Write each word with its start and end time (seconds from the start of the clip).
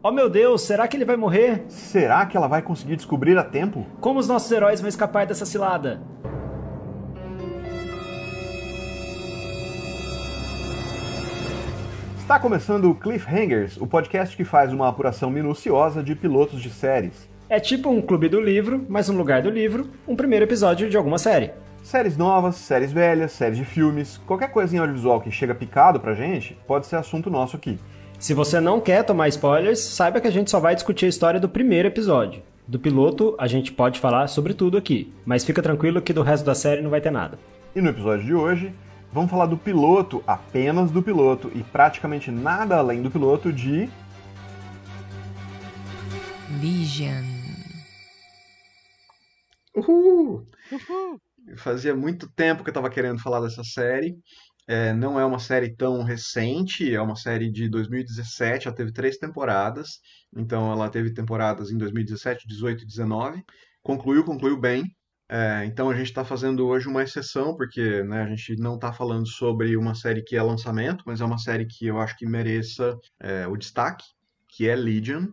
Oh 0.00 0.12
meu 0.12 0.30
Deus, 0.30 0.62
será 0.62 0.86
que 0.86 0.96
ele 0.96 1.04
vai 1.04 1.16
morrer? 1.16 1.64
Será 1.68 2.24
que 2.24 2.36
ela 2.36 2.46
vai 2.46 2.62
conseguir 2.62 2.94
descobrir 2.94 3.36
a 3.36 3.42
tempo? 3.42 3.84
Como 4.00 4.20
os 4.20 4.28
nossos 4.28 4.48
heróis 4.52 4.80
vão 4.80 4.88
escapar 4.88 5.26
dessa 5.26 5.44
cilada? 5.44 6.00
Está 12.16 12.38
começando 12.38 12.88
o 12.88 12.94
Cliffhangers, 12.94 13.76
o 13.76 13.88
podcast 13.88 14.36
que 14.36 14.44
faz 14.44 14.72
uma 14.72 14.88
apuração 14.88 15.30
minuciosa 15.30 16.00
de 16.00 16.14
pilotos 16.14 16.62
de 16.62 16.70
séries. 16.70 17.28
É 17.48 17.58
tipo 17.58 17.90
um 17.90 18.00
clube 18.00 18.28
do 18.28 18.40
livro, 18.40 18.86
mas 18.88 19.08
no 19.08 19.18
lugar 19.18 19.42
do 19.42 19.50
livro, 19.50 19.90
um 20.06 20.14
primeiro 20.14 20.44
episódio 20.44 20.88
de 20.88 20.96
alguma 20.96 21.18
série. 21.18 21.50
Séries 21.82 22.16
novas, 22.16 22.54
séries 22.54 22.92
velhas, 22.92 23.32
séries 23.32 23.58
de 23.58 23.64
filmes, 23.64 24.16
qualquer 24.18 24.52
coisa 24.52 24.76
em 24.76 24.78
audiovisual 24.78 25.20
que 25.20 25.32
chega 25.32 25.56
picado 25.56 25.98
pra 25.98 26.14
gente, 26.14 26.56
pode 26.68 26.86
ser 26.86 26.94
assunto 26.94 27.28
nosso 27.28 27.56
aqui. 27.56 27.80
Se 28.18 28.34
você 28.34 28.58
não 28.58 28.80
quer 28.80 29.04
tomar 29.04 29.28
spoilers, 29.28 29.78
saiba 29.78 30.20
que 30.20 30.26
a 30.26 30.30
gente 30.30 30.50
só 30.50 30.58
vai 30.58 30.74
discutir 30.74 31.06
a 31.06 31.08
história 31.08 31.38
do 31.38 31.48
primeiro 31.48 31.86
episódio. 31.86 32.42
Do 32.66 32.76
piloto, 32.76 33.36
a 33.38 33.46
gente 33.46 33.70
pode 33.70 34.00
falar 34.00 34.26
sobre 34.26 34.54
tudo 34.54 34.76
aqui, 34.76 35.14
mas 35.24 35.44
fica 35.44 35.62
tranquilo 35.62 36.02
que 36.02 36.12
do 36.12 36.22
resto 36.22 36.44
da 36.44 36.54
série 36.54 36.82
não 36.82 36.90
vai 36.90 37.00
ter 37.00 37.12
nada. 37.12 37.38
E 37.76 37.80
no 37.80 37.90
episódio 37.90 38.26
de 38.26 38.34
hoje, 38.34 38.74
vamos 39.12 39.30
falar 39.30 39.46
do 39.46 39.56
piloto, 39.56 40.20
apenas 40.26 40.90
do 40.90 41.00
piloto, 41.00 41.48
e 41.54 41.62
praticamente 41.62 42.28
nada 42.28 42.76
além 42.76 43.02
do 43.02 43.10
piloto 43.10 43.52
de. 43.52 43.88
Legion. 46.60 47.24
Uhul! 49.76 50.44
Uhul! 50.72 51.20
Fazia 51.56 51.94
muito 51.94 52.28
tempo 52.32 52.64
que 52.64 52.68
eu 52.68 52.72
estava 52.72 52.90
querendo 52.90 53.22
falar 53.22 53.40
dessa 53.40 53.62
série. 53.62 54.18
É, 54.68 54.92
não 54.92 55.18
é 55.18 55.24
uma 55.24 55.38
série 55.38 55.74
tão 55.74 56.02
recente, 56.02 56.94
é 56.94 57.00
uma 57.00 57.16
série 57.16 57.50
de 57.50 57.70
2017, 57.70 58.68
ela 58.68 58.76
teve 58.76 58.92
três 58.92 59.16
temporadas. 59.16 60.00
Então 60.36 60.70
ela 60.70 60.90
teve 60.90 61.12
temporadas 61.14 61.70
em 61.70 61.78
2017, 61.78 62.46
18 62.46 62.82
e 62.82 62.86
19. 62.86 63.42
Concluiu, 63.82 64.22
concluiu 64.24 64.60
bem. 64.60 64.84
É, 65.30 65.64
então 65.64 65.88
a 65.90 65.94
gente 65.94 66.08
está 66.08 66.22
fazendo 66.24 66.66
hoje 66.66 66.86
uma 66.86 67.02
exceção, 67.02 67.56
porque 67.56 68.02
né, 68.02 68.22
a 68.22 68.28
gente 68.28 68.56
não 68.56 68.74
está 68.74 68.92
falando 68.92 69.26
sobre 69.26 69.74
uma 69.76 69.94
série 69.94 70.22
que 70.22 70.36
é 70.36 70.42
lançamento, 70.42 71.02
mas 71.06 71.22
é 71.22 71.24
uma 71.24 71.38
série 71.38 71.66
que 71.66 71.86
eu 71.86 71.98
acho 71.98 72.16
que 72.16 72.26
mereça 72.26 72.94
é, 73.20 73.46
o 73.46 73.56
destaque, 73.56 74.04
que 74.48 74.68
é 74.68 74.76
Legion 74.76 75.28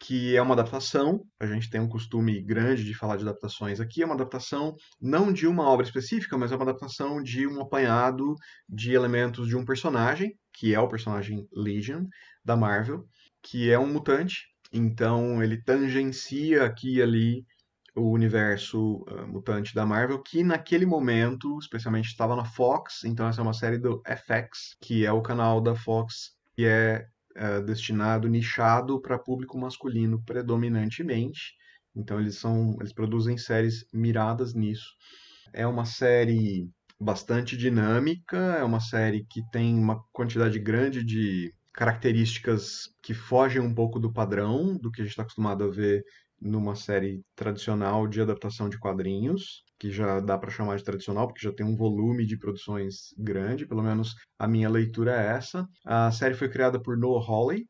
que 0.00 0.34
é 0.34 0.40
uma 0.40 0.54
adaptação. 0.54 1.24
A 1.38 1.46
gente 1.46 1.68
tem 1.68 1.80
um 1.80 1.88
costume 1.88 2.40
grande 2.40 2.84
de 2.84 2.94
falar 2.94 3.16
de 3.16 3.22
adaptações 3.22 3.80
aqui. 3.80 4.02
É 4.02 4.06
uma 4.06 4.14
adaptação 4.14 4.74
não 5.00 5.30
de 5.30 5.46
uma 5.46 5.68
obra 5.68 5.84
específica, 5.84 6.38
mas 6.38 6.50
é 6.50 6.56
uma 6.56 6.64
adaptação 6.64 7.22
de 7.22 7.46
um 7.46 7.60
apanhado 7.60 8.34
de 8.66 8.92
elementos 8.92 9.46
de 9.46 9.56
um 9.56 9.64
personagem, 9.64 10.34
que 10.54 10.74
é 10.74 10.80
o 10.80 10.88
personagem 10.88 11.46
Legion 11.52 12.06
da 12.42 12.56
Marvel, 12.56 13.06
que 13.42 13.70
é 13.70 13.78
um 13.78 13.92
mutante. 13.92 14.48
Então 14.72 15.42
ele 15.42 15.62
tangencia 15.62 16.64
aqui 16.64 16.96
e 16.96 17.02
ali 17.02 17.44
o 17.94 18.10
universo 18.10 19.04
uh, 19.08 19.26
mutante 19.28 19.74
da 19.74 19.84
Marvel, 19.84 20.22
que 20.22 20.42
naquele 20.42 20.86
momento, 20.86 21.58
especialmente 21.58 22.06
estava 22.06 22.34
na 22.34 22.44
Fox. 22.44 23.04
Então 23.04 23.28
essa 23.28 23.40
é 23.40 23.44
uma 23.44 23.52
série 23.52 23.76
do 23.76 24.00
FX, 24.06 24.76
que 24.80 25.04
é 25.04 25.12
o 25.12 25.20
canal 25.20 25.60
da 25.60 25.74
Fox 25.74 26.40
que 26.60 26.66
é 26.66 27.06
é, 27.34 27.60
destinado, 27.60 28.28
nichado 28.28 29.00
para 29.00 29.18
público 29.18 29.58
masculino 29.58 30.22
predominantemente. 30.24 31.54
Então 31.94 32.20
eles 32.20 32.36
são, 32.36 32.76
eles 32.80 32.92
produzem 32.92 33.36
séries 33.36 33.84
miradas 33.92 34.54
nisso. 34.54 34.94
É 35.52 35.66
uma 35.66 35.84
série 35.84 36.70
bastante 37.00 37.56
dinâmica, 37.56 38.36
é 38.36 38.62
uma 38.62 38.80
série 38.80 39.24
que 39.24 39.42
tem 39.50 39.78
uma 39.78 40.02
quantidade 40.12 40.58
grande 40.58 41.02
de 41.02 41.52
características 41.72 42.90
que 43.02 43.14
fogem 43.14 43.60
um 43.60 43.74
pouco 43.74 43.98
do 43.98 44.12
padrão 44.12 44.76
do 44.76 44.90
que 44.90 45.00
a 45.00 45.04
gente 45.04 45.12
está 45.12 45.22
acostumado 45.22 45.64
a 45.64 45.68
ver 45.68 46.04
numa 46.40 46.74
série 46.74 47.22
tradicional 47.34 48.06
de 48.06 48.20
adaptação 48.20 48.68
de 48.68 48.78
quadrinhos, 48.78 49.64
que 49.80 49.90
já 49.90 50.20
dá 50.20 50.36
para 50.36 50.50
chamar 50.50 50.76
de 50.76 50.84
tradicional, 50.84 51.26
porque 51.26 51.42
já 51.42 51.52
tem 51.52 51.64
um 51.64 51.74
volume 51.74 52.26
de 52.26 52.36
produções 52.36 53.14
grande, 53.16 53.66
pelo 53.66 53.82
menos 53.82 54.14
a 54.38 54.46
minha 54.46 54.68
leitura 54.68 55.12
é 55.12 55.36
essa. 55.36 55.66
A 55.86 56.12
série 56.12 56.34
foi 56.34 56.50
criada 56.50 56.80
por 56.80 56.98
Noah 56.98 57.26
Hawley 57.26 57.66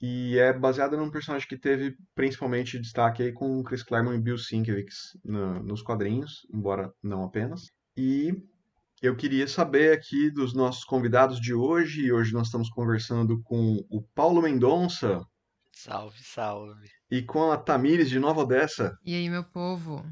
e 0.00 0.38
é 0.38 0.52
baseada 0.52 0.98
num 0.98 1.10
personagem 1.10 1.48
que 1.48 1.58
teve 1.58 1.96
principalmente 2.14 2.78
destaque 2.78 3.22
aí 3.22 3.32
com 3.32 3.62
Chris 3.62 3.82
Claremont 3.82 4.18
e 4.18 4.22
Bill 4.22 4.36
Sienkiewicz 4.36 5.18
no, 5.24 5.62
nos 5.62 5.82
quadrinhos, 5.82 6.46
embora 6.52 6.92
não 7.02 7.24
apenas. 7.24 7.62
E 7.96 8.34
eu 9.00 9.16
queria 9.16 9.48
saber 9.48 9.94
aqui 9.94 10.30
dos 10.30 10.54
nossos 10.54 10.84
convidados 10.84 11.40
de 11.40 11.54
hoje, 11.54 12.02
e 12.02 12.12
hoje 12.12 12.34
nós 12.34 12.48
estamos 12.48 12.68
conversando 12.68 13.40
com 13.42 13.82
o 13.90 14.02
Paulo 14.14 14.42
Mendonça. 14.42 15.24
Salve, 15.72 16.18
salve 16.22 16.88
e 17.10 17.22
com 17.22 17.50
a 17.50 17.56
Tamires 17.56 18.08
de 18.08 18.18
Nova 18.18 18.42
Odessa. 18.42 18.96
E 19.04 19.14
aí, 19.14 19.28
meu 19.28 19.42
povo? 19.42 20.04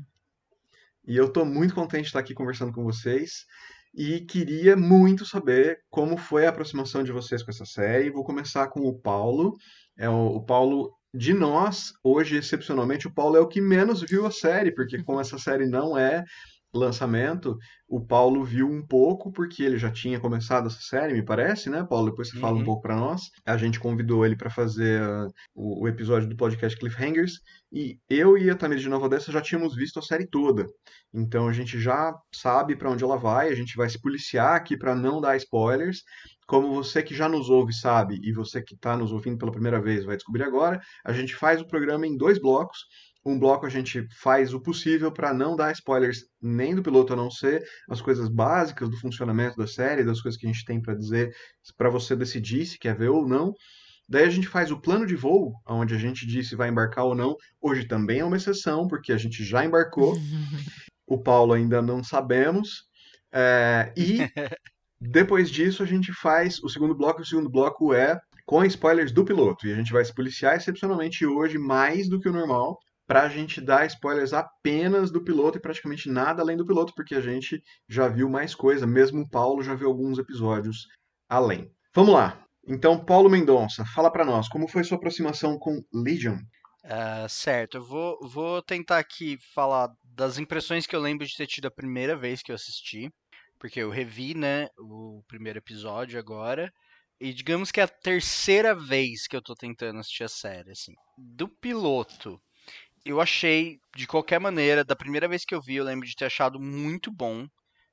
E 1.08 1.16
eu 1.16 1.24
estou 1.24 1.46
muito 1.46 1.74
contente 1.74 2.02
de 2.02 2.08
estar 2.08 2.18
aqui 2.18 2.34
conversando 2.34 2.70
com 2.70 2.84
vocês 2.84 3.46
e 3.94 4.20
queria 4.20 4.76
muito 4.76 5.24
saber 5.24 5.78
como 5.88 6.18
foi 6.18 6.44
a 6.44 6.50
aproximação 6.50 7.02
de 7.02 7.10
vocês 7.10 7.42
com 7.42 7.50
essa 7.50 7.64
série. 7.64 8.10
Vou 8.10 8.22
começar 8.22 8.68
com 8.68 8.80
o 8.80 9.00
Paulo. 9.00 9.56
É 9.96 10.06
o, 10.06 10.36
o 10.36 10.44
Paulo 10.44 10.92
de 11.14 11.32
nós, 11.32 11.94
hoje, 12.04 12.36
excepcionalmente, 12.36 13.06
o 13.06 13.14
Paulo 13.14 13.38
é 13.38 13.40
o 13.40 13.48
que 13.48 13.58
menos 13.58 14.02
viu 14.02 14.26
a 14.26 14.30
série, 14.30 14.70
porque 14.70 15.02
como 15.02 15.18
essa 15.18 15.38
série 15.38 15.66
não 15.66 15.96
é 15.96 16.22
lançamento, 16.72 17.56
o 17.88 18.00
Paulo 18.04 18.44
viu 18.44 18.68
um 18.68 18.86
pouco, 18.86 19.32
porque 19.32 19.62
ele 19.62 19.78
já 19.78 19.90
tinha 19.90 20.20
começado 20.20 20.66
essa 20.66 20.80
série, 20.80 21.14
me 21.14 21.24
parece, 21.24 21.70
né, 21.70 21.82
Paulo? 21.88 22.10
Depois 22.10 22.28
você 22.28 22.36
uhum. 22.36 22.40
fala 22.40 22.54
um 22.56 22.58
uhum. 22.58 22.64
pouco 22.64 22.82
para 22.82 22.96
nós. 22.96 23.22
A 23.46 23.56
gente 23.56 23.80
convidou 23.80 24.26
ele 24.26 24.36
para 24.36 24.50
fazer 24.50 25.02
uh, 25.02 25.28
o, 25.54 25.84
o, 25.84 25.88
episódio 25.88 26.28
do 26.28 26.36
podcast 26.36 26.78
Cliffhangers, 26.78 27.40
e 27.72 27.98
eu 28.08 28.36
e 28.36 28.50
a 28.50 28.54
Tamir 28.54 28.78
de 28.78 28.88
Nova 28.88 29.06
Odessa 29.06 29.32
já 29.32 29.40
tínhamos 29.40 29.74
visto 29.74 29.98
a 29.98 30.02
série 30.02 30.26
toda. 30.26 30.66
Então 31.12 31.48
a 31.48 31.52
gente 31.52 31.80
já 31.80 32.14
sabe 32.34 32.76
para 32.76 32.90
onde 32.90 33.02
ela 33.02 33.16
vai, 33.16 33.48
a 33.48 33.54
gente 33.54 33.76
vai 33.76 33.88
se 33.88 34.00
policiar 34.00 34.54
aqui 34.54 34.76
para 34.76 34.94
não 34.94 35.20
dar 35.20 35.36
spoilers. 35.36 36.02
Como 36.46 36.74
você 36.74 37.02
que 37.02 37.14
já 37.14 37.28
nos 37.28 37.50
ouve 37.50 37.74
sabe, 37.74 38.18
e 38.22 38.32
você 38.32 38.62
que 38.62 38.74
está 38.74 38.96
nos 38.96 39.12
ouvindo 39.12 39.36
pela 39.36 39.52
primeira 39.52 39.80
vez 39.80 40.04
vai 40.04 40.16
descobrir 40.16 40.44
agora, 40.44 40.80
a 41.04 41.12
gente 41.12 41.34
faz 41.34 41.60
o 41.60 41.66
programa 41.66 42.06
em 42.06 42.16
dois 42.16 42.40
blocos 42.40 42.78
um 43.28 43.38
bloco 43.38 43.66
a 43.66 43.68
gente 43.68 44.06
faz 44.20 44.54
o 44.54 44.60
possível 44.60 45.12
para 45.12 45.34
não 45.34 45.54
dar 45.54 45.72
spoilers 45.72 46.24
nem 46.40 46.74
do 46.74 46.82
piloto, 46.82 47.12
a 47.12 47.16
não 47.16 47.30
ser 47.30 47.62
as 47.88 48.00
coisas 48.00 48.28
básicas 48.28 48.88
do 48.88 48.96
funcionamento 48.98 49.56
da 49.56 49.66
série, 49.66 50.04
das 50.04 50.20
coisas 50.20 50.40
que 50.40 50.46
a 50.46 50.52
gente 50.52 50.64
tem 50.64 50.80
para 50.80 50.94
dizer 50.94 51.34
para 51.76 51.90
você 51.90 52.16
decidir 52.16 52.66
se 52.66 52.78
quer 52.78 52.96
ver 52.96 53.08
ou 53.08 53.26
não. 53.26 53.52
Daí 54.08 54.24
a 54.24 54.30
gente 54.30 54.48
faz 54.48 54.70
o 54.70 54.80
plano 54.80 55.06
de 55.06 55.14
voo, 55.14 55.52
onde 55.66 55.94
a 55.94 55.98
gente 55.98 56.26
diz 56.26 56.48
se 56.48 56.56
vai 56.56 56.70
embarcar 56.70 57.04
ou 57.04 57.14
não. 57.14 57.36
Hoje 57.60 57.86
também 57.86 58.20
é 58.20 58.24
uma 58.24 58.38
exceção, 58.38 58.88
porque 58.88 59.12
a 59.12 59.18
gente 59.18 59.44
já 59.44 59.64
embarcou. 59.64 60.14
o 61.06 61.22
Paulo 61.22 61.52
ainda 61.52 61.82
não 61.82 62.02
sabemos. 62.02 62.84
É, 63.30 63.92
e 63.94 64.20
depois 64.98 65.50
disso 65.50 65.82
a 65.82 65.86
gente 65.86 66.10
faz 66.12 66.58
o 66.62 66.70
segundo 66.70 66.94
bloco. 66.94 67.20
O 67.20 67.26
segundo 67.26 67.50
bloco 67.50 67.92
é 67.92 68.18
com 68.46 68.64
spoilers 68.64 69.12
do 69.12 69.26
piloto. 69.26 69.66
E 69.66 69.72
a 69.72 69.76
gente 69.76 69.92
vai 69.92 70.02
se 70.02 70.14
policiar 70.14 70.56
excepcionalmente 70.56 71.26
hoje 71.26 71.58
mais 71.58 72.08
do 72.08 72.18
que 72.18 72.30
o 72.30 72.32
normal 72.32 72.78
para 73.08 73.22
a 73.22 73.28
gente 73.28 73.58
dar 73.58 73.86
spoilers 73.86 74.34
apenas 74.34 75.10
do 75.10 75.24
piloto 75.24 75.56
e 75.56 75.60
praticamente 75.60 76.10
nada 76.10 76.42
além 76.42 76.58
do 76.58 76.66
piloto, 76.66 76.92
porque 76.94 77.14
a 77.14 77.22
gente 77.22 77.62
já 77.88 78.06
viu 78.06 78.28
mais 78.28 78.54
coisa, 78.54 78.86
mesmo 78.86 79.22
o 79.22 79.28
Paulo 79.28 79.62
já 79.62 79.74
viu 79.74 79.88
alguns 79.88 80.18
episódios 80.18 80.86
além. 81.26 81.72
Vamos 81.94 82.12
lá. 82.12 82.44
Então, 82.66 83.02
Paulo 83.02 83.30
Mendonça, 83.30 83.82
fala 83.94 84.12
para 84.12 84.26
nós, 84.26 84.46
como 84.46 84.68
foi 84.68 84.84
sua 84.84 84.98
aproximação 84.98 85.58
com 85.58 85.82
Legion? 85.90 86.36
Uh, 86.84 87.28
certo, 87.30 87.78
eu 87.78 87.82
vou, 87.82 88.18
vou 88.28 88.62
tentar 88.62 88.98
aqui 88.98 89.38
falar 89.54 89.88
das 90.04 90.38
impressões 90.38 90.86
que 90.86 90.94
eu 90.94 91.00
lembro 91.00 91.26
de 91.26 91.34
ter 91.34 91.46
tido 91.46 91.66
a 91.66 91.74
primeira 91.74 92.14
vez 92.14 92.42
que 92.42 92.52
eu 92.52 92.54
assisti, 92.54 93.08
porque 93.58 93.80
eu 93.80 93.88
revi, 93.88 94.34
né, 94.34 94.68
o 94.78 95.22
primeiro 95.26 95.58
episódio 95.58 96.18
agora, 96.18 96.70
e 97.18 97.32
digamos 97.32 97.72
que 97.72 97.80
é 97.80 97.84
a 97.84 97.88
terceira 97.88 98.74
vez 98.74 99.26
que 99.26 99.34
eu 99.34 99.42
tô 99.42 99.54
tentando 99.54 99.98
assistir 99.98 100.24
a 100.24 100.28
série, 100.28 100.70
assim. 100.70 100.92
Do 101.16 101.48
piloto, 101.48 102.38
eu 103.04 103.20
achei, 103.20 103.78
de 103.96 104.06
qualquer 104.06 104.40
maneira, 104.40 104.84
da 104.84 104.96
primeira 104.96 105.28
vez 105.28 105.44
que 105.44 105.54
eu 105.54 105.60
vi, 105.62 105.76
eu 105.76 105.84
lembro 105.84 106.06
de 106.06 106.14
ter 106.14 106.26
achado 106.26 106.60
muito 106.60 107.10
bom, 107.12 107.46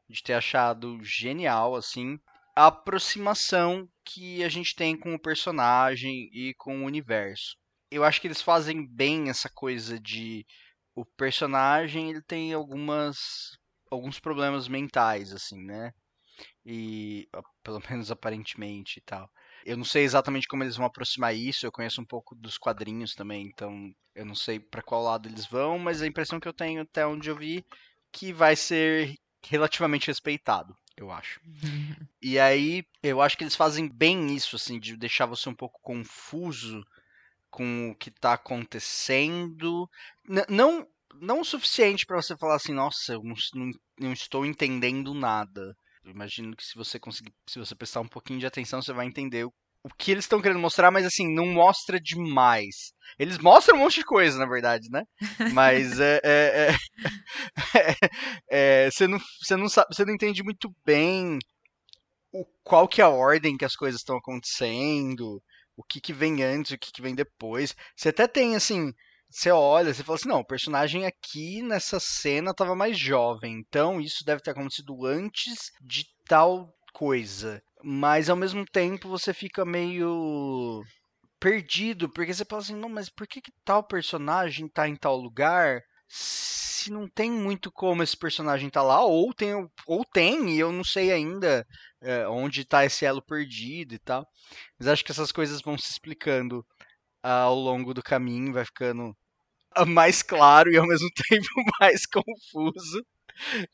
de 0.09 0.21
ter 0.23 0.33
achado 0.33 0.99
genial, 1.03 1.75
assim, 1.75 2.17
a 2.55 2.67
aproximação 2.67 3.87
que 4.05 4.43
a 4.43 4.49
gente 4.49 4.75
tem 4.75 4.97
com 4.97 5.13
o 5.13 5.19
personagem 5.21 6.29
e 6.31 6.53
com 6.57 6.81
o 6.81 6.85
universo. 6.85 7.55
Eu 7.91 8.03
acho 8.03 8.21
que 8.21 8.27
eles 8.27 8.41
fazem 8.41 8.87
bem 8.87 9.29
essa 9.29 9.49
coisa 9.49 9.99
de 9.99 10.45
o 10.95 11.05
personagem 11.05 12.09
ele 12.09 12.21
tem 12.21 12.53
algumas 12.53 13.17
alguns 13.91 14.19
problemas 14.19 14.67
mentais 14.67 15.33
assim, 15.33 15.61
né? 15.65 15.91
E 16.65 17.27
pelo 17.63 17.81
menos 17.89 18.11
aparentemente 18.11 18.99
e 18.99 19.01
tal. 19.03 19.29
Eu 19.65 19.77
não 19.77 19.83
sei 19.85 20.03
exatamente 20.03 20.47
como 20.47 20.63
eles 20.63 20.77
vão 20.77 20.85
aproximar 20.85 21.35
isso, 21.35 21.65
eu 21.65 21.71
conheço 21.71 21.99
um 21.99 22.05
pouco 22.05 22.35
dos 22.35 22.57
quadrinhos 22.57 23.15
também, 23.15 23.47
então 23.47 23.91
eu 24.13 24.25
não 24.25 24.35
sei 24.35 24.59
para 24.59 24.83
qual 24.83 25.01
lado 25.03 25.27
eles 25.27 25.45
vão, 25.47 25.79
mas 25.79 26.01
a 26.01 26.07
impressão 26.07 26.39
que 26.39 26.47
eu 26.47 26.53
tenho 26.53 26.83
até 26.83 27.05
onde 27.05 27.29
eu 27.29 27.35
vi 27.35 27.65
que 28.11 28.31
vai 28.31 28.55
ser 28.55 29.15
relativamente 29.45 30.07
respeitado, 30.07 30.75
eu 30.95 31.11
acho. 31.11 31.39
E 32.21 32.39
aí, 32.39 32.83
eu 33.03 33.21
acho 33.21 33.37
que 33.37 33.43
eles 33.43 33.55
fazem 33.55 33.87
bem 33.87 34.33
isso 34.35 34.55
assim 34.55 34.79
de 34.79 34.97
deixar 34.97 35.27
você 35.27 35.47
um 35.47 35.53
pouco 35.53 35.79
confuso 35.83 36.81
com 37.51 37.91
o 37.91 37.95
que 37.95 38.11
tá 38.11 38.33
acontecendo. 38.33 39.89
N 40.27 40.43
não 40.49 40.87
não 41.21 41.41
o 41.41 41.45
suficiente 41.45 42.05
para 42.05 42.21
você 42.21 42.35
falar 42.37 42.55
assim, 42.55 42.73
nossa, 42.73 43.13
eu 43.13 43.23
não, 43.23 43.35
não, 43.53 43.71
não 43.99 44.13
estou 44.13 44.45
entendendo 44.45 45.13
nada. 45.13 45.75
Eu 46.05 46.11
imagino 46.11 46.55
que 46.55 46.63
se 46.63 46.75
você 46.75 46.99
conseguir, 46.99 47.33
se 47.49 47.57
você 47.57 47.73
prestar 47.73 47.99
um 48.01 48.07
pouquinho 48.07 48.39
de 48.39 48.45
atenção, 48.45 48.79
você 48.79 48.93
vai 48.93 49.07
entender 49.07 49.43
o, 49.43 49.53
o 49.83 49.89
que 49.89 50.11
eles 50.11 50.25
estão 50.25 50.39
querendo 50.39 50.59
mostrar, 50.59 50.91
mas 50.91 51.03
assim, 51.03 51.27
não 51.33 51.47
mostra 51.47 51.99
demais. 51.99 52.93
Eles 53.17 53.39
mostram 53.39 53.75
um 53.77 53.79
monte 53.79 53.95
de 53.95 54.05
coisa, 54.05 54.37
na 54.37 54.45
verdade, 54.45 54.87
né? 54.91 55.03
Mas 55.51 55.97
é, 55.99 56.21
é, 56.23 56.75
é, 57.75 58.85
é 58.85 58.91
você, 58.91 59.07
não, 59.07 59.17
você, 59.41 59.55
não 59.55 59.67
sabe, 59.67 59.87
você 59.91 60.05
não 60.05 60.13
entende 60.13 60.43
muito 60.43 60.71
bem 60.85 61.39
o, 62.31 62.45
qual 62.63 62.87
que 62.87 63.01
é 63.01 63.03
a 63.03 63.09
ordem 63.09 63.57
que 63.57 63.65
as 63.65 63.75
coisas 63.75 64.01
estão 64.01 64.17
acontecendo, 64.17 65.41
o 65.75 65.83
que, 65.83 65.99
que 65.99 66.13
vem 66.13 66.43
antes, 66.43 66.73
o 66.73 66.77
que, 66.77 66.91
que 66.91 67.01
vem 67.01 67.15
depois. 67.15 67.73
Você 67.97 68.09
até 68.09 68.27
tem, 68.27 68.55
assim, 68.55 68.93
você 69.29 69.51
olha, 69.51 69.93
você 69.93 70.03
fala 70.03 70.15
assim, 70.17 70.29
não, 70.29 70.39
o 70.39 70.45
personagem 70.45 71.05
aqui 71.05 71.61
nessa 71.61 71.99
cena 71.99 72.51
estava 72.51 72.75
mais 72.75 72.97
jovem, 72.97 73.53
então 73.59 73.99
isso 73.99 74.23
deve 74.25 74.41
ter 74.41 74.51
acontecido 74.51 75.05
antes 75.05 75.71
de 75.81 76.05
tal 76.25 76.73
coisa. 76.93 77.61
Mas 77.83 78.29
ao 78.29 78.35
mesmo 78.35 78.65
tempo 78.65 79.09
você 79.09 79.33
fica 79.33 79.65
meio 79.65 80.81
perdido, 81.39 82.09
porque 82.09 82.33
você 82.33 82.45
fala 82.45 82.61
assim, 82.61 82.75
não, 82.75 82.89
mas 82.89 83.09
por 83.09 83.27
que, 83.27 83.41
que 83.41 83.51
tal 83.63 83.83
personagem 83.83 84.67
tá 84.69 84.87
em 84.87 84.95
tal 84.95 85.17
lugar? 85.17 85.81
Se 86.07 86.91
não 86.91 87.07
tem 87.07 87.29
muito 87.29 87.71
como 87.71 88.03
esse 88.03 88.15
personagem 88.15 88.69
tá 88.69 88.81
lá, 88.81 89.03
ou 89.03 89.33
tem, 89.33 89.53
ou 89.85 90.05
tem, 90.05 90.55
e 90.55 90.59
eu 90.59 90.71
não 90.71 90.83
sei 90.83 91.11
ainda 91.11 91.65
é, 92.01 92.27
onde 92.27 92.63
tá 92.63 92.85
esse 92.85 93.05
elo 93.05 93.21
perdido 93.21 93.93
e 93.93 93.99
tal. 93.99 94.25
Mas 94.79 94.87
acho 94.87 95.03
que 95.03 95.11
essas 95.11 95.31
coisas 95.31 95.61
vão 95.61 95.77
se 95.77 95.91
explicando 95.91 96.65
ao 97.31 97.55
longo 97.55 97.93
do 97.93 98.03
caminho, 98.03 98.53
vai 98.53 98.65
ficando 98.65 99.15
mais 99.87 100.21
claro 100.21 100.71
e 100.71 100.77
ao 100.77 100.87
mesmo 100.87 101.09
tempo 101.29 101.47
mais 101.79 102.05
confuso. 102.05 103.05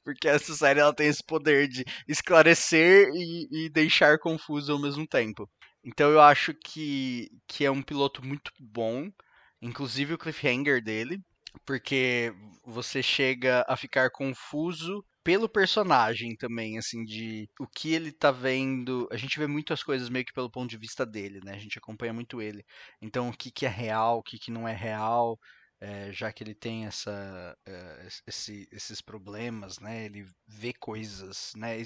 Porque 0.03 0.27
essa 0.27 0.55
série 0.55 0.79
ela 0.79 0.93
tem 0.93 1.07
esse 1.07 1.23
poder 1.23 1.67
de 1.67 1.83
esclarecer 2.07 3.09
e, 3.13 3.65
e 3.65 3.69
deixar 3.69 4.17
confuso 4.17 4.71
ao 4.71 4.81
mesmo 4.81 5.05
tempo. 5.07 5.47
Então 5.83 6.09
eu 6.09 6.21
acho 6.21 6.53
que, 6.53 7.29
que 7.47 7.65
é 7.65 7.71
um 7.71 7.81
piloto 7.81 8.25
muito 8.25 8.51
bom, 8.59 9.09
inclusive 9.61 10.13
o 10.13 10.17
cliffhanger 10.17 10.83
dele, 10.83 11.19
porque 11.65 12.33
você 12.65 13.03
chega 13.03 13.65
a 13.67 13.75
ficar 13.75 14.09
confuso 14.11 15.03
pelo 15.23 15.47
personagem 15.49 16.35
também, 16.35 16.77
assim, 16.77 17.03
de 17.03 17.49
o 17.59 17.67
que 17.67 17.93
ele 17.93 18.11
tá 18.11 18.31
vendo. 18.31 19.07
A 19.11 19.17
gente 19.17 19.37
vê 19.39 19.47
muitas 19.47 19.83
coisas 19.83 20.09
meio 20.09 20.25
que 20.25 20.33
pelo 20.33 20.49
ponto 20.49 20.69
de 20.69 20.77
vista 20.77 21.05
dele, 21.05 21.39
né? 21.43 21.53
A 21.53 21.59
gente 21.59 21.77
acompanha 21.77 22.13
muito 22.13 22.41
ele. 22.41 22.65
Então, 23.01 23.29
o 23.29 23.37
que, 23.37 23.51
que 23.51 23.65
é 23.65 23.69
real, 23.69 24.19
o 24.19 24.23
que, 24.23 24.39
que 24.39 24.51
não 24.51 24.67
é 24.67 24.73
real, 24.73 25.39
é, 25.79 26.11
já 26.13 26.31
que 26.31 26.43
ele 26.43 26.55
tem 26.55 26.85
essa, 26.85 27.57
é, 27.65 28.07
esse, 28.27 28.67
esses 28.71 29.01
problemas, 29.01 29.79
né? 29.79 30.05
Ele 30.05 30.25
vê 30.47 30.73
coisas, 30.73 31.51
né? 31.55 31.77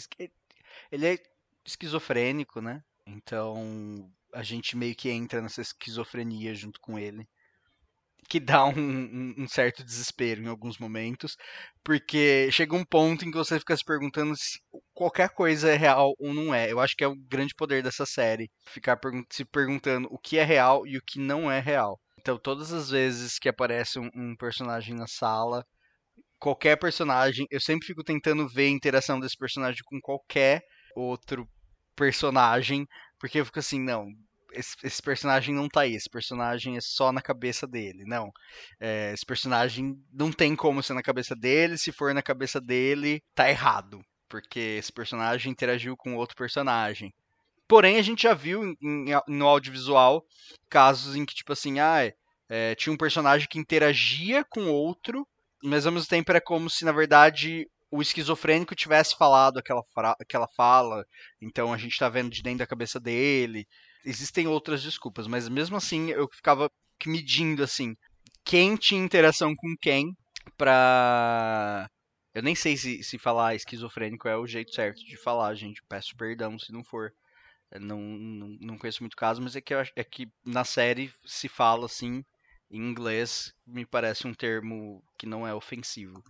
Ele 0.91 1.07
é 1.07 1.17
esquizofrênico, 1.65 2.61
né? 2.61 2.83
Então, 3.07 4.11
a 4.33 4.43
gente 4.43 4.77
meio 4.77 4.95
que 4.95 5.09
entra 5.09 5.41
nessa 5.41 5.61
esquizofrenia 5.61 6.53
junto 6.55 6.79
com 6.79 6.97
ele 6.99 7.27
que 8.27 8.39
dá 8.39 8.65
um, 8.65 9.33
um, 9.37 9.47
certo 9.47 9.83
desespero 9.83 10.41
em 10.41 10.47
alguns 10.47 10.77
momentos, 10.77 11.35
porque 11.83 12.49
chega 12.51 12.75
um 12.75 12.83
ponto 12.83 13.25
em 13.25 13.31
que 13.31 13.37
você 13.37 13.59
fica 13.59 13.75
se 13.77 13.83
perguntando 13.83 14.35
se 14.35 14.59
qualquer 14.93 15.29
coisa 15.29 15.69
é 15.69 15.75
real 15.75 16.13
ou 16.17 16.33
não 16.33 16.53
é. 16.53 16.71
Eu 16.71 16.79
acho 16.79 16.95
que 16.95 17.03
é 17.03 17.07
o 17.07 17.15
grande 17.15 17.53
poder 17.55 17.83
dessa 17.83 18.05
série, 18.05 18.49
ficar 18.67 18.99
se 19.31 19.45
perguntando 19.45 20.07
o 20.11 20.17
que 20.17 20.37
é 20.37 20.43
real 20.43 20.85
e 20.87 20.97
o 20.97 21.01
que 21.05 21.19
não 21.19 21.51
é 21.51 21.59
real. 21.59 21.99
Então, 22.19 22.39
todas 22.39 22.73
as 22.73 22.89
vezes 22.89 23.37
que 23.37 23.47
aparece 23.47 23.99
um, 23.99 24.09
um 24.15 24.35
personagem 24.35 24.95
na 24.95 25.05
sala, 25.07 25.63
qualquer 26.39 26.77
personagem, 26.77 27.45
eu 27.51 27.59
sempre 27.61 27.85
fico 27.85 28.03
tentando 28.03 28.47
ver 28.47 28.65
a 28.65 28.69
interação 28.69 29.19
desse 29.19 29.37
personagem 29.37 29.81
com 29.85 29.99
qualquer 30.01 30.61
outro 30.95 31.47
personagem, 31.95 32.87
porque 33.19 33.39
eu 33.39 33.45
fico 33.45 33.59
assim, 33.59 33.79
não, 33.79 34.07
esse, 34.51 34.75
esse, 34.83 35.01
personagem 35.01 35.53
não 35.53 35.67
tá 35.67 35.81
aí, 35.81 35.95
esse 35.95 36.09
personagem 36.09 36.77
é 36.77 36.81
só 36.81 37.11
na 37.11 37.21
cabeça 37.21 37.67
dele. 37.67 38.03
Não. 38.05 38.31
É, 38.79 39.11
esse 39.13 39.25
personagem 39.25 39.95
não 40.11 40.31
tem 40.31 40.55
como 40.55 40.81
ser 40.81 40.93
na 40.93 41.03
cabeça 41.03 41.35
dele, 41.35 41.77
se 41.77 41.91
for 41.91 42.13
na 42.13 42.21
cabeça 42.21 42.59
dele, 42.61 43.21
tá 43.33 43.49
errado. 43.49 44.01
Porque 44.29 44.59
esse 44.59 44.91
personagem 44.91 45.51
interagiu 45.51 45.95
com 45.97 46.15
outro 46.15 46.35
personagem. 46.35 47.13
Porém, 47.67 47.97
a 47.97 48.01
gente 48.01 48.23
já 48.23 48.33
viu 48.33 48.63
em, 48.63 48.75
em, 48.81 49.05
no 49.27 49.47
audiovisual 49.47 50.23
casos 50.69 51.15
em 51.15 51.25
que, 51.25 51.33
tipo 51.33 51.53
assim, 51.53 51.79
ah, 51.79 52.11
é, 52.49 52.75
tinha 52.75 52.93
um 52.93 52.97
personagem 52.97 53.47
que 53.49 53.59
interagia 53.59 54.43
com 54.49 54.69
outro, 54.69 55.27
mas 55.63 55.85
ao 55.85 55.91
mesmo 55.91 56.07
tempo 56.07 56.31
era 56.31 56.41
como 56.41 56.69
se, 56.69 56.85
na 56.85 56.91
verdade, 56.91 57.67
o 57.89 58.01
esquizofrênico 58.01 58.75
tivesse 58.75 59.15
falado 59.17 59.57
aquela, 59.57 59.81
aquela 60.19 60.47
fala, 60.55 61.03
então 61.41 61.73
a 61.73 61.77
gente 61.77 61.97
tá 61.97 62.09
vendo 62.09 62.29
de 62.29 62.43
dentro 62.43 62.59
da 62.59 62.67
cabeça 62.67 62.99
dele 62.99 63.65
existem 64.05 64.47
outras 64.47 64.81
desculpas, 64.83 65.27
mas 65.27 65.49
mesmo 65.49 65.75
assim 65.75 66.09
eu 66.11 66.27
ficava 66.31 66.69
medindo 67.05 67.63
assim, 67.63 67.95
quem 68.43 68.75
tinha 68.75 69.03
interação 69.03 69.53
com 69.55 69.75
quem 69.81 70.15
pra. 70.57 71.89
Eu 72.33 72.43
nem 72.43 72.53
sei 72.53 72.77
se, 72.77 73.01
se 73.03 73.17
falar 73.17 73.55
esquizofrênico 73.55 74.27
é 74.27 74.37
o 74.37 74.45
jeito 74.45 74.73
certo 74.73 75.03
de 75.03 75.17
falar, 75.17 75.55
gente. 75.55 75.81
Peço 75.89 76.15
perdão 76.17 76.59
se 76.59 76.71
não 76.71 76.83
for. 76.83 77.11
Não, 77.79 77.99
não, 77.99 78.57
não 78.61 78.77
conheço 78.77 79.01
muito 79.03 79.15
caso, 79.15 79.41
mas 79.41 79.55
é 79.55 79.61
que, 79.61 79.73
é 79.73 80.03
que 80.03 80.27
na 80.45 80.63
série 80.63 81.11
se 81.25 81.49
fala 81.49 81.85
assim, 81.87 82.23
em 82.69 82.77
inglês, 82.77 83.53
me 83.65 83.85
parece 83.85 84.27
um 84.27 84.33
termo 84.33 85.03
que 85.17 85.25
não 85.25 85.47
é 85.47 85.53
ofensivo. 85.53 86.23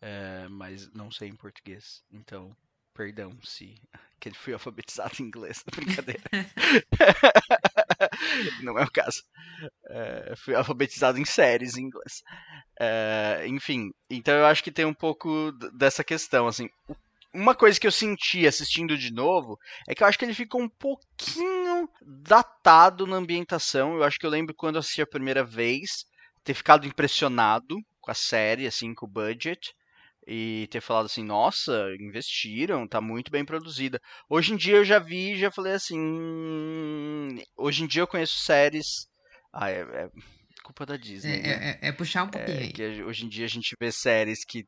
É, 0.00 0.46
mas 0.48 0.90
não 0.92 1.10
sei 1.10 1.28
em 1.28 1.36
português. 1.36 2.02
Então, 2.12 2.54
Perdão 2.96 3.36
se 3.42 3.74
que 4.18 4.28
ele 4.28 4.36
foi 4.36 4.54
alfabetizado 4.54 5.14
em 5.20 5.24
inglês. 5.24 5.62
Brincadeira. 5.70 6.22
Não 8.62 8.78
é 8.78 8.84
o 8.84 8.90
caso. 8.90 9.22
É, 9.88 10.34
fui 10.36 10.54
alfabetizado 10.54 11.18
em 11.18 11.24
séries 11.24 11.76
em 11.76 11.82
inglês. 11.82 12.22
É, 12.80 13.44
enfim, 13.46 13.92
então 14.08 14.34
eu 14.34 14.46
acho 14.46 14.64
que 14.64 14.72
tem 14.72 14.84
um 14.84 14.94
pouco 14.94 15.52
dessa 15.74 16.02
questão. 16.02 16.46
assim 16.46 16.68
Uma 17.32 17.54
coisa 17.54 17.78
que 17.78 17.86
eu 17.86 17.92
senti 17.92 18.46
assistindo 18.46 18.96
de 18.96 19.12
novo 19.12 19.58
é 19.86 19.94
que 19.94 20.02
eu 20.02 20.06
acho 20.06 20.18
que 20.18 20.24
ele 20.24 20.34
ficou 20.34 20.62
um 20.62 20.68
pouquinho 20.68 21.88
datado 22.02 23.06
na 23.06 23.16
ambientação. 23.16 23.96
Eu 23.96 24.04
acho 24.04 24.18
que 24.18 24.26
eu 24.26 24.30
lembro 24.30 24.54
quando 24.54 24.76
eu 24.76 24.80
assisti 24.80 25.02
a 25.02 25.06
primeira 25.06 25.44
vez 25.44 26.06
ter 26.42 26.54
ficado 26.54 26.86
impressionado 26.86 27.76
com 28.00 28.10
a 28.10 28.14
série, 28.14 28.66
assim, 28.66 28.94
com 28.94 29.04
o 29.04 29.08
budget 29.08 29.74
e 30.26 30.66
ter 30.70 30.80
falado 30.80 31.06
assim, 31.06 31.22
nossa, 31.22 31.94
investiram, 32.00 32.86
tá 32.88 33.00
muito 33.00 33.30
bem 33.30 33.44
produzida. 33.44 34.00
Hoje 34.28 34.52
em 34.52 34.56
dia 34.56 34.76
eu 34.76 34.84
já 34.84 34.98
vi, 34.98 35.38
já 35.38 35.50
falei 35.50 35.74
assim, 35.74 35.98
hum, 35.98 37.38
hoje 37.56 37.84
em 37.84 37.86
dia 37.86 38.02
eu 38.02 38.06
conheço 38.08 38.38
séries, 38.38 39.06
ah, 39.52 39.70
é, 39.70 39.80
é 39.80 40.10
culpa 40.64 40.84
da 40.84 40.96
Disney. 40.96 41.38
É, 41.38 41.42
né? 41.42 41.78
é, 41.80 41.88
é 41.88 41.92
puxar 41.92 42.24
um 42.24 42.28
pouquinho. 42.28 42.58
É, 42.58 42.72
que 42.72 43.02
hoje 43.04 43.24
em 43.24 43.28
dia 43.28 43.44
a 43.44 43.48
gente 43.48 43.76
vê 43.80 43.92
séries 43.92 44.44
que 44.44 44.64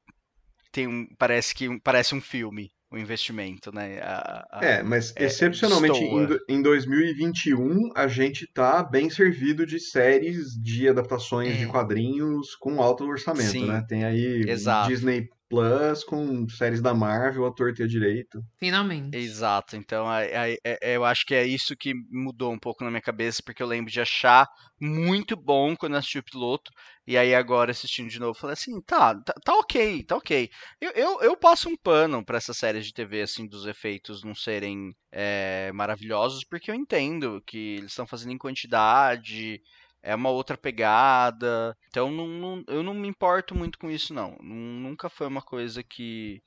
tem 0.70 0.86
um, 0.86 1.06
parece 1.18 1.54
que 1.54 1.80
parece 1.80 2.14
um 2.14 2.20
filme 2.20 2.70
o 2.90 2.96
investimento, 2.96 3.70
né? 3.70 4.00
A, 4.00 4.46
a, 4.50 4.64
é, 4.64 4.82
mas 4.82 5.12
é, 5.14 5.26
excepcionalmente 5.26 5.98
em, 5.98 6.56
em 6.56 6.62
2021 6.62 7.90
a 7.94 8.08
gente 8.08 8.46
tá 8.46 8.82
bem 8.82 9.10
servido 9.10 9.66
de 9.66 9.78
séries 9.78 10.54
de 10.54 10.88
adaptações 10.88 11.54
é. 11.54 11.58
de 11.58 11.66
quadrinhos 11.66 12.54
com 12.54 12.80
alto 12.80 13.04
orçamento, 13.04 13.50
Sim, 13.50 13.66
né? 13.66 13.84
Tem 13.86 14.04
aí 14.04 14.42
exato. 14.48 14.88
Disney 14.88 15.28
Plus 15.48 16.04
com 16.04 16.46
séries 16.48 16.82
da 16.82 16.92
Marvel, 16.92 17.46
a 17.46 17.52
torta 17.52 17.82
e 17.82 17.84
a 17.84 17.88
direito. 17.88 18.42
Finalmente. 18.58 19.16
Exato. 19.16 19.76
Então, 19.76 20.12
é, 20.12 20.54
é, 20.54 20.78
é, 20.82 20.96
eu 20.96 21.04
acho 21.04 21.24
que 21.24 21.34
é 21.34 21.46
isso 21.46 21.74
que 21.76 21.94
mudou 22.10 22.52
um 22.52 22.58
pouco 22.58 22.84
na 22.84 22.90
minha 22.90 23.00
cabeça, 23.00 23.42
porque 23.42 23.62
eu 23.62 23.66
lembro 23.66 23.90
de 23.90 24.00
achar 24.00 24.46
muito 24.80 25.34
bom 25.34 25.74
quando 25.74 25.96
assisti 25.96 26.18
o 26.18 26.22
piloto, 26.22 26.70
e 27.06 27.16
aí 27.16 27.34
agora 27.34 27.70
assistindo 27.70 28.08
de 28.08 28.20
novo, 28.20 28.38
falei 28.38 28.52
assim, 28.52 28.80
tá, 28.82 29.14
tá, 29.14 29.32
tá 29.42 29.54
ok, 29.54 30.04
tá 30.04 30.16
ok. 30.16 30.50
Eu, 30.80 30.90
eu, 30.92 31.20
eu, 31.22 31.36
passo 31.36 31.68
um 31.68 31.76
pano 31.76 32.24
para 32.24 32.36
essas 32.36 32.58
séries 32.58 32.86
de 32.86 32.92
TV, 32.92 33.22
assim, 33.22 33.46
dos 33.46 33.66
efeitos 33.66 34.22
não 34.22 34.34
serem 34.34 34.94
é, 35.10 35.72
maravilhosos, 35.72 36.44
porque 36.44 36.70
eu 36.70 36.74
entendo 36.74 37.42
que 37.46 37.76
eles 37.76 37.92
estão 37.92 38.06
fazendo 38.06 38.32
em 38.32 38.38
quantidade, 38.38 39.60
é 40.02 40.14
uma 40.14 40.30
outra 40.30 40.56
pegada. 40.56 41.76
Então 41.88 42.10
não, 42.10 42.26
não, 42.26 42.64
eu 42.66 42.82
não 42.82 42.94
me 42.94 43.08
importo 43.08 43.54
muito 43.54 43.78
com 43.78 43.90
isso, 43.90 44.14
não. 44.14 44.36
Nunca 44.40 45.08
foi 45.08 45.26
uma 45.26 45.42
coisa 45.42 45.82
que, 45.82 46.42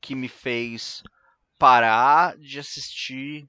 que 0.00 0.14
me 0.14 0.28
fez 0.28 1.02
parar 1.58 2.36
de 2.36 2.58
assistir 2.58 3.48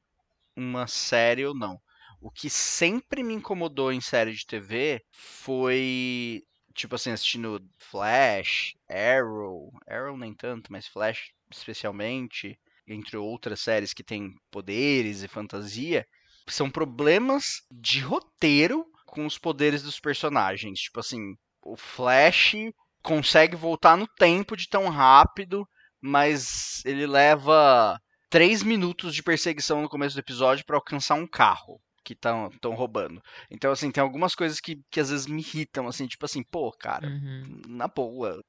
uma 0.55 0.87
série 0.87 1.45
ou 1.45 1.55
não. 1.55 1.79
O 2.19 2.31
que 2.31 2.49
sempre 2.49 3.21
me 3.23 3.33
incomodou 3.33 3.91
em 3.91 4.01
série 4.01 4.33
de 4.33 4.45
TV 4.45 5.03
foi, 5.11 6.43
tipo 6.73 6.95
assim, 6.95 7.11
assistindo 7.11 7.63
Flash, 7.77 8.73
Arrow, 8.89 9.71
Arrow 9.87 10.17
nem 10.17 10.33
tanto, 10.33 10.71
mas 10.71 10.87
Flash 10.87 11.31
especialmente, 11.51 12.59
entre 12.87 13.17
outras 13.17 13.61
séries 13.61 13.93
que 13.93 14.03
tem 14.03 14.35
poderes 14.51 15.23
e 15.23 15.27
fantasia, 15.27 16.05
são 16.47 16.69
problemas 16.69 17.61
de 17.71 17.99
roteiro 17.99 18.85
com 19.07 19.25
os 19.25 19.37
poderes 19.39 19.81
dos 19.81 19.99
personagens. 19.99 20.79
Tipo 20.81 20.99
assim, 20.99 21.33
o 21.63 21.75
Flash 21.75 22.53
consegue 23.01 23.55
voltar 23.55 23.97
no 23.97 24.07
tempo 24.07 24.55
de 24.55 24.67
tão 24.69 24.89
rápido, 24.89 25.67
mas 25.99 26.83
ele 26.85 27.07
leva 27.07 27.99
três 28.29 28.61
minutos 28.61 29.15
de 29.15 29.23
perseguição 29.23 29.81
no 29.81 29.89
começo 29.89 30.15
do 30.15 30.19
episódio 30.19 30.65
para 30.65 30.77
alcançar 30.77 31.15
um 31.15 31.25
carro 31.27 31.79
que 32.03 32.13
estão 32.13 32.73
roubando. 32.73 33.21
Então, 33.51 33.71
assim, 33.71 33.91
tem 33.91 34.01
algumas 34.01 34.35
coisas 34.35 34.59
que, 34.61 34.77
que 34.91 34.99
às 34.99 35.09
vezes 35.09 35.25
me 35.25 35.41
irritam, 35.41 35.87
assim, 35.87 36.07
tipo 36.07 36.23
assim, 36.25 36.43
pô, 36.43 36.71
cara, 36.71 37.07
Uhum. 37.07 37.61
na 37.67 37.87
boa. 37.87 38.41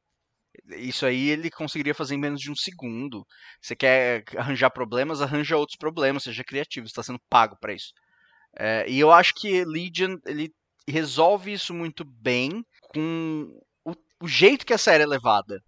Isso 0.77 1.07
aí 1.07 1.29
ele 1.31 1.51
conseguiria 1.51 1.95
fazer 1.95 2.15
em 2.15 2.19
menos 2.19 2.41
de 2.41 2.51
um 2.51 2.57
segundo. 2.57 3.25
Você 3.61 3.75
quer 3.77 4.25
arranjar 4.37 4.71
problemas, 4.71 5.23
arranja 5.23 5.57
outros 5.57 5.77
problemas, 5.77 6.25
seja 6.25 6.45
criativo, 6.45 6.87
está 6.87 7.03
sendo 7.03 7.21
pago 7.29 7.57
para 7.61 7.73
isso. 7.73 7.93
É, 8.57 8.85
e 8.89 8.99
eu 8.99 9.11
acho 9.13 9.35
que 9.35 9.65
Legion 9.65 10.17
ele 10.27 10.53
resolve 10.87 11.53
isso 11.53 11.75
muito 11.75 12.05
bem 12.05 12.65
com 12.81 13.61
o, 13.85 13.95
o 14.21 14.29
jeito 14.29 14.65
que 14.67 14.73
a 14.73 14.79
série 14.79 15.03
é 15.05 15.07
levada. 15.07 15.63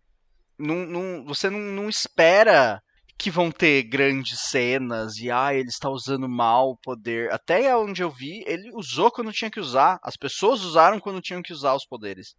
Não, 0.59 0.87
não- 0.87 1.25
você 1.25 1.51
não, 1.51 1.59
não 1.59 1.89
espera 1.89 2.83
que 3.19 3.31
vão 3.31 3.51
ter 3.51 3.83
grandes 3.83 4.41
cenas 4.41 5.19
e 5.19 5.31
ah, 5.31 5.55
ele 5.55 5.69
está 5.69 5.91
usando 5.91 6.29
mal 6.29 6.71
o 6.71 6.77
poder. 6.79 7.31
Até 7.33 7.77
onde 7.77 8.03
eu 8.03 8.11
vi, 8.11 8.43
ele 8.47 8.71
usou 8.73 9.11
quando 9.11 9.33
tinha 9.33 9.51
que 9.51 9.61
usar. 9.61 9.99
As 10.03 10.17
pessoas 10.17 10.63
usaram 10.63 10.99
quando 10.99 11.21
tinham 11.21 11.43
que 11.43 11.53
usar 11.53 11.75
os 11.75 11.85
poderes. 11.85 12.35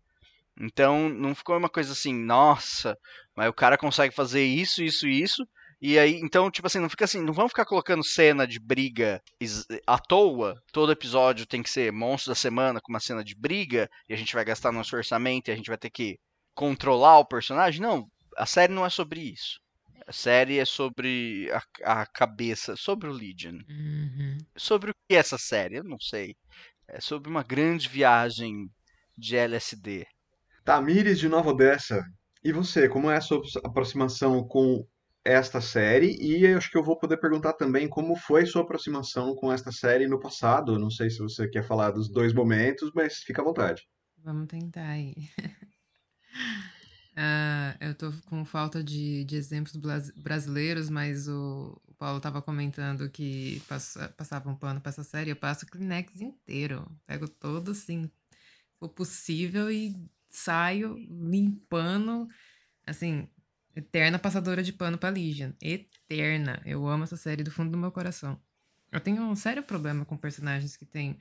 Então 0.59 1.07
não 1.09 1.33
ficou 1.35 1.57
uma 1.57 1.69
coisa 1.69 1.93
assim, 1.93 2.13
nossa, 2.13 2.97
mas 3.35 3.47
o 3.49 3.53
cara 3.53 3.77
consegue 3.77 4.13
fazer 4.13 4.43
isso, 4.43 4.83
isso 4.83 5.07
e 5.07 5.21
isso. 5.21 5.47
E 5.81 5.97
aí, 5.97 6.19
então, 6.21 6.51
tipo 6.51 6.67
assim, 6.67 6.77
não 6.77 6.89
fica 6.89 7.05
assim, 7.05 7.23
não 7.23 7.33
vamos 7.33 7.51
ficar 7.51 7.65
colocando 7.65 8.03
cena 8.03 8.45
de 8.45 8.59
briga 8.59 9.19
à 9.87 9.97
toa. 9.97 10.61
Todo 10.71 10.91
episódio 10.91 11.47
tem 11.47 11.63
que 11.63 11.69
ser 11.71 11.91
monstro 11.91 12.31
da 12.31 12.35
semana 12.35 12.79
com 12.79 12.93
uma 12.93 12.99
cena 12.99 13.23
de 13.23 13.35
briga, 13.35 13.89
e 14.07 14.13
a 14.13 14.17
gente 14.17 14.35
vai 14.35 14.45
gastar 14.45 14.71
nosso 14.71 14.95
orçamento 14.95 15.47
e 15.47 15.51
a 15.51 15.55
gente 15.55 15.69
vai 15.69 15.77
ter 15.77 15.89
que 15.89 16.19
controlar 16.53 17.17
o 17.17 17.25
personagem. 17.25 17.81
Não, 17.81 18.07
a 18.37 18.45
série 18.45 18.71
não 18.71 18.85
é 18.85 18.89
sobre 18.91 19.21
isso. 19.21 19.59
A 20.05 20.13
série 20.13 20.59
é 20.59 20.65
sobre 20.65 21.49
a, 21.51 22.01
a 22.01 22.05
cabeça, 22.05 22.75
sobre 22.75 23.07
o 23.09 23.13
Legion. 23.13 23.57
Uhum. 23.67 24.37
Sobre 24.55 24.91
o 24.91 24.93
que 24.93 25.15
é 25.15 25.19
essa 25.19 25.37
série? 25.37 25.77
Eu 25.77 25.83
não 25.83 25.99
sei. 25.99 26.35
É 26.87 26.99
sobre 26.99 27.29
uma 27.29 27.41
grande 27.43 27.89
viagem 27.89 28.69
de 29.17 29.35
LSD. 29.35 30.05
Tamires 30.63 31.19
de 31.19 31.27
Nova 31.27 31.49
Odessa. 31.49 32.03
E 32.43 32.51
você, 32.51 32.89
como 32.89 33.09
é 33.09 33.17
a 33.17 33.21
sua 33.21 33.41
aproximação 33.63 34.45
com 34.47 34.85
esta 35.23 35.61
série? 35.61 36.17
E 36.19 36.45
eu 36.45 36.57
acho 36.57 36.69
que 36.69 36.77
eu 36.77 36.83
vou 36.83 36.97
poder 36.97 37.17
perguntar 37.17 37.53
também 37.53 37.87
como 37.87 38.15
foi 38.15 38.45
sua 38.45 38.61
aproximação 38.61 39.35
com 39.35 39.51
esta 39.51 39.71
série 39.71 40.07
no 40.07 40.19
passado. 40.19 40.79
Não 40.79 40.89
sei 40.89 41.09
se 41.09 41.19
você 41.19 41.47
quer 41.47 41.63
falar 41.63 41.91
dos 41.91 42.09
dois 42.09 42.33
momentos, 42.33 42.91
mas 42.93 43.17
fica 43.17 43.41
à 43.41 43.45
vontade. 43.45 43.83
Vamos 44.17 44.47
tentar 44.47 44.87
aí. 44.87 45.13
Ah, 47.15 47.75
eu 47.81 47.93
tô 47.93 48.11
com 48.29 48.45
falta 48.45 48.81
de, 48.83 49.25
de 49.25 49.35
exemplos 49.35 49.75
brasileiros, 50.15 50.89
mas 50.89 51.27
o, 51.27 51.79
o 51.85 51.93
Paulo 51.95 52.21
tava 52.21 52.41
comentando 52.41 53.09
que 53.09 53.61
passa, 53.67 54.07
passava 54.17 54.49
um 54.49 54.55
pano 54.55 54.79
pra 54.79 54.89
essa 54.89 55.03
série. 55.03 55.29
Eu 55.29 55.35
passo 55.35 55.65
o 55.65 55.67
Kleenex 55.69 56.21
inteiro. 56.21 56.89
Pego 57.05 57.27
todo, 57.27 57.71
assim, 57.71 58.09
for 58.79 58.89
possível 58.89 59.71
e 59.71 59.95
saio 60.29 60.95
limpando. 60.97 62.27
Assim, 62.87 63.29
eterna 63.75 64.19
passadora 64.19 64.63
de 64.63 64.73
pano 64.73 64.97
pra 64.97 65.09
Legion. 65.09 65.51
Eterna. 65.61 66.61
Eu 66.65 66.87
amo 66.87 67.03
essa 67.03 67.17
série 67.17 67.43
do 67.43 67.51
fundo 67.51 67.71
do 67.71 67.77
meu 67.77 67.91
coração. 67.91 68.39
Eu 68.91 68.99
tenho 68.99 69.21
um 69.23 69.35
sério 69.35 69.63
problema 69.63 70.05
com 70.05 70.17
personagens 70.17 70.75
que 70.75 70.85
têm 70.85 71.17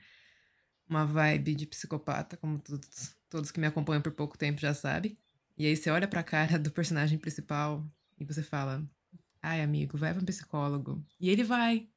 uma 0.89 1.05
vibe 1.05 1.55
de 1.55 1.65
psicopata, 1.65 2.35
como 2.35 2.59
todos, 2.59 3.15
todos 3.29 3.51
que 3.51 3.59
me 3.59 3.67
acompanham 3.67 4.01
por 4.01 4.11
pouco 4.11 4.37
tempo 4.37 4.59
já 4.59 4.73
sabem. 4.73 5.17
E 5.57 5.65
aí 5.65 5.75
você 5.75 5.89
olha 5.89 6.07
pra 6.07 6.23
cara 6.23 6.59
do 6.59 6.71
personagem 6.71 7.17
principal 7.17 7.85
e 8.19 8.25
você 8.25 8.43
fala: 8.43 8.83
Ai, 9.41 9.61
amigo, 9.61 9.97
vai 9.97 10.13
pra 10.13 10.21
um 10.21 10.25
psicólogo. 10.25 11.03
E 11.19 11.29
ele 11.29 11.43
vai. 11.43 11.87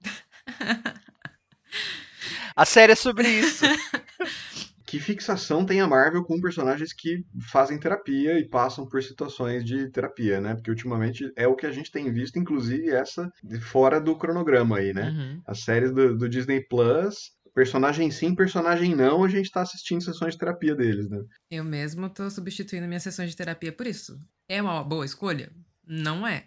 A 2.56 2.64
série 2.64 2.92
é 2.92 2.96
sobre 2.96 3.28
isso. 3.28 3.64
Que 4.94 5.00
fixação 5.00 5.66
tem 5.66 5.80
a 5.80 5.88
Marvel 5.88 6.22
com 6.22 6.40
personagens 6.40 6.92
que 6.92 7.24
fazem 7.50 7.80
terapia 7.80 8.38
e 8.38 8.48
passam 8.48 8.86
por 8.86 9.02
situações 9.02 9.64
de 9.64 9.90
terapia, 9.90 10.40
né? 10.40 10.54
Porque 10.54 10.70
ultimamente 10.70 11.32
é 11.34 11.48
o 11.48 11.56
que 11.56 11.66
a 11.66 11.72
gente 11.72 11.90
tem 11.90 12.12
visto, 12.12 12.38
inclusive 12.38 12.90
essa 12.90 13.28
de 13.42 13.60
fora 13.60 14.00
do 14.00 14.16
cronograma 14.16 14.78
aí, 14.78 14.94
né? 14.94 15.10
Uhum. 15.10 15.42
As 15.48 15.64
séries 15.64 15.90
do, 15.90 16.16
do 16.16 16.28
Disney 16.28 16.64
Plus, 16.68 17.32
personagem 17.52 18.08
sim, 18.12 18.36
personagem 18.36 18.94
não, 18.94 19.24
a 19.24 19.28
gente 19.28 19.50
tá 19.50 19.62
assistindo 19.62 20.00
sessões 20.00 20.34
de 20.34 20.38
terapia 20.38 20.76
deles, 20.76 21.10
né? 21.10 21.18
Eu 21.50 21.64
mesmo 21.64 22.08
tô 22.08 22.30
substituindo 22.30 22.86
minhas 22.86 23.02
sessões 23.02 23.30
de 23.30 23.36
terapia 23.36 23.72
por 23.72 23.88
isso. 23.88 24.16
É 24.48 24.62
uma 24.62 24.84
boa 24.84 25.04
escolha? 25.04 25.50
Não 25.84 26.24
é. 26.24 26.44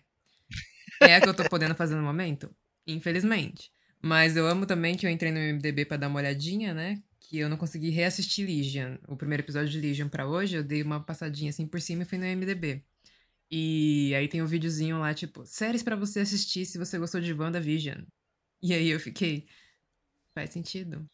É 1.02 1.18
a 1.18 1.20
que 1.20 1.28
eu 1.28 1.34
tô 1.34 1.44
podendo 1.50 1.76
fazer 1.76 1.96
no 1.96 2.02
momento? 2.02 2.50
Infelizmente. 2.88 3.70
Mas 4.02 4.38
eu 4.38 4.48
amo 4.48 4.66
também 4.66 4.96
que 4.96 5.06
eu 5.06 5.10
entrei 5.10 5.34
no 5.34 5.40
MDB 5.40 5.84
pra 5.84 5.98
dar 5.98 6.08
uma 6.08 6.20
olhadinha, 6.20 6.74
né? 6.74 7.02
Que 7.30 7.40
eu 7.40 7.50
não 7.50 7.58
consegui 7.58 7.90
reassistir 7.90 8.48
Legion. 8.48 8.96
O 9.08 9.16
primeiro 9.18 9.44
episódio 9.44 9.70
de 9.70 9.82
Legion 9.82 10.08
pra 10.08 10.26
hoje, 10.28 10.56
eu 10.56 10.64
dei 10.64 10.82
uma 10.82 11.04
passadinha 11.04 11.50
assim 11.50 11.68
por 11.68 11.82
cima 11.82 12.04
e 12.04 12.06
fui 12.06 12.18
no 12.18 12.26
MDB. 12.26 12.82
E 13.52 14.14
aí 14.16 14.28
tem 14.28 14.42
um 14.42 14.46
videozinho 14.46 15.00
lá, 15.00 15.14
tipo, 15.14 15.46
séries 15.46 15.84
pra 15.84 15.96
você 15.96 16.22
assistir 16.22 16.66
se 16.66 16.78
você 16.78 16.98
gostou 16.98 17.20
de 17.22 17.34
WandaVision. 17.34 18.02
E 18.62 18.74
aí 18.74 18.90
eu 18.90 19.00
fiquei. 19.00 19.46
Faz 20.34 20.52
sentido. 20.52 21.06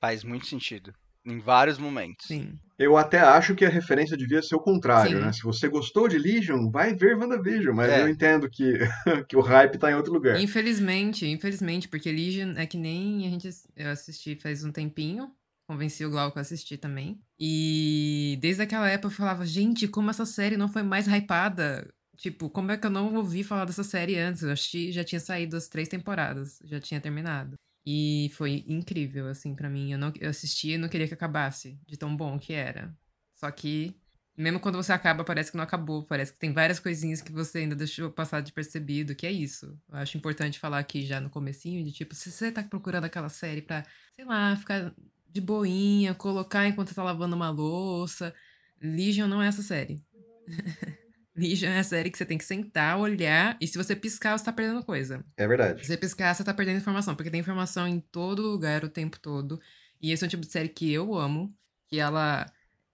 Faz 0.00 0.24
muito 0.24 0.46
sentido. 0.46 0.92
Em 1.24 1.38
vários 1.38 1.78
momentos. 1.78 2.26
Sim. 2.26 2.58
Eu 2.78 2.96
até 2.96 3.20
acho 3.20 3.54
que 3.54 3.64
a 3.64 3.68
referência 3.68 4.16
devia 4.16 4.40
ser 4.42 4.54
o 4.56 4.60
contrário, 4.60 5.18
Sim. 5.18 5.24
né? 5.24 5.32
Se 5.32 5.42
você 5.42 5.68
gostou 5.68 6.08
de 6.08 6.16
Legion, 6.18 6.70
vai 6.70 6.94
ver 6.94 7.14
WandaVision, 7.16 7.74
mas 7.76 7.90
É. 7.90 8.00
eu 8.00 8.08
entendo 8.08 8.48
que, 8.50 8.72
que 9.28 9.36
o 9.36 9.40
hype 9.42 9.78
tá 9.78 9.90
em 9.90 9.94
outro 9.94 10.12
lugar. 10.12 10.40
Infelizmente, 10.40 11.26
infelizmente, 11.26 11.88
porque 11.88 12.10
Legion 12.10 12.54
é 12.56 12.66
que 12.66 12.78
nem 12.78 13.26
a 13.26 13.30
gente 13.30 13.46
ass- 13.48 13.68
eu 13.76 13.90
assisti 13.90 14.34
faz 14.34 14.64
um 14.64 14.72
tempinho. 14.72 15.30
Convenci 15.70 16.04
o 16.04 16.10
Glauco 16.10 16.36
a 16.36 16.42
assistir 16.42 16.78
também. 16.78 17.22
E 17.38 18.36
desde 18.40 18.60
aquela 18.60 18.90
época 18.90 19.06
eu 19.06 19.16
falava, 19.16 19.46
gente, 19.46 19.86
como 19.86 20.10
essa 20.10 20.26
série 20.26 20.56
não 20.56 20.68
foi 20.68 20.82
mais 20.82 21.06
hypada? 21.06 21.88
Tipo, 22.16 22.50
como 22.50 22.72
é 22.72 22.76
que 22.76 22.84
eu 22.84 22.90
não 22.90 23.14
ouvi 23.14 23.44
falar 23.44 23.66
dessa 23.66 23.84
série 23.84 24.18
antes? 24.18 24.42
Eu 24.42 24.50
assisti, 24.50 24.90
já 24.90 25.04
tinha 25.04 25.20
saído 25.20 25.56
as 25.56 25.68
três 25.68 25.86
temporadas, 25.86 26.58
já 26.64 26.80
tinha 26.80 27.00
terminado. 27.00 27.54
E 27.86 28.32
foi 28.34 28.64
incrível, 28.66 29.28
assim, 29.28 29.54
pra 29.54 29.70
mim. 29.70 29.92
Eu, 29.92 29.98
não, 29.98 30.12
eu 30.18 30.30
assisti 30.30 30.72
e 30.72 30.78
não 30.78 30.88
queria 30.88 31.06
que 31.06 31.14
acabasse, 31.14 31.78
de 31.86 31.96
tão 31.96 32.16
bom 32.16 32.36
que 32.36 32.52
era. 32.52 32.92
Só 33.36 33.48
que, 33.52 33.94
mesmo 34.36 34.58
quando 34.58 34.74
você 34.74 34.92
acaba, 34.92 35.22
parece 35.22 35.52
que 35.52 35.56
não 35.56 35.62
acabou. 35.62 36.02
Parece 36.02 36.32
que 36.32 36.38
tem 36.40 36.52
várias 36.52 36.80
coisinhas 36.80 37.22
que 37.22 37.30
você 37.30 37.58
ainda 37.58 37.76
deixou 37.76 38.10
passar 38.10 38.40
de 38.40 38.52
percebido, 38.52 39.14
que 39.14 39.24
é 39.24 39.30
isso. 39.30 39.78
Eu 39.88 39.98
acho 39.98 40.18
importante 40.18 40.58
falar 40.58 40.80
aqui 40.80 41.06
já 41.06 41.20
no 41.20 41.30
comecinho, 41.30 41.84
de 41.84 41.92
tipo, 41.92 42.12
se 42.12 42.32
você 42.32 42.50
tá 42.50 42.60
procurando 42.60 43.04
aquela 43.04 43.28
série 43.28 43.62
pra, 43.62 43.86
sei 44.16 44.24
lá, 44.24 44.56
ficar 44.56 44.92
de 45.32 45.40
boinha, 45.40 46.14
colocar 46.14 46.66
enquanto 46.66 46.94
tá 46.94 47.02
lavando 47.02 47.36
uma 47.36 47.50
louça, 47.50 48.34
Legion 48.80 49.28
não 49.28 49.42
é 49.42 49.48
essa 49.48 49.62
série. 49.62 50.02
Legion 51.36 51.70
é 51.70 51.78
a 51.78 51.84
série 51.84 52.10
que 52.10 52.18
você 52.18 52.26
tem 52.26 52.36
que 52.36 52.44
sentar, 52.44 52.98
olhar, 52.98 53.56
e 53.60 53.66
se 53.66 53.78
você 53.78 53.94
piscar, 53.94 54.36
você 54.36 54.44
tá 54.44 54.52
perdendo 54.52 54.84
coisa. 54.84 55.24
É 55.36 55.42
Se 55.42 55.48
verdade. 55.48 55.86
você 55.86 55.96
piscar, 55.96 56.34
você 56.34 56.44
tá 56.44 56.52
perdendo 56.52 56.78
informação, 56.78 57.14
porque 57.14 57.30
tem 57.30 57.40
informação 57.40 57.86
em 57.86 58.00
todo 58.00 58.42
lugar 58.42 58.84
o 58.84 58.88
tempo 58.88 59.18
todo. 59.18 59.60
E 60.00 60.10
esse 60.12 60.24
é 60.24 60.26
um 60.26 60.30
tipo 60.30 60.44
de 60.44 60.50
série 60.50 60.68
que 60.68 60.90
eu 60.92 61.14
amo, 61.14 61.54
que 61.88 61.98
ela 61.98 62.46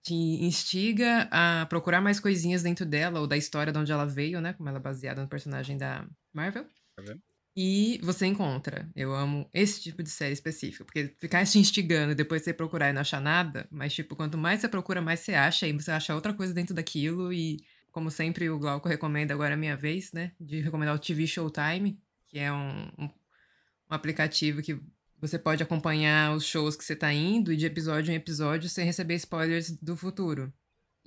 te 0.03 0.13
instiga 0.13 1.27
a 1.31 1.65
procurar 1.65 1.99
mais 1.99 2.19
coisinhas 2.19 2.63
dentro 2.63 2.85
dela, 2.85 3.19
ou 3.19 3.27
da 3.27 3.35
história 3.35 3.73
de 3.73 3.79
onde 3.79 3.91
ela 3.91 4.05
veio, 4.05 4.39
né? 4.39 4.53
Como 4.53 4.69
ela 4.69 4.77
é 4.77 4.81
baseada 4.81 5.21
no 5.21 5.27
personagem 5.27 5.77
da 5.77 6.07
Marvel. 6.33 6.65
Marvel. 6.97 7.17
E 7.59 7.99
você 8.03 8.27
encontra. 8.27 8.87
Eu 8.95 9.15
amo 9.15 9.49
esse 9.51 9.81
tipo 9.81 10.03
de 10.03 10.11
série 10.11 10.31
específica, 10.31 10.85
porque 10.85 11.15
ficar 11.17 11.43
te 11.43 11.57
instigando 11.57 12.11
e 12.11 12.15
depois 12.15 12.43
você 12.43 12.53
procurar 12.53 12.91
e 12.91 12.93
não 12.93 13.01
achar 13.01 13.19
nada, 13.19 13.67
mas, 13.71 13.95
tipo, 13.95 14.15
quanto 14.15 14.37
mais 14.37 14.61
você 14.61 14.69
procura, 14.69 15.01
mais 15.01 15.21
você 15.21 15.33
acha, 15.33 15.67
e 15.67 15.73
você 15.73 15.89
acha 15.89 16.13
outra 16.13 16.35
coisa 16.35 16.53
dentro 16.53 16.75
daquilo, 16.75 17.33
e 17.33 17.57
como 17.91 18.11
sempre 18.11 18.47
o 18.47 18.59
Glauco 18.59 18.87
recomenda, 18.87 19.33
agora 19.33 19.51
é 19.51 19.55
a 19.55 19.57
minha 19.57 19.75
vez, 19.75 20.13
né? 20.13 20.33
De 20.39 20.61
recomendar 20.61 20.93
o 20.93 20.99
TV 20.99 21.25
Showtime, 21.25 21.99
que 22.27 22.37
é 22.37 22.53
um, 22.53 22.91
um, 22.99 23.05
um 23.05 23.09
aplicativo 23.89 24.61
que 24.61 24.79
você 25.19 25.39
pode 25.39 25.63
acompanhar 25.63 26.35
os 26.35 26.45
shows 26.45 26.75
que 26.75 26.85
você 26.85 26.95
tá 26.95 27.11
indo 27.11 27.51
e 27.51 27.57
de 27.57 27.65
episódio 27.65 28.11
em 28.11 28.15
episódio 28.15 28.69
sem 28.69 28.85
receber 28.85 29.15
spoilers 29.15 29.71
do 29.81 29.97
futuro. 29.97 30.53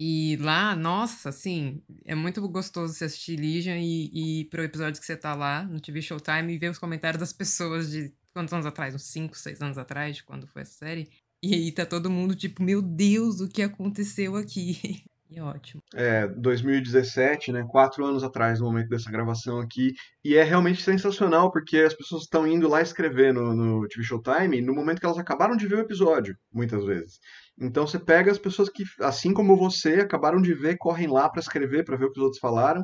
E 0.02 0.38
lá, 0.38 0.75
nossa, 0.75 1.28
assim, 1.28 1.83
é 2.07 2.14
muito 2.14 2.40
gostoso 2.49 2.95
você 2.95 3.04
assistir 3.04 3.38
Legion 3.38 3.76
e, 3.76 4.40
e 4.40 4.45
pro 4.47 4.64
episódio 4.64 4.99
que 4.99 5.07
você 5.07 5.14
tá 5.14 5.35
lá 5.35 5.62
no 5.64 5.78
TV 5.78 6.00
Showtime 6.00 6.54
e 6.54 6.57
ver 6.57 6.71
os 6.71 6.78
comentários 6.78 7.21
das 7.21 7.35
pessoas 7.35 7.90
de 7.90 8.11
quantos 8.33 8.54
anos 8.54 8.64
atrás? 8.64 8.95
Uns 8.95 9.04
5, 9.04 9.37
6 9.37 9.61
anos 9.61 9.76
atrás, 9.76 10.16
de 10.16 10.25
quando 10.25 10.47
foi 10.47 10.62
a 10.62 10.64
série. 10.64 11.11
E 11.42 11.54
aí 11.54 11.71
tá 11.71 11.85
todo 11.85 12.11
mundo 12.11 12.35
tipo, 12.35 12.62
meu 12.62 12.80
Deus, 12.80 13.42
o 13.42 13.49
que 13.49 13.61
aconteceu 13.61 14.37
aqui? 14.37 15.04
E 15.33 15.40
ótimo. 15.40 15.80
É, 15.95 16.26
2017, 16.26 17.52
né? 17.52 17.64
Quatro 17.71 18.04
anos 18.04 18.25
atrás, 18.25 18.59
no 18.59 18.66
momento 18.66 18.88
dessa 18.88 19.09
gravação 19.12 19.61
aqui. 19.61 19.95
E 20.25 20.35
é 20.35 20.42
realmente 20.42 20.83
sensacional, 20.83 21.52
porque 21.52 21.78
as 21.78 21.95
pessoas 21.95 22.23
estão 22.25 22.45
indo 22.49 22.69
lá 22.69 22.83
escrever 22.83 23.33
no, 23.33 23.54
no 23.54 23.87
TV 23.87 24.02
Showtime 24.02 24.61
no 24.61 24.75
momento 24.75 24.99
que 24.99 25.07
elas 25.07 25.19
acabaram 25.19 25.57
de 25.57 25.69
ver 25.69 25.76
o 25.76 25.83
episódio, 25.83 26.37
muitas 26.52 26.85
vezes. 26.85 27.21
Então 27.61 27.87
você 27.87 27.99
pega 27.99 28.31
as 28.33 28.38
pessoas 28.38 28.69
que, 28.71 28.85
assim 29.00 29.35
como 29.35 29.57
você, 29.57 30.00
acabaram 30.00 30.40
de 30.40 30.55
ver, 30.55 30.79
correm 30.79 31.09
lá 31.09 31.29
para 31.29 31.40
escrever, 31.40 31.85
para 31.85 31.97
ver 31.97 32.07
o 32.07 32.12
que 32.12 32.19
os 32.19 32.25
outros 32.25 32.40
falaram. 32.40 32.83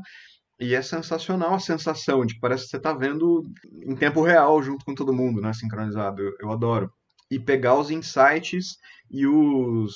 E 0.60 0.74
é 0.74 0.82
sensacional 0.82 1.54
a 1.54 1.58
sensação 1.58 2.24
de 2.24 2.34
que 2.34 2.40
parece 2.40 2.64
que 2.64 2.70
você 2.70 2.76
está 2.76 2.92
vendo 2.92 3.42
em 3.82 3.94
tempo 3.94 4.22
real 4.22 4.62
junto 4.62 4.84
com 4.84 4.94
todo 4.94 5.12
mundo, 5.12 5.40
né? 5.40 5.52
Sincronizado. 5.52 6.22
Eu, 6.22 6.32
eu 6.40 6.52
adoro. 6.52 6.90
E 7.30 7.38
pegar 7.38 7.74
os 7.74 7.90
insights 7.90 8.76
e 9.10 9.26
os 9.26 9.94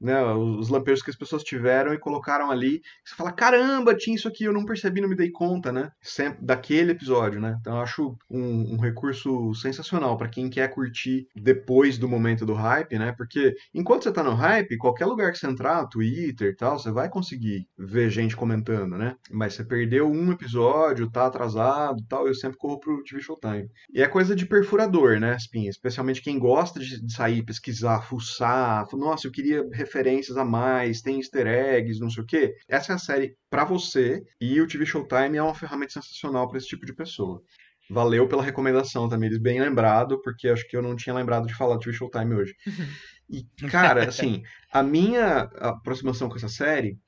né, 0.00 0.22
os 0.22 0.68
lampejos 0.68 1.02
que 1.02 1.10
as 1.10 1.16
pessoas 1.16 1.42
tiveram 1.42 1.92
e 1.92 1.98
colocaram 1.98 2.50
ali. 2.50 2.80
Você 3.04 3.14
fala, 3.14 3.32
caramba, 3.32 3.94
tinha 3.94 4.16
isso 4.16 4.28
aqui, 4.28 4.44
eu 4.44 4.52
não 4.52 4.64
percebi, 4.64 5.00
não 5.00 5.08
me 5.08 5.16
dei 5.16 5.30
conta, 5.30 5.70
né? 5.70 5.90
Sempre 6.00 6.44
daquele 6.44 6.92
episódio, 6.92 7.40
né? 7.40 7.56
Então 7.60 7.76
eu 7.76 7.82
acho 7.82 8.16
um, 8.30 8.74
um 8.74 8.78
recurso 8.78 9.54
sensacional 9.54 10.16
para 10.16 10.28
quem 10.28 10.48
quer 10.48 10.68
curtir 10.68 11.26
depois 11.34 11.98
do 11.98 12.08
momento 12.08 12.46
do 12.46 12.54
hype, 12.54 12.98
né? 12.98 13.12
Porque 13.16 13.54
enquanto 13.74 14.04
você 14.04 14.12
tá 14.12 14.22
no 14.22 14.34
hype, 14.34 14.78
qualquer 14.78 15.06
lugar 15.06 15.32
que 15.32 15.38
você 15.38 15.46
entrar, 15.46 15.86
Twitter 15.86 16.52
e 16.52 16.56
tal, 16.56 16.78
você 16.78 16.90
vai 16.90 17.08
conseguir 17.08 17.66
ver 17.78 18.10
gente 18.10 18.36
comentando, 18.36 18.96
né? 18.96 19.16
Mas 19.30 19.54
você 19.54 19.64
perdeu 19.64 20.10
um 20.10 20.32
episódio, 20.32 21.10
tá 21.10 21.26
atrasado 21.26 22.02
tal, 22.08 22.26
eu 22.26 22.34
sempre 22.34 22.56
corro 22.56 22.80
pro 22.80 23.02
TV 23.04 23.20
Showtime. 23.20 23.68
E 23.92 24.02
é 24.02 24.08
coisa 24.08 24.34
de 24.34 24.46
perfurador, 24.46 25.18
né, 25.18 25.36
Spin? 25.36 25.66
Especialmente 25.66 26.22
quem 26.22 26.38
gosta 26.38 26.80
de 26.80 27.12
sair, 27.12 27.42
pesquisar, 27.42 28.02
fuçar, 28.02 28.86
nossa, 28.92 29.26
eu 29.26 29.32
queria 29.32 29.66
referências 29.90 30.36
a 30.36 30.44
mais, 30.44 31.02
tem 31.02 31.18
easter 31.18 31.46
eggs, 31.46 32.00
não 32.00 32.08
sei 32.08 32.22
o 32.22 32.26
quê. 32.26 32.54
Essa 32.68 32.92
é 32.92 32.94
a 32.94 32.98
série 32.98 33.36
para 33.50 33.64
você 33.64 34.22
e 34.40 34.60
o 34.60 34.66
TV 34.66 34.86
Showtime 34.86 35.36
é 35.36 35.42
uma 35.42 35.54
ferramenta 35.54 35.94
sensacional 35.94 36.48
para 36.48 36.58
esse 36.58 36.68
tipo 36.68 36.86
de 36.86 36.94
pessoa. 36.94 37.42
Valeu 37.90 38.28
pela 38.28 38.42
recomendação, 38.42 39.08
Tamires, 39.08 39.38
bem 39.38 39.60
lembrado, 39.60 40.22
porque 40.22 40.48
acho 40.48 40.66
que 40.68 40.76
eu 40.76 40.82
não 40.82 40.94
tinha 40.94 41.14
lembrado 41.14 41.46
de 41.46 41.54
falar 41.54 41.74
do 41.74 41.80
TV 41.80 41.96
Showtime 41.96 42.34
hoje. 42.34 42.54
E, 43.32 43.44
cara, 43.70 44.08
assim, 44.08 44.42
a 44.72 44.82
minha 44.82 45.42
aproximação 45.60 46.28
com 46.28 46.34
essa 46.34 46.48
série, 46.48 46.98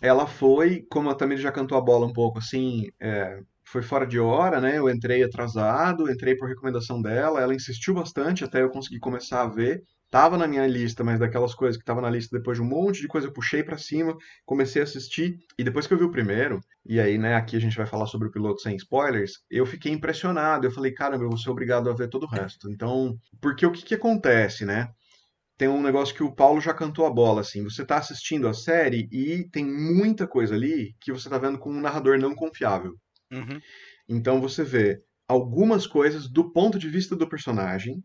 ela 0.00 0.24
foi, 0.24 0.86
como 0.88 1.10
a 1.10 1.14
Tamires 1.16 1.42
já 1.42 1.50
cantou 1.50 1.76
a 1.76 1.80
bola 1.80 2.06
um 2.06 2.12
pouco, 2.12 2.38
assim, 2.38 2.88
é, 3.00 3.40
foi 3.64 3.82
fora 3.82 4.06
de 4.06 4.16
hora, 4.20 4.60
né? 4.60 4.78
Eu 4.78 4.88
entrei 4.88 5.24
atrasado, 5.24 6.08
entrei 6.08 6.36
por 6.36 6.48
recomendação 6.48 7.02
dela, 7.02 7.40
ela 7.40 7.52
insistiu 7.52 7.94
bastante 7.94 8.44
até 8.44 8.62
eu 8.62 8.70
conseguir 8.70 9.00
começar 9.00 9.42
a 9.42 9.48
ver 9.48 9.82
tava 10.10 10.36
na 10.36 10.46
minha 10.46 10.66
lista, 10.66 11.02
mas 11.02 11.18
daquelas 11.18 11.54
coisas 11.54 11.76
que 11.76 11.84
tava 11.84 12.00
na 12.00 12.10
lista 12.10 12.36
depois 12.36 12.56
de 12.56 12.62
um 12.62 12.66
monte 12.66 13.00
de 13.00 13.08
coisa 13.08 13.26
eu 13.26 13.32
puxei 13.32 13.62
para 13.62 13.78
cima, 13.78 14.16
comecei 14.44 14.80
a 14.80 14.84
assistir 14.84 15.36
e 15.58 15.64
depois 15.64 15.86
que 15.86 15.94
eu 15.94 15.98
vi 15.98 16.04
o 16.04 16.10
primeiro, 16.10 16.60
e 16.84 17.00
aí, 17.00 17.18
né, 17.18 17.34
aqui 17.34 17.56
a 17.56 17.60
gente 17.60 17.76
vai 17.76 17.86
falar 17.86 18.06
sobre 18.06 18.28
o 18.28 18.30
piloto 18.30 18.60
sem 18.60 18.76
spoilers, 18.76 19.32
eu 19.50 19.66
fiquei 19.66 19.92
impressionado, 19.92 20.66
eu 20.66 20.70
falei, 20.70 20.92
caramba, 20.92 21.24
eu 21.24 21.28
vou 21.28 21.38
ser 21.38 21.50
obrigado 21.50 21.90
a 21.90 21.94
ver 21.94 22.08
todo 22.08 22.24
o 22.24 22.28
resto. 22.28 22.70
Então, 22.70 23.16
porque 23.40 23.66
o 23.66 23.72
que 23.72 23.84
que 23.84 23.94
acontece, 23.94 24.64
né? 24.64 24.88
Tem 25.58 25.68
um 25.68 25.82
negócio 25.82 26.14
que 26.14 26.22
o 26.22 26.34
Paulo 26.34 26.60
já 26.60 26.74
cantou 26.74 27.06
a 27.06 27.10
bola, 27.10 27.40
assim, 27.40 27.64
você 27.64 27.84
tá 27.84 27.96
assistindo 27.96 28.46
a 28.46 28.52
série 28.52 29.08
e 29.10 29.48
tem 29.50 29.64
muita 29.64 30.26
coisa 30.26 30.54
ali 30.54 30.94
que 31.00 31.12
você 31.12 31.28
tá 31.28 31.38
vendo 31.38 31.58
com 31.58 31.70
um 31.70 31.80
narrador 31.80 32.18
não 32.18 32.34
confiável. 32.34 32.94
Uhum. 33.32 33.58
Então 34.08 34.40
você 34.40 34.62
vê 34.62 35.00
algumas 35.26 35.86
coisas 35.86 36.28
do 36.28 36.52
ponto 36.52 36.78
de 36.78 36.88
vista 36.88 37.16
do 37.16 37.28
personagem, 37.28 38.04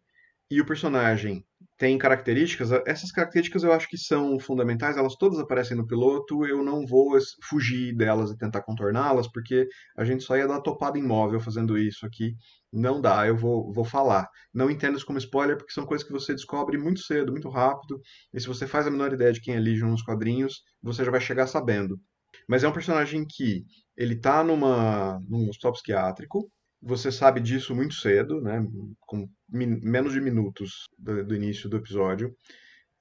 e 0.51 0.59
o 0.59 0.65
personagem 0.65 1.45
tem 1.81 1.97
características, 1.97 2.71
essas 2.85 3.11
características 3.11 3.63
eu 3.63 3.73
acho 3.73 3.89
que 3.89 3.97
são 3.97 4.39
fundamentais, 4.39 4.97
elas 4.97 5.15
todas 5.15 5.39
aparecem 5.39 5.75
no 5.75 5.87
piloto, 5.87 6.45
eu 6.45 6.63
não 6.63 6.85
vou 6.85 7.17
fugir 7.49 7.91
delas 7.95 8.29
e 8.29 8.37
tentar 8.37 8.61
contorná-las, 8.61 9.27
porque 9.27 9.67
a 9.97 10.05
gente 10.05 10.23
só 10.23 10.37
ia 10.37 10.47
dar 10.47 10.61
topada 10.61 10.99
imóvel 10.99 11.39
fazendo 11.39 11.75
isso 11.79 12.05
aqui. 12.05 12.35
Não 12.71 13.01
dá, 13.01 13.25
eu 13.25 13.35
vou, 13.35 13.73
vou 13.73 13.83
falar. 13.83 14.29
Não 14.53 14.69
entenda 14.69 14.95
isso 14.95 15.07
como 15.07 15.17
spoiler, 15.17 15.57
porque 15.57 15.73
são 15.73 15.83
coisas 15.83 16.05
que 16.05 16.13
você 16.13 16.35
descobre 16.35 16.77
muito 16.77 16.99
cedo, 16.99 17.31
muito 17.31 17.49
rápido, 17.49 17.99
e 18.31 18.39
se 18.39 18.45
você 18.45 18.67
faz 18.67 18.85
a 18.85 18.91
menor 18.91 19.11
ideia 19.11 19.33
de 19.33 19.41
quem 19.41 19.55
é 19.55 19.59
Legion 19.59 19.89
nos 19.89 20.03
quadrinhos, 20.03 20.61
você 20.83 21.03
já 21.03 21.09
vai 21.09 21.19
chegar 21.19 21.47
sabendo. 21.47 21.99
Mas 22.47 22.63
é 22.63 22.67
um 22.67 22.73
personagem 22.73 23.25
que 23.27 23.65
ele 23.97 24.15
tá 24.15 24.43
numa, 24.43 25.19
num 25.27 25.49
hospital 25.49 25.73
psiquiátrico, 25.73 26.47
você 26.81 27.11
sabe 27.11 27.39
disso 27.39 27.75
muito 27.75 27.93
cedo, 27.95 28.41
né? 28.41 28.65
Com 29.01 29.29
menos 29.49 30.13
de 30.13 30.21
minutos 30.21 30.89
do, 30.97 31.23
do 31.23 31.35
início 31.35 31.69
do 31.69 31.77
episódio. 31.77 32.35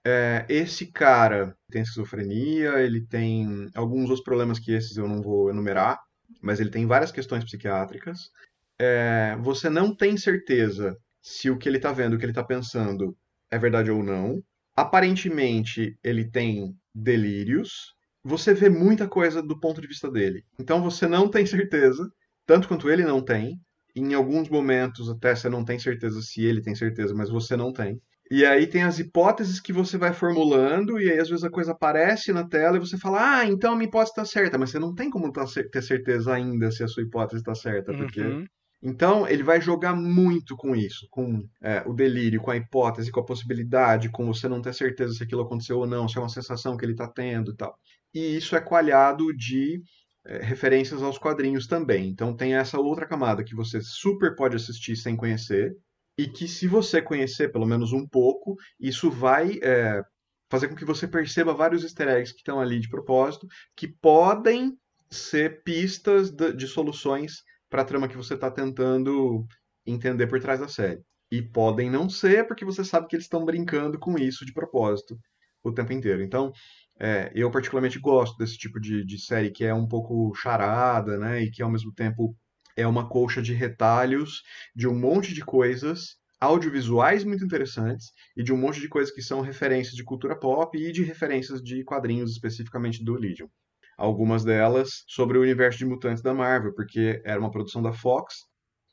É, 0.04 0.46
esse 0.48 0.90
cara 0.90 1.54
tem 1.70 1.82
esquizofrenia, 1.82 2.80
ele 2.80 3.06
tem 3.06 3.70
alguns 3.74 4.04
outros 4.04 4.22
problemas 4.22 4.58
que 4.58 4.72
esses 4.72 4.96
eu 4.96 5.06
não 5.08 5.22
vou 5.22 5.50
enumerar, 5.50 5.98
mas 6.42 6.60
ele 6.60 6.70
tem 6.70 6.86
várias 6.86 7.12
questões 7.12 7.44
psiquiátricas. 7.44 8.30
É, 8.78 9.36
você 9.40 9.68
não 9.68 9.94
tem 9.94 10.16
certeza 10.16 10.96
se 11.22 11.50
o 11.50 11.58
que 11.58 11.68
ele 11.68 11.76
está 11.76 11.92
vendo, 11.92 12.14
o 12.14 12.18
que 12.18 12.24
ele 12.24 12.32
está 12.32 12.44
pensando 12.44 13.16
é 13.50 13.58
verdade 13.58 13.90
ou 13.90 14.02
não. 14.02 14.42
Aparentemente, 14.74 15.98
ele 16.02 16.30
tem 16.30 16.74
delírios. 16.94 17.94
Você 18.24 18.54
vê 18.54 18.68
muita 18.68 19.08
coisa 19.08 19.42
do 19.42 19.58
ponto 19.58 19.80
de 19.80 19.86
vista 19.86 20.10
dele. 20.10 20.44
Então 20.58 20.82
você 20.82 21.06
não 21.06 21.28
tem 21.28 21.44
certeza, 21.44 22.10
tanto 22.46 22.68
quanto 22.68 22.90
ele 22.90 23.04
não 23.04 23.22
tem, 23.22 23.60
em 23.94 24.14
alguns 24.14 24.48
momentos 24.48 25.08
até 25.08 25.34
você 25.34 25.48
não 25.48 25.64
tem 25.64 25.78
certeza 25.78 26.20
se 26.22 26.44
ele 26.44 26.62
tem 26.62 26.74
certeza, 26.74 27.14
mas 27.14 27.30
você 27.30 27.56
não 27.56 27.72
tem. 27.72 28.00
E 28.30 28.46
aí 28.46 28.66
tem 28.66 28.84
as 28.84 29.00
hipóteses 29.00 29.58
que 29.58 29.72
você 29.72 29.98
vai 29.98 30.12
formulando, 30.12 31.00
e 31.00 31.10
aí 31.10 31.18
às 31.18 31.28
vezes 31.28 31.42
a 31.42 31.50
coisa 31.50 31.72
aparece 31.72 32.32
na 32.32 32.46
tela 32.46 32.76
e 32.76 32.80
você 32.80 32.96
fala, 32.96 33.40
ah, 33.40 33.44
então 33.44 33.72
a 33.72 33.76
minha 33.76 33.88
hipótese 33.88 34.12
está 34.12 34.24
certa, 34.24 34.56
mas 34.56 34.70
você 34.70 34.78
não 34.78 34.94
tem 34.94 35.10
como 35.10 35.32
tá, 35.32 35.44
ter 35.72 35.82
certeza 35.82 36.32
ainda 36.32 36.70
se 36.70 36.84
a 36.84 36.88
sua 36.88 37.02
hipótese 37.02 37.40
está 37.40 37.54
certa, 37.54 37.92
porque. 37.92 38.20
Uhum. 38.20 38.44
Então 38.82 39.28
ele 39.28 39.42
vai 39.42 39.60
jogar 39.60 39.94
muito 39.94 40.56
com 40.56 40.74
isso, 40.74 41.06
com 41.10 41.46
é, 41.62 41.82
o 41.86 41.92
delírio, 41.92 42.40
com 42.40 42.50
a 42.50 42.56
hipótese, 42.56 43.10
com 43.10 43.20
a 43.20 43.24
possibilidade, 43.24 44.10
com 44.10 44.24
você 44.24 44.48
não 44.48 44.62
ter 44.62 44.72
certeza 44.72 45.12
se 45.12 45.22
aquilo 45.22 45.42
aconteceu 45.42 45.78
ou 45.78 45.86
não, 45.86 46.08
se 46.08 46.16
é 46.16 46.20
uma 46.20 46.30
sensação 46.30 46.78
que 46.78 46.84
ele 46.84 46.92
está 46.92 47.06
tendo 47.06 47.52
e 47.52 47.56
tal. 47.56 47.76
E 48.14 48.36
isso 48.36 48.56
é 48.56 48.60
coalhado 48.60 49.36
de 49.36 49.82
referências 50.24 51.02
aos 51.02 51.18
quadrinhos 51.18 51.66
também. 51.66 52.08
Então 52.08 52.36
tem 52.36 52.54
essa 52.54 52.78
outra 52.78 53.06
camada 53.06 53.44
que 53.44 53.54
você 53.54 53.80
super 53.80 54.34
pode 54.34 54.56
assistir 54.56 54.96
sem 54.96 55.16
conhecer, 55.16 55.74
e 56.18 56.28
que 56.28 56.46
se 56.46 56.66
você 56.66 57.00
conhecer 57.00 57.50
pelo 57.50 57.66
menos 57.66 57.92
um 57.92 58.06
pouco, 58.06 58.54
isso 58.78 59.10
vai 59.10 59.58
é, 59.62 60.02
fazer 60.50 60.68
com 60.68 60.74
que 60.74 60.84
você 60.84 61.08
perceba 61.08 61.54
vários 61.54 61.82
easter 61.82 62.08
eggs 62.08 62.32
que 62.32 62.40
estão 62.40 62.60
ali 62.60 62.78
de 62.78 62.90
propósito, 62.90 63.46
que 63.74 63.88
podem 63.88 64.76
ser 65.10 65.62
pistas 65.62 66.30
de, 66.30 66.52
de 66.52 66.66
soluções 66.66 67.42
para 67.70 67.82
a 67.82 67.84
trama 67.84 68.08
que 68.08 68.16
você 68.16 68.34
está 68.34 68.50
tentando 68.50 69.46
entender 69.86 70.26
por 70.26 70.40
trás 70.40 70.60
da 70.60 70.68
série. 70.68 71.00
E 71.30 71.40
podem 71.40 71.88
não 71.88 72.08
ser, 72.10 72.46
porque 72.46 72.64
você 72.64 72.84
sabe 72.84 73.06
que 73.06 73.16
eles 73.16 73.24
estão 73.24 73.44
brincando 73.44 73.98
com 73.98 74.18
isso 74.18 74.44
de 74.44 74.52
propósito 74.52 75.16
o 75.62 75.72
tempo 75.72 75.92
inteiro. 75.92 76.22
Então, 76.22 76.52
é, 77.00 77.32
eu 77.34 77.50
particularmente 77.50 77.98
gosto 77.98 78.36
desse 78.36 78.58
tipo 78.58 78.78
de, 78.78 79.04
de 79.04 79.18
série 79.18 79.50
que 79.50 79.64
é 79.64 79.72
um 79.72 79.88
pouco 79.88 80.34
charada, 80.34 81.16
né? 81.16 81.42
E 81.42 81.50
que 81.50 81.62
ao 81.62 81.70
mesmo 81.70 81.92
tempo 81.92 82.36
é 82.76 82.86
uma 82.86 83.08
colcha 83.08 83.40
de 83.40 83.54
retalhos 83.54 84.42
de 84.76 84.86
um 84.86 84.94
monte 84.94 85.32
de 85.32 85.42
coisas 85.42 86.18
audiovisuais 86.38 87.24
muito 87.24 87.44
interessantes 87.44 88.12
e 88.36 88.42
de 88.42 88.52
um 88.52 88.56
monte 88.56 88.80
de 88.80 88.88
coisas 88.88 89.12
que 89.12 89.22
são 89.22 89.40
referências 89.40 89.94
de 89.94 90.04
cultura 90.04 90.36
pop 90.38 90.76
e 90.78 90.92
de 90.92 91.02
referências 91.02 91.62
de 91.62 91.82
quadrinhos 91.84 92.30
especificamente 92.32 93.02
do 93.02 93.14
Legion. 93.14 93.48
Algumas 93.96 94.44
delas 94.44 95.04
sobre 95.06 95.38
o 95.38 95.42
universo 95.42 95.78
de 95.78 95.86
mutantes 95.86 96.22
da 96.22 96.34
Marvel, 96.34 96.74
porque 96.74 97.20
era 97.24 97.40
uma 97.40 97.50
produção 97.50 97.82
da 97.82 97.92
Fox, 97.92 98.46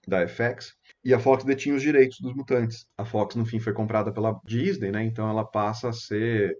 da 0.05 0.25
FX, 0.27 0.73
e 1.03 1.13
a 1.13 1.19
Fox 1.19 1.43
detinha 1.45 1.75
os 1.75 1.81
direitos 1.81 2.19
dos 2.19 2.33
mutantes. 2.33 2.85
A 2.97 3.05
Fox, 3.05 3.35
no 3.35 3.45
fim, 3.45 3.59
foi 3.59 3.73
comprada 3.73 4.11
pela 4.11 4.39
Disney, 4.45 4.91
né? 4.91 5.03
Então 5.03 5.29
ela 5.29 5.45
passa 5.45 5.89
a 5.89 5.93
ser 5.93 6.57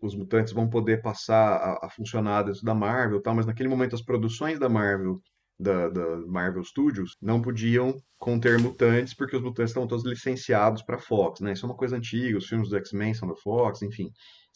os 0.00 0.14
mutantes 0.14 0.52
vão 0.52 0.68
poder 0.68 1.02
passar 1.02 1.56
a, 1.56 1.86
a 1.86 1.90
funcionar 1.90 2.42
dentro 2.42 2.62
da 2.62 2.74
Marvel 2.74 3.20
tal, 3.20 3.34
mas 3.34 3.46
naquele 3.46 3.68
momento 3.68 3.94
as 3.94 4.02
produções 4.02 4.58
da 4.58 4.68
Marvel, 4.68 5.20
da, 5.58 5.88
da 5.88 6.16
Marvel 6.26 6.64
Studios, 6.64 7.16
não 7.20 7.40
podiam 7.40 7.94
conter 8.18 8.58
mutantes 8.58 9.14
porque 9.14 9.36
os 9.36 9.42
mutantes 9.42 9.70
estavam 9.70 9.88
todos 9.88 10.04
licenciados 10.04 10.82
para 10.82 10.98
Fox, 10.98 11.40
né? 11.40 11.52
Isso 11.52 11.66
é 11.66 11.68
uma 11.68 11.76
coisa 11.76 11.96
antiga, 11.96 12.38
os 12.38 12.46
filmes 12.46 12.68
do 12.68 12.76
X-Men 12.76 13.14
são 13.14 13.28
da 13.28 13.36
Fox, 13.36 13.82
enfim. 13.82 14.10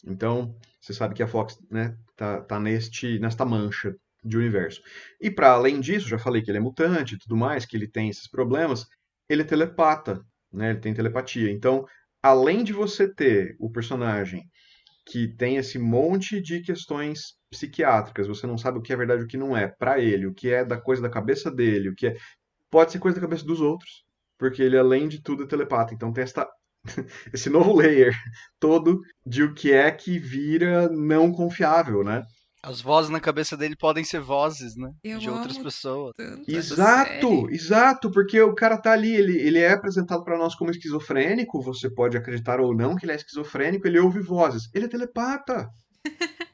Então, 0.05 0.55
você 0.79 0.93
sabe 0.93 1.13
que 1.13 1.23
a 1.23 1.27
Fox, 1.27 1.57
né, 1.69 1.95
tá, 2.15 2.41
tá 2.41 2.59
neste, 2.59 3.19
nesta 3.19 3.45
mancha 3.45 3.95
de 4.23 4.37
universo. 4.37 4.81
E 5.19 5.29
para 5.31 5.51
além 5.51 5.79
disso, 5.79 6.07
já 6.07 6.17
falei 6.17 6.41
que 6.41 6.51
ele 6.51 6.57
é 6.57 6.61
mutante 6.61 7.15
e 7.15 7.17
tudo 7.17 7.35
mais, 7.35 7.65
que 7.65 7.75
ele 7.75 7.87
tem 7.87 8.09
esses 8.09 8.27
problemas, 8.27 8.85
ele 9.29 9.41
é 9.43 9.45
telepata, 9.45 10.21
né? 10.51 10.71
Ele 10.71 10.79
tem 10.79 10.93
telepatia. 10.93 11.51
Então, 11.51 11.85
além 12.21 12.63
de 12.63 12.73
você 12.73 13.07
ter 13.13 13.55
o 13.59 13.69
personagem 13.69 14.49
que 15.09 15.27
tem 15.27 15.57
esse 15.57 15.79
monte 15.79 16.39
de 16.39 16.61
questões 16.61 17.33
psiquiátricas, 17.49 18.27
você 18.27 18.45
não 18.45 18.57
sabe 18.57 18.77
o 18.77 18.81
que 18.81 18.93
é 18.93 18.95
verdade 18.95 19.23
e 19.23 19.25
o 19.25 19.27
que 19.27 19.37
não 19.37 19.57
é, 19.57 19.67
para 19.67 19.99
ele, 19.99 20.27
o 20.27 20.33
que 20.33 20.51
é 20.51 20.63
da 20.63 20.79
coisa 20.79 21.01
da 21.01 21.09
cabeça 21.09 21.49
dele, 21.49 21.89
o 21.89 21.95
que 21.95 22.07
é 22.07 22.15
pode 22.69 22.91
ser 22.91 22.99
coisa 22.99 23.15
da 23.15 23.21
cabeça 23.21 23.43
dos 23.43 23.59
outros, 23.59 24.05
porque 24.37 24.61
ele 24.61 24.77
além 24.77 25.07
de 25.07 25.21
tudo 25.21 25.43
é 25.43 25.47
telepata. 25.47 25.93
Então 25.93 26.13
tem 26.13 26.23
esta 26.23 26.47
esse 27.33 27.49
novo 27.49 27.75
layer 27.75 28.13
todo 28.59 29.01
de 29.25 29.43
o 29.43 29.53
que 29.53 29.73
é 29.73 29.91
que 29.91 30.19
vira 30.19 30.87
não 30.89 31.31
confiável, 31.31 32.03
né? 32.03 32.23
As 32.61 32.81
vozes 32.81 33.09
na 33.09 33.21
cabeça 33.21 33.55
dele 33.55 33.75
podem 33.75 34.03
ser 34.03 34.19
vozes, 34.19 34.75
né? 34.75 34.91
Eu 35.03 35.17
de 35.17 35.29
outras 35.29 35.57
pessoas. 35.57 36.13
Exato, 36.45 37.49
exato, 37.49 38.11
porque 38.11 38.41
o 38.41 38.53
cara 38.53 38.77
tá 38.77 38.91
ali, 38.91 39.15
ele, 39.15 39.39
ele 39.39 39.59
é 39.59 39.71
apresentado 39.71 40.23
pra 40.25 40.37
nós 40.37 40.55
como 40.55 40.69
esquizofrênico, 40.69 41.61
você 41.61 41.89
pode 41.89 42.17
acreditar 42.17 42.59
ou 42.59 42.75
não 42.75 42.97
que 42.97 43.05
ele 43.05 43.13
é 43.13 43.15
esquizofrênico, 43.15 43.87
ele 43.87 43.99
ouve 43.99 44.19
vozes, 44.19 44.69
ele 44.73 44.85
é 44.85 44.89
telepata. 44.89 45.69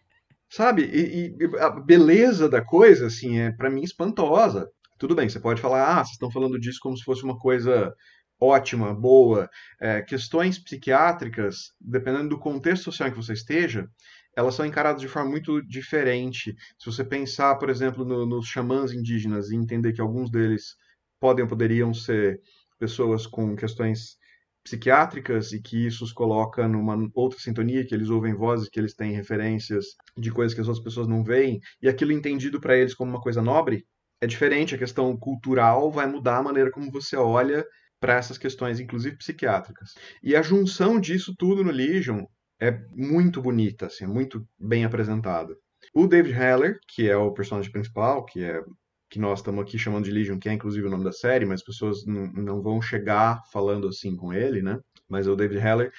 Sabe? 0.47 0.83
E, 0.83 1.35
e 1.39 1.57
a 1.59 1.69
beleza 1.71 2.47
da 2.47 2.63
coisa, 2.63 3.07
assim, 3.07 3.39
é 3.39 3.51
para 3.51 3.69
mim 3.69 3.81
espantosa. 3.81 4.69
Tudo 4.99 5.15
bem, 5.15 5.27
você 5.27 5.39
pode 5.39 5.59
falar, 5.59 5.91
ah, 5.91 6.03
vocês 6.03 6.11
estão 6.11 6.31
falando 6.31 6.59
disso 6.59 6.79
como 6.81 6.95
se 6.95 7.03
fosse 7.03 7.23
uma 7.23 7.37
coisa 7.37 7.93
ótima, 8.39 8.93
boa. 8.93 9.49
É, 9.81 10.01
questões 10.01 10.59
psiquiátricas, 10.59 11.73
dependendo 11.79 12.29
do 12.29 12.39
contexto 12.39 12.83
social 12.83 13.09
em 13.09 13.11
que 13.11 13.17
você 13.17 13.33
esteja, 13.33 13.87
elas 14.35 14.55
são 14.55 14.65
encaradas 14.65 15.01
de 15.01 15.07
forma 15.07 15.29
muito 15.31 15.61
diferente. 15.65 16.53
Se 16.79 16.85
você 16.85 17.03
pensar, 17.03 17.55
por 17.57 17.69
exemplo, 17.69 18.03
no- 18.05 18.25
nos 18.25 18.47
xamãs 18.47 18.91
indígenas 18.91 19.49
e 19.49 19.55
entender 19.55 19.93
que 19.93 20.01
alguns 20.01 20.29
deles 20.29 20.75
podem 21.19 21.43
ou 21.43 21.49
poderiam 21.49 21.93
ser 21.93 22.39
pessoas 22.79 23.25
com 23.27 23.55
questões 23.55 24.17
psiquiátricas 24.63 25.51
e 25.53 25.61
que 25.61 25.85
isso 25.85 26.03
os 26.03 26.11
coloca 26.11 26.67
numa 26.67 26.97
outra 27.13 27.39
sintonia, 27.39 27.85
que 27.85 27.93
eles 27.93 28.09
ouvem 28.09 28.33
vozes, 28.33 28.67
que 28.67 28.79
eles 28.79 28.95
têm 28.95 29.11
referências 29.11 29.85
de 30.17 30.31
coisas 30.31 30.53
que 30.55 30.61
as 30.61 30.67
outras 30.67 30.83
pessoas 30.83 31.07
não 31.07 31.23
veem, 31.23 31.59
e 31.81 31.87
aquilo 31.87 32.11
entendido 32.11 32.59
para 32.59 32.75
eles 32.75 32.95
como 32.95 33.11
uma 33.11 33.21
coisa 33.21 33.41
nobre, 33.41 33.85
é 34.19 34.25
diferente. 34.27 34.73
A 34.73 34.77
questão 34.77 35.15
cultural 35.17 35.91
vai 35.91 36.07
mudar 36.07 36.37
a 36.37 36.43
maneira 36.43 36.71
como 36.71 36.91
você 36.91 37.15
olha 37.15 37.63
para 37.99 38.15
essas 38.15 38.37
questões, 38.37 38.79
inclusive 38.79 39.17
psiquiátricas. 39.17 39.93
E 40.23 40.35
a 40.35 40.41
junção 40.41 40.99
disso 40.99 41.33
tudo 41.37 41.63
no 41.63 41.71
Legion 41.71 42.25
é 42.59 42.71
muito 42.91 43.41
bonita, 43.41 43.87
assim, 43.87 44.05
muito 44.05 44.47
bem 44.57 44.85
apresentada. 44.85 45.55
O 45.93 46.07
David 46.07 46.35
Heller, 46.37 46.79
que 46.87 47.09
é 47.09 47.15
o 47.15 47.31
personagem 47.31 47.71
principal, 47.71 48.25
que 48.25 48.43
é 48.43 48.61
que 49.09 49.19
nós 49.19 49.39
estamos 49.39 49.61
aqui 49.61 49.77
chamando 49.77 50.05
de 50.05 50.11
Legion, 50.11 50.39
que 50.39 50.49
é 50.49 50.53
inclusive 50.53 50.87
o 50.87 50.89
nome 50.89 51.03
da 51.03 51.11
série, 51.11 51.45
mas 51.45 51.61
as 51.61 51.65
pessoas 51.65 52.05
não 52.05 52.61
vão 52.61 52.81
chegar 52.81 53.41
falando 53.51 53.87
assim 53.87 54.15
com 54.15 54.33
ele, 54.33 54.61
né? 54.61 54.79
Mas 55.07 55.27
o 55.27 55.35
David 55.35 55.59
Heller 55.59 55.91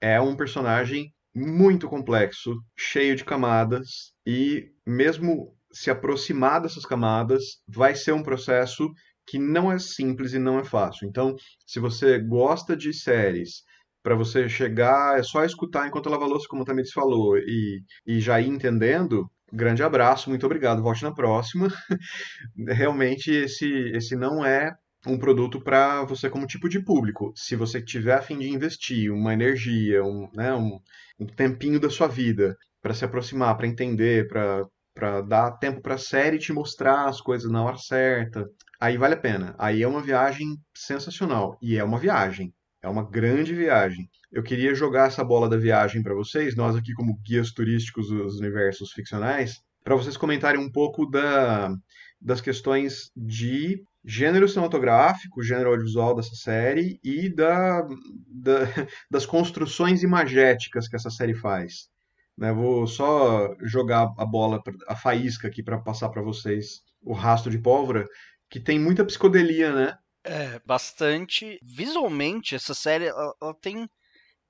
é 0.00 0.20
um 0.20 0.36
personagem 0.36 1.12
muito 1.34 1.88
complexo, 1.88 2.54
cheio 2.76 3.16
de 3.16 3.24
camadas, 3.24 4.12
e 4.26 4.70
mesmo 4.86 5.56
se 5.72 5.90
aproximar 5.90 6.60
dessas 6.60 6.84
camadas 6.84 7.62
vai 7.66 7.94
ser 7.94 8.12
um 8.12 8.22
processo 8.22 8.92
que 9.26 9.38
não 9.38 9.70
é 9.70 9.78
simples 9.78 10.32
e 10.32 10.38
não 10.38 10.58
é 10.58 10.64
fácil. 10.64 11.08
Então, 11.08 11.36
se 11.66 11.78
você 11.78 12.18
gosta 12.18 12.76
de 12.76 12.92
séries, 12.92 13.62
para 14.02 14.14
você 14.14 14.48
chegar, 14.48 15.18
é 15.18 15.22
só 15.22 15.44
escutar 15.44 15.86
enquanto 15.86 16.08
lava 16.08 16.24
a 16.24 16.28
louça, 16.28 16.46
como 16.48 16.62
o 16.62 16.64
Tamires 16.64 16.92
falou, 16.92 17.36
e, 17.38 17.82
e 18.06 18.20
já 18.20 18.40
ir 18.40 18.48
entendendo, 18.48 19.30
grande 19.52 19.82
abraço, 19.82 20.30
muito 20.30 20.46
obrigado, 20.46 20.82
volte 20.82 21.02
na 21.02 21.14
próxima. 21.14 21.68
Realmente, 22.68 23.30
esse, 23.30 23.68
esse 23.94 24.16
não 24.16 24.44
é 24.44 24.72
um 25.06 25.18
produto 25.18 25.60
para 25.60 26.04
você 26.04 26.28
como 26.28 26.46
tipo 26.46 26.68
de 26.68 26.82
público. 26.82 27.32
Se 27.34 27.56
você 27.56 27.82
tiver 27.82 28.14
a 28.14 28.22
fim 28.22 28.38
de 28.38 28.48
investir 28.48 29.12
uma 29.12 29.32
energia, 29.32 30.02
um, 30.04 30.28
né, 30.34 30.52
um, 30.54 30.78
um 31.18 31.26
tempinho 31.26 31.80
da 31.80 31.90
sua 31.90 32.06
vida 32.06 32.56
para 32.82 32.94
se 32.94 33.04
aproximar, 33.04 33.56
para 33.56 33.66
entender, 33.66 34.28
para 34.28 35.20
dar 35.22 35.52
tempo 35.52 35.80
para 35.80 35.94
a 35.94 35.98
série 35.98 36.38
te 36.38 36.52
mostrar 36.52 37.06
as 37.08 37.20
coisas 37.20 37.50
na 37.50 37.62
hora 37.62 37.78
certa, 37.78 38.46
aí 38.80 38.96
vale 38.96 39.14
a 39.14 39.20
pena. 39.20 39.54
Aí 39.58 39.82
é 39.82 39.88
uma 39.88 40.02
viagem 40.02 40.46
sensacional 40.74 41.58
e 41.62 41.76
é 41.78 41.84
uma 41.84 41.98
viagem, 41.98 42.52
é 42.82 42.88
uma 42.88 43.08
grande 43.08 43.54
viagem. 43.54 44.08
Eu 44.32 44.42
queria 44.42 44.74
jogar 44.74 45.08
essa 45.08 45.24
bola 45.24 45.48
da 45.48 45.56
viagem 45.56 46.02
para 46.02 46.14
vocês, 46.14 46.56
nós 46.56 46.76
aqui 46.76 46.92
como 46.92 47.18
guias 47.24 47.52
turísticos 47.52 48.08
dos 48.08 48.38
universos 48.38 48.92
ficcionais, 48.92 49.60
para 49.82 49.94
vocês 49.94 50.16
comentarem 50.16 50.60
um 50.60 50.70
pouco 50.70 51.06
da, 51.06 51.74
das 52.20 52.40
questões 52.40 53.10
de 53.16 53.82
gênero 54.04 54.48
cinematográfico, 54.48 55.42
gênero 55.42 55.70
audiovisual 55.70 56.14
dessa 56.14 56.34
série 56.34 56.98
e 57.02 57.28
da, 57.28 57.82
da, 58.28 58.60
das 59.10 59.26
construções 59.26 60.02
imagéticas 60.02 60.88
que 60.88 60.96
essa 60.96 61.10
série 61.10 61.34
faz. 61.34 61.88
Né, 62.36 62.52
vou 62.52 62.86
só 62.86 63.54
jogar 63.60 64.14
a 64.16 64.24
bola, 64.24 64.62
a 64.88 64.96
faísca 64.96 65.48
aqui 65.48 65.62
para 65.62 65.78
passar 65.78 66.08
para 66.08 66.22
vocês 66.22 66.80
o 67.02 67.12
rastro 67.12 67.50
de 67.50 67.58
pólvora, 67.58 68.06
que 68.48 68.58
tem 68.58 68.78
muita 68.78 69.04
psicodelia, 69.04 69.74
né? 69.74 69.94
É, 70.24 70.58
bastante. 70.60 71.58
Visualmente, 71.62 72.54
essa 72.54 72.74
série, 72.74 73.06
ela, 73.06 73.34
ela 73.40 73.54
tem. 73.54 73.88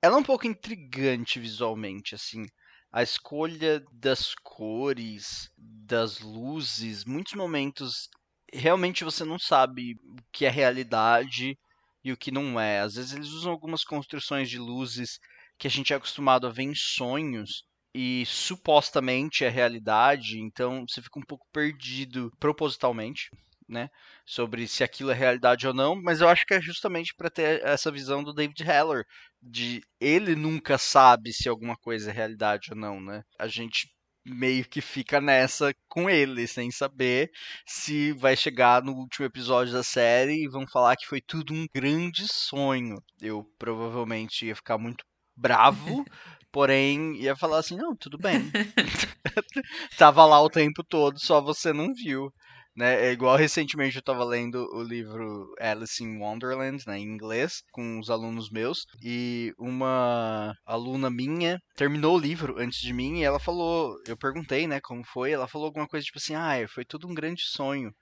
Ela 0.01 0.15
é 0.17 0.19
um 0.19 0.23
pouco 0.23 0.47
intrigante 0.47 1.39
visualmente, 1.39 2.15
assim. 2.15 2.45
A 2.91 3.03
escolha 3.03 3.83
das 3.93 4.33
cores, 4.43 5.51
das 5.57 6.19
luzes, 6.21 7.05
muitos 7.05 7.33
momentos 7.35 8.09
realmente 8.53 9.03
você 9.03 9.23
não 9.25 9.39
sabe 9.39 9.95
o 10.03 10.17
que 10.31 10.45
é 10.45 10.49
realidade 10.49 11.57
e 12.03 12.11
o 12.11 12.17
que 12.17 12.31
não 12.31 12.59
é. 12.59 12.79
Às 12.81 12.95
vezes 12.95 13.13
eles 13.13 13.29
usam 13.29 13.51
algumas 13.51 13.83
construções 13.83 14.49
de 14.49 14.59
luzes 14.59 15.19
que 15.57 15.67
a 15.67 15.71
gente 15.71 15.93
é 15.93 15.95
acostumado 15.95 16.47
a 16.47 16.51
ver 16.51 16.63
em 16.63 16.75
sonhos 16.75 17.63
e 17.93 18.25
supostamente 18.25 19.43
é 19.45 19.49
realidade, 19.49 20.39
então 20.39 20.85
você 20.87 21.01
fica 21.01 21.19
um 21.19 21.23
pouco 21.23 21.45
perdido 21.51 22.31
propositalmente, 22.39 23.29
né, 23.71 23.89
sobre 24.25 24.67
se 24.67 24.83
aquilo 24.83 25.11
é 25.11 25.13
realidade 25.13 25.67
ou 25.67 25.73
não, 25.73 25.95
mas 25.95 26.21
eu 26.21 26.27
acho 26.27 26.45
que 26.45 26.53
é 26.53 26.61
justamente 26.61 27.15
para 27.15 27.29
ter 27.29 27.63
essa 27.63 27.91
visão 27.91 28.23
do 28.23 28.33
David 28.33 28.61
Heller 28.63 29.05
de 29.41 29.81
ele 29.99 30.35
nunca 30.35 30.77
sabe 30.77 31.33
se 31.33 31.49
alguma 31.49 31.75
coisa 31.77 32.11
é 32.11 32.13
realidade 32.13 32.69
ou 32.71 32.77
não, 32.77 32.99
né? 33.01 33.23
A 33.39 33.47
gente 33.47 33.87
meio 34.25 34.65
que 34.65 34.81
fica 34.81 35.19
nessa 35.19 35.73
com 35.87 36.09
ele, 36.09 36.47
sem 36.47 36.69
saber 36.71 37.31
se 37.65 38.11
vai 38.13 38.35
chegar 38.35 38.83
no 38.83 38.93
último 38.93 39.25
episódio 39.25 39.73
da 39.73 39.83
série 39.83 40.43
e 40.43 40.49
vão 40.49 40.65
falar 40.67 40.95
que 40.95 41.07
foi 41.07 41.21
tudo 41.21 41.53
um 41.53 41.65
grande 41.73 42.27
sonho. 42.27 43.01
Eu 43.19 43.43
provavelmente 43.57 44.45
ia 44.45 44.55
ficar 44.55 44.77
muito 44.77 45.03
bravo, 45.35 46.05
porém 46.51 47.15
ia 47.15 47.35
falar 47.35 47.59
assim: 47.59 47.75
não, 47.75 47.95
tudo 47.95 48.17
bem. 48.17 48.51
Tava 49.97 50.25
lá 50.25 50.41
o 50.41 50.49
tempo 50.49 50.83
todo, 50.83 51.19
só 51.19 51.41
você 51.41 51.73
não 51.73 51.93
viu. 51.93 52.31
Né? 52.75 53.07
É 53.07 53.11
igual 53.11 53.35
recentemente 53.35 53.95
eu 53.95 53.99
estava 53.99 54.23
lendo 54.23 54.65
o 54.73 54.81
livro 54.81 55.53
Alice 55.59 56.01
in 56.03 56.17
Wonderland, 56.19 56.83
né, 56.87 56.97
em 56.97 57.03
inglês, 57.03 57.63
com 57.71 57.99
os 57.99 58.09
alunos 58.09 58.49
meus, 58.49 58.85
e 59.03 59.53
uma 59.57 60.55
aluna 60.65 61.09
minha 61.09 61.59
terminou 61.75 62.15
o 62.15 62.19
livro 62.19 62.55
antes 62.57 62.79
de 62.79 62.93
mim 62.93 63.19
e 63.19 63.23
ela 63.23 63.39
falou, 63.39 63.95
eu 64.07 64.15
perguntei, 64.17 64.67
né, 64.67 64.79
como 64.81 65.03
foi, 65.05 65.31
ela 65.31 65.47
falou 65.47 65.67
alguma 65.67 65.87
coisa 65.87 66.05
tipo 66.05 66.17
assim, 66.17 66.33
ah, 66.33 66.65
foi 66.69 66.85
tudo 66.85 67.07
um 67.07 67.13
grande 67.13 67.43
sonho. 67.43 67.93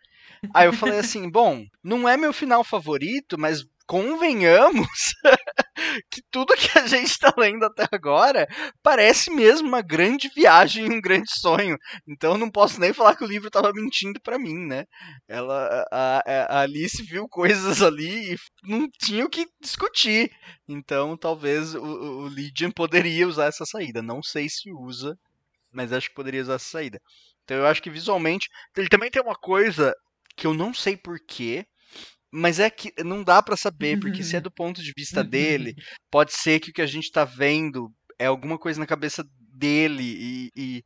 Aí 0.54 0.68
eu 0.68 0.74
falei 0.74 1.00
assim, 1.00 1.30
bom, 1.30 1.66
não 1.84 2.08
é 2.08 2.16
meu 2.16 2.32
final 2.32 2.64
favorito, 2.64 3.38
mas 3.38 3.64
convenhamos 3.88 4.88
que 6.10 6.22
tudo 6.30 6.56
que 6.56 6.78
a 6.78 6.88
gente 6.88 7.08
está 7.10 7.34
lendo 7.38 7.66
até 7.66 7.88
agora 7.92 8.48
parece 8.82 9.32
mesmo 9.32 9.68
uma 9.68 9.82
grande 9.82 10.30
viagem 10.36 10.86
e 10.86 10.90
um 10.90 11.02
grande 11.02 11.32
sonho. 11.32 11.78
Então 12.08 12.38
não 12.38 12.50
posso 12.50 12.80
nem 12.80 12.94
falar 12.94 13.16
que 13.16 13.24
o 13.24 13.28
livro 13.28 13.48
estava 13.48 13.72
mentindo 13.74 14.20
para 14.22 14.40
mim, 14.40 14.66
né? 14.66 14.86
Ela, 15.28 15.86
a, 15.92 16.24
a, 16.26 16.62
Alice 16.62 17.02
viu 17.04 17.28
coisas 17.28 17.82
ali 17.82 18.34
e 18.34 18.38
não 18.64 18.90
tinha 18.90 19.26
o 19.26 19.30
que 19.30 19.48
discutir. 19.62 20.32
Então 20.68 21.18
talvez 21.18 21.76
o, 21.76 21.84
o 21.84 22.28
Lydian 22.28 22.72
poderia 22.72 23.28
usar 23.28 23.46
essa 23.46 23.66
saída. 23.66 24.02
Não 24.02 24.22
sei 24.22 24.50
se 24.50 24.72
usa, 24.72 25.18
mas 25.72 25.94
acho 25.94 26.10
que 26.10 26.16
poderia 26.16 26.42
usar 26.42 26.56
essa 26.56 26.70
saída. 26.70 27.02
Então 27.44 27.58
eu 27.58 27.66
acho 27.66 27.82
que 27.82 27.90
visualmente 27.90 28.48
ele 28.78 28.90
também 28.90 29.10
tem 29.10 29.22
uma 29.22 29.36
coisa 29.36 29.96
que 30.36 30.48
eu 30.48 30.54
não 30.54 30.74
sei 30.74 30.96
porquê, 30.96 31.66
mas 32.32 32.60
é 32.60 32.70
que 32.70 32.94
não 33.04 33.24
dá 33.24 33.42
para 33.42 33.58
saber, 33.58 34.00
porque 34.00 34.24
se 34.24 34.36
é 34.36 34.42
do 34.42 34.52
ponto 34.52 34.82
de 34.82 34.94
vista 34.96 35.24
dele, 35.24 35.76
pode 36.12 36.34
ser 36.34 36.60
que 36.60 36.70
o 36.70 36.74
que 36.74 36.82
a 36.82 36.88
gente 36.88 37.12
tá 37.12 37.26
vendo 37.26 37.92
é 38.18 38.26
alguma 38.26 38.58
coisa 38.58 38.80
na 38.80 38.86
cabeça 38.86 39.24
dele 39.54 40.04
e, 40.04 40.50
e, 40.56 40.84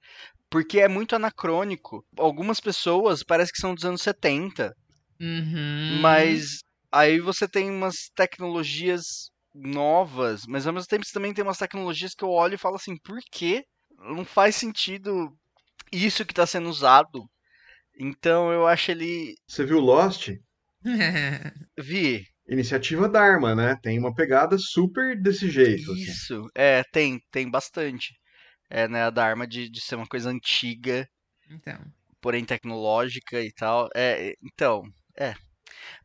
porque 0.49 0.79
é 0.79 0.87
muito 0.87 1.15
anacrônico. 1.15 2.05
Algumas 2.17 2.59
pessoas 2.59 3.23
parece 3.23 3.51
que 3.51 3.59
são 3.59 3.73
dos 3.73 3.85
anos 3.85 4.01
70. 4.01 4.73
Uhum. 5.19 5.99
Mas 6.01 6.59
aí 6.91 7.19
você 7.19 7.47
tem 7.47 7.69
umas 7.69 8.09
tecnologias 8.15 9.31
novas, 9.53 10.45
mas 10.47 10.65
ao 10.65 10.73
mesmo 10.73 10.87
tempo 10.87 11.05
você 11.05 11.13
também 11.13 11.33
tem 11.33 11.43
umas 11.43 11.57
tecnologias 11.57 12.13
que 12.15 12.23
eu 12.23 12.29
olho 12.29 12.55
e 12.55 12.59
falo 12.59 12.75
assim, 12.75 12.97
por 12.97 13.19
quê? 13.31 13.63
Não 13.97 14.25
faz 14.25 14.55
sentido 14.55 15.31
isso 15.91 16.25
que 16.25 16.31
está 16.31 16.45
sendo 16.45 16.69
usado. 16.69 17.23
Então 17.99 18.51
eu 18.51 18.67
acho 18.67 18.91
ele. 18.91 19.35
Você 19.47 19.63
viu 19.63 19.79
Lost? 19.79 20.29
Vi. 21.77 22.25
Iniciativa 22.47 23.07
Dharma, 23.07 23.55
né? 23.55 23.77
Tem 23.81 23.97
uma 23.97 24.13
pegada 24.13 24.57
super 24.57 25.19
desse 25.21 25.49
jeito. 25.49 25.91
assim. 25.91 26.01
Isso, 26.01 26.47
é, 26.55 26.83
tem, 26.91 27.19
tem 27.31 27.49
bastante. 27.49 28.13
É, 28.69 28.87
né, 28.87 29.03
a 29.03 29.09
Dharma 29.09 29.47
de, 29.47 29.69
de 29.69 29.79
ser 29.81 29.95
uma 29.95 30.07
coisa 30.07 30.29
antiga, 30.29 31.07
Então. 31.49 31.79
porém 32.19 32.43
tecnológica 32.43 33.41
e 33.41 33.51
tal. 33.53 33.87
É, 33.95 34.33
então, 34.43 34.83
é. 35.17 35.33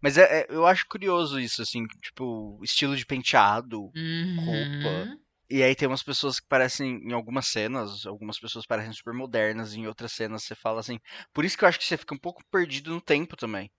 Mas 0.02 0.16
é, 0.18 0.40
é, 0.40 0.46
eu 0.50 0.66
acho 0.66 0.86
curioso 0.88 1.40
isso, 1.40 1.62
assim, 1.62 1.84
tipo, 2.02 2.60
estilo 2.62 2.96
de 2.96 3.06
penteado, 3.06 3.80
roupa. 3.80 3.94
Uhum. 3.96 5.18
E 5.50 5.62
aí 5.62 5.74
tem 5.74 5.88
umas 5.88 6.02
pessoas 6.02 6.38
que 6.38 6.46
parecem, 6.46 7.00
em 7.02 7.12
algumas 7.12 7.46
cenas, 7.48 8.04
algumas 8.04 8.38
pessoas 8.38 8.66
parecem 8.66 8.92
super 8.92 9.14
modernas, 9.14 9.74
em 9.74 9.86
outras 9.86 10.12
cenas 10.12 10.44
você 10.44 10.54
fala 10.54 10.80
assim. 10.80 10.98
Por 11.32 11.44
isso 11.44 11.56
que 11.56 11.64
eu 11.64 11.68
acho 11.68 11.78
que 11.78 11.86
você 11.86 11.96
fica 11.96 12.14
um 12.14 12.18
pouco 12.18 12.42
perdido 12.50 12.90
no 12.90 13.00
tempo 13.00 13.34
também. 13.34 13.70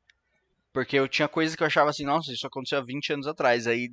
Porque 0.73 0.97
eu 0.97 1.08
tinha 1.08 1.27
coisas 1.27 1.55
que 1.55 1.63
eu 1.63 1.67
achava 1.67 1.89
assim, 1.89 2.05
nossa, 2.05 2.32
isso 2.32 2.45
aconteceu 2.45 2.79
há 2.79 2.84
20 2.84 3.13
anos 3.13 3.27
atrás. 3.27 3.67
Aí 3.67 3.89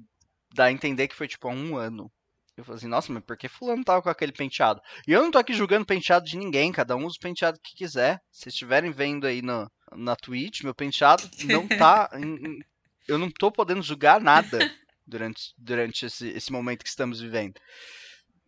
dá 0.54 0.66
a 0.66 0.72
entender 0.72 1.08
que 1.08 1.14
foi 1.14 1.28
tipo 1.28 1.48
há 1.48 1.52
um 1.52 1.76
ano. 1.76 2.10
Eu 2.56 2.64
falei 2.64 2.78
assim, 2.78 2.88
nossa, 2.88 3.12
mas 3.12 3.22
por 3.22 3.36
que 3.36 3.48
fulano 3.48 3.84
tava 3.84 4.00
com 4.00 4.08
aquele 4.08 4.32
penteado? 4.32 4.80
E 5.06 5.12
eu 5.12 5.20
não 5.20 5.30
tô 5.30 5.36
aqui 5.36 5.52
julgando 5.52 5.84
penteado 5.84 6.24
de 6.24 6.38
ninguém, 6.38 6.72
cada 6.72 6.96
um 6.96 7.04
usa 7.04 7.16
o 7.18 7.20
penteado 7.20 7.58
que 7.62 7.76
quiser. 7.76 8.18
Se 8.32 8.48
estiverem 8.48 8.90
vendo 8.90 9.26
aí 9.26 9.42
no, 9.42 9.70
na 9.92 10.16
Twitch, 10.16 10.62
meu 10.62 10.74
penteado 10.74 11.28
não 11.44 11.68
tá. 11.68 12.08
em, 12.16 12.58
eu 13.06 13.18
não 13.18 13.30
tô 13.30 13.52
podendo 13.52 13.82
julgar 13.82 14.20
nada 14.20 14.58
durante, 15.06 15.52
durante 15.58 16.06
esse, 16.06 16.28
esse 16.28 16.50
momento 16.50 16.82
que 16.82 16.88
estamos 16.88 17.20
vivendo. 17.20 17.60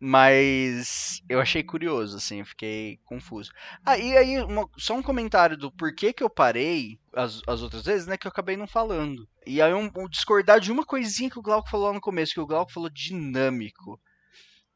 Mas 0.01 1.21
eu 1.29 1.41
achei 1.41 1.63
curioso, 1.63 2.17
assim, 2.17 2.45
fiquei 2.45 3.01
confuso. 3.05 3.51
Ah, 3.85 3.99
e 3.99 4.17
aí, 4.17 4.39
uma, 4.45 4.69
só 4.77 4.95
um 4.95 5.03
comentário 5.03 5.57
do 5.57 5.73
porquê 5.73 6.13
que 6.13 6.23
eu 6.23 6.31
parei 6.31 7.01
as, 7.13 7.43
as 7.49 7.63
outras 7.63 7.85
vezes, 7.85 8.07
né, 8.07 8.17
que 8.17 8.27
eu 8.27 8.31
acabei 8.31 8.57
não 8.57 8.69
falando. 8.69 9.29
E 9.45 9.61
aí, 9.61 9.75
um, 9.75 9.91
um 9.97 10.09
discordar 10.09 10.61
de 10.61 10.71
uma 10.71 10.85
coisinha 10.85 11.29
que 11.29 11.39
o 11.39 11.43
Glauco 11.43 11.69
falou 11.69 11.89
lá 11.89 11.93
no 11.95 12.01
começo, 12.01 12.33
que 12.33 12.41
o 12.41 12.47
Glauco 12.47 12.73
falou 12.73 12.89
dinâmico. 12.89 14.01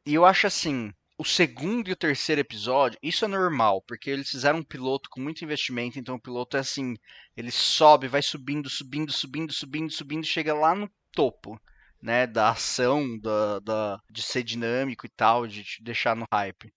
E 0.05 0.15
eu 0.15 0.25
acho 0.25 0.49
assim, 0.49 0.93
o 1.17 1.25
segundo 1.25 1.89
e 1.89 1.93
o 1.93 1.97
terceiro 1.97 2.41
episódio, 2.41 2.99
isso 3.01 3.25
é 3.25 3.29
normal, 3.29 3.81
porque 3.83 4.11
eles 4.11 4.29
fizeram 4.29 4.59
um 4.59 4.65
piloto 4.65 5.09
com 5.09 5.21
muito 5.21 5.45
investimento, 5.45 6.01
então 6.01 6.17
o 6.17 6.21
piloto 6.21 6.57
é 6.57 6.61
assim, 6.61 6.97
ele 7.37 7.53
sobe, 7.53 8.09
vai 8.09 8.23
subindo, 8.23 8.69
subindo, 8.69 9.13
subindo, 9.13 9.53
subindo, 9.53 9.93
subindo, 9.93 10.27
chega 10.27 10.53
lá 10.53 10.75
no 10.75 10.91
topo 11.13 11.61
né, 12.03 12.27
da 12.27 12.51
ação, 12.51 13.17
da, 13.21 13.61
da, 13.61 14.01
de 14.11 14.23
ser 14.23 14.43
dinâmico 14.43 15.07
e 15.07 15.09
tal, 15.09 15.47
de 15.47 15.63
te 15.63 15.83
deixar 15.83 16.17
no 16.17 16.27
hype. 16.33 16.73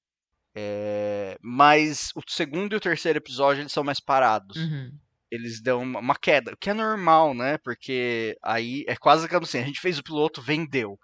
É, 0.53 1.37
mas 1.41 2.11
o 2.15 2.21
segundo 2.27 2.73
e 2.73 2.75
o 2.77 2.79
terceiro 2.79 3.17
episódio 3.17 3.61
eles 3.61 3.71
são 3.71 3.83
mais 3.83 3.99
parados. 3.99 4.55
Uhum. 4.55 4.91
Eles 5.31 5.61
dão 5.61 5.81
uma, 5.81 5.99
uma, 5.99 6.15
queda, 6.15 6.53
o 6.53 6.57
que 6.57 6.69
é 6.69 6.73
normal, 6.73 7.33
né? 7.33 7.57
Porque 7.57 8.37
aí 8.41 8.85
é 8.87 8.95
quase 8.95 9.27
como 9.27 9.43
assim, 9.43 9.57
a 9.57 9.65
gente 9.65 9.81
fez 9.81 9.97
o 9.97 10.03
piloto, 10.03 10.41
vendeu. 10.41 10.97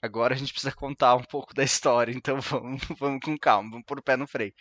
Agora 0.00 0.34
a 0.34 0.36
gente 0.36 0.52
precisa 0.52 0.74
contar 0.74 1.16
um 1.16 1.24
pouco 1.24 1.52
da 1.52 1.64
história, 1.64 2.12
então 2.16 2.40
vamos, 2.40 2.82
vamos 2.98 3.20
com 3.24 3.36
calma, 3.36 3.70
vamos 3.70 3.86
pôr 3.86 3.98
o 3.98 4.02
pé 4.02 4.16
no 4.16 4.26
freio. 4.26 4.54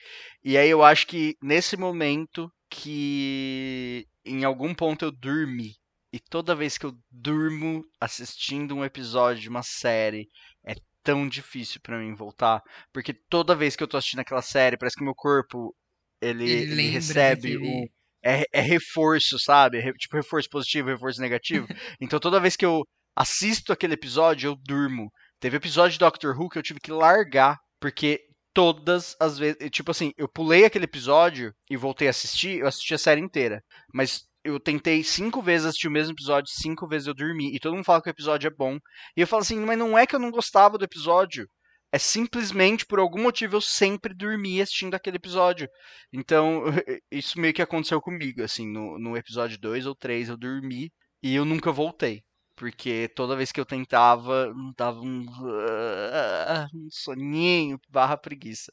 E 0.43 0.57
aí 0.57 0.69
eu 0.69 0.83
acho 0.83 1.05
que 1.05 1.37
nesse 1.41 1.77
momento 1.77 2.51
que 2.69 4.07
em 4.25 4.43
algum 4.43 4.73
ponto 4.73 5.05
eu 5.05 5.11
dormi 5.11 5.75
e 6.13 6.19
toda 6.19 6.55
vez 6.55 6.77
que 6.77 6.85
eu 6.85 6.95
durmo 7.11 7.83
assistindo 7.99 8.75
um 8.75 8.85
episódio 8.85 9.41
de 9.41 9.49
uma 9.49 9.63
série, 9.63 10.29
é 10.63 10.75
tão 11.01 11.27
difícil 11.27 11.81
para 11.81 11.97
mim 11.97 12.13
voltar, 12.13 12.61
porque 12.93 13.13
toda 13.13 13.55
vez 13.55 13.75
que 13.75 13.83
eu 13.83 13.87
tô 13.87 13.97
assistindo 13.97 14.19
aquela 14.19 14.43
série, 14.43 14.77
parece 14.77 14.95
que 14.95 15.03
meu 15.03 15.15
corpo 15.15 15.75
ele, 16.21 16.49
Ele 16.49 16.71
ele 16.71 16.89
recebe 16.89 17.57
o 17.57 17.89
é, 18.23 18.45
é 18.53 18.61
reforço, 18.61 19.37
sabe? 19.39 19.79
Re- 19.79 19.93
tipo 19.93 20.15
reforço 20.15 20.47
positivo, 20.49 20.89
reforço 20.89 21.19
negativo. 21.19 21.67
então 21.99 22.19
toda 22.19 22.39
vez 22.39 22.55
que 22.55 22.65
eu 22.65 22.83
assisto 23.15 23.73
aquele 23.73 23.95
episódio, 23.95 24.51
eu 24.51 24.55
durmo. 24.55 25.11
Teve 25.39 25.57
episódio 25.57 25.93
de 25.93 25.99
Doctor 25.99 26.39
Who 26.39 26.47
que 26.47 26.57
eu 26.57 26.63
tive 26.63 26.79
que 26.79 26.91
largar, 26.91 27.57
porque 27.81 28.21
todas 28.53 29.15
as 29.19 29.37
vezes, 29.37 29.57
tipo 29.71 29.91
assim, 29.91 30.13
eu 30.15 30.29
pulei 30.29 30.63
aquele 30.63 30.85
episódio 30.85 31.51
e 31.69 31.75
voltei 31.75 32.07
a 32.07 32.11
assistir, 32.11 32.59
eu 32.59 32.67
assisti 32.67 32.93
a 32.93 32.99
série 32.99 33.19
inteira. 33.19 33.61
Mas 33.93 34.25
eu 34.43 34.59
tentei 34.59 35.03
cinco 35.03 35.41
vezes 35.41 35.67
assistir 35.67 35.87
o 35.87 35.91
mesmo 35.91 36.13
episódio, 36.13 36.51
cinco 36.51 36.87
vezes 36.87 37.07
eu 37.07 37.13
dormi. 37.13 37.55
E 37.55 37.59
todo 37.59 37.75
mundo 37.75 37.85
fala 37.85 38.01
que 38.01 38.09
o 38.09 38.11
episódio 38.11 38.47
é 38.47 38.51
bom. 38.51 38.77
E 39.15 39.21
eu 39.21 39.27
falo 39.27 39.41
assim, 39.41 39.59
mas 39.59 39.77
não 39.77 39.97
é 39.97 40.05
que 40.05 40.15
eu 40.15 40.19
não 40.19 40.31
gostava 40.31 40.77
do 40.77 40.85
episódio. 40.85 41.47
É 41.91 41.99
simplesmente, 41.99 42.85
por 42.85 42.99
algum 42.99 43.21
motivo, 43.21 43.55
eu 43.55 43.61
sempre 43.61 44.13
dormi 44.15 44.61
assistindo 44.61 44.95
aquele 44.95 45.17
episódio. 45.17 45.69
Então, 46.11 46.63
isso 47.11 47.39
meio 47.39 47.53
que 47.53 47.61
aconteceu 47.61 48.01
comigo, 48.01 48.43
assim, 48.43 48.67
no, 48.67 48.97
no 48.99 49.15
episódio 49.15 49.59
2 49.59 49.85
ou 49.85 49.95
3 49.95 50.29
eu 50.29 50.37
dormi 50.37 50.91
e 51.21 51.35
eu 51.35 51.45
nunca 51.45 51.71
voltei. 51.71 52.23
Porque 52.55 53.09
toda 53.15 53.35
vez 53.35 53.51
que 53.51 53.59
eu 53.59 53.65
tentava, 53.65 54.51
dava 54.77 54.99
um, 55.01 55.25
um 56.73 56.87
soninho 56.89 57.79
barra 57.89 58.17
preguiça. 58.17 58.71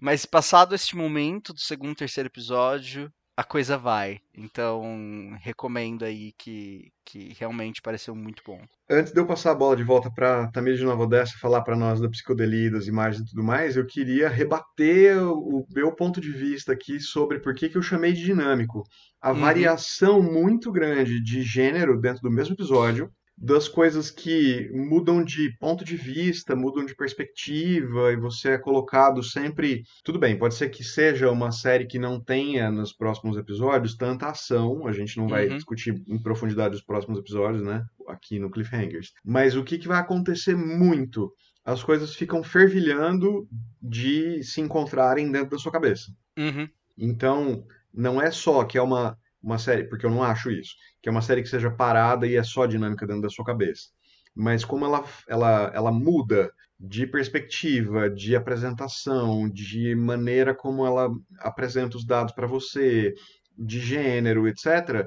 Mas 0.00 0.26
passado 0.26 0.74
este 0.74 0.96
momento 0.96 1.52
do 1.52 1.60
segundo, 1.60 1.96
terceiro 1.96 2.28
episódio, 2.28 3.12
a 3.36 3.44
coisa 3.44 3.76
vai. 3.76 4.20
Então, 4.34 5.36
recomendo 5.40 6.04
aí 6.04 6.32
que, 6.38 6.90
que 7.04 7.34
realmente 7.38 7.82
pareceu 7.82 8.14
muito 8.14 8.42
bom. 8.46 8.60
Antes 8.88 9.12
de 9.12 9.20
eu 9.20 9.26
passar 9.26 9.50
a 9.50 9.54
bola 9.54 9.76
de 9.76 9.82
volta 9.82 10.10
para 10.10 10.46
Tamir 10.52 10.76
de 10.76 10.84
Nova 10.84 11.02
Odessa 11.02 11.36
falar 11.38 11.62
para 11.62 11.76
nós 11.76 12.00
da 12.00 12.08
psicodelia, 12.08 12.70
das 12.70 12.86
imagens 12.86 13.22
e 13.22 13.30
tudo 13.30 13.42
mais, 13.42 13.76
eu 13.76 13.84
queria 13.84 14.28
rebater 14.28 15.18
o, 15.22 15.66
meu 15.70 15.92
ponto 15.92 16.20
de 16.20 16.30
vista 16.30 16.72
aqui 16.72 16.98
sobre 16.98 17.40
por 17.40 17.54
que, 17.54 17.68
que 17.68 17.76
eu 17.76 17.82
chamei 17.82 18.12
de 18.12 18.22
dinâmico. 18.22 18.84
A 19.20 19.32
Uhum. 19.32 19.40
variação 19.40 20.22
muito 20.22 20.70
grande 20.72 21.20
de 21.20 21.42
gênero 21.42 22.00
dentro 22.00 22.22
do 22.22 22.30
mesmo 22.30 22.54
episódio, 22.54 23.10
das 23.38 23.68
coisas 23.68 24.10
que 24.10 24.70
mudam 24.72 25.22
de 25.22 25.54
ponto 25.58 25.84
de 25.84 25.94
vista, 25.96 26.56
mudam 26.56 26.86
de 26.86 26.94
perspectiva, 26.96 28.12
e 28.12 28.16
você 28.16 28.50
é 28.52 28.58
colocado 28.58 29.22
sempre. 29.22 29.82
Tudo 30.02 30.18
bem, 30.18 30.38
pode 30.38 30.54
ser 30.54 30.70
que 30.70 30.82
seja 30.82 31.30
uma 31.30 31.52
série 31.52 31.86
que 31.86 31.98
não 31.98 32.18
tenha 32.18 32.70
nos 32.70 32.92
próximos 32.94 33.36
episódios 33.36 33.94
tanta 33.96 34.28
ação, 34.28 34.86
a 34.86 34.92
gente 34.92 35.16
não 35.18 35.28
vai 35.28 35.48
Uhum. 35.48 35.56
discutir 35.56 35.94
em 36.08 36.18
profundidade 36.20 36.74
os 36.76 36.82
próximos 36.82 37.18
episódios, 37.18 37.62
né? 37.62 37.84
Aqui 38.08 38.38
no 38.38 38.50
Cliffhangers. 38.50 39.12
Mas 39.24 39.54
o 39.54 39.62
que, 39.64 39.78
que 39.78 39.88
vai 39.88 39.98
acontecer 40.00 40.56
muito? 40.56 41.30
As 41.64 41.82
coisas 41.82 42.14
ficam 42.14 42.42
fervilhando 42.42 43.46
de 43.82 44.42
se 44.42 44.60
encontrarem 44.60 45.30
dentro 45.30 45.50
da 45.50 45.58
sua 45.58 45.72
cabeça. 45.72 46.10
Uhum. 46.38 46.68
Então, 46.96 47.64
não 47.92 48.20
é 48.22 48.30
só 48.30 48.64
que 48.64 48.78
é 48.78 48.82
uma, 48.82 49.18
uma 49.42 49.58
série, 49.58 49.84
porque 49.84 50.06
eu 50.06 50.10
não 50.10 50.22
acho 50.22 50.50
isso, 50.50 50.74
que 51.02 51.08
é 51.08 51.12
uma 51.12 51.22
série 51.22 51.42
que 51.42 51.48
seja 51.48 51.70
parada 51.70 52.26
e 52.26 52.36
é 52.36 52.42
só 52.42 52.66
dinâmica 52.66 53.06
dentro 53.06 53.22
da 53.22 53.30
sua 53.30 53.44
cabeça. 53.44 53.88
Mas 54.34 54.64
como 54.64 54.84
ela, 54.84 55.04
ela, 55.28 55.72
ela 55.74 55.92
muda 55.92 56.50
de 56.78 57.06
perspectiva, 57.06 58.10
de 58.10 58.36
apresentação, 58.36 59.48
de 59.48 59.94
maneira 59.94 60.54
como 60.54 60.86
ela 60.86 61.08
apresenta 61.38 61.96
os 61.96 62.04
dados 62.04 62.34
para 62.34 62.46
você, 62.46 63.14
de 63.56 63.80
gênero, 63.80 64.46
etc. 64.46 65.06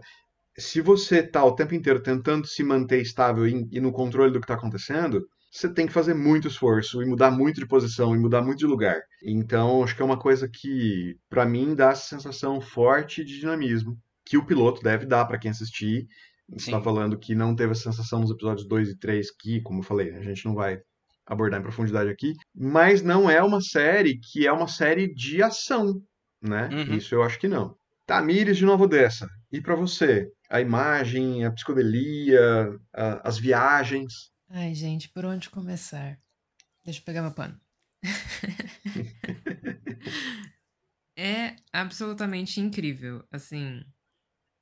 Se 0.57 0.81
você 0.81 1.19
está 1.19 1.43
o 1.43 1.53
tempo 1.53 1.75
inteiro 1.75 2.01
tentando 2.01 2.47
se 2.47 2.63
manter 2.63 3.01
estável 3.01 3.47
e, 3.47 3.79
no 3.79 3.91
controle 3.91 4.31
do 4.31 4.39
que 4.39 4.45
está 4.45 4.55
acontecendo, 4.55 5.27
você 5.51 5.71
tem 5.71 5.87
que 5.87 5.93
fazer 5.93 6.13
muito 6.13 6.47
esforço 6.47 7.01
e 7.01 7.05
mudar 7.05 7.31
muito 7.31 7.59
de 7.59 7.67
posição 7.67 8.15
e 8.15 8.19
mudar 8.19 8.41
muito 8.41 8.59
de 8.59 8.65
lugar. 8.65 8.99
Então, 9.23 9.83
acho 9.83 9.95
que 9.95 10.01
é 10.01 10.05
uma 10.05 10.19
coisa 10.19 10.47
que, 10.47 11.17
para 11.29 11.45
mim, 11.45 11.75
dá 11.75 11.91
essa 11.91 12.17
sensação 12.17 12.59
forte 12.61 13.23
de 13.23 13.39
dinamismo, 13.39 13.97
que 14.29 14.37
o 14.37 14.45
piloto 14.45 14.81
deve 14.83 15.07
dar 15.07 15.25
para 15.25 15.39
quem 15.39 15.49
assistir. 15.49 16.07
Você 16.49 16.65
está 16.69 16.79
falando 16.81 17.17
que 17.17 17.33
não 17.33 17.55
teve 17.55 17.71
essa 17.71 17.91
sensação 17.91 18.19
nos 18.19 18.29
episódios 18.29 18.67
2 18.67 18.89
e 18.89 18.99
3, 18.99 19.31
que, 19.35 19.59
como 19.61 19.79
eu 19.79 19.83
falei, 19.83 20.13
a 20.15 20.21
gente 20.21 20.45
não 20.45 20.53
vai 20.53 20.79
abordar 21.25 21.59
em 21.59 21.63
profundidade 21.63 22.09
aqui, 22.11 22.33
mas 22.55 23.01
não 23.01 23.27
é 23.29 23.41
uma 23.41 23.59
série 23.59 24.19
que 24.19 24.45
é 24.47 24.51
uma 24.51 24.67
série 24.67 25.11
de 25.13 25.41
ação, 25.41 25.99
né? 26.41 26.69
Uhum. 26.71 26.95
Isso 26.95 27.15
eu 27.15 27.23
acho 27.23 27.39
que 27.39 27.47
não. 27.47 27.75
Tamires 28.05 28.57
de 28.57 28.65
Nova 28.65 28.83
Odessa, 28.83 29.27
e 29.51 29.59
para 29.61 29.75
você? 29.75 30.27
A 30.49 30.61
imagem, 30.61 31.43
a 31.45 31.51
psicodelia, 31.51 32.69
a- 32.93 33.27
as 33.27 33.37
viagens. 33.39 34.13
Ai, 34.49 34.73
gente, 34.75 35.09
por 35.09 35.25
onde 35.25 35.49
começar? 35.49 36.17
Deixa 36.85 36.99
eu 36.99 37.03
pegar 37.03 37.21
meu 37.23 37.31
pano. 37.31 37.59
é 41.17 41.55
absolutamente 41.71 42.59
incrível. 42.59 43.23
Assim, 43.31 43.83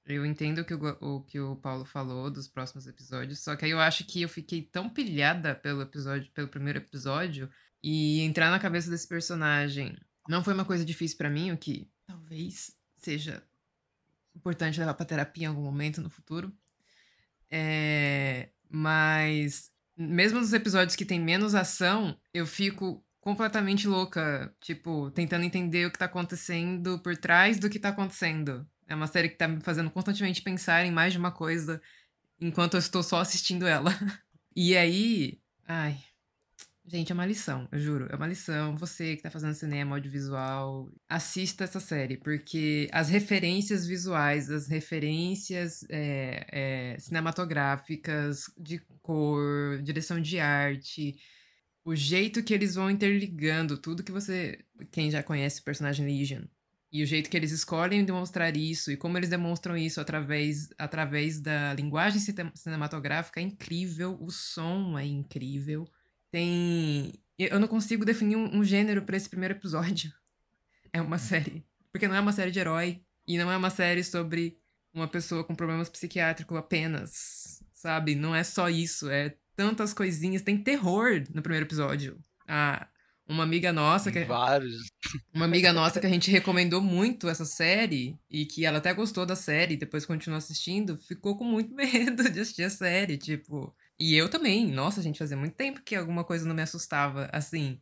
eu 0.08 0.26
entendo 0.26 0.60
o 0.60 0.65
que 0.65 0.74
o, 0.74 0.98
o 1.02 1.22
que 1.22 1.39
o 1.39 1.56
Paulo 1.58 1.86
falou 1.86 2.30
dos 2.30 2.48
próximos 2.48 2.88
episódios, 2.88 3.39
só 3.39 3.56
que 3.56 3.65
aí 3.65 3.72
eu 3.72 3.80
acho 3.80 4.06
que 4.06 4.22
eu 4.22 4.30
fiquei 4.30 4.62
tão 4.62 4.89
pilhada 4.89 5.56
pelo 5.56 5.82
episódio, 5.82 6.32
pelo 6.32 6.48
primeiro 6.48 6.80
episódio, 6.80 7.50
e 7.84 8.22
entrar 8.22 8.50
na 8.50 8.60
cabeça 8.60 8.89
desse 8.89 9.08
personagem 9.08 9.98
não 10.28 10.43
foi 10.43 10.54
uma 10.54 10.65
coisa 10.65 10.84
difícil 10.84 11.17
pra 11.17 11.30
mim, 11.30 11.52
o 11.52 11.58
que 11.58 11.89
talvez 12.06 12.76
seja 12.98 13.43
importante 14.36 14.80
levar 14.80 14.93
pra 14.93 15.06
terapia 15.06 15.46
em 15.46 15.48
algum 15.48 15.63
momento 15.63 16.02
no 16.02 16.10
futuro. 16.10 16.52
É, 17.50 18.50
mas 18.70 19.72
mesmo 19.96 20.39
nos 20.39 20.54
episódios 20.54 20.96
que 20.96 21.06
tem 21.06 21.20
menos 21.20 21.56
ação, 21.56 22.20
eu 22.34 22.46
fico 22.46 23.04
completamente 23.20 23.88
louca, 23.88 24.54
tipo, 24.62 25.12
tentando 25.12 25.43
entender 25.43 25.86
o 25.86 25.91
que 25.91 26.00
tá 26.00 26.06
acontecendo 26.06 27.00
por 27.00 27.17
trás 27.17 27.60
do 27.60 27.70
que 27.70 27.80
tá 27.80 27.89
acontecendo. 27.89 28.65
É 28.88 28.95
uma 28.95 29.08
série 29.08 29.30
que 29.30 29.36
tá 29.36 29.47
me 29.47 29.60
fazendo 29.62 29.91
constantemente 29.91 30.41
pensar 30.41 30.86
em 30.86 30.91
mais 30.91 31.12
de 31.13 31.19
uma 31.19 31.32
coisa 31.32 31.82
enquanto 32.39 32.76
eu 32.76 32.80
estou 32.80 33.04
só 33.04 33.19
assistindo 33.19 33.67
ela. 33.67 33.91
E 34.60 34.76
aí, 34.76 35.39
ai, 35.67 36.00
gente, 36.84 37.12
é 37.12 37.13
uma 37.13 37.28
lição, 37.28 37.67
eu 37.71 37.78
juro, 37.78 38.08
é 38.10 38.15
uma 38.15 38.26
lição. 38.26 38.76
Você 38.76 39.15
que 39.15 39.21
tá 39.21 39.30
fazendo 39.30 39.54
cinema, 39.54 39.95
audiovisual, 39.95 40.89
assista 41.08 41.65
essa 41.65 41.80
série, 41.80 42.17
porque 42.17 42.89
as 42.91 43.08
referências 43.08 43.86
visuais, 43.86 44.50
as 44.50 44.67
referências 44.67 45.86
é, 45.91 46.47
é, 46.52 47.00
cinematográficas, 47.00 48.45
de 48.58 48.80
cor, 49.04 49.80
direção 49.84 50.19
de 50.19 50.39
arte, 50.39 51.15
o 51.86 51.95
jeito 51.95 52.43
que 52.43 52.54
eles 52.54 52.76
vão 52.76 52.89
interligando 52.89 53.78
tudo 53.78 54.04
que 54.04 54.12
você, 54.12 54.60
quem 54.91 55.12
já 55.12 55.21
conhece 55.21 55.62
o 55.62 55.63
personagem 55.63 56.06
Legion, 56.06 56.45
e 56.91 57.04
o 57.04 57.06
jeito 57.06 57.30
que 57.30 57.36
eles 57.36 57.52
escolhem 57.52 58.06
demonstrar 58.06 58.56
isso 58.56 58.91
e 58.91 58.97
como 58.97 59.17
eles 59.17 59.30
demonstram 59.30 59.76
isso 59.76 60.00
através, 60.00 60.69
através 60.78 61.39
da 61.39 61.73
linguagem 61.73 62.21
cinematográfica 62.56 63.41
é 63.41 63.43
incrível, 63.43 64.17
o 64.21 64.32
som 64.32 64.97
é 64.97 65.06
incrível. 65.06 65.88
Tem. 66.32 67.13
Eu 67.38 67.60
não 67.60 67.67
consigo 67.67 68.06
definir 68.06 68.36
um, 68.36 68.58
um 68.58 68.63
gênero 68.63 69.02
para 69.02 69.17
esse 69.17 69.30
primeiro 69.30 69.54
episódio. 69.54 70.12
É 70.93 71.02
uma 71.02 71.17
série. 71.17 71.65
Porque 71.91 72.08
não 72.08 72.15
é 72.15 72.19
uma 72.19 72.32
série 72.32 72.50
de 72.50 72.60
herói. 72.60 73.04
E 73.28 73.38
não 73.38 73.52
é 73.52 73.58
uma 73.58 73.69
série 73.69 74.04
sobre 74.04 74.58
uma 74.93 75.08
pessoa 75.08 75.43
com 75.43 75.54
problemas 75.54 75.89
psiquiátricos 75.89 76.58
apenas. 76.58 77.62
Sabe? 77.73 78.15
Não 78.15 78.34
é 78.34 78.41
só 78.41 78.69
isso. 78.69 79.10
É 79.10 79.36
tantas 79.56 79.93
coisinhas. 79.93 80.41
Tem 80.41 80.58
terror 80.58 81.23
no 81.34 81.41
primeiro 81.41 81.67
episódio. 81.67 82.17
Ah, 82.47 82.88
uma 83.27 83.43
amiga 83.43 83.73
nossa 83.73 84.11
que 84.11 84.23
vários 84.23 84.87
uma 85.33 85.45
amiga 85.45 85.73
nossa 85.73 85.99
que 85.99 86.05
a 86.05 86.09
gente 86.09 86.31
recomendou 86.31 86.81
muito 86.81 87.27
essa 87.27 87.45
série 87.45 88.17
e 88.29 88.45
que 88.45 88.65
ela 88.65 88.77
até 88.77 88.93
gostou 88.93 89.25
da 89.25 89.35
série 89.35 89.73
e 89.73 89.77
depois 89.77 90.05
continuou 90.05 90.37
assistindo 90.37 90.97
ficou 90.97 91.37
com 91.37 91.43
muito 91.43 91.73
medo 91.75 92.29
de 92.29 92.39
assistir 92.39 92.63
a 92.63 92.69
série 92.69 93.17
tipo 93.17 93.75
e 93.99 94.15
eu 94.15 94.29
também 94.29 94.71
nossa 94.71 95.01
gente 95.01 95.19
fazia 95.19 95.37
muito 95.37 95.55
tempo 95.55 95.81
que 95.81 95.95
alguma 95.95 96.23
coisa 96.23 96.47
não 96.47 96.55
me 96.55 96.61
assustava 96.61 97.29
assim 97.31 97.79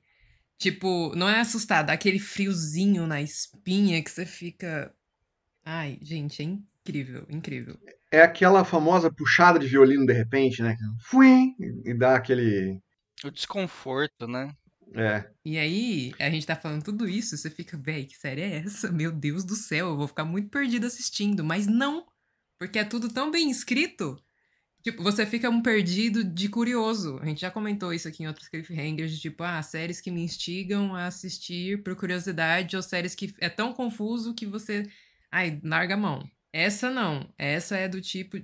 tipo 0.58 1.14
não 1.16 1.30
é 1.30 1.40
assustada 1.40 1.94
aquele 1.94 2.20
friozinho 2.20 3.06
na 3.06 3.22
espinha 3.22 4.04
que 4.04 4.12
você 4.12 4.26
fica 4.26 4.94
ai 5.64 6.00
gente 6.02 6.42
é 6.42 6.46
incrível 6.46 7.26
incrível 7.30 7.78
é 8.12 8.22
aquela 8.22 8.64
famosa 8.64 9.12
puxada 9.12 9.60
de 9.60 9.68
violino 9.68 10.06
de 10.06 10.14
repente, 10.14 10.62
né? 10.62 10.78
Fui 11.02 11.54
e 11.84 11.94
dá 11.94 12.16
aquele 12.16 12.80
o 13.24 13.32
desconforto, 13.32 14.28
né? 14.28 14.54
É. 14.94 15.30
E 15.44 15.58
aí, 15.58 16.14
a 16.20 16.30
gente 16.30 16.46
tá 16.46 16.56
falando 16.56 16.84
tudo 16.84 17.08
isso, 17.08 17.36
você 17.38 17.50
fica, 17.50 17.78
véi, 17.78 18.06
que 18.06 18.18
série 18.18 18.42
é 18.42 18.58
essa? 18.58 18.92
Meu 18.92 19.12
Deus 19.12 19.44
do 19.44 19.56
céu, 19.56 19.88
eu 19.88 19.98
vou 19.98 20.08
ficar 20.08 20.26
muito 20.26 20.50
perdido 20.50 20.86
assistindo. 20.86 21.44
Mas 21.44 21.68
não, 21.68 22.06
porque 22.58 22.80
é 22.80 22.84
tudo 22.84 23.10
tão 23.10 23.32
bem 23.32 23.50
escrito. 23.50 24.18
Tipo, 24.86 25.02
você 25.02 25.26
fica 25.26 25.50
um 25.50 25.64
perdido 25.64 26.24
de 26.24 26.48
curioso. 26.48 27.18
A 27.20 27.26
gente 27.26 27.42
já 27.42 27.50
comentou 27.50 27.92
isso 27.92 28.08
aqui 28.08 28.22
em 28.24 28.28
outros 28.28 28.48
cliffhangers, 28.48 29.12
de 29.12 29.20
tipo, 29.20 29.42
ah, 29.42 29.60
séries 29.64 30.00
que 30.00 30.12
me 30.12 30.22
instigam 30.22 30.94
a 30.94 31.08
assistir 31.08 31.82
por 31.82 31.96
curiosidade, 31.96 32.76
ou 32.76 32.84
séries 32.84 33.16
que 33.16 33.34
é 33.40 33.50
tão 33.50 33.74
confuso 33.74 34.36
que 34.36 34.46
você. 34.46 34.88
Ai, 35.32 35.60
larga 35.64 35.96
a 35.96 35.98
mão. 35.98 36.24
Essa 36.54 36.92
não. 36.92 37.34
Essa 37.36 37.78
é 37.78 37.88
do 37.88 38.00
tipo. 38.00 38.38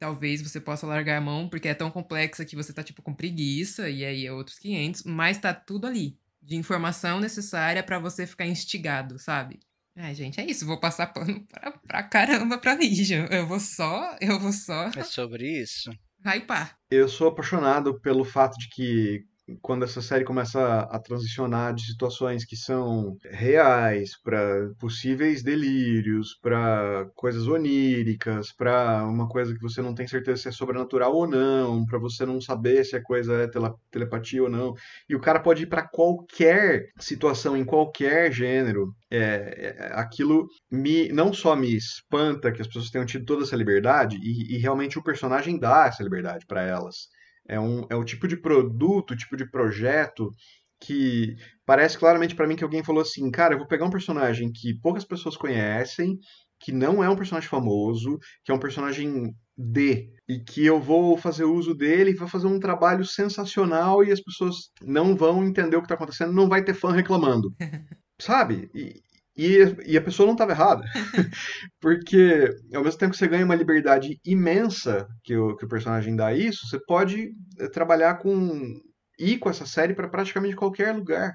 Talvez 0.00 0.40
você 0.40 0.58
possa 0.58 0.86
largar 0.86 1.18
a 1.18 1.20
mão, 1.20 1.46
porque 1.46 1.68
é 1.68 1.74
tão 1.74 1.90
complexa 1.90 2.42
que 2.44 2.56
você 2.56 2.72
tá, 2.72 2.82
tipo, 2.82 3.02
com 3.02 3.12
preguiça, 3.12 3.90
e 3.90 4.02
aí 4.02 4.26
é 4.26 4.32
outros 4.32 4.58
500, 4.58 5.02
mas 5.04 5.36
tá 5.36 5.52
tudo 5.52 5.86
ali. 5.86 6.18
De 6.42 6.56
informação 6.56 7.20
necessária 7.20 7.82
para 7.82 7.98
você 7.98 8.26
ficar 8.26 8.46
instigado, 8.46 9.18
sabe? 9.18 9.60
Ai, 9.94 10.14
gente, 10.14 10.40
é 10.40 10.46
isso. 10.46 10.64
Vou 10.64 10.80
passar 10.80 11.08
pano 11.08 11.44
pra, 11.52 11.72
pra 11.72 12.02
caramba 12.02 12.56
pra 12.56 12.72
Legion. 12.72 13.26
Eu 13.26 13.46
vou 13.46 13.60
só. 13.60 14.16
Eu 14.22 14.40
vou 14.40 14.52
só. 14.52 14.90
É 14.96 15.04
sobre 15.04 15.46
isso. 15.60 15.90
Hypar. 16.24 16.78
Eu 16.90 17.06
sou 17.06 17.28
apaixonado 17.28 18.00
pelo 18.00 18.24
fato 18.24 18.56
de 18.58 18.68
que 18.70 19.26
quando 19.60 19.84
essa 19.84 20.00
série 20.00 20.24
começa 20.24 20.80
a 20.80 20.98
transicionar 20.98 21.74
de 21.74 21.86
situações 21.86 22.44
que 22.44 22.56
são 22.56 23.16
reais 23.24 24.20
para 24.22 24.70
possíveis 24.78 25.42
delírios, 25.42 26.38
para 26.42 27.08
coisas 27.14 27.46
oníricas, 27.46 28.52
para 28.52 29.04
uma 29.06 29.28
coisa 29.28 29.54
que 29.54 29.62
você 29.62 29.80
não 29.82 29.94
tem 29.94 30.06
certeza 30.06 30.42
se 30.42 30.48
é 30.48 30.52
sobrenatural 30.52 31.14
ou 31.14 31.26
não, 31.26 31.84
para 31.86 31.98
você 31.98 32.24
não 32.26 32.40
saber 32.40 32.84
se 32.84 32.96
a 32.96 33.02
coisa 33.02 33.34
é 33.34 33.48
telepatia 33.90 34.42
ou 34.42 34.50
não. 34.50 34.74
E 35.08 35.14
o 35.14 35.20
cara 35.20 35.40
pode 35.40 35.64
ir 35.64 35.66
para 35.66 35.86
qualquer 35.86 36.90
situação, 36.98 37.56
em 37.56 37.64
qualquer 37.64 38.32
gênero. 38.32 38.94
É, 39.10 39.76
é, 39.78 39.92
aquilo 39.94 40.46
me 40.70 41.08
não 41.08 41.32
só 41.32 41.56
me 41.56 41.76
espanta 41.76 42.52
que 42.52 42.60
as 42.62 42.68
pessoas 42.68 42.90
tenham 42.90 43.06
tido 43.06 43.24
toda 43.24 43.42
essa 43.42 43.56
liberdade, 43.56 44.16
e, 44.22 44.54
e 44.54 44.58
realmente 44.58 44.98
o 44.98 45.02
personagem 45.02 45.58
dá 45.58 45.86
essa 45.86 46.02
liberdade 46.02 46.46
para 46.46 46.62
elas. 46.62 47.08
É, 47.50 47.58
um, 47.58 47.84
é 47.90 47.96
o 47.96 48.04
tipo 48.04 48.28
de 48.28 48.36
produto, 48.36 49.10
o 49.10 49.16
tipo 49.16 49.36
de 49.36 49.50
projeto 49.50 50.32
que 50.80 51.34
parece 51.66 51.98
claramente 51.98 52.34
para 52.34 52.46
mim 52.46 52.54
que 52.54 52.64
alguém 52.64 52.82
falou 52.82 53.02
assim, 53.02 53.28
cara, 53.30 53.54
eu 53.54 53.58
vou 53.58 53.66
pegar 53.66 53.84
um 53.84 53.90
personagem 53.90 54.50
que 54.52 54.72
poucas 54.80 55.04
pessoas 55.04 55.36
conhecem, 55.36 56.18
que 56.60 56.70
não 56.70 57.02
é 57.02 57.10
um 57.10 57.16
personagem 57.16 57.48
famoso, 57.48 58.18
que 58.44 58.52
é 58.52 58.54
um 58.54 58.58
personagem 58.58 59.34
D, 59.56 60.12
e 60.28 60.38
que 60.38 60.64
eu 60.64 60.80
vou 60.80 61.18
fazer 61.18 61.44
uso 61.44 61.74
dele, 61.74 62.14
vou 62.14 62.28
fazer 62.28 62.46
um 62.46 62.60
trabalho 62.60 63.04
sensacional 63.04 64.04
e 64.04 64.12
as 64.12 64.20
pessoas 64.20 64.70
não 64.80 65.16
vão 65.16 65.44
entender 65.44 65.76
o 65.76 65.80
que 65.80 65.86
está 65.86 65.96
acontecendo, 65.96 66.32
não 66.32 66.48
vai 66.48 66.62
ter 66.62 66.74
fã 66.74 66.92
reclamando. 66.92 67.52
Sabe? 68.20 68.70
E, 68.74 69.02
e, 69.36 69.58
e 69.86 69.96
a 69.96 70.02
pessoa 70.02 70.26
não 70.26 70.34
estava 70.34 70.52
errada. 70.52 70.84
Porque, 71.80 72.50
ao 72.74 72.82
mesmo 72.82 72.98
tempo 72.98 73.12
que 73.12 73.18
você 73.18 73.28
ganha 73.28 73.44
uma 73.44 73.54
liberdade 73.54 74.20
imensa 74.24 75.06
que 75.22 75.36
o, 75.36 75.56
que 75.56 75.64
o 75.64 75.68
personagem 75.68 76.16
dá 76.16 76.32
isso, 76.32 76.66
você 76.66 76.78
pode 76.86 77.30
eh, 77.58 77.68
trabalhar 77.68 78.16
com. 78.16 78.80
ir 79.18 79.38
com 79.38 79.48
essa 79.48 79.66
série 79.66 79.94
para 79.94 80.08
praticamente 80.08 80.56
qualquer 80.56 80.94
lugar. 80.94 81.34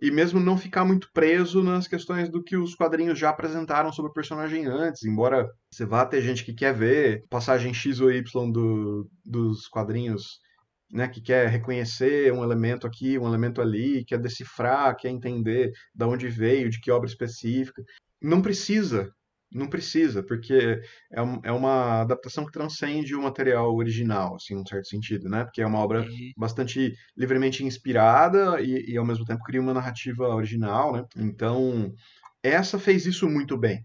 E 0.00 0.10
mesmo 0.10 0.40
não 0.40 0.58
ficar 0.58 0.84
muito 0.84 1.08
preso 1.12 1.62
nas 1.62 1.86
questões 1.86 2.28
do 2.28 2.42
que 2.42 2.56
os 2.56 2.74
quadrinhos 2.74 3.16
já 3.18 3.30
apresentaram 3.30 3.92
sobre 3.92 4.10
o 4.10 4.14
personagem 4.14 4.66
antes, 4.66 5.04
embora 5.04 5.48
você 5.72 5.86
vá 5.86 6.04
ter 6.04 6.20
gente 6.22 6.44
que 6.44 6.52
quer 6.52 6.74
ver 6.74 7.22
passagem 7.30 7.72
X 7.72 8.00
ou 8.00 8.10
Y 8.10 8.50
do, 8.50 9.08
dos 9.24 9.68
quadrinhos 9.68 10.41
né, 10.92 11.08
que 11.08 11.20
quer 11.20 11.48
reconhecer 11.48 12.32
um 12.32 12.44
elemento 12.44 12.86
aqui, 12.86 13.18
um 13.18 13.26
elemento 13.26 13.62
ali, 13.62 14.04
quer 14.04 14.18
decifrar, 14.18 14.94
quer 14.96 15.08
entender 15.08 15.72
de 15.94 16.04
onde 16.04 16.28
veio, 16.28 16.68
de 16.68 16.80
que 16.80 16.90
obra 16.90 17.08
específica. 17.08 17.82
Não 18.20 18.42
precisa, 18.42 19.10
não 19.50 19.68
precisa, 19.68 20.22
porque 20.22 20.80
é, 21.10 21.22
um, 21.22 21.40
é 21.42 21.52
uma 21.52 22.02
adaptação 22.02 22.44
que 22.44 22.52
transcende 22.52 23.14
o 23.14 23.22
material 23.22 23.74
original, 23.74 24.36
assim, 24.36 24.54
num 24.54 24.66
certo 24.66 24.88
sentido, 24.88 25.28
né? 25.28 25.44
Porque 25.44 25.62
é 25.62 25.66
uma 25.66 25.78
obra 25.78 26.02
uhum. 26.02 26.32
bastante 26.36 26.94
livremente 27.16 27.64
inspirada 27.64 28.60
e, 28.60 28.92
e, 28.92 28.96
ao 28.96 29.04
mesmo 29.04 29.24
tempo, 29.24 29.42
cria 29.44 29.60
uma 29.60 29.74
narrativa 29.74 30.28
original, 30.28 30.92
né? 30.92 31.04
Então, 31.16 31.92
essa 32.42 32.78
fez 32.78 33.06
isso 33.06 33.28
muito 33.28 33.56
bem. 33.56 33.84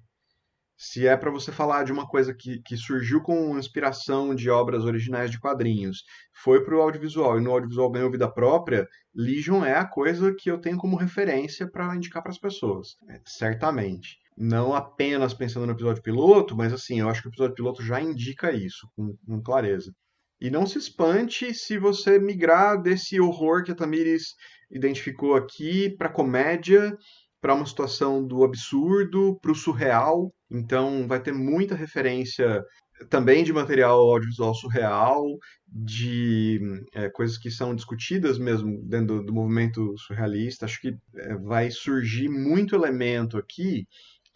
Se 0.77 1.07
é 1.07 1.17
para 1.17 1.31
você 1.31 1.51
falar 1.51 1.83
de 1.83 1.91
uma 1.91 2.07
coisa 2.07 2.35
que, 2.35 2.61
que 2.61 2.77
surgiu 2.77 3.19
com 3.21 3.57
inspiração 3.57 4.35
de 4.35 4.47
obras 4.47 4.83
originais 4.83 5.31
de 5.31 5.39
quadrinhos, 5.39 6.03
foi 6.43 6.63
para 6.63 6.75
o 6.75 6.81
audiovisual 6.81 7.39
e 7.39 7.41
no 7.41 7.51
audiovisual 7.51 7.91
ganhou 7.91 8.11
vida 8.11 8.31
própria, 8.31 8.87
Legion 9.13 9.65
é 9.65 9.75
a 9.75 9.87
coisa 9.87 10.35
que 10.37 10.51
eu 10.51 10.61
tenho 10.61 10.77
como 10.77 10.95
referência 10.95 11.67
para 11.69 11.95
indicar 11.95 12.21
para 12.21 12.31
as 12.31 12.37
pessoas. 12.37 12.95
É, 13.09 13.19
certamente. 13.25 14.17
Não 14.37 14.75
apenas 14.75 15.33
pensando 15.33 15.65
no 15.65 15.71
episódio 15.71 16.03
piloto, 16.03 16.55
mas 16.55 16.71
assim, 16.71 16.99
eu 16.99 17.09
acho 17.09 17.23
que 17.23 17.27
o 17.27 17.31
episódio 17.31 17.55
piloto 17.55 17.83
já 17.83 17.99
indica 17.99 18.51
isso 18.51 18.87
com, 18.95 19.17
com 19.25 19.41
clareza. 19.41 19.91
E 20.39 20.51
não 20.51 20.67
se 20.67 20.77
espante 20.77 21.55
se 21.55 21.79
você 21.79 22.19
migrar 22.19 22.79
desse 22.79 23.19
horror 23.19 23.63
que 23.63 23.71
a 23.71 23.75
Tamires 23.75 24.35
identificou 24.69 25.35
aqui 25.35 25.89
para 25.97 26.07
comédia 26.07 26.95
para 27.41 27.55
uma 27.55 27.65
situação 27.65 28.25
do 28.25 28.43
absurdo, 28.43 29.39
para 29.41 29.51
o 29.51 29.55
surreal. 29.55 30.31
Então, 30.49 31.07
vai 31.07 31.21
ter 31.21 31.33
muita 31.33 31.75
referência 31.75 32.63
também 33.09 33.43
de 33.43 33.53
material 33.53 33.99
audiovisual 33.99 34.55
surreal, 34.55 35.23
de 35.67 36.59
é, 36.93 37.09
coisas 37.09 37.37
que 37.37 37.51
são 37.51 37.75
discutidas 37.75 38.39
mesmo 38.39 38.81
dentro 38.83 39.17
do, 39.19 39.25
do 39.25 39.33
movimento 39.33 39.95
surrealista. 39.97 40.65
Acho 40.65 40.81
que 40.81 40.95
é, 41.15 41.35
vai 41.35 41.69
surgir 41.69 42.29
muito 42.29 42.75
elemento 42.75 43.37
aqui 43.37 43.85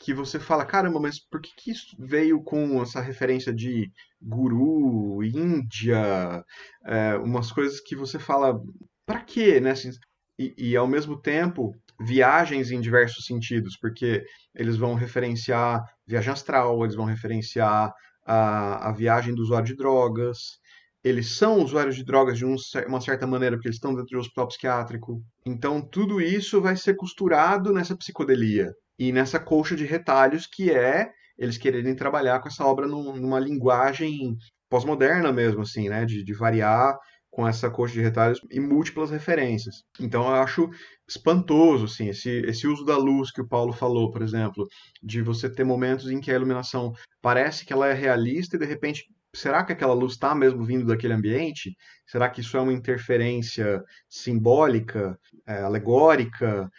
que 0.04 0.14
você 0.14 0.40
fala, 0.40 0.66
caramba, 0.66 1.00
mas 1.00 1.20
por 1.20 1.40
que, 1.40 1.52
que 1.56 1.72
isso 1.72 1.96
veio 2.00 2.42
com 2.44 2.82
essa 2.82 3.00
referência 3.00 3.54
de 3.54 3.90
guru, 4.20 5.24
Índia, 5.24 6.44
é, 6.86 7.16
umas 7.18 7.52
coisas 7.52 7.80
que 7.80 7.96
você 7.96 8.18
fala, 8.18 8.60
para 9.06 9.22
quê, 9.22 9.60
né? 9.60 9.72
Assim, 9.72 9.92
e, 10.40 10.54
e, 10.58 10.76
ao 10.76 10.88
mesmo 10.88 11.22
tempo 11.22 11.72
viagens 12.04 12.72
em 12.72 12.82
diversos 12.82 13.26
sentidos, 13.26 13.78
porque 13.80 14.24
eles 14.56 14.78
vão 14.78 14.96
referenciar 14.96 15.84
viagem 16.08 16.32
astral, 16.32 16.84
eles 16.84 16.96
vão 16.96 17.06
referenciar 17.06 17.92
a, 18.26 18.90
a 18.90 18.92
viagem 18.92 19.34
do 19.34 19.42
usuário 19.42 19.68
de 19.68 19.76
drogas. 19.76 20.60
Eles 21.04 21.36
são 21.36 21.62
usuários 21.62 21.96
de 21.96 22.04
drogas 22.04 22.38
de 22.38 22.46
um, 22.46 22.56
uma 22.88 23.02
certa 23.02 23.26
maneira, 23.26 23.56
porque 23.56 23.68
eles 23.68 23.78
estão 23.78 23.96
dentro 23.96 24.12
do 24.12 24.20
hospital 24.20 24.48
psiquiátrico. 24.48 25.22
Então, 25.46 25.82
tudo 25.82 26.22
isso 26.22 26.62
vai 26.62 26.76
ser 26.76 26.96
costurado 26.96 27.74
nessa 27.74 27.98
psicodelia 27.98 28.72
e 29.00 29.12
nessa 29.12 29.40
colcha 29.40 29.76
de 29.76 29.86
retalhos 29.86 30.46
que 30.46 30.72
é 30.72 31.10
eles 31.38 31.58
quererem 31.58 31.96
trabalhar 31.96 32.40
com 32.40 32.48
essa 32.48 32.64
obra 32.64 32.88
num, 32.88 33.16
numa 33.16 33.40
linguagem 33.40 34.38
pós-moderna 34.70 35.32
mesmo, 35.32 35.62
assim, 35.62 35.90
né? 35.90 36.06
De, 36.06 36.24
de 36.24 36.34
variar 36.34 36.96
com 37.32 37.48
essa 37.48 37.70
coxa 37.70 37.94
de 37.94 38.02
retalhos 38.02 38.42
e 38.52 38.60
múltiplas 38.60 39.10
referências. 39.10 39.84
Então 40.00 40.24
eu 40.24 40.36
acho 40.36 40.70
espantoso 41.08 41.86
assim, 41.86 42.10
esse, 42.10 42.30
esse 42.42 42.68
uso 42.68 42.84
da 42.84 42.98
luz 42.98 43.32
que 43.32 43.42
o 43.42 43.48
Paulo 43.48 43.72
falou, 43.72 44.12
por 44.12 44.22
exemplo, 44.22 44.68
de 45.02 45.22
você 45.22 45.50
ter 45.50 45.64
momentos 45.64 46.12
em 46.12 46.20
que 46.20 46.30
a 46.30 46.36
iluminação 46.36 46.94
parece 47.22 47.66
que 47.66 47.74
ela 47.74 47.88
é 47.88 47.94
realista 47.94 48.56
e 48.58 48.60
de 48.60 48.66
repente 48.66 49.06
será 49.34 49.64
que 49.64 49.72
aquela 49.72 49.94
luz 49.94 50.14
está 50.14 50.36
mesmo 50.36 50.64
vindo 50.64 50.86
daquele 50.86 51.14
ambiente? 51.14 51.76
Será 52.06 52.30
que 52.30 52.42
isso 52.42 52.58
é 52.58 52.60
uma 52.60 52.74
interferência 52.74 53.82
simbólica, 54.10 55.18
é, 55.48 55.62
alegórica? 55.62 56.70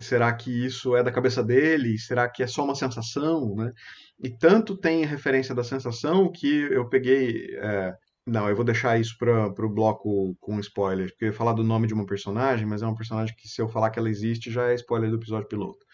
Será 0.00 0.32
que 0.32 0.50
isso 0.64 0.96
é 0.96 1.02
da 1.02 1.12
cabeça 1.12 1.42
dele? 1.42 1.98
Será 1.98 2.28
que 2.28 2.42
é 2.42 2.46
só 2.46 2.64
uma 2.64 2.74
sensação, 2.74 3.54
né? 3.56 3.72
E 4.22 4.30
tanto 4.30 4.76
tem 4.76 5.04
referência 5.04 5.54
da 5.54 5.64
sensação 5.64 6.30
que 6.30 6.48
eu 6.70 6.88
peguei. 6.88 7.56
É... 7.56 7.94
Não, 8.28 8.46
eu 8.48 8.54
vou 8.54 8.64
deixar 8.64 9.00
isso 9.00 9.16
para 9.16 9.64
o 9.64 9.72
bloco 9.72 10.36
com 10.38 10.60
spoilers, 10.60 11.10
porque 11.12 11.24
eu 11.24 11.28
ia 11.28 11.34
falar 11.34 11.54
do 11.54 11.64
nome 11.64 11.86
de 11.86 11.94
uma 11.94 12.04
personagem, 12.04 12.66
mas 12.66 12.82
é 12.82 12.86
uma 12.86 12.96
personagem 12.96 13.34
que, 13.34 13.48
se 13.48 13.60
eu 13.60 13.68
falar 13.68 13.88
que 13.90 13.98
ela 13.98 14.10
existe, 14.10 14.50
já 14.50 14.68
é 14.68 14.74
spoiler 14.74 15.08
do 15.10 15.16
episódio 15.16 15.48
piloto. 15.48 15.86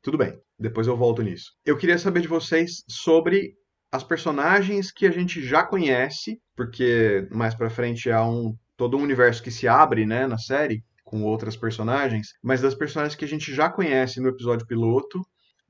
Tudo 0.00 0.16
bem, 0.16 0.38
depois 0.56 0.86
eu 0.86 0.96
volto 0.96 1.22
nisso. 1.22 1.52
Eu 1.66 1.76
queria 1.76 1.98
saber 1.98 2.20
de 2.20 2.28
vocês 2.28 2.84
sobre 2.88 3.54
as 3.90 4.04
personagens 4.04 4.92
que 4.92 5.06
a 5.06 5.10
gente 5.10 5.42
já 5.44 5.64
conhece, 5.64 6.40
porque 6.56 7.26
mais 7.32 7.54
para 7.54 7.68
frente 7.68 8.10
há 8.10 8.24
um 8.24 8.56
todo 8.76 8.96
um 8.96 9.02
universo 9.02 9.42
que 9.42 9.50
se 9.50 9.66
abre, 9.66 10.06
né, 10.06 10.26
na 10.26 10.38
série 10.38 10.84
com 11.04 11.24
outras 11.24 11.56
personagens, 11.56 12.28
mas 12.42 12.62
das 12.62 12.74
personagens 12.74 13.14
que 13.14 13.24
a 13.24 13.28
gente 13.28 13.52
já 13.52 13.68
conhece 13.68 14.20
no 14.20 14.28
episódio 14.28 14.66
piloto 14.66 15.20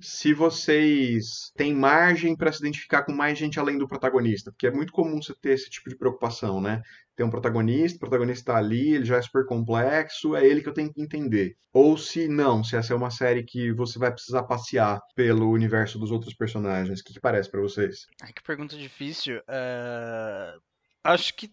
se 0.03 0.35
vocês 0.35 1.53
têm 1.57 1.73
margem 1.73 2.37
para 2.37 2.53
se 2.53 2.59
identificar 2.59 3.05
com 3.05 3.13
mais 3.13 3.39
gente 3.39 3.59
além 3.59 3.79
do 3.79 3.87
protagonista, 3.87 4.51
porque 4.51 4.67
é 4.67 4.71
muito 4.71 4.93
comum 4.93 5.23
você 5.23 5.33
ter 5.41 5.53
esse 5.53 5.71
tipo 5.71 5.89
de 5.89 5.97
preocupação, 5.97 6.61
né? 6.61 6.83
Tem 7.15 7.25
um 7.25 7.31
protagonista, 7.31 7.97
o 7.97 8.01
protagonista 8.01 8.43
está 8.43 8.57
ali, 8.57 8.95
ele 8.95 9.05
já 9.05 9.17
é 9.17 9.23
super 9.23 9.47
complexo, 9.47 10.35
é 10.35 10.45
ele 10.45 10.61
que 10.61 10.69
eu 10.69 10.75
tenho 10.75 10.93
que 10.93 11.01
entender. 11.01 11.57
Ou 11.73 11.97
se 11.97 12.27
não, 12.27 12.65
se 12.65 12.75
essa 12.75 12.93
é 12.93 12.97
uma 12.97 13.11
série 13.11 13.45
que 13.45 13.73
você 13.73 13.99
vai 13.99 14.11
precisar 14.11 14.43
passear 14.43 15.01
pelo 15.15 15.51
universo 15.51 15.99
dos 15.99 16.11
outros 16.11 16.35
personagens. 16.35 17.01
O 17.01 17.05
que, 17.05 17.13
que 17.13 17.21
parece 17.21 17.51
para 17.51 17.61
vocês? 17.61 18.07
Ai, 18.21 18.33
que 18.33 18.43
pergunta 18.43 18.77
difícil. 18.77 19.39
Uh... 19.39 20.61
Acho 21.05 21.35
que 21.35 21.51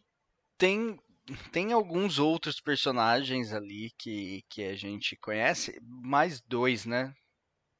tem 0.58 0.97
tem 1.52 1.72
alguns 1.74 2.18
outros 2.18 2.60
personagens 2.60 3.54
ali 3.54 3.91
que, 3.97 4.43
que 4.50 4.64
a 4.64 4.76
gente 4.76 5.16
conhece, 5.16 5.80
mais 5.84 6.41
dois, 6.41 6.88
né? 6.88 7.14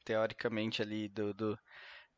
Teoricamente 0.10 0.82
ali 0.82 1.08
do, 1.08 1.32
do, 1.36 1.60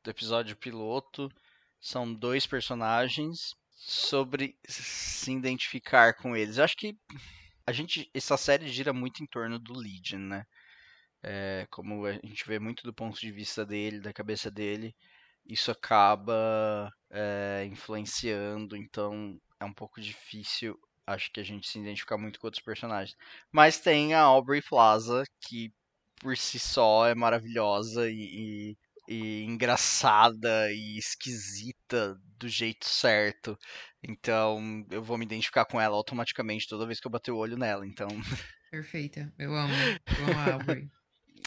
do 0.01 0.09
episódio 0.09 0.55
piloto. 0.55 1.29
São 1.77 2.13
dois 2.13 2.47
personagens 2.47 3.53
sobre 3.69 4.55
se 4.65 5.33
identificar 5.33 6.13
com 6.13 6.33
eles. 6.37 6.57
Eu 6.57 6.63
acho 6.63 6.77
que 6.77 6.95
a 7.67 7.73
gente 7.73 8.09
essa 8.13 8.37
série 8.37 8.69
gira 8.69 8.93
muito 8.93 9.21
em 9.21 9.27
torno 9.27 9.59
do 9.59 9.73
Legion, 9.73 10.19
né? 10.19 10.45
É, 11.21 11.67
como 11.69 12.05
a 12.05 12.13
gente 12.13 12.47
vê 12.47 12.59
muito 12.59 12.83
do 12.83 12.93
ponto 12.93 13.19
de 13.19 13.29
vista 13.29 13.65
dele, 13.65 13.99
da 13.99 14.13
cabeça 14.13 14.49
dele, 14.49 14.95
isso 15.45 15.69
acaba 15.69 16.89
é, 17.09 17.65
influenciando, 17.69 18.77
então 18.77 19.37
é 19.59 19.65
um 19.65 19.73
pouco 19.73 19.99
difícil, 19.99 20.79
acho 21.05 21.31
que 21.31 21.39
a 21.41 21.43
gente 21.43 21.67
se 21.67 21.77
identificar 21.77 22.17
muito 22.17 22.39
com 22.39 22.47
outros 22.47 22.63
personagens. 22.63 23.15
Mas 23.51 23.79
tem 23.79 24.13
a 24.13 24.21
Aubrey 24.21 24.61
Plaza, 24.61 25.23
que 25.41 25.71
por 26.21 26.37
si 26.37 26.59
só 26.59 27.07
é 27.07 27.15
maravilhosa 27.15 28.09
e, 28.09 28.75
e, 29.09 29.13
e 29.13 29.43
engraçada 29.43 30.71
e 30.71 30.97
esquisita 30.97 32.15
do 32.37 32.47
jeito 32.47 32.85
certo. 32.85 33.57
Então 34.03 34.85
eu 34.89 35.03
vou 35.03 35.17
me 35.17 35.25
identificar 35.25 35.65
com 35.65 35.81
ela 35.81 35.95
automaticamente 35.95 36.67
toda 36.67 36.85
vez 36.85 36.99
que 36.99 37.07
eu 37.07 37.11
bater 37.11 37.31
o 37.31 37.37
olho 37.37 37.57
nela. 37.57 37.85
Então. 37.85 38.07
Perfeita. 38.69 39.33
Eu 39.37 39.53
amo. 39.53 39.73
Eu 40.19 40.25
amo 40.25 40.39
a 40.39 40.53
Aubrey. 40.53 40.87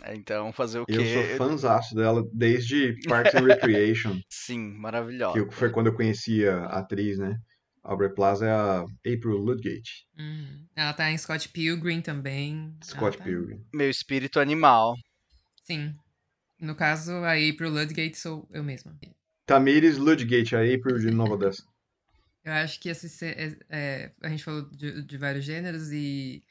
Então, 0.08 0.52
fazer 0.52 0.80
o 0.80 0.86
quê? 0.86 0.92
Eu 0.92 1.04
sou 1.04 1.36
fãzaço 1.36 1.94
dela 1.94 2.28
desde 2.32 2.94
Parks 3.06 3.34
and 3.34 3.46
Recreation. 3.46 4.20
Sim, 4.28 4.74
maravilhosa. 4.76 5.46
Que 5.46 5.54
foi 5.54 5.70
quando 5.70 5.86
eu 5.86 5.94
conhecia 5.94 6.56
a 6.56 6.80
atriz, 6.80 7.16
né? 7.16 7.38
Aubrey 7.84 8.08
Plaza 8.08 8.46
é 8.46 8.50
a 8.50 8.80
April 8.80 9.36
Ludgate. 9.36 10.08
Uhum. 10.18 10.66
Ela 10.74 10.92
tá 10.94 11.10
em 11.10 11.18
Scott 11.18 11.50
Pilgrim 11.50 12.00
também. 12.00 12.74
Scott 12.82 13.18
tá... 13.18 13.24
Pilgrim. 13.24 13.62
Meu 13.72 13.90
espírito 13.90 14.40
animal. 14.40 14.96
Sim. 15.62 15.94
No 16.58 16.74
caso, 16.74 17.12
a 17.12 17.32
April 17.32 17.70
Ludgate 17.70 18.16
sou 18.16 18.48
eu 18.50 18.64
mesma. 18.64 18.98
Tamires 19.44 19.98
Ludgate, 19.98 20.56
a 20.56 20.60
April 20.60 20.98
de 20.98 21.10
Nova 21.10 21.34
Odessa. 21.34 21.62
Eu 22.42 22.52
acho 22.52 22.80
que 22.80 22.88
esse, 22.88 23.24
é, 23.24 23.56
é, 23.68 24.12
a 24.22 24.28
gente 24.28 24.44
falou 24.44 24.62
de, 24.70 25.02
de, 25.02 25.16
vários 25.16 25.44
gêneros 25.44 25.90
e 25.92 26.42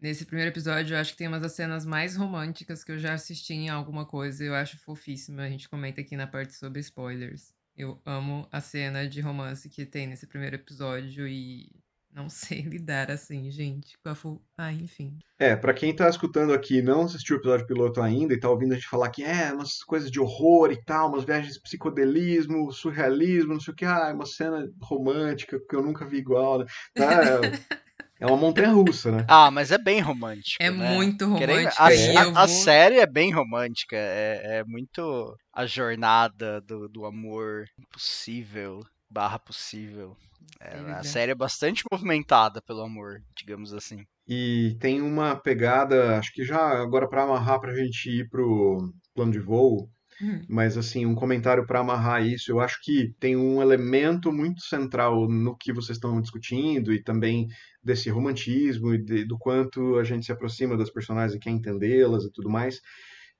nesse 0.00 0.24
primeiro 0.24 0.50
episódio 0.50 0.94
eu 0.94 1.00
acho 1.00 1.12
que 1.12 1.18
tem 1.18 1.28
uma 1.28 1.38
das 1.38 1.52
cenas 1.52 1.86
mais 1.86 2.16
românticas 2.16 2.82
que 2.82 2.90
eu 2.90 2.98
já 2.98 3.14
assisti 3.14 3.52
em 3.52 3.68
alguma 3.68 4.04
coisa. 4.04 4.44
Eu 4.44 4.54
acho 4.54 4.78
fofíssima. 4.78 5.42
A 5.42 5.48
gente 5.48 5.68
comenta 5.68 6.00
aqui 6.00 6.16
na 6.16 6.26
parte 6.26 6.54
sobre 6.54 6.80
spoilers. 6.80 7.52
Eu 7.76 8.00
amo 8.04 8.46
a 8.52 8.60
cena 8.60 9.08
de 9.08 9.20
romance 9.20 9.68
que 9.68 9.86
tem 9.86 10.06
nesse 10.06 10.26
primeiro 10.26 10.56
episódio 10.56 11.26
e 11.26 11.70
não 12.14 12.28
sei 12.30 12.60
lidar 12.60 13.10
assim, 13.10 13.50
gente, 13.50 13.96
com 14.02 14.10
a 14.10 14.14
full... 14.14 14.42
Ah, 14.56 14.72
enfim. 14.72 15.18
É, 15.38 15.56
para 15.56 15.72
quem 15.72 15.94
tá 15.96 16.08
escutando 16.08 16.52
aqui 16.52 16.78
e 16.78 16.82
não 16.82 17.02
assistiu 17.02 17.36
o 17.36 17.38
episódio 17.38 17.66
piloto 17.66 18.00
ainda 18.00 18.34
e 18.34 18.38
tá 18.38 18.48
ouvindo 18.48 18.72
a 18.72 18.74
gente 18.74 18.88
falar 18.88 19.10
que 19.10 19.24
é 19.24 19.52
umas 19.52 19.82
coisas 19.82 20.10
de 20.10 20.20
horror 20.20 20.70
e 20.70 20.84
tal, 20.84 21.08
umas 21.08 21.24
viagens 21.24 21.54
de 21.54 21.60
psicodelismo, 21.60 22.70
surrealismo, 22.70 23.54
não 23.54 23.60
sei 23.60 23.72
o 23.72 23.76
que, 23.76 23.84
ah, 23.84 24.08
é 24.10 24.12
uma 24.12 24.26
cena 24.26 24.70
romântica 24.80 25.58
que 25.68 25.74
eu 25.74 25.82
nunca 25.82 26.06
vi 26.06 26.18
igual, 26.18 26.58
né? 26.58 26.66
Tá, 26.94 27.40
é, 28.22 28.24
é 28.24 28.26
uma 28.26 28.36
montanha 28.36 28.70
russa, 28.70 29.10
né? 29.10 29.26
Ah, 29.28 29.50
mas 29.50 29.72
é 29.72 29.78
bem 29.78 30.00
romântico. 30.00 30.62
É 30.62 30.70
né? 30.70 30.94
muito 30.94 31.26
romântico. 31.26 31.82
A, 31.82 31.86
a, 31.86 32.24
vou... 32.24 32.38
a, 32.38 32.48
série 32.48 32.98
é 32.98 33.06
bem 33.06 33.32
romântica. 33.32 33.96
É, 33.96 34.58
é 34.58 34.64
muito 34.64 35.36
a 35.52 35.66
jornada 35.66 36.60
do, 36.60 36.88
do 36.88 37.04
amor 37.04 37.64
impossível 37.78 38.80
barra 39.10 39.38
possível. 39.38 40.16
É, 40.60 40.76
a 40.92 41.02
série 41.02 41.32
é 41.32 41.34
bastante 41.34 41.82
movimentada 41.90 42.62
pelo 42.62 42.82
amor, 42.82 43.20
digamos 43.36 43.74
assim. 43.74 44.04
E 44.26 44.76
tem 44.80 45.02
uma 45.02 45.36
pegada, 45.36 46.18
acho 46.18 46.32
que 46.32 46.44
já 46.44 46.80
agora 46.80 47.08
para 47.08 47.24
amarrar 47.24 47.60
pra 47.60 47.74
gente 47.74 48.08
ir 48.08 48.28
pro 48.28 48.92
plano 49.14 49.32
de 49.32 49.40
voo, 49.40 49.90
Uhum. 50.22 50.44
Mas, 50.48 50.76
assim, 50.76 51.04
um 51.04 51.14
comentário 51.14 51.66
para 51.66 51.80
amarrar 51.80 52.24
isso, 52.24 52.52
eu 52.52 52.60
acho 52.60 52.78
que 52.82 53.12
tem 53.18 53.36
um 53.36 53.60
elemento 53.60 54.32
muito 54.32 54.62
central 54.62 55.28
no 55.28 55.56
que 55.56 55.72
vocês 55.72 55.96
estão 55.96 56.20
discutindo 56.20 56.92
e 56.92 57.02
também 57.02 57.48
desse 57.82 58.08
romantismo 58.10 58.94
e 58.94 58.98
de, 58.98 59.24
do 59.24 59.38
quanto 59.38 59.96
a 59.96 60.04
gente 60.04 60.26
se 60.26 60.32
aproxima 60.32 60.76
das 60.76 60.90
personagens 60.90 61.34
e 61.34 61.38
quer 61.38 61.50
entendê-las 61.50 62.24
e 62.24 62.32
tudo 62.32 62.48
mais, 62.48 62.80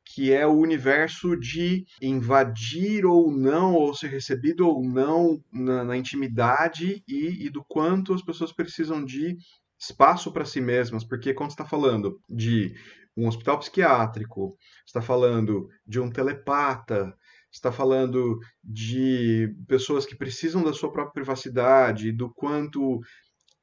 que 0.05 0.33
é 0.33 0.47
o 0.47 0.59
universo 0.59 1.37
de 1.37 1.85
invadir 2.01 3.07
ou 3.07 3.31
não, 3.31 3.75
ou 3.75 3.95
ser 3.95 4.09
recebido 4.09 4.67
ou 4.67 4.83
não 4.83 5.43
na, 5.53 5.85
na 5.85 5.97
intimidade 5.97 7.03
e, 7.07 7.47
e 7.47 7.51
do 7.51 7.65
quanto 7.65 8.13
as 8.13 8.23
pessoas 8.23 8.53
precisam 8.53 9.05
de 9.05 9.37
espaço 9.79 10.33
para 10.33 10.45
si 10.45 10.61
mesmas, 10.61 11.05
porque 11.05 11.35
quando 11.35 11.51
está 11.51 11.65
falando 11.65 12.21
de 12.29 12.75
um 13.17 13.29
hospital 13.29 13.59
psiquiátrico, 13.59 14.57
está 14.87 15.03
falando 15.03 15.69
de 15.87 16.01
um 16.01 16.11
telepata, 16.11 17.15
está 17.51 17.71
falando 17.71 18.39
de 18.65 19.55
pessoas 19.69 20.07
que 20.07 20.17
precisam 20.17 20.63
da 20.63 20.73
sua 20.73 20.91
própria 20.91 21.13
privacidade, 21.13 22.11
do 22.11 22.33
quanto 22.33 23.01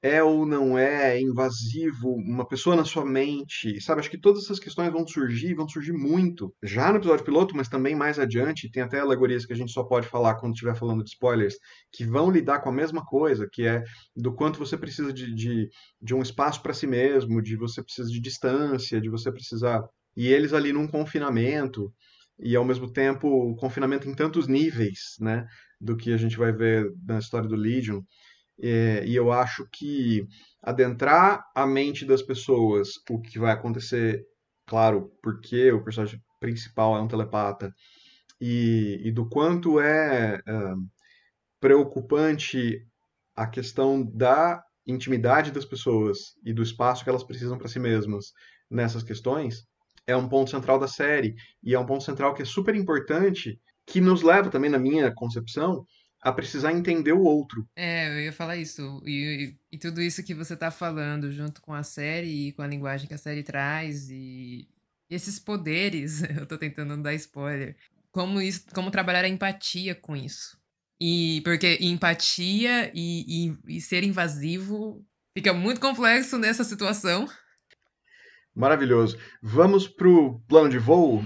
é 0.01 0.23
ou 0.23 0.45
não 0.45 0.77
é 0.77 1.19
invasivo 1.19 2.13
uma 2.13 2.47
pessoa 2.47 2.75
na 2.75 2.85
sua 2.85 3.05
mente, 3.05 3.81
sabe? 3.81 3.99
Acho 3.99 4.09
que 4.09 4.17
todas 4.17 4.43
essas 4.43 4.59
questões 4.59 4.91
vão 4.91 5.05
surgir, 5.05 5.53
vão 5.53 5.67
surgir 5.67 5.91
muito 5.91 6.53
já 6.63 6.91
no 6.91 6.97
episódio 6.97 7.25
piloto, 7.25 7.55
mas 7.55 7.67
também 7.67 7.95
mais 7.95 8.17
adiante. 8.17 8.71
Tem 8.71 8.81
até 8.83 8.99
alegorias 8.99 9.45
que 9.45 9.53
a 9.53 9.55
gente 9.55 9.71
só 9.71 9.83
pode 9.83 10.07
falar 10.07 10.35
quando 10.35 10.53
estiver 10.53 10.75
falando 10.75 11.03
de 11.03 11.09
spoilers, 11.09 11.55
que 11.91 12.05
vão 12.05 12.31
lidar 12.31 12.59
com 12.61 12.69
a 12.69 12.73
mesma 12.73 13.05
coisa, 13.05 13.47
que 13.51 13.63
é 13.67 13.83
do 14.15 14.33
quanto 14.33 14.59
você 14.59 14.77
precisa 14.77 15.11
de, 15.11 15.33
de, 15.33 15.69
de 16.01 16.15
um 16.15 16.21
espaço 16.21 16.61
para 16.61 16.73
si 16.73 16.87
mesmo, 16.87 17.41
de 17.41 17.57
você 17.57 17.83
precisa 17.83 18.09
de 18.09 18.21
distância, 18.21 19.01
de 19.01 19.09
você 19.09 19.31
precisar. 19.31 19.83
E 20.15 20.27
eles 20.27 20.53
ali 20.53 20.71
num 20.71 20.87
confinamento, 20.87 21.93
e 22.39 22.55
ao 22.55 22.63
mesmo 22.63 22.91
tempo 22.91 23.55
confinamento 23.57 24.07
em 24.07 24.15
tantos 24.15 24.47
níveis, 24.47 25.15
né? 25.19 25.45
Do 25.79 25.95
que 25.95 26.13
a 26.13 26.17
gente 26.17 26.37
vai 26.37 26.51
ver 26.51 26.89
na 27.05 27.19
história 27.19 27.47
do 27.47 27.55
Legion. 27.55 28.01
É, 28.61 29.05
e 29.05 29.15
eu 29.15 29.31
acho 29.31 29.67
que 29.71 30.27
adentrar 30.61 31.45
a 31.55 31.65
mente 31.65 32.05
das 32.05 32.21
pessoas, 32.21 32.89
o 33.09 33.19
que 33.21 33.39
vai 33.39 33.53
acontecer, 33.53 34.25
claro, 34.65 35.11
porque 35.23 35.71
o 35.71 35.83
personagem 35.83 36.21
principal 36.39 36.97
é 36.97 37.01
um 37.01 37.07
telepata, 37.07 37.73
e, 38.41 39.01
e 39.03 39.11
do 39.11 39.27
quanto 39.27 39.79
é, 39.79 40.35
é 40.45 40.73
preocupante 41.59 42.85
a 43.35 43.47
questão 43.47 44.03
da 44.03 44.63
intimidade 44.85 45.51
das 45.51 45.65
pessoas 45.65 46.35
e 46.45 46.53
do 46.53 46.63
espaço 46.63 47.03
que 47.03 47.09
elas 47.09 47.23
precisam 47.23 47.57
para 47.57 47.67
si 47.67 47.79
mesmas 47.79 48.33
nessas 48.69 49.03
questões, 49.03 49.65
é 50.05 50.15
um 50.15 50.27
ponto 50.27 50.49
central 50.49 50.79
da 50.79 50.87
série. 50.87 51.35
E 51.63 51.73
é 51.73 51.79
um 51.79 51.85
ponto 51.85 52.03
central 52.03 52.33
que 52.33 52.41
é 52.41 52.45
super 52.45 52.75
importante, 52.75 53.59
que 53.85 54.01
nos 54.01 54.21
leva 54.21 54.49
também, 54.49 54.69
na 54.69 54.79
minha 54.79 55.13
concepção, 55.13 55.85
a 56.21 56.31
precisar 56.31 56.73
entender 56.73 57.13
o 57.13 57.23
outro. 57.23 57.67
É, 57.75 58.09
eu 58.09 58.21
ia 58.21 58.33
falar 58.33 58.57
isso. 58.57 59.01
E, 59.05 59.55
e, 59.71 59.75
e, 59.75 59.77
tudo 59.77 60.01
isso 60.01 60.23
que 60.23 60.33
você 60.33 60.55
tá 60.55 60.69
falando, 60.69 61.31
junto 61.31 61.61
com 61.61 61.73
a 61.73 61.83
série 61.83 62.47
e 62.47 62.51
com 62.51 62.61
a 62.61 62.67
linguagem 62.67 63.07
que 63.07 63.13
a 63.13 63.17
série 63.17 63.43
traz, 63.43 64.09
e, 64.09 64.67
e 65.09 65.15
esses 65.15 65.39
poderes, 65.39 66.21
eu 66.37 66.45
tô 66.45 66.57
tentando 66.57 66.95
não 66.95 67.01
dar 67.01 67.13
spoiler. 67.13 67.75
Como, 68.11 68.41
isso, 68.41 68.65
como 68.73 68.91
trabalhar 68.91 69.23
a 69.23 69.29
empatia 69.29 69.95
com 69.95 70.15
isso. 70.15 70.57
E 71.01 71.41
porque 71.45 71.77
empatia 71.79 72.91
e, 72.93 73.53
e, 73.67 73.77
e 73.77 73.81
ser 73.81 74.03
invasivo 74.03 75.05
fica 75.33 75.53
muito 75.53 75.79
complexo 75.79 76.37
nessa 76.37 76.63
situação. 76.63 77.27
Maravilhoso. 78.53 79.17
Vamos 79.41 79.87
pro 79.87 80.41
plano 80.47 80.69
de 80.69 80.77
voo? 80.77 81.25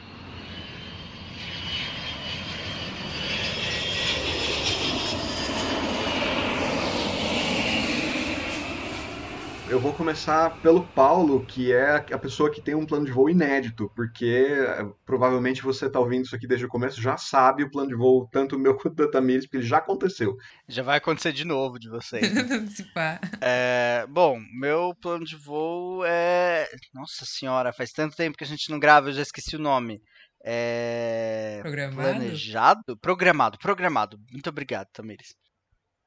Eu 9.73 9.79
vou 9.79 9.91
começar 9.91 10.61
pelo 10.61 10.85
Paulo, 10.89 11.43
que 11.43 11.73
é 11.73 11.95
a 11.95 12.19
pessoa 12.19 12.51
que 12.51 12.61
tem 12.61 12.75
um 12.75 12.85
plano 12.85 13.07
de 13.07 13.11
voo 13.11 13.27
inédito, 13.27 13.91
porque 13.95 14.47
eh, 14.51 14.85
provavelmente 15.03 15.63
você 15.63 15.87
está 15.87 15.99
ouvindo 15.99 16.25
isso 16.25 16.35
aqui 16.35 16.45
desde 16.45 16.67
o 16.67 16.69
começo, 16.69 17.01
já 17.01 17.17
sabe 17.17 17.63
o 17.63 17.71
plano 17.71 17.89
de 17.89 17.95
voo, 17.95 18.29
tanto 18.31 18.59
meu 18.59 18.77
quanto 18.77 18.95
da 18.97 19.09
Tamires, 19.09 19.45
porque 19.45 19.57
ele 19.57 19.65
já 19.65 19.77
aconteceu. 19.77 20.37
Já 20.67 20.83
vai 20.83 20.99
acontecer 20.99 21.33
de 21.33 21.43
novo 21.43 21.79
de 21.79 21.89
vocês. 21.89 22.21
Né? 22.95 23.19
é, 23.41 24.05
bom, 24.07 24.37
meu 24.53 24.93
plano 25.01 25.25
de 25.25 25.35
voo 25.35 26.05
é. 26.05 26.67
Nossa 26.93 27.25
senhora, 27.25 27.73
faz 27.73 27.91
tanto 27.91 28.15
tempo 28.15 28.37
que 28.37 28.43
a 28.43 28.47
gente 28.47 28.69
não 28.69 28.79
grava, 28.79 29.09
eu 29.09 29.13
já 29.13 29.23
esqueci 29.23 29.55
o 29.55 29.59
nome. 29.59 29.99
É... 30.45 31.59
Programado? 31.61 32.09
Planejado? 32.09 32.97
Programado, 33.01 33.57
programado. 33.57 34.17
Muito 34.31 34.49
obrigado, 34.49 34.87
Tamires. 34.93 35.33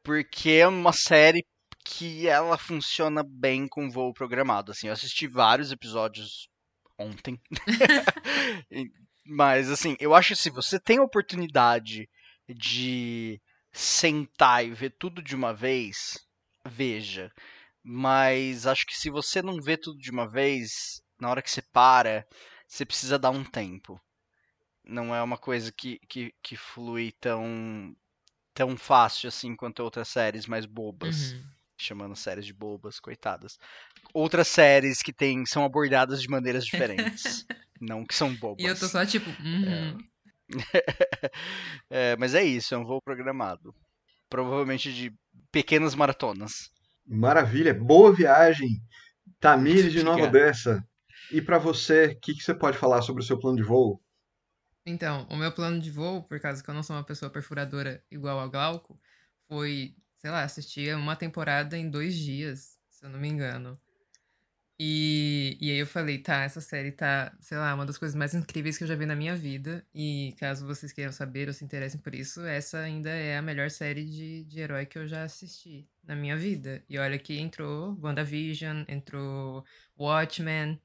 Porque 0.05 0.51
é 0.51 0.69
uma 0.69 0.93
série 0.93 1.45
que 1.89 2.27
ela 2.27 2.59
funciona 2.59 3.23
bem 3.23 3.69
com 3.69 3.89
voo 3.89 4.13
programado. 4.13 4.73
Assim, 4.73 4.89
eu 4.89 4.93
assisti 4.93 5.29
vários 5.29 5.71
episódios 5.71 6.49
ontem. 6.99 7.41
Mas, 9.25 9.71
assim, 9.71 9.97
eu 10.01 10.13
acho 10.13 10.35
que 10.35 10.43
se 10.43 10.51
você 10.51 10.81
tem 10.81 10.99
a 10.99 11.05
oportunidade 11.05 12.09
de 12.49 13.41
sentar 13.73 14.65
e 14.65 14.73
ver 14.73 14.97
tudo 14.99 15.23
de 15.23 15.37
uma 15.37 15.55
vez, 15.55 16.19
veja. 16.67 17.31
Mas 17.85 18.67
acho 18.67 18.85
que 18.85 18.97
se 18.97 19.09
você 19.09 19.41
não 19.41 19.61
vê 19.63 19.77
tudo 19.77 19.99
de 19.99 20.11
uma 20.11 20.29
vez, 20.29 21.01
na 21.21 21.31
hora 21.31 21.43
que 21.43 21.51
você 21.51 21.63
para, 21.63 22.27
você 22.67 22.85
precisa 22.85 23.17
dar 23.17 23.31
um 23.31 23.45
tempo. 23.45 24.01
Não 24.85 25.15
é 25.15 25.23
uma 25.23 25.39
coisa 25.39 25.71
que, 25.73 26.01
que, 26.09 26.35
que 26.43 26.57
flui 26.57 27.13
tão, 27.21 27.95
tão 28.53 28.77
fácil 28.77 29.29
assim 29.29 29.55
quanto 29.55 29.85
outras 29.85 30.09
séries 30.09 30.47
mais 30.47 30.67
bobas. 30.67 31.33
Uhum 31.33 31.56
chamando 31.79 32.17
séries 32.17 32.47
de 32.47 32.53
bobas, 32.53 32.99
coitadas. 32.99 33.59
Outras 34.13 34.49
séries 34.49 35.03
que 35.03 35.13
tem, 35.13 35.45
são 35.47 35.65
abordadas 35.65 36.23
de 36.23 36.29
maneiras 36.29 36.65
diferentes. 36.65 37.47
não 37.81 38.05
que 38.05 38.15
são 38.15 38.35
bobas. 38.35 38.65
E 38.65 38.67
eu 38.67 38.79
tô 38.79 38.89
só 38.89 39.05
tipo. 39.05 39.29
Uhum. 39.43 39.65
É. 39.69 40.17
é, 42.13 42.17
mas 42.17 42.35
é 42.35 42.43
isso, 42.43 42.75
é 42.75 42.79
um 42.79 42.85
voo 42.85 43.01
programado. 43.03 43.75
Provavelmente 44.29 44.93
de 44.93 45.13
pequenas 45.53 45.95
maratonas. 45.95 46.71
Maravilha, 47.07 47.73
boa 47.73 48.13
viagem. 48.13 48.81
Tamires 49.41 49.93
de 49.93 50.03
Nova 50.03 50.25
Odessa. 50.25 50.85
E 51.31 51.41
para 51.43 51.59
você, 51.59 52.07
o 52.07 52.21
que, 52.21 52.35
que 52.35 52.43
você 52.43 52.55
pode 52.55 52.79
falar 52.79 53.03
sobre 53.03 53.23
o 53.23 53.27
seu 53.27 53.39
plano 53.39 53.57
de 53.57 53.63
voo? 53.63 54.01
Então, 54.85 55.27
o 55.29 55.37
meu 55.37 55.51
plano 55.51 55.81
de 55.81 55.91
voo, 55.91 56.23
por 56.23 56.39
causa 56.39 56.63
que 56.63 56.71
eu 56.71 56.75
não 56.75 56.83
sou 56.83 56.95
uma 56.95 57.05
pessoa 57.05 57.31
perfuradora 57.31 58.03
igual 58.11 58.39
ao 58.39 58.49
Glauco, 58.49 58.99
foi 59.49 59.97
sei 60.27 60.33
lá, 60.33 60.43
assistia 60.43 60.99
uma 60.99 61.15
temporada 61.15 61.79
em 61.79 61.89
dois 61.89 62.17
dias, 62.17 62.77
se 62.91 63.07
eu 63.07 63.09
não 63.09 63.21
me 63.21 63.29
engano. 63.29 63.79
E, 64.77 65.57
e 65.61 65.71
aí 65.71 65.79
eu 65.79 65.87
falei, 65.87 66.19
tá, 66.19 66.43
essa 66.43 66.61
série 66.61 66.91
tá, 66.91 67.33
sei 67.41 67.57
lá, 67.57 67.73
uma 67.73 67.87
das 67.87 67.97
coisas 67.97 68.17
mais 68.17 68.35
incríveis 68.35 68.77
que 68.77 68.83
eu 68.83 68.89
já 68.89 68.97
vi 68.97 69.07
na 69.07 69.15
minha 69.15 69.37
vida. 69.37 69.87
E 69.95 70.35
caso 70.37 70.67
vocês 70.67 70.93
queiram 70.93 71.13
saber 71.13 71.47
ou 71.47 71.55
se 71.55 71.65
interessem 71.65 72.01
por 72.01 72.13
isso, 72.13 72.45
essa 72.45 72.81
ainda 72.81 73.09
é 73.09 73.39
a 73.39 73.43
melhor 73.43 73.71
série 73.71 74.05
de, 74.05 74.43
de 74.47 74.59
herói 74.61 74.85
que 74.85 74.99
eu 74.99 75.07
já 75.07 75.23
assisti 75.23 75.89
na 76.03 76.17
minha 76.17 76.37
vida. 76.37 76.83
E 76.89 76.99
olha 76.99 77.21
que 77.21 77.39
entrou 77.39 77.97
WandaVision, 78.03 78.83
entrou 78.89 79.65
Watchmen. 79.97 80.81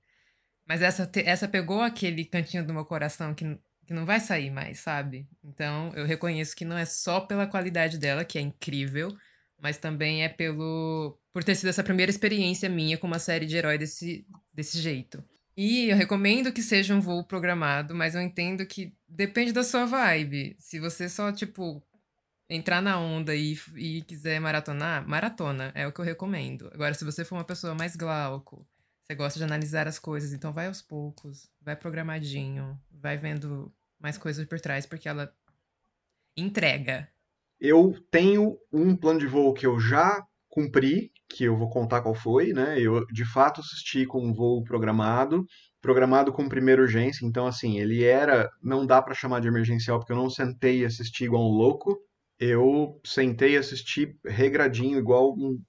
Mas 0.68 0.84
essa, 0.84 1.10
essa 1.26 1.48
pegou 1.48 1.82
aquele 1.82 2.26
cantinho 2.26 2.66
do 2.66 2.76
meu 2.76 2.86
coração 2.86 3.34
que 3.34 3.60
que 3.92 3.94
não 3.94 4.06
vai 4.06 4.22
sair 4.22 4.50
mais, 4.50 4.80
sabe? 4.80 5.28
Então 5.44 5.92
eu 5.96 6.06
reconheço 6.06 6.56
que 6.56 6.64
não 6.64 6.78
é 6.78 6.86
só 6.86 7.20
pela 7.20 7.46
qualidade 7.46 7.98
dela, 7.98 8.24
que 8.24 8.38
é 8.38 8.42
incrível, 8.42 9.14
mas 9.62 9.78
também 9.78 10.24
é 10.24 10.30
pelo 10.30 11.18
por 11.32 11.44
ter 11.44 11.56
sido 11.56 11.70
essa 11.70 11.84
primeira 11.84 12.10
experiência 12.10 12.68
minha 12.68 12.98
com 12.98 13.08
uma 13.08 13.20
série 13.20 13.46
de 13.46 13.56
herói 13.56 13.78
desse, 13.78 14.28
desse 14.54 14.80
jeito. 14.80 15.24
E 15.56 15.90
eu 15.90 15.96
recomendo 15.96 16.52
que 16.52 16.62
seja 16.62 16.96
um 16.96 17.00
voo 17.00 17.24
programado, 17.24 17.94
mas 17.94 18.16
eu 18.16 18.22
entendo 18.22 18.66
que 18.66 18.94
depende 19.08 19.54
da 19.54 19.64
sua 19.64 19.86
vibe. 19.86 20.56
Se 20.60 20.80
você 20.80 21.08
só, 21.08 21.32
tipo, 21.32 21.82
entrar 22.50 22.82
na 22.82 23.00
onda 23.00 23.36
e, 23.36 23.58
e 23.76 24.02
quiser 24.02 24.40
maratonar, 24.42 25.08
maratona, 25.08 25.72
é 25.76 25.88
o 25.88 25.92
que 25.92 26.02
eu 26.02 26.06
recomendo. 26.06 26.70
Agora, 26.74 26.94
se 26.94 27.06
você 27.06 27.24
for 27.24 27.36
uma 27.36 27.44
pessoa 27.46 27.76
mais 27.76 27.96
glauco, 27.96 28.66
você 29.04 29.16
gosta 29.16 29.40
de 29.40 29.46
analisar 29.46 29.88
as 29.88 30.00
coisas, 30.00 30.34
então 30.34 30.52
vai 30.52 30.68
aos 30.68 30.82
poucos, 30.82 31.50
vai 31.62 31.76
programadinho, 31.76 32.80
vai 32.92 33.18
vendo 33.18 33.74
mais 34.00 34.18
coisas 34.18 34.46
por 34.46 34.60
trás, 34.60 34.86
porque 34.86 35.08
ela 35.08 35.34
entrega 36.36 37.10
eu 37.62 37.94
tenho 38.10 38.58
um 38.74 38.96
plano 38.96 39.20
de 39.20 39.28
voo 39.28 39.54
que 39.54 39.68
eu 39.68 39.80
já 39.80 40.20
cumpri, 40.50 41.12
que 41.30 41.44
eu 41.44 41.56
vou 41.56 41.70
contar 41.70 42.02
qual 42.02 42.16
foi, 42.16 42.52
né? 42.54 42.82
Eu 42.82 43.06
de 43.06 43.24
fato 43.24 43.62
assisti 43.62 44.06
com 44.06 44.26
um 44.26 44.34
voo 44.34 44.64
programado, 44.64 45.46
programado 45.80 46.34
com 46.34 46.50
primeira 46.50 46.82
urgência, 46.82 47.26
então 47.26 47.46
assim, 47.46 47.80
ele 47.80 48.04
era, 48.04 48.50
não 48.62 48.86
dá 48.86 49.00
para 49.02 49.14
chamar 49.14 49.40
de 49.40 49.48
emergencial 49.48 50.00
porque 50.00 50.12
eu 50.12 50.18
não 50.18 50.30
sentei 50.30 50.80
e 50.80 50.86
assisti 50.86 51.26
igual 51.26 51.44
um 51.44 51.56
louco. 51.56 51.98
Eu 52.40 53.00
sentei 53.06 53.54
e 53.54 53.58
assisti 53.58 54.16
regradinho 54.26 54.98
igual 54.98 55.34
um 55.38 55.62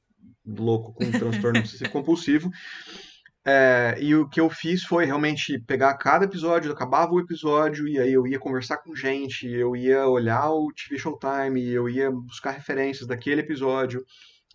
louco 0.47 0.95
com 0.95 1.05
um 1.05 1.13
transtorno 1.13 1.63
compulsivo. 1.93 2.51
É, 3.45 3.97
e 4.01 4.15
o 4.15 4.29
que 4.29 4.41
eu 4.41 4.49
fiz 4.49 4.85
foi 4.85 5.05
realmente 5.05 5.59
pegar 5.59 5.95
cada 5.95 6.25
episódio, 6.25 6.71
acabava 6.71 7.13
o 7.13 7.21
episódio, 7.21 7.89
e 7.89 7.99
aí 7.99 8.13
eu 8.13 8.25
ia 8.27 8.39
conversar 8.39 8.79
com 8.79 8.95
gente, 8.95 9.49
eu 9.49 9.75
ia 9.75 10.07
olhar 10.07 10.49
o 10.51 10.73
TV 10.73 10.97
Showtime, 10.97 11.69
eu 11.69 11.89
ia 11.89 12.11
buscar 12.11 12.53
referências 12.53 13.07
daquele 13.07 13.41
episódio. 13.41 14.05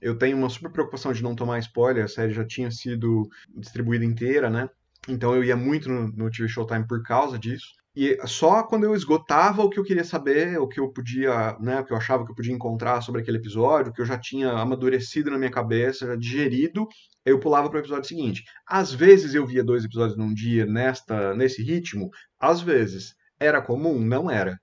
Eu 0.01 0.17
tenho 0.17 0.37
uma 0.37 0.49
super 0.49 0.71
preocupação 0.71 1.11
de 1.11 1.21
não 1.21 1.35
tomar 1.35 1.59
spoiler, 1.59 2.05
a 2.05 2.07
série 2.07 2.31
já 2.31 2.45
tinha 2.45 2.71
sido 2.71 3.27
distribuída 3.57 4.05
inteira, 4.05 4.49
né? 4.49 4.69
Então 5.07 5.35
eu 5.35 5.43
ia 5.43 5.55
muito 5.55 5.89
no, 5.89 6.07
no 6.07 6.31
TV 6.31 6.47
Showtime 6.47 6.87
por 6.87 7.03
causa 7.03 7.37
disso. 7.37 7.67
E 7.99 8.15
só 8.27 8.61
quando 8.61 8.83
eu 8.83 8.93
esgotava 8.93 9.63
o 9.63 9.69
que 9.71 9.79
eu 9.79 9.83
queria 9.83 10.03
saber, 10.03 10.59
o 10.59 10.67
que 10.67 10.79
eu 10.79 10.87
podia, 10.89 11.57
né, 11.59 11.79
o 11.79 11.83
que 11.83 11.91
eu 11.91 11.97
achava 11.97 12.23
que 12.23 12.29
eu 12.31 12.35
podia 12.35 12.53
encontrar 12.53 13.01
sobre 13.01 13.21
aquele 13.21 13.39
episódio, 13.39 13.91
que 13.91 13.99
eu 13.99 14.05
já 14.05 14.19
tinha 14.19 14.51
amadurecido 14.51 15.31
na 15.31 15.37
minha 15.39 15.49
cabeça, 15.49 16.05
já 16.05 16.15
digerido, 16.15 16.87
eu 17.27 17.39
pulava 17.39 17.69
para 17.69 17.77
o 17.77 17.81
episódio 17.81 18.07
seguinte. 18.07 18.43
Às 18.65 18.93
vezes 18.93 19.33
eu 19.35 19.45
via 19.45 19.63
dois 19.63 19.83
episódios 19.83 20.17
num 20.17 20.33
dia 20.33 20.65
nesta 20.65 21.35
nesse 21.35 21.61
ritmo, 21.61 22.09
às 22.39 22.61
vezes 22.61 23.13
era 23.39 23.61
comum, 23.61 23.99
não 23.99 24.31
era. 24.31 24.57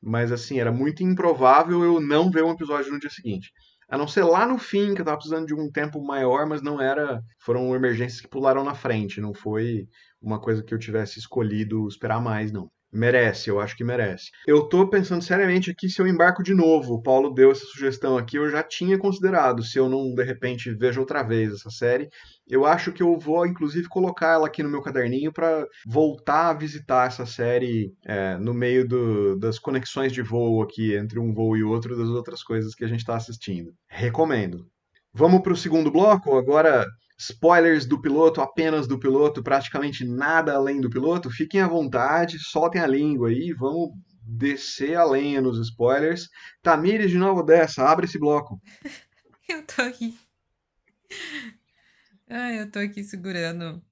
Mas 0.00 0.30
assim, 0.30 0.60
era 0.60 0.70
muito 0.70 1.02
improvável 1.02 1.82
eu 1.82 2.00
não 2.00 2.30
ver 2.30 2.44
um 2.44 2.52
episódio 2.52 2.92
no 2.92 3.00
dia 3.00 3.10
seguinte. 3.10 3.50
A 3.88 3.98
não 3.98 4.06
ser 4.06 4.22
lá 4.24 4.46
no 4.46 4.58
fim, 4.58 4.94
que 4.94 5.00
eu 5.00 5.04
tava 5.04 5.16
precisando 5.18 5.46
de 5.46 5.54
um 5.54 5.70
tempo 5.70 6.02
maior, 6.04 6.46
mas 6.46 6.62
não 6.62 6.80
era. 6.80 7.20
Foram 7.40 7.74
emergências 7.74 8.20
que 8.20 8.28
pularam 8.28 8.64
na 8.64 8.74
frente, 8.74 9.20
não 9.20 9.34
foi 9.34 9.86
uma 10.20 10.40
coisa 10.40 10.62
que 10.62 10.72
eu 10.72 10.78
tivesse 10.78 11.18
escolhido 11.18 11.88
esperar 11.88 12.20
mais, 12.20 12.52
não. 12.52 12.70
Merece, 12.94 13.50
eu 13.50 13.58
acho 13.58 13.76
que 13.76 13.82
merece. 13.82 14.30
Eu 14.46 14.68
tô 14.68 14.88
pensando 14.88 15.20
seriamente 15.20 15.68
aqui 15.68 15.88
se 15.88 16.00
eu 16.00 16.06
embarco 16.06 16.44
de 16.44 16.54
novo. 16.54 16.94
O 16.94 17.02
Paulo 17.02 17.34
deu 17.34 17.50
essa 17.50 17.66
sugestão 17.66 18.16
aqui, 18.16 18.36
eu 18.36 18.48
já 18.48 18.62
tinha 18.62 18.96
considerado. 18.96 19.64
Se 19.64 19.76
eu 19.76 19.88
não, 19.88 20.14
de 20.14 20.22
repente, 20.22 20.72
vejo 20.72 21.00
outra 21.00 21.24
vez 21.24 21.52
essa 21.52 21.70
série, 21.70 22.08
eu 22.48 22.64
acho 22.64 22.92
que 22.92 23.02
eu 23.02 23.18
vou, 23.18 23.44
inclusive, 23.44 23.88
colocar 23.88 24.34
ela 24.34 24.46
aqui 24.46 24.62
no 24.62 24.68
meu 24.68 24.80
caderninho 24.80 25.32
para 25.32 25.66
voltar 25.84 26.50
a 26.50 26.54
visitar 26.54 27.08
essa 27.08 27.26
série 27.26 27.92
é, 28.06 28.36
no 28.38 28.54
meio 28.54 28.86
do, 28.86 29.36
das 29.40 29.58
conexões 29.58 30.12
de 30.12 30.22
voo 30.22 30.62
aqui 30.62 30.94
entre 30.94 31.18
um 31.18 31.34
voo 31.34 31.56
e 31.56 31.64
outro, 31.64 31.96
das 31.96 32.08
outras 32.08 32.44
coisas 32.44 32.76
que 32.76 32.84
a 32.84 32.88
gente 32.88 33.00
está 33.00 33.16
assistindo. 33.16 33.72
Recomendo. 33.88 34.68
Vamos 35.12 35.42
para 35.42 35.52
o 35.52 35.56
segundo 35.56 35.90
bloco? 35.90 36.36
Agora 36.36 36.86
spoilers 37.16 37.86
do 37.86 38.00
piloto, 38.00 38.40
apenas 38.40 38.86
do 38.86 38.98
piloto, 38.98 39.42
praticamente 39.42 40.04
nada 40.04 40.54
além 40.54 40.80
do 40.80 40.90
piloto, 40.90 41.30
fiquem 41.30 41.60
à 41.60 41.68
vontade, 41.68 42.38
soltem 42.38 42.80
a 42.80 42.86
língua 42.86 43.28
aí, 43.28 43.52
vamos 43.52 43.90
descer 44.20 44.96
a 44.96 45.04
lenha 45.04 45.40
nos 45.40 45.58
spoilers. 45.58 46.28
Tamires, 46.62 47.10
de 47.10 47.18
novo 47.18 47.42
dessa, 47.42 47.84
abre 47.84 48.06
esse 48.06 48.18
bloco. 48.18 48.60
eu 49.48 49.64
tô 49.66 49.82
aqui. 49.82 50.18
Ah, 52.28 52.52
eu 52.52 52.70
tô 52.70 52.78
aqui 52.78 53.04
segurando 53.04 53.82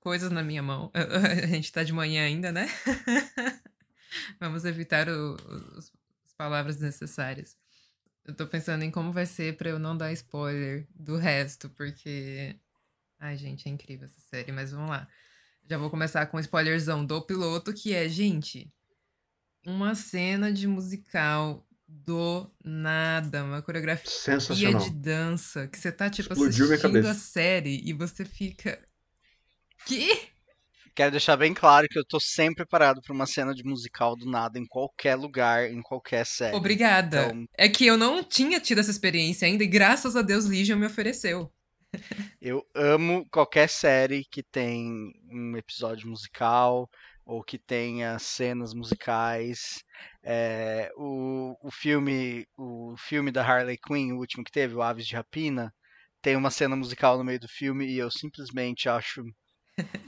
coisas 0.00 0.30
na 0.30 0.42
minha 0.42 0.62
mão. 0.62 0.90
A 0.94 1.46
gente 1.46 1.72
tá 1.72 1.82
de 1.82 1.92
manhã 1.92 2.24
ainda, 2.24 2.52
né? 2.52 2.68
Vamos 4.40 4.64
evitar 4.64 5.08
o, 5.08 5.34
os, 5.76 5.92
as 6.26 6.32
palavras 6.36 6.78
necessárias. 6.78 7.56
Eu 8.28 8.34
tô 8.34 8.46
pensando 8.46 8.82
em 8.82 8.90
como 8.90 9.10
vai 9.10 9.24
ser 9.24 9.56
pra 9.56 9.70
eu 9.70 9.78
não 9.78 9.96
dar 9.96 10.12
spoiler 10.12 10.86
do 10.94 11.16
resto, 11.16 11.70
porque. 11.70 12.54
Ai, 13.18 13.38
gente, 13.38 13.66
é 13.66 13.72
incrível 13.72 14.04
essa 14.04 14.20
série, 14.20 14.52
mas 14.52 14.70
vamos 14.70 14.90
lá. 14.90 15.08
Já 15.66 15.78
vou 15.78 15.88
começar 15.88 16.26
com 16.26 16.36
um 16.36 16.40
spoilerzão 16.40 17.06
do 17.06 17.22
piloto, 17.22 17.72
que 17.72 17.94
é, 17.94 18.06
gente, 18.06 18.70
uma 19.66 19.94
cena 19.94 20.52
de 20.52 20.66
musical 20.66 21.66
do 21.88 22.50
nada. 22.62 23.44
Uma 23.44 23.62
coreografia 23.62 24.36
de 24.36 24.90
dança. 24.90 25.66
Que 25.66 25.78
você 25.78 25.90
tá, 25.90 26.10
tipo, 26.10 26.30
Explodiu 26.30 26.66
assistindo 26.66 27.06
a 27.06 27.14
série 27.14 27.80
e 27.82 27.94
você 27.94 28.26
fica. 28.26 28.78
Que? 29.86 30.28
Quero 30.98 31.12
deixar 31.12 31.36
bem 31.36 31.54
claro 31.54 31.86
que 31.88 31.96
eu 31.96 32.04
tô 32.04 32.18
sempre 32.18 32.56
preparado 32.56 33.00
pra 33.00 33.14
uma 33.14 33.24
cena 33.24 33.54
de 33.54 33.62
musical 33.62 34.16
do 34.16 34.28
nada, 34.28 34.58
em 34.58 34.66
qualquer 34.66 35.14
lugar, 35.14 35.70
em 35.70 35.80
qualquer 35.80 36.26
série. 36.26 36.56
Obrigada. 36.56 37.26
Então- 37.26 37.44
É 37.56 37.68
que 37.68 37.86
eu 37.86 37.96
não 37.96 38.24
tinha 38.24 38.58
tido 38.58 38.80
essa 38.80 38.90
experiência 38.90 39.46
ainda 39.46 39.62
e 39.62 39.68
graças 39.68 40.16
a 40.16 40.22
Deus 40.22 40.46
Legion 40.46 40.76
me 40.76 40.86
ofereceu. 40.86 41.52
Eu 42.42 42.66
amo 42.74 43.24
qualquer 43.30 43.68
série 43.68 44.24
que 44.28 44.42
tem 44.42 44.90
um 45.30 45.56
episódio 45.56 46.08
musical 46.08 46.88
ou 47.24 47.44
que 47.44 47.60
tenha 47.60 48.18
cenas 48.18 48.74
musicais. 48.74 49.84
É, 50.24 50.90
o, 50.96 51.54
o 51.62 51.70
filme 51.70 52.44
o 52.56 52.96
filme 52.98 53.30
da 53.30 53.46
Harley 53.46 53.78
Quinn, 53.78 54.14
o 54.14 54.18
último 54.18 54.42
que 54.42 54.50
teve, 54.50 54.74
o 54.74 54.82
Aves 54.82 55.06
de 55.06 55.14
Rapina, 55.14 55.72
tem 56.20 56.34
uma 56.34 56.50
cena 56.50 56.74
musical 56.74 57.16
no 57.16 57.22
meio 57.22 57.38
do 57.38 57.46
filme 57.48 57.86
e 57.86 57.98
eu 57.98 58.10
simplesmente 58.10 58.88
acho 58.88 59.22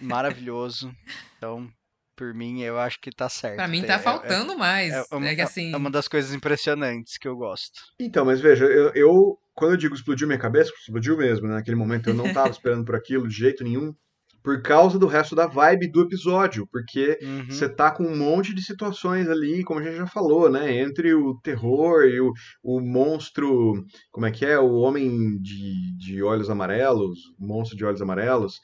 maravilhoso. 0.00 0.92
Então, 1.36 1.68
por 2.16 2.34
mim, 2.34 2.60
eu 2.62 2.78
acho 2.78 3.00
que 3.00 3.10
tá 3.10 3.28
certo. 3.28 3.56
Pra 3.56 3.68
mim 3.68 3.80
É- 3.82 3.86
tá 3.86 3.94
é- 3.94 3.98
faltando 3.98 4.56
mais. 4.58 4.92
é, 4.92 5.04
É, 5.10 5.16
uma- 5.16 5.34
que 5.34 5.40
assim. 5.40 5.72
é 5.72 5.76
uma 5.76 5.90
das 5.90 6.08
coisas 6.08 6.34
impressionantes 6.34 7.16
que 7.18 7.26
eu 7.28 7.36
gosto. 7.36 7.80
Então, 7.98 8.24
mas 8.24 8.40
veja, 8.40 8.64
eu, 8.66 8.90
eu- 8.94 9.38
quando 9.54 9.72
eu 9.72 9.76
digo 9.78 9.94
explodiu 9.94 10.26
minha 10.26 10.38
cabeça, 10.38 10.72
explodiu 10.78 11.16
mesmo, 11.16 11.46
né? 11.48 11.54
Naquele 11.54 11.76
momento 11.76 12.08
eu 12.10 12.14
não 12.14 12.24
tava 12.48 12.50
esperando 12.50 12.84
por 12.84 12.94
aquilo 12.94 13.26
de 13.28 13.34
jeito 13.34 13.64
nenhum, 13.64 13.94
por 14.42 14.62
causa 14.62 14.98
do 14.98 15.06
resto 15.06 15.34
da 15.34 15.46
vibe 15.46 15.90
do 15.90 16.00
episódio, 16.00 16.66
porque 16.72 17.18
Uhum. 17.22 17.44
você 17.50 17.68
tá 17.68 17.90
com 17.90 18.04
um 18.04 18.16
monte 18.16 18.54
de 18.54 18.62
situações 18.62 19.28
ali, 19.28 19.62
como 19.64 19.80
a 19.80 19.82
gente 19.82 19.96
já 19.96 20.06
falou, 20.06 20.50
né? 20.50 20.72
Entre 20.80 21.12
o 21.14 21.38
terror 21.42 22.04
e 22.04 22.20
o, 22.20 22.32
o 22.62 22.80
monstro, 22.80 23.84
como 24.10 24.24
é 24.26 24.30
que 24.30 24.46
é? 24.46 24.58
O 24.58 24.72
homem 24.76 25.38
de, 25.42 25.94
de 25.98 26.22
olhos 26.22 26.48
amarelos, 26.48 27.18
o 27.38 27.46
monstro 27.46 27.76
de 27.76 27.84
olhos 27.84 28.00
amarelos, 28.00 28.54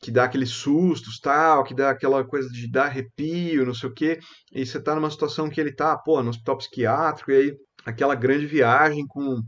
que 0.00 0.10
dá 0.10 0.24
aqueles 0.24 0.50
sustos, 0.50 1.18
tal, 1.20 1.64
que 1.64 1.74
dá 1.74 1.90
aquela 1.90 2.24
coisa 2.24 2.48
de 2.48 2.70
dar 2.70 2.86
arrepio, 2.86 3.66
não 3.66 3.74
sei 3.74 3.88
o 3.88 3.92
quê, 3.92 4.18
e 4.52 4.64
você 4.64 4.80
tá 4.80 4.94
numa 4.94 5.10
situação 5.10 5.50
que 5.50 5.60
ele 5.60 5.74
tá, 5.74 5.96
pô, 5.96 6.22
no 6.22 6.30
hospital 6.30 6.58
psiquiátrico, 6.58 7.30
e 7.32 7.36
aí 7.36 7.56
aquela 7.84 8.14
grande 8.14 8.46
viagem 8.46 9.04
com 9.06 9.40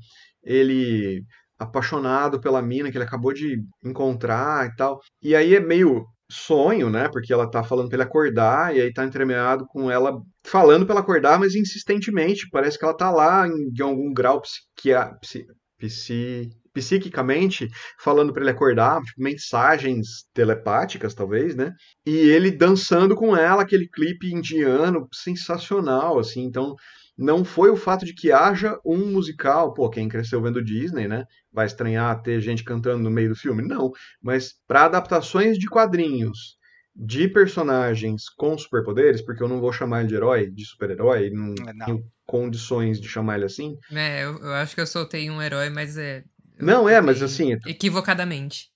ele 0.42 1.24
apaixonado 1.58 2.40
pela 2.40 2.62
mina 2.62 2.90
que 2.90 2.96
ele 2.96 3.04
acabou 3.04 3.32
de 3.34 3.62
encontrar 3.84 4.66
e 4.66 4.74
tal. 4.76 4.98
E 5.22 5.36
aí 5.36 5.54
é 5.54 5.60
meio 5.60 6.06
sonho, 6.30 6.88
né? 6.88 7.08
Porque 7.08 7.32
ela 7.32 7.50
tá 7.50 7.62
falando 7.62 7.88
pra 7.88 7.96
ele 7.96 8.02
acordar 8.04 8.74
e 8.74 8.80
aí 8.80 8.92
tá 8.92 9.04
entremeado 9.04 9.66
com 9.66 9.90
ela 9.90 10.18
falando 10.44 10.86
pra 10.86 10.94
ela 10.94 11.02
acordar, 11.02 11.38
mas 11.38 11.54
insistentemente. 11.54 12.48
Parece 12.50 12.78
que 12.78 12.84
ela 12.84 12.96
tá 12.96 13.10
lá 13.10 13.46
em, 13.46 13.70
de 13.70 13.82
algum 13.82 14.12
grau 14.12 14.40
psiquia, 14.40 15.12
psi, 15.20 15.44
psi, 15.78 16.50
psiquicamente 16.72 17.68
falando 17.98 18.32
pra 18.32 18.42
ele 18.42 18.50
acordar, 18.50 19.00
tipo, 19.02 19.22
mensagens 19.22 20.24
telepáticas, 20.32 21.14
talvez, 21.14 21.54
né? 21.54 21.72
E 22.06 22.16
ele 22.16 22.50
dançando 22.50 23.14
com 23.14 23.36
ela, 23.36 23.62
aquele 23.62 23.88
clipe 23.88 24.32
indiano 24.32 25.08
sensacional, 25.12 26.18
assim. 26.18 26.42
Então, 26.44 26.74
não 27.16 27.44
foi 27.44 27.70
o 27.70 27.76
fato 27.76 28.04
de 28.04 28.14
que 28.14 28.32
haja 28.32 28.78
um 28.84 29.12
musical, 29.12 29.74
pô, 29.74 29.90
quem 29.90 30.08
cresceu 30.08 30.40
vendo 30.40 30.64
Disney, 30.64 31.06
né? 31.06 31.24
Vai 31.52 31.66
estranhar 31.66 32.22
ter 32.22 32.40
gente 32.40 32.64
cantando 32.64 33.02
no 33.02 33.10
meio 33.10 33.28
do 33.28 33.36
filme? 33.36 33.62
Não. 33.62 33.90
Mas 34.22 34.54
para 34.66 34.84
adaptações 34.84 35.58
de 35.58 35.66
quadrinhos 35.66 36.58
de 36.94 37.28
personagens 37.28 38.28
com 38.36 38.56
superpoderes, 38.58 39.22
porque 39.22 39.42
eu 39.42 39.48
não 39.48 39.60
vou 39.60 39.72
chamar 39.72 40.00
ele 40.00 40.08
de 40.08 40.14
herói, 40.14 40.50
de 40.50 40.64
super-herói, 40.64 41.30
não 41.30 41.54
Não. 41.74 41.86
tenho 41.86 42.04
condições 42.26 43.00
de 43.00 43.08
chamar 43.08 43.36
ele 43.36 43.46
assim. 43.46 43.76
É, 43.92 44.24
eu, 44.24 44.38
eu 44.38 44.52
acho 44.54 44.74
que 44.74 44.80
eu 44.80 44.86
soltei 44.86 45.30
um 45.30 45.40
herói, 45.42 45.70
mas 45.70 45.96
é. 45.96 46.24
Não, 46.60 46.88
é, 46.88 47.00
mas 47.00 47.22
assim, 47.22 47.52
Equivocadamente. 47.66 48.70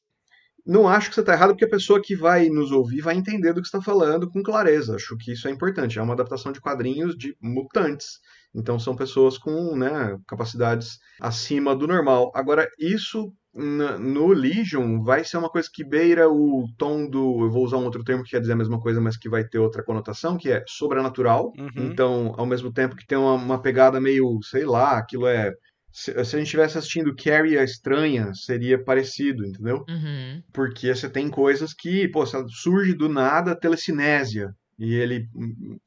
Não 0.66 0.89
acho 0.89 1.11
que 1.11 1.14
você 1.14 1.20
está 1.20 1.35
errado, 1.35 1.51
porque 1.51 1.66
a 1.66 1.70
pessoa 1.70 2.01
que 2.01 2.16
vai 2.16 2.49
nos 2.49 2.72
ouvir 2.72 3.03
vai 3.03 3.14
entender 3.14 3.53
do 3.53 3.61
que 3.61 3.68
você 3.68 3.76
está 3.76 3.82
falando 3.82 4.30
com 4.30 4.43
clareza. 4.43 4.97
Acho 4.97 5.14
que 5.18 5.32
isso 5.32 5.47
é 5.47 5.51
importante. 5.51 5.99
É 5.99 6.03
uma 6.03 6.14
adaptação 6.14 6.53
de 6.53 6.61
quadrinhos 6.61 7.16
de 7.16 7.37
mutantes. 7.41 8.18
Então 8.55 8.78
são 8.78 8.97
pessoas 8.97 9.37
com 9.37 9.76
né, 9.76 10.16
capacidades 10.26 10.99
acima 11.20 11.76
do 11.76 11.87
normal. 11.87 12.32
Agora, 12.35 12.66
isso 12.78 13.30
no 13.57 14.28
Legion 14.28 15.01
vai 15.03 15.24
ser 15.24 15.37
uma 15.37 15.49
coisa 15.49 15.68
que 15.72 15.85
beira 15.85 16.28
o 16.28 16.66
tom 16.76 17.09
do. 17.09 17.45
Eu 17.45 17.51
vou 17.51 17.64
usar 17.64 17.76
um 17.76 17.85
outro 17.85 18.03
termo 18.03 18.24
que 18.24 18.30
quer 18.30 18.41
dizer 18.41 18.53
a 18.53 18.57
mesma 18.57 18.80
coisa, 18.80 19.01
mas 19.01 19.16
que 19.16 19.28
vai 19.28 19.45
ter 19.45 19.59
outra 19.59 19.85
conotação, 19.85 20.37
que 20.37 20.51
é 20.51 20.64
sobrenatural. 20.66 21.53
Uhum. 21.57 21.70
Então, 21.76 22.35
ao 22.37 22.47
mesmo 22.47 22.72
tempo 22.72 22.97
que 22.97 23.07
tem 23.07 23.16
uma, 23.16 23.35
uma 23.35 23.62
pegada 23.62 24.01
meio, 24.01 24.41
sei 24.43 24.64
lá, 24.64 24.99
aquilo 24.99 25.26
é. 25.26 25.53
Se, 25.95 26.13
se 26.13 26.35
a 26.35 26.39
gente 26.41 26.47
estivesse 26.47 26.77
assistindo 26.77 27.15
Carrie 27.15 27.57
a 27.57 27.63
Estranha, 27.63 28.35
seria 28.35 28.83
parecido, 28.83 29.47
entendeu? 29.47 29.85
Uhum. 29.89 30.43
Porque 30.53 30.93
você 30.93 31.09
tem 31.09 31.31
coisas 31.31 31.73
que, 31.73 32.09
pô, 32.09 32.27
surge 32.27 32.95
do 32.95 33.09
nada 33.09 33.53
a 33.53 33.57
telecinésia. 33.57 34.53
E 34.77 34.93
ele 34.93 35.29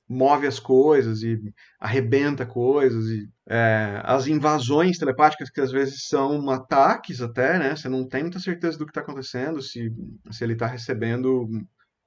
move 0.07 0.47
as 0.47 0.59
coisas 0.59 1.21
e 1.23 1.37
arrebenta 1.77 2.45
coisas. 2.45 3.05
E, 3.09 3.27
é, 3.49 4.01
as 4.05 4.27
invasões 4.27 4.97
telepáticas, 4.97 5.49
que 5.49 5.59
às 5.59 5.73
vezes 5.73 6.07
são 6.07 6.49
ataques 6.51 7.19
até, 7.19 7.59
né? 7.59 7.75
Você 7.75 7.89
não 7.89 8.07
tem 8.07 8.21
muita 8.21 8.39
certeza 8.39 8.77
do 8.77 8.85
que 8.85 8.91
está 8.91 9.01
acontecendo, 9.01 9.61
se, 9.61 9.91
se 10.31 10.41
ele 10.41 10.53
está 10.53 10.67
recebendo 10.67 11.49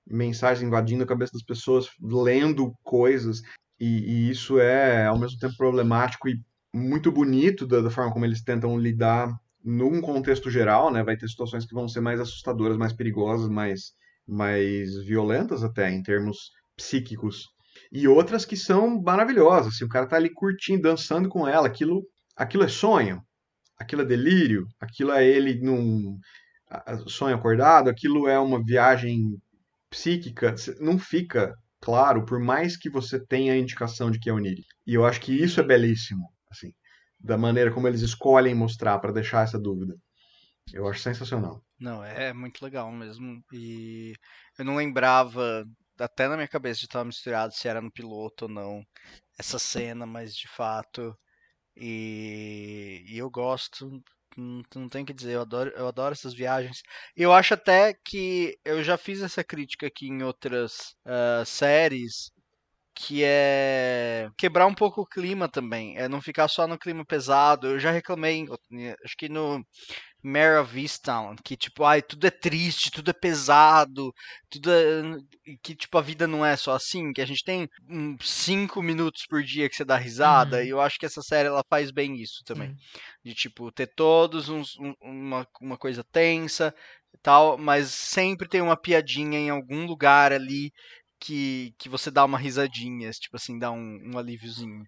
mensagens 0.06 0.66
invadindo 0.66 1.04
a 1.04 1.06
cabeça 1.06 1.32
das 1.34 1.44
pessoas, 1.44 1.90
lendo 2.00 2.72
coisas. 2.82 3.42
E, 3.78 3.86
e 3.86 4.30
isso 4.30 4.58
é, 4.58 5.04
ao 5.04 5.18
mesmo 5.18 5.38
tempo, 5.38 5.54
problemático 5.58 6.30
e 6.30 6.40
muito 6.72 7.10
bonito 7.10 7.66
da, 7.66 7.80
da 7.80 7.90
forma 7.90 8.12
como 8.12 8.24
eles 8.24 8.42
tentam 8.42 8.78
lidar 8.78 9.32
num 9.62 10.00
contexto 10.00 10.50
geral, 10.50 10.90
né? 10.92 11.02
Vai 11.02 11.16
ter 11.16 11.28
situações 11.28 11.66
que 11.66 11.74
vão 11.74 11.88
ser 11.88 12.00
mais 12.00 12.20
assustadoras, 12.20 12.76
mais 12.76 12.92
perigosas, 12.92 13.48
mais, 13.48 13.92
mais 14.26 14.96
violentas 15.04 15.62
até, 15.62 15.90
em 15.90 16.02
termos 16.02 16.50
psíquicos. 16.76 17.48
E 17.92 18.08
outras 18.08 18.44
que 18.44 18.56
são 18.56 19.00
maravilhosas. 19.02 19.76
Se 19.76 19.84
o 19.84 19.88
cara 19.88 20.06
tá 20.06 20.16
ali 20.16 20.32
curtindo, 20.32 20.82
dançando 20.82 21.28
com 21.28 21.46
ela, 21.46 21.66
aquilo, 21.66 22.02
aquilo 22.36 22.64
é 22.64 22.68
sonho, 22.68 23.22
aquilo 23.78 24.02
é 24.02 24.04
delírio, 24.04 24.66
aquilo 24.80 25.12
é 25.12 25.26
ele 25.26 25.60
num 25.60 26.18
sonho 27.06 27.34
acordado, 27.34 27.88
aquilo 27.88 28.28
é 28.28 28.38
uma 28.38 28.62
viagem 28.62 29.36
psíquica. 29.90 30.54
Não 30.80 30.98
fica 30.98 31.54
claro, 31.80 32.24
por 32.24 32.38
mais 32.38 32.76
que 32.76 32.88
você 32.88 33.18
tenha 33.18 33.52
a 33.52 33.58
indicação 33.58 34.10
de 34.10 34.18
que 34.18 34.30
é 34.30 34.32
onírico. 34.32 34.68
E 34.86 34.94
eu 34.94 35.04
acho 35.04 35.20
que 35.20 35.32
isso 35.32 35.60
é 35.60 35.64
belíssimo, 35.64 36.28
assim, 36.50 36.72
da 37.18 37.38
maneira 37.38 37.72
como 37.72 37.86
eles 37.88 38.00
escolhem 38.00 38.54
mostrar 38.54 38.98
para 38.98 39.12
deixar 39.12 39.44
essa 39.44 39.58
dúvida. 39.58 39.96
Eu 40.72 40.88
acho 40.88 41.00
sensacional. 41.00 41.64
Não, 41.78 42.04
é 42.04 42.32
muito 42.32 42.62
legal 42.64 42.90
mesmo. 42.92 43.42
E 43.52 44.14
eu 44.58 44.64
não 44.64 44.76
lembrava, 44.76 45.64
até 45.98 46.28
na 46.28 46.36
minha 46.36 46.48
cabeça 46.48 46.80
já 46.80 46.84
estava 46.84 47.04
misturado 47.04 47.52
se 47.54 47.68
era 47.68 47.80
no 47.80 47.90
piloto 47.90 48.44
ou 48.44 48.50
não, 48.50 48.84
essa 49.38 49.58
cena, 49.58 50.06
mas 50.06 50.34
de 50.34 50.48
fato. 50.48 51.16
E, 51.76 53.04
e 53.08 53.18
eu 53.18 53.30
gosto, 53.30 54.02
não, 54.36 54.62
não 54.74 54.88
tem 54.88 55.04
que 55.04 55.12
dizer, 55.14 55.34
eu 55.34 55.42
adoro, 55.42 55.70
eu 55.76 55.88
adoro 55.88 56.12
essas 56.12 56.34
viagens. 56.34 56.82
Eu 57.16 57.32
acho 57.32 57.54
até 57.54 57.94
que 58.04 58.58
eu 58.64 58.82
já 58.82 58.96
fiz 58.96 59.22
essa 59.22 59.42
crítica 59.44 59.86
aqui 59.86 60.06
em 60.08 60.22
outras 60.22 60.94
ah, 61.04 61.44
séries, 61.46 62.30
que 63.06 63.22
é 63.24 64.28
quebrar 64.36 64.66
um 64.66 64.74
pouco 64.74 65.00
o 65.02 65.06
clima 65.06 65.48
também, 65.48 65.96
é 65.96 66.08
não 66.08 66.20
ficar 66.20 66.48
só 66.48 66.66
no 66.66 66.78
clima 66.78 67.04
pesado. 67.04 67.66
Eu 67.68 67.78
já 67.78 67.90
reclamei, 67.90 68.44
acho 69.04 69.16
que 69.16 69.28
no 69.28 69.64
Mare 70.22 70.58
of 70.60 70.78
Easttown, 70.78 71.34
que 71.44 71.56
tipo, 71.56 71.84
ai, 71.84 72.02
tudo 72.02 72.26
é 72.26 72.30
triste, 72.30 72.90
tudo 72.90 73.10
é 73.10 73.14
pesado, 73.14 74.12
tudo 74.50 74.70
é... 74.70 75.02
que 75.62 75.74
tipo, 75.74 75.96
a 75.98 76.02
vida 76.02 76.26
não 76.26 76.44
é 76.44 76.56
só 76.56 76.74
assim, 76.74 77.12
que 77.12 77.22
a 77.22 77.26
gente 77.26 77.42
tem 77.44 77.68
cinco 78.20 78.82
minutos 78.82 79.24
por 79.28 79.42
dia 79.42 79.68
que 79.68 79.76
você 79.76 79.84
dá 79.84 79.96
risada, 79.96 80.58
Uhum. 80.58 80.64
e 80.64 80.68
eu 80.68 80.80
acho 80.80 80.98
que 80.98 81.06
essa 81.06 81.22
série 81.22 81.48
ela 81.48 81.64
faz 81.70 81.90
bem 81.90 82.16
isso 82.20 82.42
também. 82.44 82.68
Sim. 82.68 82.76
De 83.24 83.34
tipo, 83.34 83.70
ter 83.72 83.86
todos 83.94 84.48
uns, 84.48 84.76
um- 84.78 84.94
uma, 85.00 85.46
uma 85.60 85.78
coisa 85.78 86.04
tensa 86.04 86.74
e 87.14 87.18
tal, 87.18 87.56
mas 87.58 87.88
sempre 87.92 88.48
tem 88.48 88.60
uma 88.60 88.76
piadinha 88.76 89.38
em 89.38 89.50
algum 89.50 89.86
lugar 89.86 90.32
ali 90.32 90.70
que, 91.20 91.74
que 91.78 91.88
você 91.88 92.10
dá 92.10 92.24
uma 92.24 92.38
risadinha, 92.38 93.10
tipo 93.12 93.36
assim, 93.36 93.58
dá 93.58 93.70
um, 93.70 93.98
um 94.12 94.18
alíviozinho. 94.18 94.84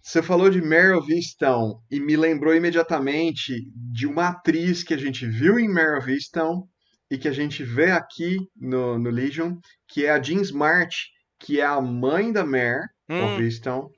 Você 0.00 0.22
falou 0.22 0.48
de 0.48 0.62
Meryl 0.62 1.04
Easttown 1.10 1.80
e 1.90 1.98
me 2.00 2.16
lembrou 2.16 2.54
imediatamente 2.54 3.52
de 3.92 4.06
uma 4.06 4.28
atriz 4.28 4.82
que 4.82 4.94
a 4.94 4.96
gente 4.96 5.26
viu 5.26 5.58
em 5.58 5.68
Meryl 5.68 6.08
Easttown 6.08 6.62
e 7.10 7.18
que 7.18 7.28
a 7.28 7.32
gente 7.32 7.62
vê 7.64 7.90
aqui 7.90 8.36
no, 8.56 8.98
no 8.98 9.10
Legion, 9.10 9.56
que 9.88 10.06
é 10.06 10.10
a 10.10 10.22
Jean 10.22 10.40
Smart, 10.42 10.96
que 11.40 11.60
é 11.60 11.64
a 11.66 11.80
mãe 11.80 12.32
da 12.32 12.44
Mare 12.44 12.86
Hum, 13.08 13.20
of 13.24 13.40
Easttown 13.42 13.88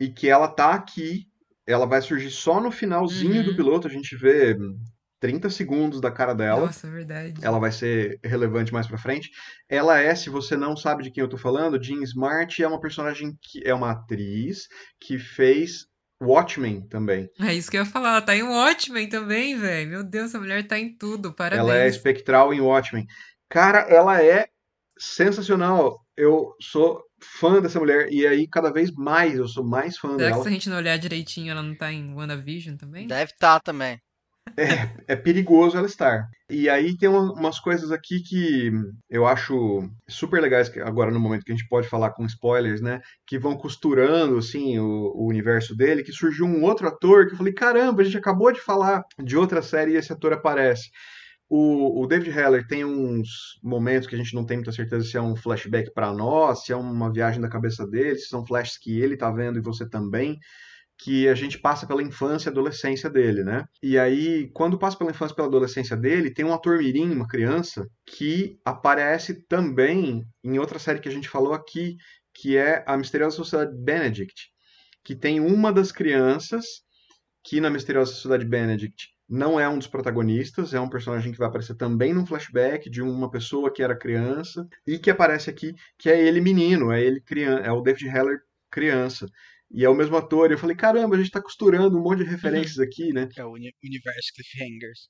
e 0.00 0.08
que 0.10 0.28
ela 0.28 0.48
tá 0.48 0.74
aqui. 0.74 1.26
Ela 1.66 1.86
vai 1.86 2.02
surgir 2.02 2.30
só 2.30 2.60
no 2.60 2.70
finalzinho 2.72 3.36
Uhum. 3.38 3.44
do 3.44 3.56
piloto, 3.56 3.86
a 3.88 3.90
gente 3.90 4.16
vê 4.16 4.56
30 5.22 5.48
segundos 5.50 6.00
da 6.00 6.10
cara 6.10 6.34
dela. 6.34 6.66
Nossa, 6.66 6.88
é 6.88 6.90
verdade. 6.90 7.34
Ela 7.40 7.60
vai 7.60 7.70
ser 7.70 8.18
relevante 8.24 8.72
mais 8.72 8.88
pra 8.88 8.98
frente. 8.98 9.30
Ela 9.68 10.00
é, 10.00 10.12
se 10.16 10.28
você 10.28 10.56
não 10.56 10.76
sabe 10.76 11.04
de 11.04 11.12
quem 11.12 11.22
eu 11.22 11.28
tô 11.28 11.38
falando, 11.38 11.80
Jean 11.80 12.02
Smart 12.02 12.60
é 12.60 12.66
uma 12.66 12.80
personagem 12.80 13.38
que 13.40 13.62
é 13.64 13.72
uma 13.72 13.92
atriz 13.92 14.66
que 15.00 15.20
fez 15.20 15.86
Watchmen 16.20 16.88
também. 16.88 17.30
É 17.40 17.54
isso 17.54 17.70
que 17.70 17.76
eu 17.76 17.84
ia 17.84 17.88
falar, 17.88 18.10
ela 18.10 18.20
tá 18.20 18.34
em 18.34 18.42
Watchmen 18.42 19.08
também, 19.08 19.56
velho. 19.56 19.90
Meu 19.90 20.02
Deus, 20.02 20.30
essa 20.30 20.40
mulher 20.40 20.66
tá 20.66 20.76
em 20.76 20.96
tudo, 20.96 21.32
parabéns. 21.32 21.68
Ela 21.68 21.78
é 21.78 21.86
espectral 21.86 22.52
em 22.52 22.60
Watchmen. 22.60 23.06
Cara, 23.48 23.78
ela 23.88 24.20
é 24.20 24.48
sensacional. 24.98 26.00
Eu 26.16 26.52
sou 26.60 27.00
fã 27.22 27.62
dessa 27.62 27.78
mulher. 27.78 28.12
E 28.12 28.26
aí, 28.26 28.48
cada 28.48 28.72
vez 28.72 28.90
mais, 28.90 29.36
eu 29.36 29.46
sou 29.46 29.64
mais 29.64 29.96
fã 29.96 30.16
Será 30.16 30.30
dela. 30.30 30.36
que 30.38 30.42
se 30.42 30.48
a 30.48 30.52
gente 30.52 30.68
não 30.68 30.78
olhar 30.78 30.96
direitinho, 30.96 31.52
ela 31.52 31.62
não 31.62 31.76
tá 31.76 31.92
em 31.92 32.12
WandaVision 32.12 32.76
também? 32.76 33.06
Deve 33.06 33.30
estar 33.30 33.60
também. 33.60 34.00
É, 34.58 35.12
é 35.14 35.16
perigoso 35.16 35.76
ela 35.78 35.86
estar. 35.86 36.28
E 36.50 36.68
aí 36.68 36.96
tem 36.96 37.08
uma- 37.08 37.32
umas 37.32 37.58
coisas 37.60 37.90
aqui 37.90 38.20
que 38.22 38.70
eu 39.08 39.26
acho 39.26 39.88
super 40.08 40.42
legais, 40.42 40.70
agora 40.78 41.10
no 41.10 41.20
momento 41.20 41.44
que 41.44 41.52
a 41.52 41.54
gente 41.56 41.68
pode 41.68 41.88
falar 41.88 42.10
com 42.10 42.26
spoilers, 42.26 42.80
né? 42.80 43.00
Que 43.26 43.38
vão 43.38 43.56
costurando, 43.56 44.36
assim, 44.38 44.78
o, 44.78 44.84
o 45.14 45.26
universo 45.28 45.74
dele, 45.76 46.02
que 46.02 46.12
surgiu 46.12 46.44
um 46.44 46.62
outro 46.64 46.86
ator 46.88 47.26
que 47.26 47.32
eu 47.34 47.38
falei, 47.38 47.52
caramba, 47.52 48.02
a 48.02 48.04
gente 48.04 48.18
acabou 48.18 48.52
de 48.52 48.60
falar 48.60 49.02
de 49.22 49.36
outra 49.36 49.62
série 49.62 49.92
e 49.92 49.96
esse 49.96 50.12
ator 50.12 50.32
aparece. 50.32 50.90
O, 51.48 52.02
o 52.02 52.06
David 52.06 52.30
Heller 52.36 52.66
tem 52.66 52.84
uns 52.84 53.58
momentos 53.62 54.08
que 54.08 54.14
a 54.14 54.18
gente 54.18 54.34
não 54.34 54.44
tem 54.46 54.56
muita 54.58 54.72
certeza 54.72 55.04
se 55.04 55.16
é 55.18 55.20
um 55.22 55.36
flashback 55.36 55.92
para 55.92 56.12
nós, 56.12 56.64
se 56.64 56.72
é 56.72 56.76
uma 56.76 57.12
viagem 57.12 57.40
da 57.42 57.48
cabeça 57.48 57.86
dele, 57.86 58.18
se 58.18 58.28
são 58.28 58.44
flashes 58.46 58.78
que 58.78 59.00
ele 59.00 59.16
tá 59.18 59.30
vendo 59.30 59.58
e 59.58 59.62
você 59.62 59.88
também 59.88 60.38
que 61.02 61.28
a 61.28 61.34
gente 61.34 61.58
passa 61.58 61.84
pela 61.84 62.00
infância 62.00 62.48
e 62.48 62.52
adolescência 62.52 63.10
dele, 63.10 63.42
né? 63.42 63.64
E 63.82 63.98
aí, 63.98 64.48
quando 64.52 64.78
passa 64.78 64.96
pela 64.96 65.10
infância 65.10 65.32
e 65.32 65.36
pela 65.36 65.48
adolescência 65.48 65.96
dele, 65.96 66.32
tem 66.32 66.44
um 66.44 66.54
ator 66.54 66.78
mirim, 66.78 67.10
uma 67.10 67.26
criança, 67.26 67.88
que 68.06 68.56
aparece 68.64 69.44
também 69.48 70.24
em 70.44 70.58
outra 70.60 70.78
série 70.78 71.00
que 71.00 71.08
a 71.08 71.12
gente 71.12 71.28
falou 71.28 71.54
aqui, 71.54 71.96
que 72.32 72.56
é 72.56 72.84
a 72.86 72.96
Misteriosa 72.96 73.34
Sociedade 73.34 73.76
Benedict, 73.76 74.52
que 75.02 75.16
tem 75.16 75.40
uma 75.40 75.72
das 75.72 75.90
crianças 75.90 76.64
que 77.42 77.60
na 77.60 77.68
Misteriosa 77.68 78.12
Sociedade 78.12 78.44
Benedict 78.44 79.08
não 79.28 79.58
é 79.58 79.68
um 79.68 79.78
dos 79.78 79.88
protagonistas, 79.88 80.72
é 80.72 80.80
um 80.80 80.88
personagem 80.88 81.32
que 81.32 81.38
vai 81.38 81.48
aparecer 81.48 81.74
também 81.74 82.14
num 82.14 82.26
flashback 82.26 82.88
de 82.88 83.02
uma 83.02 83.28
pessoa 83.28 83.72
que 83.72 83.82
era 83.82 83.98
criança 83.98 84.68
e 84.86 85.00
que 85.00 85.10
aparece 85.10 85.50
aqui, 85.50 85.74
que 85.98 86.08
é 86.08 86.22
ele 86.22 86.40
menino, 86.40 86.92
é 86.92 87.02
ele 87.02 87.20
criança, 87.20 87.62
é 87.64 87.72
o 87.72 87.80
David 87.80 88.06
Heller 88.06 88.38
criança. 88.72 89.26
E 89.72 89.84
é 89.84 89.88
o 89.88 89.94
mesmo 89.94 90.16
ator. 90.16 90.50
E 90.50 90.54
eu 90.54 90.58
falei, 90.58 90.76
caramba, 90.76 91.14
a 91.16 91.18
gente 91.18 91.30
tá 91.30 91.40
costurando 91.42 91.96
um 91.98 92.02
monte 92.02 92.24
de 92.24 92.30
referências 92.30 92.78
aqui, 92.78 93.12
né? 93.12 93.28
É 93.36 93.44
o 93.44 93.52
uni- 93.52 93.74
universo 93.82 94.32
Cliffhangers. 94.34 95.08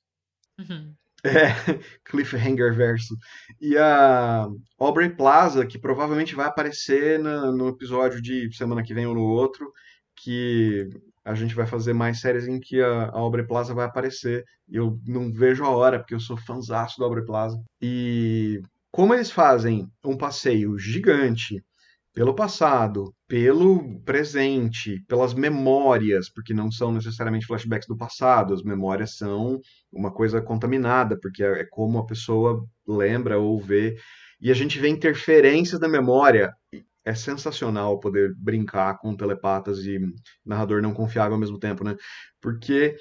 Uhum. 0.59 0.93
É, 1.25 1.29
Cliffhanger 2.05 2.73
verso. 2.75 3.15
E 3.61 3.77
a 3.77 4.47
Aubrey 4.79 5.09
Plaza, 5.15 5.65
que 5.65 5.79
provavelmente 5.79 6.35
vai 6.35 6.47
aparecer 6.47 7.19
na- 7.19 7.51
no 7.51 7.69
episódio 7.69 8.21
de 8.21 8.53
semana 8.55 8.83
que 8.83 8.93
vem 8.93 9.05
ou 9.05 9.13
no 9.15 9.21
outro, 9.23 9.71
que 10.15 10.87
a 11.25 11.33
gente 11.33 11.55
vai 11.55 11.65
fazer 11.65 11.93
mais 11.93 12.19
séries 12.19 12.47
em 12.47 12.59
que 12.59 12.81
a, 12.81 13.05
a 13.05 13.17
Aubrey 13.17 13.45
Plaza 13.47 13.73
vai 13.73 13.85
aparecer. 13.85 14.43
E 14.69 14.75
eu 14.75 14.99
não 15.05 15.31
vejo 15.31 15.63
a 15.63 15.69
hora, 15.69 15.99
porque 15.99 16.13
eu 16.13 16.19
sou 16.19 16.37
fãzaço 16.37 16.99
da 16.99 17.05
Aubrey 17.05 17.25
Plaza. 17.25 17.57
E 17.81 18.61
como 18.91 19.13
eles 19.13 19.31
fazem 19.31 19.87
um 20.03 20.17
passeio 20.17 20.77
gigante 20.77 21.63
pelo 22.13 22.35
passado, 22.35 23.13
pelo 23.33 23.99
presente, 24.01 25.03
pelas 25.07 25.33
memórias, 25.33 26.29
porque 26.29 26.53
não 26.53 26.71
são 26.71 26.91
necessariamente 26.91 27.47
flashbacks 27.47 27.87
do 27.87 27.97
passado, 27.97 28.53
as 28.53 28.61
memórias 28.61 29.17
são 29.17 29.59
uma 29.91 30.13
coisa 30.13 30.39
contaminada, 30.39 31.17
porque 31.19 31.43
é 31.43 31.61
é 31.61 31.65
como 31.67 31.97
a 31.97 32.05
pessoa 32.05 32.63
lembra 32.87 33.39
ou 33.39 33.59
vê. 33.59 33.97
E 34.39 34.51
a 34.51 34.53
gente 34.53 34.77
vê 34.77 34.87
interferências 34.87 35.79
da 35.79 35.87
memória. 35.87 36.53
É 37.03 37.15
sensacional 37.15 37.99
poder 37.99 38.35
brincar 38.37 38.99
com 38.99 39.17
telepatas 39.17 39.79
e 39.79 39.97
narrador 40.45 40.83
não 40.83 40.93
confiável 40.93 41.33
ao 41.33 41.39
mesmo 41.39 41.57
tempo, 41.57 41.83
né? 41.83 41.95
Porque 42.39 42.95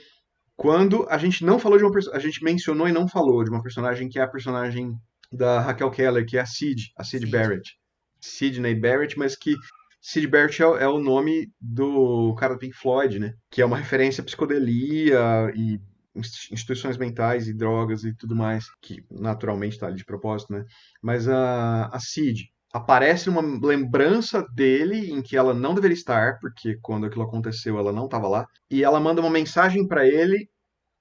quando 0.57 1.07
a 1.11 1.19
gente 1.19 1.45
não 1.45 1.59
falou 1.59 1.77
de 1.77 1.85
uma 1.85 1.93
personagem, 1.93 2.19
a 2.19 2.31
gente 2.31 2.43
mencionou 2.43 2.89
e 2.89 2.93
não 2.93 3.07
falou 3.07 3.45
de 3.45 3.51
uma 3.51 3.63
personagem 3.63 4.09
que 4.09 4.19
é 4.19 4.23
a 4.23 4.29
personagem 4.29 4.95
da 5.31 5.61
Raquel 5.61 5.91
Keller, 5.91 6.25
que 6.25 6.39
é 6.39 6.41
a 6.41 6.47
Sid, 6.47 6.91
a 6.97 7.05
Sid 7.05 7.27
Sid. 7.27 7.31
Barrett. 7.31 7.83
Sidney 8.19 8.75
Barrett, 8.75 9.19
mas 9.19 9.37
que 9.37 9.57
Sid 10.03 10.27
Barrett 10.29 10.63
é, 10.63 10.67
o- 10.67 10.77
é 10.77 10.89
o 10.89 10.99
nome 11.01 11.51
do 11.61 12.35
cara 12.37 12.55
do 12.55 12.59
Pink 12.61 12.75
Floyd, 12.77 13.19
né? 13.21 13.35
Que 13.51 13.63
é 13.63 13.67
uma 13.67 13.79
referência 13.79 14.23
à 14.23 14.25
psicodelia 14.25 15.19
e 15.55 15.81
ins- 16.15 16.51
instituições 16.53 16.97
mentais 16.99 17.49
e 17.49 17.55
drogas 17.55 18.05
e 18.05 18.15
tudo 18.15 18.35
mais, 18.37 18.67
que 18.83 19.05
naturalmente 19.11 19.79
tá 19.79 19.87
ali 19.87 19.97
de 19.97 20.05
propósito, 20.05 20.53
né? 20.55 20.65
Mas 21.03 21.29
a, 21.29 21.87
a 21.87 22.01
Sid 22.01 22.51
aparece 22.73 23.29
numa 23.31 23.43
lembrança 23.67 24.45
dele 24.55 25.11
em 25.13 25.23
que 25.23 25.37
ela 25.37 25.55
não 25.55 25.75
deveria 25.75 25.95
estar, 25.97 26.39
porque 26.41 26.79
quando 26.83 27.07
aquilo 27.07 27.25
aconteceu 27.25 27.79
ela 27.79 27.93
não 27.93 28.07
estava 28.07 28.29
lá, 28.29 28.47
e 28.71 28.83
ela 28.83 28.99
manda 29.01 29.21
uma 29.21 29.31
mensagem 29.31 29.87
para 29.87 30.07
ele 30.07 30.49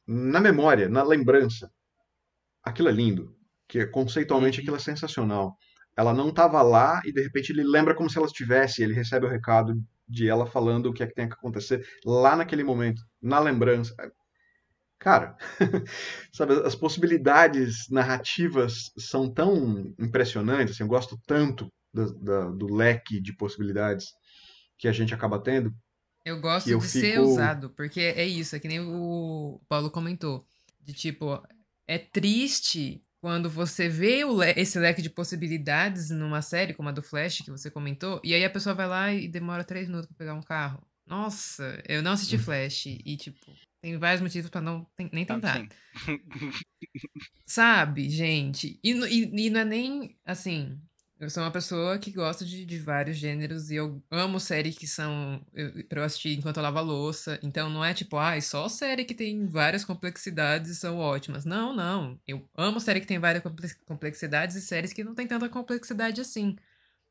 na 0.07 0.41
memória, 0.41 0.89
na 0.89 1.03
lembrança. 1.03 1.71
Aquilo 2.63 2.89
é 2.89 2.91
lindo, 2.91 3.35
que 3.67 3.85
conceitualmente 3.87 4.59
Uhum. 4.59 4.61
aquilo 4.61 4.75
é 4.77 4.79
sensacional. 4.79 5.57
Ela 5.97 6.13
não 6.13 6.29
estava 6.29 6.61
lá 6.61 7.01
e 7.05 7.11
de 7.13 7.21
repente 7.21 7.51
ele 7.51 7.63
lembra 7.63 7.95
como 7.95 8.09
se 8.09 8.17
ela 8.17 8.27
estivesse, 8.27 8.81
ele 8.83 8.93
recebe 8.93 9.25
o 9.25 9.29
recado 9.29 9.75
de 10.07 10.27
ela 10.27 10.45
falando 10.45 10.87
o 10.87 10.93
que 10.93 11.03
é 11.03 11.07
que 11.07 11.13
tem 11.15 11.27
que 11.27 11.35
acontecer 11.35 11.85
lá 12.05 12.35
naquele 12.35 12.63
momento, 12.63 13.01
na 13.21 13.39
lembrança. 13.39 13.93
Cara, 14.99 15.35
sabe, 16.31 16.53
as 16.65 16.75
possibilidades 16.75 17.87
narrativas 17.89 18.91
são 18.97 19.31
tão 19.33 19.93
impressionantes, 19.99 20.75
assim, 20.75 20.83
eu 20.83 20.87
gosto 20.89 21.19
tanto 21.25 21.67
do, 21.93 22.13
da- 22.19 22.49
do 22.51 22.73
leque 22.73 23.19
de 23.19 23.35
possibilidades 23.35 24.07
que 24.77 24.87
a 24.87 24.91
gente 24.91 25.13
acaba 25.13 25.41
tendo. 25.41 25.73
Eu 26.23 26.39
gosto 26.39 26.69
eu 26.69 26.79
de 26.79 26.87
ser 26.87 27.13
fico- 27.13 27.21
usado, 27.23 27.71
porque 27.71 27.99
é 27.99 28.25
isso, 28.25 28.55
é 28.55 28.59
que 28.59 28.67
nem 28.67 28.79
o 28.79 29.59
Paulo 29.67 29.89
comentou. 29.89 30.45
De 30.79 30.93
tipo, 30.93 31.41
é 31.87 31.97
triste 31.97 33.03
quando 33.21 33.49
você 33.49 33.87
vê 33.87 34.25
o 34.25 34.35
le- 34.39 34.53
esse 34.57 34.77
leque 34.79 35.01
de 35.01 35.09
possibilidades 35.09 36.09
numa 36.09 36.41
série 36.41 36.73
como 36.73 36.89
a 36.89 36.91
do 36.91 37.03
Flash, 37.03 37.41
que 37.41 37.51
você 37.51 37.69
comentou, 37.69 38.19
e 38.23 38.33
aí 38.33 38.43
a 38.43 38.49
pessoa 38.49 38.73
vai 38.75 38.87
lá 38.87 39.13
e 39.13 39.27
demora 39.27 39.63
três 39.63 39.87
minutos 39.87 40.07
pra 40.07 40.17
pegar 40.17 40.33
um 40.33 40.41
carro. 40.41 40.81
Nossa, 41.05 41.81
eu 41.87 42.01
não 42.01 42.13
assisti 42.13 42.37
Flash, 42.37 42.85
e 42.87 43.15
tipo, 43.17 43.37
tem 43.81 43.97
vários 43.97 44.21
motivos 44.21 44.49
pra 44.49 44.59
não 44.61 44.87
nem 45.11 45.23
Então, 45.23 45.39
tentar. 45.39 45.67
Sabe, 47.45 48.09
gente? 48.09 48.79
E, 48.83 48.91
e, 48.91 49.45
e 49.45 49.49
não 49.49 49.59
é 49.61 49.65
nem 49.65 50.17
assim. 50.25 50.81
Eu 51.21 51.29
sou 51.29 51.43
uma 51.43 51.51
pessoa 51.51 51.99
que 51.99 52.09
gosta 52.11 52.43
de, 52.43 52.65
de 52.65 52.79
vários 52.79 53.15
gêneros 53.15 53.69
e 53.69 53.75
eu 53.75 54.03
amo 54.09 54.39
séries 54.39 54.75
que 54.75 54.87
são 54.87 55.45
eu, 55.53 55.85
pra 55.85 55.99
eu 56.01 56.03
assistir 56.03 56.35
enquanto 56.35 56.57
eu 56.57 56.63
lavo 56.63 56.79
a 56.79 56.81
louça. 56.81 57.39
Então 57.43 57.69
não 57.69 57.85
é 57.85 57.93
tipo, 57.93 58.17
ai, 58.17 58.41
só 58.41 58.67
série 58.67 59.05
que 59.05 59.13
tem 59.13 59.45
várias 59.45 59.85
complexidades 59.85 60.71
e 60.71 60.75
são 60.75 60.97
ótimas. 60.97 61.45
Não, 61.45 61.73
não. 61.75 62.19
Eu 62.27 62.49
amo 62.55 62.79
série 62.79 62.99
que 62.99 63.05
tem 63.05 63.19
várias 63.19 63.43
comple- 63.43 63.75
complexidades 63.85 64.55
e 64.55 64.61
séries 64.61 64.93
que 64.93 65.03
não 65.03 65.13
tem 65.13 65.27
tanta 65.27 65.47
complexidade 65.47 66.19
assim. 66.19 66.55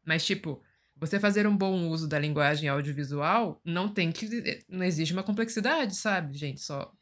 Mas, 0.05 0.25
tipo, 0.27 0.63
você 0.97 1.21
fazer 1.21 1.47
um 1.47 1.57
bom 1.57 1.89
uso 1.89 2.09
da 2.09 2.19
linguagem 2.19 2.69
audiovisual 2.69 3.61
não 3.65 3.89
tem 3.89 4.13
que. 4.13 4.65
Não 4.69 4.85
existe 4.85 5.13
uma 5.13 5.23
complexidade, 5.23 5.95
sabe, 5.97 6.35
gente? 6.37 6.61
Só 6.61 6.93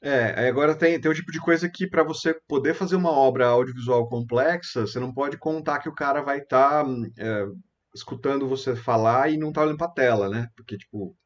É, 0.00 0.38
aí 0.38 0.48
agora 0.48 0.76
tem, 0.76 1.00
tem 1.00 1.10
o 1.10 1.14
tipo 1.14 1.32
de 1.32 1.40
coisa 1.40 1.68
que 1.68 1.88
para 1.88 2.04
você 2.04 2.32
poder 2.46 2.72
fazer 2.72 2.94
uma 2.94 3.10
obra 3.10 3.46
audiovisual 3.46 4.08
complexa, 4.08 4.86
você 4.86 5.00
não 5.00 5.12
pode 5.12 5.36
contar 5.36 5.80
que 5.80 5.88
o 5.88 5.94
cara 5.94 6.22
vai 6.22 6.38
estar 6.38 6.84
escutando 7.94 8.48
você 8.48 8.76
falar 8.76 9.30
e 9.30 9.36
não 9.36 9.52
tá 9.52 9.62
olhando 9.62 9.76
pra 9.78 9.88
tela, 9.88 10.28
né? 10.28 10.48
Porque, 10.56 10.76
tipo, 10.78 11.16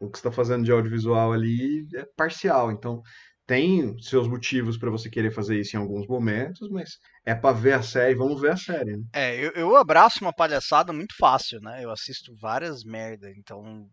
o 0.00 0.10
que 0.10 0.18
você 0.18 0.24
tá 0.24 0.32
fazendo 0.32 0.64
de 0.64 0.72
audiovisual 0.72 1.32
ali 1.32 1.86
é 1.94 2.06
parcial. 2.16 2.72
Então, 2.72 3.02
tem 3.46 3.98
seus 4.00 4.28
motivos 4.28 4.78
para 4.78 4.90
você 4.90 5.10
querer 5.10 5.30
fazer 5.30 5.58
isso 5.60 5.76
em 5.76 5.80
alguns 5.80 6.06
momentos, 6.06 6.70
mas 6.70 6.98
é 7.24 7.34
pra 7.34 7.52
ver 7.52 7.74
a 7.74 7.82
série, 7.82 8.14
vamos 8.14 8.40
ver 8.40 8.52
a 8.52 8.56
série, 8.56 8.96
né? 8.96 9.04
É, 9.12 9.36
eu, 9.36 9.50
eu 9.52 9.76
abraço 9.76 10.18
uma 10.22 10.32
palhaçada 10.32 10.92
muito 10.92 11.14
fácil, 11.18 11.60
né? 11.60 11.84
Eu 11.84 11.90
assisto 11.90 12.34
várias 12.40 12.84
merda, 12.84 13.30
então 13.36 13.88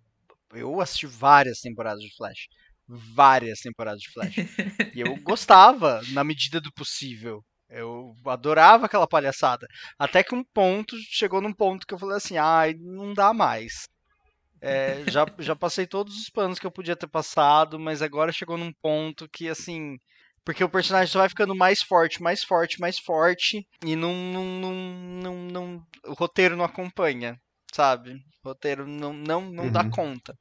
eu 0.53 0.79
assisti 0.79 1.07
várias 1.07 1.59
temporadas 1.59 2.01
de 2.01 2.15
Flash. 2.15 2.47
Várias 2.89 3.59
temporadas 3.59 4.01
de 4.01 4.11
Flash. 4.11 4.35
E 4.93 4.99
eu 5.01 5.15
gostava, 5.17 6.01
na 6.11 6.23
medida 6.23 6.59
do 6.59 6.71
possível. 6.73 7.43
Eu 7.69 8.15
adorava 8.25 8.87
aquela 8.87 9.07
palhaçada. 9.07 9.67
Até 9.97 10.23
que 10.23 10.33
um 10.33 10.43
ponto, 10.53 10.95
chegou 11.11 11.39
num 11.39 11.53
ponto 11.53 11.85
que 11.85 11.93
eu 11.93 11.99
falei 11.99 12.17
assim, 12.17 12.35
ai, 12.37 12.73
não 12.79 13.13
dá 13.13 13.31
mais. 13.31 13.73
É, 14.61 15.03
já, 15.05 15.25
já 15.39 15.55
passei 15.55 15.87
todos 15.87 16.15
os 16.17 16.29
panos 16.29 16.59
que 16.59 16.65
eu 16.67 16.71
podia 16.71 16.95
ter 16.95 17.07
passado, 17.07 17.79
mas 17.79 18.01
agora 18.01 18.31
chegou 18.31 18.57
num 18.57 18.73
ponto 18.81 19.29
que, 19.31 19.47
assim. 19.47 19.97
Porque 20.43 20.63
o 20.63 20.69
personagem 20.69 21.11
só 21.11 21.19
vai 21.19 21.29
ficando 21.29 21.55
mais 21.55 21.81
forte, 21.81 22.21
mais 22.21 22.43
forte, 22.43 22.79
mais 22.79 22.97
forte. 22.99 23.65
E 23.85 23.95
não. 23.95 24.13
não, 24.13 24.45
não, 24.45 24.73
não, 24.73 25.35
não- 25.51 25.83
o 26.07 26.13
roteiro 26.13 26.57
não 26.57 26.65
acompanha, 26.65 27.37
sabe? 27.73 28.13
O 28.43 28.49
roteiro 28.49 28.87
não, 28.87 29.13
não, 29.13 29.41
não 29.51 29.71
dá 29.71 29.83
Uhum. 29.83 29.89
conta. 29.91 30.33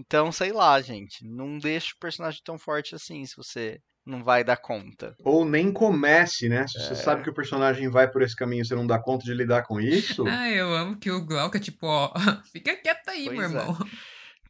Então, 0.00 0.32
sei 0.32 0.52
lá, 0.52 0.80
gente. 0.80 1.24
Não 1.26 1.58
deixa 1.58 1.92
o 1.94 1.98
personagem 2.00 2.40
tão 2.44 2.58
forte 2.58 2.94
assim 2.94 3.24
se 3.26 3.36
você 3.36 3.78
não 4.06 4.24
vai 4.24 4.42
dar 4.42 4.56
conta. 4.56 5.14
Ou 5.22 5.44
nem 5.44 5.70
comece, 5.72 6.48
né? 6.48 6.66
Se 6.66 6.78
É. 6.78 6.80
você 6.82 6.94
sabe 6.96 7.22
que 7.22 7.30
o 7.30 7.34
personagem 7.34 7.88
vai 7.90 8.10
por 8.10 8.22
esse 8.22 8.34
caminho 8.34 8.62
e 8.62 8.66
você 8.66 8.74
não 8.74 8.86
dá 8.86 8.98
conta 8.98 9.24
de 9.24 9.34
lidar 9.34 9.62
com 9.64 9.80
isso, 9.80 10.24
Ah, 10.42 10.50
eu 10.50 10.74
amo 10.74 10.98
que 10.98 11.10
o 11.10 11.24
Glauca, 11.24 11.60
tipo, 11.60 11.86
ó, 11.86 12.10
fica 12.50 12.74
quieto 12.76 13.08
aí, 13.08 13.26
Pois 13.26 13.36
meu 13.36 13.42
é. 13.42 13.62
irmão. 13.62 13.76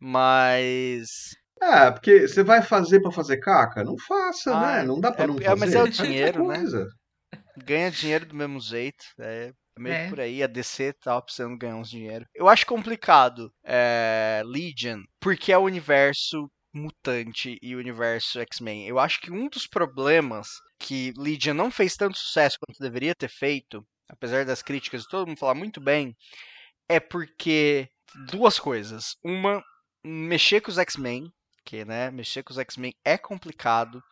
Mas. 0.00 1.08
É, 1.62 1.90
porque 1.90 2.26
você 2.26 2.42
vai 2.42 2.62
fazer 2.62 3.00
pra 3.00 3.10
fazer 3.12 3.36
caca? 3.38 3.84
Não 3.84 3.96
faça, 3.98 4.54
Ah, 4.54 4.76
né? 4.78 4.82
Não 4.84 4.98
dá 4.98 5.12
pra 5.12 5.24
é- 5.24 5.26
não 5.26 5.36
é, 5.38 5.42
fazer. 5.42 5.56
mas 5.60 5.74
é 5.74 5.82
o 5.82 5.88
dinheiro, 5.88 6.46
né? 6.48 6.56
coisa. 6.56 6.86
ganha 7.64 7.90
dinheiro 7.90 8.24
do 8.26 8.34
mesmo 8.34 8.60
jeito. 8.60 9.04
É 9.18 9.52
meio 9.78 9.96
que 9.96 10.02
É. 10.02 10.08
por 10.08 10.20
aí. 10.20 10.42
A 10.42 10.46
DC 10.46 10.92
tava 10.94 11.22
precisando 11.22 11.56
ganhar 11.58 11.76
uns 11.76 11.90
dinheiro. 11.90 12.26
Eu 12.34 12.48
acho 12.48 12.66
complicado 12.66 13.52
é, 13.64 14.42
Legion, 14.44 15.02
porque 15.20 15.52
é 15.52 15.58
o 15.58 15.62
universo 15.64 16.50
mutante 16.72 17.58
e 17.62 17.74
o 17.74 17.78
universo 17.78 18.40
X-Men. 18.40 18.86
Eu 18.86 18.98
acho 18.98 19.20
que 19.20 19.30
um 19.32 19.48
dos 19.48 19.66
problemas 19.66 20.48
que 20.78 21.12
Legion 21.16 21.54
não 21.54 21.70
fez 21.70 21.96
tanto 21.96 22.16
sucesso 22.18 22.58
quanto 22.60 22.78
deveria 22.80 23.14
ter 23.14 23.28
feito, 23.28 23.84
apesar 24.08 24.44
das 24.44 24.62
críticas 24.62 25.02
e 25.02 25.08
todo 25.08 25.26
mundo 25.26 25.38
falar 25.38 25.54
muito 25.54 25.80
bem, 25.80 26.14
é 26.88 27.00
porque 27.00 27.88
duas 28.30 28.58
coisas. 28.58 29.16
Uma, 29.24 29.62
mexer 30.04 30.60
com 30.60 30.70
os 30.70 30.78
X-Men, 30.78 31.30
que 31.64 31.84
né, 31.84 32.10
mexer 32.10 32.42
com 32.42 32.52
os 32.52 32.58
X-Men 32.58 32.94
é 33.04 33.18
complicado 33.18 34.02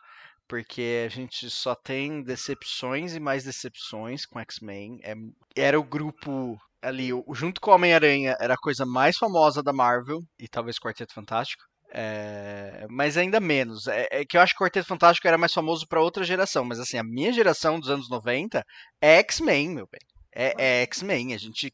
porque 0.49 1.03
a 1.05 1.09
gente 1.09 1.49
só 1.49 1.75
tem 1.75 2.23
decepções 2.23 3.13
e 3.15 3.19
mais 3.19 3.43
decepções 3.43 4.25
com 4.25 4.39
X-Men. 4.39 4.99
É- 5.03 5.13
era 5.55 5.79
o 5.79 5.83
grupo 5.83 6.57
ali, 6.81 7.09
junto 7.33 7.61
com 7.61 7.71
o 7.71 7.75
Homem-Aranha, 7.75 8.35
era 8.39 8.55
a 8.55 8.61
coisa 8.61 8.85
mais 8.85 9.15
famosa 9.17 9.61
da 9.61 9.71
Marvel, 9.71 10.19
e 10.39 10.47
talvez 10.47 10.77
Quarteto 10.79 11.13
Fantástico. 11.13 11.63
É, 11.91 12.85
mas 12.89 13.17
ainda 13.17 13.39
menos. 13.39 13.87
É, 13.87 14.07
é 14.11 14.25
que 14.25 14.37
eu 14.37 14.41
acho 14.41 14.53
que 14.55 14.63
o 14.63 14.65
Quarteto 14.65 14.87
Fantástico 14.87 15.27
era 15.27 15.37
mais 15.37 15.53
famoso 15.53 15.85
para 15.87 16.01
outra 16.01 16.23
geração, 16.23 16.63
mas 16.65 16.79
assim, 16.79 16.97
a 16.97 17.03
minha 17.03 17.31
geração 17.33 17.79
dos 17.79 17.89
anos 17.89 18.09
90 18.09 18.63
é 19.01 19.17
X-Men, 19.19 19.69
meu 19.69 19.87
bem. 19.91 19.99
É, 20.35 20.79
é 20.81 20.81
X-Men. 20.83 21.33
A 21.33 21.37
gente, 21.37 21.71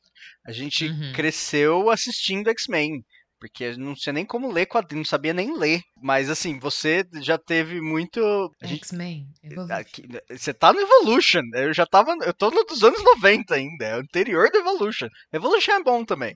a 0.48 0.52
gente 0.52 0.86
Uhum. 0.88 1.12
cresceu 1.14 1.90
assistindo 1.90 2.50
X-Men. 2.50 3.04
Porque 3.46 3.78
não 3.78 3.94
tinha 3.94 4.12
nem 4.12 4.26
como 4.26 4.52
ler 4.52 4.66
quadrinho, 4.66 5.02
não 5.02 5.06
sabia 5.06 5.34
nem 5.34 5.56
ler. 5.56 5.82
Mas 6.02 6.30
assim, 6.30 6.58
você 6.58 7.06
já 7.22 7.38
teve 7.38 7.80
muito. 7.80 8.20
Gente 8.64 8.80
X-Men. 8.80 9.28
Você 10.30 10.54
tá 10.54 10.74
no 10.74 10.80
Evolution. 10.80 11.44
Eu 11.54 11.74
já 11.74 11.86
tava. 11.86 12.16
Eu 12.24 12.34
tô 12.34 12.50
dos 12.50 12.84
anos 12.84 13.04
90 13.04 13.54
ainda. 13.54 13.86
É 13.86 13.98
o 13.98 14.00
anterior 14.00 14.50
do 14.50 14.58
Evolution. 14.58 15.08
Evolution 15.32 15.74
é 15.74 15.84
bom 15.84 16.04
também. 16.04 16.34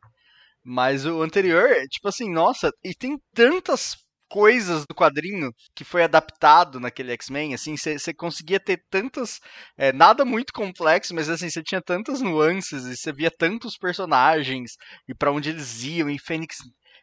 Mas 0.64 1.05
o 1.05 1.24
anterior, 1.24 1.70
é 1.72 1.86
tipo 1.88 2.07
assim, 2.07 2.32
nossa, 2.32 2.72
e 2.84 2.93
tem 2.93 3.18
tantas 3.34 3.95
coisas 4.30 4.86
do 4.86 4.93
quadrinho 4.93 5.51
que 5.76 5.84
foi 5.84 6.03
adaptado 6.03 6.80
naquele 6.80 7.12
X-Men, 7.14 7.53
assim, 7.53 7.76
você 7.76 8.14
conseguia 8.14 8.60
ter 8.60 8.82
tantas. 8.89 9.39
é, 9.78 9.91
nada 9.91 10.24
muito 10.24 10.53
complexo, 10.53 11.14
mas 11.16 11.30
assim, 11.30 11.49
você 11.49 11.64
tinha 11.64 11.82
tantas 11.82 12.22
nuances 12.22 12.86
e 12.86 12.95
você 12.95 13.12
via 13.12 13.32
tantos 13.32 13.76
personagens 13.78 14.74
e 15.07 15.16
pra 15.16 15.32
onde 15.32 15.49
eles 15.49 15.84
iam, 15.84 16.10
e 16.10 16.20
Fênix. 16.20 16.57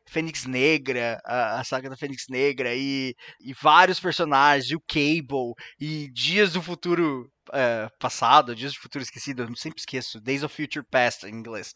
Fênix 0.08 0.44
Negra, 0.44 1.20
a, 1.24 1.60
a 1.60 1.64
saga 1.64 1.90
da 1.90 1.96
Fênix 1.96 2.26
Negra, 2.28 2.74
e, 2.74 3.14
e 3.40 3.52
vários 3.54 4.00
personagens, 4.00 4.70
e 4.70 4.76
o 4.76 4.82
Cable, 4.86 5.54
e 5.80 6.10
Dias 6.12 6.52
do 6.52 6.62
Futuro 6.62 7.30
é, 7.52 7.88
Passado, 7.98 8.54
Dias 8.54 8.72
do 8.72 8.80
Futuro 8.80 9.02
Esquecido, 9.02 9.42
eu 9.42 9.56
sempre 9.56 9.80
esqueço, 9.80 10.20
Days 10.20 10.42
of 10.42 10.54
Future 10.54 10.84
Past 10.90 11.26
em 11.26 11.34
inglês. 11.34 11.72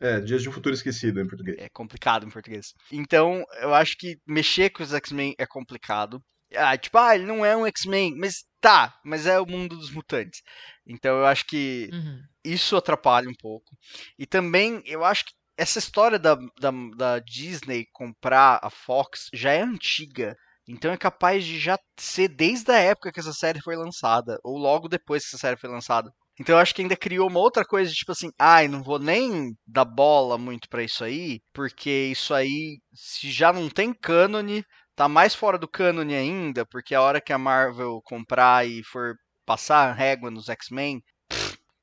É, 0.00 0.20
Dias 0.20 0.46
um 0.46 0.52
Futuro 0.52 0.74
Esquecido 0.74 1.20
em 1.20 1.26
português. 1.26 1.56
É 1.58 1.68
complicado 1.68 2.26
em 2.26 2.30
português. 2.30 2.72
Então, 2.92 3.44
eu 3.60 3.74
acho 3.74 3.96
que 3.96 4.18
mexer 4.26 4.70
com 4.70 4.82
os 4.82 4.92
X-Men 4.92 5.34
é 5.38 5.46
complicado. 5.46 6.22
Ah, 6.54 6.76
tipo, 6.78 6.96
ah, 6.96 7.14
ele 7.14 7.26
não 7.26 7.44
é 7.44 7.56
um 7.56 7.66
X-Men, 7.66 8.16
mas 8.16 8.44
tá, 8.60 8.94
mas 9.04 9.26
é 9.26 9.38
o 9.38 9.46
mundo 9.46 9.76
dos 9.76 9.90
mutantes. 9.90 10.40
Então, 10.86 11.18
eu 11.18 11.26
acho 11.26 11.44
que 11.46 11.90
Uhum. 11.92 12.22
isso 12.44 12.76
atrapalha 12.76 13.28
um 13.28 13.34
pouco. 13.34 13.76
E 14.18 14.26
também, 14.26 14.82
eu 14.86 15.04
acho 15.04 15.26
que 15.26 15.32
essa 15.58 15.80
história 15.80 16.18
da, 16.18 16.36
da, 16.60 16.70
da 16.96 17.18
Disney 17.18 17.84
comprar 17.92 18.60
a 18.62 18.70
Fox 18.70 19.28
já 19.34 19.52
é 19.52 19.60
antiga. 19.60 20.36
Então 20.68 20.92
é 20.92 20.96
capaz 20.96 21.44
de 21.44 21.58
já 21.58 21.76
ser 21.98 22.28
desde 22.28 22.70
a 22.70 22.78
época 22.78 23.10
que 23.10 23.18
essa 23.18 23.32
série 23.32 23.60
foi 23.60 23.74
lançada, 23.74 24.38
ou 24.44 24.56
logo 24.56 24.86
depois 24.88 25.22
que 25.24 25.28
essa 25.30 25.38
série 25.38 25.58
foi 25.58 25.68
lançada. 25.68 26.10
Então 26.38 26.54
eu 26.54 26.60
acho 26.60 26.74
que 26.74 26.82
ainda 26.82 26.96
criou 26.96 27.28
uma 27.28 27.40
outra 27.40 27.64
coisa, 27.64 27.90
tipo 27.90 28.12
assim, 28.12 28.30
ai, 28.38 28.68
não 28.68 28.82
vou 28.82 28.98
nem 28.98 29.56
dar 29.66 29.84
bola 29.84 30.38
muito 30.38 30.68
pra 30.68 30.84
isso 30.84 31.02
aí, 31.02 31.40
porque 31.52 31.90
isso 32.12 32.32
aí, 32.32 32.78
se 32.94 33.30
já 33.30 33.52
não 33.52 33.68
tem 33.68 33.92
cânone, 33.92 34.62
tá 34.94 35.08
mais 35.08 35.34
fora 35.34 35.58
do 35.58 35.66
cânone 35.66 36.14
ainda, 36.14 36.64
porque 36.66 36.94
a 36.94 37.02
hora 37.02 37.20
que 37.20 37.32
a 37.32 37.38
Marvel 37.38 38.00
comprar 38.04 38.66
e 38.68 38.84
for 38.84 39.14
passar 39.44 39.88
a 39.88 39.92
régua 39.92 40.30
nos 40.30 40.48
X-Men, 40.48 41.00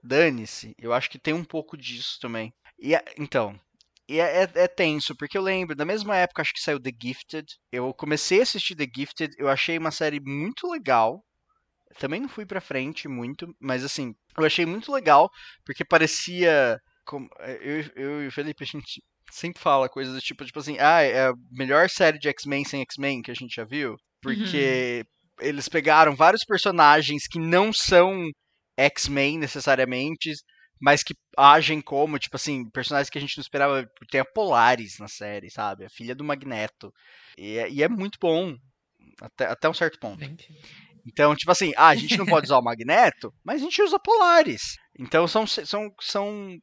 dane-se. 0.03 0.73
Eu 0.77 0.93
acho 0.93 1.09
que 1.09 1.19
tem 1.19 1.33
um 1.33 1.43
pouco 1.43 1.75
disso 1.75 2.17
também. 2.21 2.53
E 2.79 2.93
então, 3.17 3.59
e 4.07 4.19
é, 4.19 4.43
é- 4.43 4.63
é 4.63 4.67
tenso, 4.67 5.15
porque 5.15 5.37
eu 5.37 5.41
lembro, 5.41 5.75
da 5.75 5.85
mesma 5.85 6.15
época 6.15 6.41
acho 6.41 6.53
que 6.53 6.61
saiu 6.61 6.79
The 6.79 6.91
Gifted. 7.01 7.45
Eu 7.71 7.93
comecei 7.93 8.39
a 8.39 8.43
assistir 8.43 8.75
The 8.75 8.87
Gifted, 8.95 9.33
eu 9.37 9.47
achei 9.49 9.77
uma 9.77 9.91
série 9.91 10.19
muito 10.19 10.67
legal. 10.69 11.23
Também 11.99 12.19
não 12.19 12.29
fui 12.29 12.45
pra 12.45 12.59
frente 12.61 13.07
muito, 13.07 13.47
mas 13.59 13.83
assim, 13.83 14.13
eu 14.37 14.45
achei 14.45 14.65
muito 14.65 14.91
legal, 14.91 15.29
porque 15.65 15.85
parecia. 15.85 16.77
Como, 17.05 17.27
eu, 17.61 17.85
eu 17.95 18.23
e 18.23 18.27
o 18.27 18.31
Felipe, 18.31 18.63
a 18.63 18.67
gente 18.67 19.01
sempre 19.31 19.61
fala 19.61 19.87
coisas 19.89 20.13
do 20.13 20.21
tipo, 20.21 20.43
tipo 20.45 20.59
assim, 20.59 20.77
ah, 20.79 21.01
é 21.01 21.27
a 21.27 21.33
melhor 21.51 21.89
série 21.89 22.19
de 22.19 22.27
X-Men 22.29 22.65
sem 22.65 22.81
X-Men 22.81 23.21
que 23.21 23.31
a 23.31 23.35
gente 23.35 23.55
já 23.55 23.63
viu. 23.63 23.95
Porque 24.21 25.05
eles 25.39 25.69
pegaram 25.69 26.15
vários 26.15 26.43
personagens 26.43 27.27
que 27.27 27.39
não 27.39 27.71
são 27.71 28.27
X-Men 28.77 29.37
necessariamente, 29.37 30.31
mas 30.79 31.03
que 31.03 31.15
agem 31.37 31.81
como, 31.81 32.19
tipo 32.19 32.35
assim, 32.35 32.69
personagens 32.69 33.09
que 33.09 33.17
a 33.17 33.21
gente 33.21 33.37
não 33.37 33.41
esperava. 33.41 33.89
Tem 34.09 34.21
a 34.21 34.25
Polaris 34.25 34.99
na 34.99 35.07
série, 35.07 35.49
sabe? 35.49 35.85
A 35.85 35.89
filha 35.89 36.15
do 36.15 36.23
Magneto. 36.23 36.93
E 37.37 37.57
é, 37.57 37.69
e 37.69 37.83
é 37.83 37.89
muito 37.89 38.17
bom. 38.19 38.55
Até, 39.21 39.45
até 39.45 39.69
um 39.69 39.73
certo 39.73 39.99
ponto. 39.99 40.23
Então, 41.07 41.35
tipo 41.35 41.51
assim, 41.51 41.71
ah, 41.77 41.89
a 41.89 41.95
gente 41.95 42.17
não 42.17 42.25
pode 42.25 42.45
usar 42.47 42.57
o 42.57 42.63
Magneto, 42.63 43.33
mas 43.43 43.61
a 43.61 43.63
gente 43.63 43.81
usa 43.81 43.99
Polaris. 43.99 44.75
Então 44.99 45.27
são. 45.27 45.45
são, 45.47 45.93
são 46.01 46.57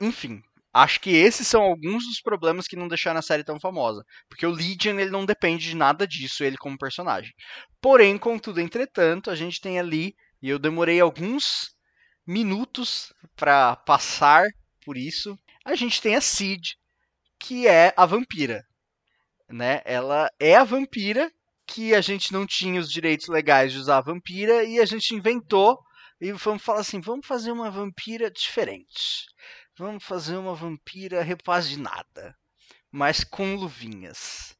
enfim. 0.00 0.40
Acho 0.72 1.00
que 1.00 1.10
esses 1.10 1.48
são 1.48 1.62
alguns 1.62 2.04
dos 2.06 2.20
problemas 2.20 2.68
que 2.68 2.76
não 2.76 2.86
deixaram 2.86 3.18
a 3.18 3.22
série 3.22 3.42
tão 3.42 3.58
famosa. 3.58 4.04
Porque 4.28 4.46
o 4.46 4.52
Legion 4.52 5.00
ele 5.00 5.10
não 5.10 5.26
depende 5.26 5.68
de 5.68 5.74
nada 5.74 6.06
disso, 6.06 6.44
ele 6.44 6.56
como 6.56 6.78
personagem. 6.78 7.32
Porém, 7.82 8.16
contudo, 8.16 8.60
entretanto, 8.60 9.30
a 9.30 9.34
gente 9.34 9.60
tem 9.60 9.80
ali, 9.80 10.14
e 10.40 10.48
eu 10.48 10.60
demorei 10.60 11.00
alguns 11.00 11.74
minutos 12.26 13.12
pra 13.36 13.76
passar 13.76 14.46
por 14.84 14.96
isso. 14.96 15.38
A 15.64 15.74
gente 15.74 16.00
tem 16.00 16.14
a 16.14 16.20
Cid, 16.20 16.76
que 17.38 17.66
é 17.66 17.92
a 17.96 18.06
vampira. 18.06 18.64
Né? 19.48 19.82
Ela 19.84 20.30
é 20.38 20.56
a 20.56 20.64
vampira 20.64 21.30
que 21.66 21.94
a 21.94 22.00
gente 22.00 22.32
não 22.32 22.46
tinha 22.46 22.80
os 22.80 22.90
direitos 22.90 23.28
legais 23.28 23.72
de 23.72 23.78
usar 23.78 23.98
a 23.98 24.02
vampira 24.02 24.64
e 24.64 24.80
a 24.80 24.84
gente 24.84 25.14
inventou 25.14 25.78
e 26.20 26.32
vamos 26.32 26.62
falar 26.62 26.80
assim, 26.80 27.00
vamos 27.00 27.26
fazer 27.26 27.50
uma 27.50 27.70
vampira 27.70 28.30
diferente. 28.30 29.26
Vamos 29.78 30.04
fazer 30.04 30.36
uma 30.36 30.54
vampira 30.54 31.22
repaginada, 31.22 32.36
mas 32.90 33.24
com 33.24 33.54
luvinhas. 33.54 34.54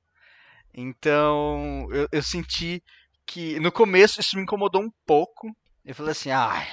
Então, 0.72 1.86
eu, 1.92 2.08
eu 2.10 2.22
senti 2.22 2.82
que 3.26 3.60
no 3.60 3.70
começo 3.70 4.20
isso 4.20 4.36
me 4.36 4.42
incomodou 4.42 4.80
um 4.82 4.90
pouco. 5.04 5.54
Eu 5.84 5.94
falei 5.94 6.12
assim, 6.12 6.30
ah, 6.30 6.66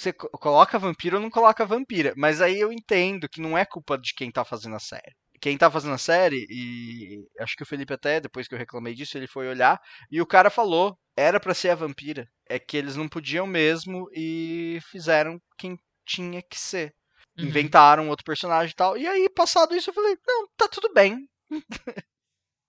você 0.00 0.12
co- 0.12 0.28
coloca 0.30 0.78
vampiro 0.78 1.16
ou 1.16 1.22
não 1.22 1.30
coloca 1.30 1.64
vampira? 1.66 2.12
Mas 2.16 2.40
aí 2.40 2.58
eu 2.58 2.72
entendo 2.72 3.28
que 3.28 3.40
não 3.40 3.56
é 3.56 3.64
culpa 3.64 3.96
de 3.98 4.12
quem 4.14 4.30
tá 4.30 4.44
fazendo 4.44 4.76
a 4.76 4.80
série. 4.80 5.14
Quem 5.40 5.58
tá 5.58 5.70
fazendo 5.70 5.94
a 5.94 5.98
série, 5.98 6.46
e 6.48 7.22
acho 7.40 7.54
que 7.56 7.62
o 7.62 7.66
Felipe 7.66 7.92
até, 7.92 8.20
depois 8.20 8.48
que 8.48 8.54
eu 8.54 8.58
reclamei 8.58 8.94
disso, 8.94 9.18
ele 9.18 9.26
foi 9.26 9.46
olhar, 9.46 9.78
e 10.10 10.20
o 10.20 10.26
cara 10.26 10.48
falou, 10.48 10.96
era 11.16 11.38
pra 11.38 11.52
ser 11.54 11.70
a 11.70 11.74
vampira. 11.74 12.26
É 12.48 12.58
que 12.58 12.76
eles 12.76 12.96
não 12.96 13.08
podiam 13.08 13.46
mesmo 13.46 14.08
e 14.14 14.78
fizeram 14.90 15.38
quem 15.58 15.76
tinha 16.06 16.42
que 16.42 16.58
ser. 16.58 16.92
Uhum. 17.38 17.46
Inventaram 17.46 18.08
outro 18.08 18.24
personagem 18.24 18.72
e 18.72 18.76
tal. 18.76 18.96
E 18.96 19.06
aí, 19.06 19.28
passado 19.28 19.74
isso, 19.76 19.90
eu 19.90 19.94
falei, 19.94 20.16
não, 20.26 20.46
tá 20.56 20.68
tudo 20.68 20.92
bem. 20.92 21.28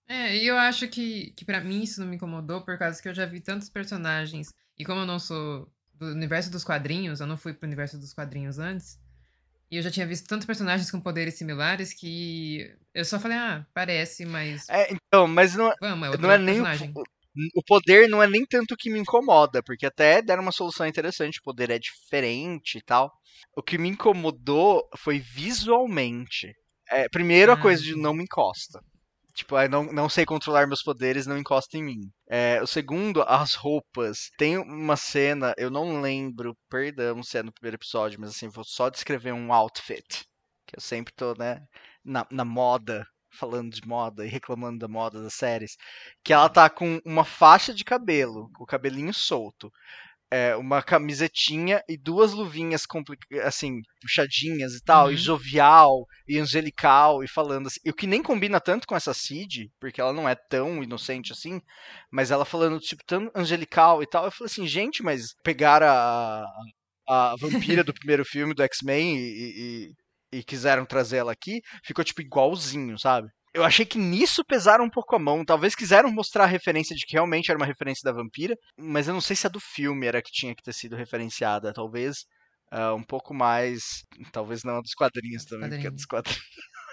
É, 0.08 0.38
e 0.38 0.46
eu 0.46 0.56
acho 0.58 0.88
que, 0.88 1.32
que 1.32 1.44
para 1.44 1.62
mim 1.62 1.82
isso 1.82 2.00
não 2.00 2.08
me 2.08 2.16
incomodou, 2.16 2.64
por 2.64 2.78
causa 2.78 3.02
que 3.02 3.10
eu 3.10 3.14
já 3.14 3.26
vi 3.26 3.42
tantos 3.42 3.70
personagens. 3.70 4.50
E 4.78 4.86
como 4.86 5.02
eu 5.02 5.06
não 5.06 5.18
sou 5.18 5.68
do 6.00 6.08
universo 6.08 6.52
dos 6.52 6.64
quadrinhos, 6.64 7.20
eu 7.20 7.28
não 7.28 7.38
fui 7.38 7.54
pro 7.54 7.68
universo 7.68 7.98
dos 7.98 8.14
quadrinhos 8.14 8.60
antes. 8.60 9.00
E 9.72 9.78
eu 9.78 9.82
já 9.84 9.90
tinha 9.92 10.06
visto 10.06 10.28
tantos 10.28 10.46
personagens 10.46 10.92
com 10.92 11.02
poderes 11.02 11.36
similares 11.36 11.94
que 11.94 12.72
eu 12.94 13.04
só 13.04 13.20
falei, 13.20 13.38
ah, 13.38 13.66
parece, 13.74 14.26
mas 14.26 14.68
É, 14.70 14.94
então, 14.94 15.28
mas 15.28 15.56
não, 15.56 15.72
vamos, 15.80 16.08
é 16.14 16.18
não 16.18 16.32
é 16.32 16.38
nem 16.38 16.62
o, 16.62 17.04
o 17.60 17.64
poder 17.66 18.08
não 18.08 18.22
é 18.24 18.28
nem 18.28 18.46
tanto 18.46 18.76
que 18.78 18.90
me 18.90 19.00
incomoda, 19.00 19.62
porque 19.64 19.86
até 19.86 20.22
deram 20.22 20.44
uma 20.44 20.52
solução 20.52 20.86
interessante, 20.88 21.40
o 21.40 21.44
poder 21.44 21.70
é 21.70 21.80
diferente 21.80 22.78
e 22.78 22.82
tal. 22.82 23.12
O 23.58 23.64
que 23.64 23.78
me 23.78 23.90
incomodou 23.90 24.88
foi 24.98 25.20
visualmente. 25.20 26.54
É, 26.90 27.10
primeiro 27.10 27.52
a 27.52 27.56
Ah, 27.56 27.58
coisa 27.58 27.82
de 27.84 27.92
entendi. 27.92 28.02
não 28.02 28.14
me 28.14 28.24
encosta. 28.24 28.80
Tipo, 29.36 29.56
não, 29.68 29.84
não 29.92 30.08
sei 30.08 30.26
controlar 30.26 30.66
meus 30.66 30.82
poderes, 30.82 31.28
não 31.28 31.38
encosta 31.38 31.78
em 31.78 31.84
mim. 31.84 32.00
É, 32.30 32.62
o 32.62 32.68
segundo, 32.68 33.22
as 33.24 33.54
roupas. 33.54 34.30
Tem 34.38 34.58
uma 34.58 34.96
cena, 34.96 35.54
eu 35.58 35.70
não 35.70 36.02
lembro, 36.02 36.58
perdão 36.70 37.22
se 37.22 37.38
é 37.38 37.44
no 37.44 37.52
primeiro 37.52 37.76
episódio, 37.76 38.20
mas 38.20 38.30
assim, 38.32 38.48
vou 38.48 38.64
só 38.64 38.90
descrever 38.90 39.34
um 39.34 39.52
outfit. 39.52 40.26
Que 40.66 40.78
eu 40.78 40.82
sempre 40.82 41.14
tô, 41.14 41.34
né, 41.38 41.62
na, 42.04 42.26
na 42.32 42.46
moda 42.46 43.06
falando 43.36 43.74
de 43.74 43.86
moda 43.86 44.26
e 44.26 44.30
reclamando 44.30 44.80
da 44.80 44.88
moda 44.88 45.22
das 45.22 45.34
séries, 45.34 45.76
que 46.24 46.34
ela 46.34 46.50
tá 46.50 46.70
com 46.70 47.02
uma 47.06 47.26
faixa 47.26 47.74
de 47.74 47.84
cabelo, 47.84 48.50
o 48.60 48.66
cabelinho 48.66 49.14
solto, 49.14 49.70
é, 50.32 50.56
uma 50.56 50.82
camisetinha 50.82 51.82
e 51.88 51.98
duas 51.98 52.34
luvinhas 52.34 52.84
assim, 53.44 53.82
puxadinhas 54.02 54.74
e 54.74 54.84
tal, 54.84 55.06
uhum. 55.08 55.12
e 55.12 55.18
jovial 55.18 56.06
e 56.28 56.40
angelical 56.40 57.24
e 57.24 57.28
falando 57.28 57.68
assim, 57.68 57.80
o 57.88 57.94
que 57.94 58.08
nem 58.08 58.24
combina 58.24 58.60
tanto 58.60 58.88
com 58.88 58.96
essa 58.96 59.14
Cid, 59.14 59.72
porque 59.80 60.02
ela 60.02 60.14
não 60.14 60.28
é 60.28 60.36
tão 60.36 60.84
inocente 60.84 61.32
assim, 61.32 61.62
mas 62.12 62.32
ela 62.32 62.46
falando 62.46 62.80
tipo 62.80 63.04
tão 63.06 63.30
angelical 63.36 64.02
e 64.02 64.08
tal, 64.08 64.26
eu 64.26 64.32
falei 64.32 64.52
assim, 64.52 64.68
gente, 64.68 65.04
mas 65.04 65.36
pegaram 65.44 65.88
a, 65.88 66.46
a 67.08 67.36
vampira 67.40 67.84
do 67.84 67.94
primeiro 67.94 68.26
filme 68.26 68.54
do 68.54 68.64
X-Men 68.64 69.18
e, 69.18 69.92
e, 70.34 70.40
e 70.40 70.44
quiseram 70.44 70.86
trazer 70.86 71.18
ela 71.18 71.32
aqui, 71.32 71.62
ficou 71.84 72.04
tipo 72.04 72.22
igualzinho, 72.22 72.98
sabe? 72.98 73.30
Eu 73.56 73.64
achei 73.64 73.86
que 73.86 73.98
nisso 73.98 74.44
pesaram 74.44 74.84
um 74.84 74.90
pouco 74.90 75.16
a 75.16 75.20
mão. 75.20 75.46
Talvez 75.46 75.74
quiseram 75.74 76.12
mostrar 76.12 76.44
a 76.44 76.48
referência 76.48 76.94
de 76.94 77.06
que 77.06 77.14
realmente 77.14 77.50
era 77.50 77.58
uma 77.58 77.66
referência 77.66 78.02
da 78.04 78.12
vampira, 78.12 78.54
mas 78.78 79.08
eu 79.08 79.14
não 79.14 79.22
sei 79.22 79.34
se 79.34 79.48
a 79.48 79.50
do 79.50 79.62
filme 79.62 80.06
era 80.06 80.22
que 80.22 80.30
tinha 80.30 80.54
que 80.54 80.62
ter 80.62 80.74
sido 80.74 80.96
referenciada. 80.98 81.74
Talvez 81.74 82.18
uh, 82.74 82.94
um 82.94 83.04
pouco 83.04 83.34
mais. 83.34 84.04
Talvez 84.34 84.64
não 84.66 84.76
a 84.76 84.82
dos 84.82 84.94
quadrinhos 84.94 85.46
também, 85.46 85.70
porque 85.70 85.88
a 85.88 85.92
dos 85.92 86.06
quadrinhos. 86.06 86.44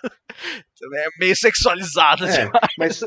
também 0.78 1.00
é 1.00 1.08
meio 1.18 1.36
sexualizada 1.36 2.28
é, 2.28 2.44
demais. 2.44 2.72
Mas, 2.78 3.00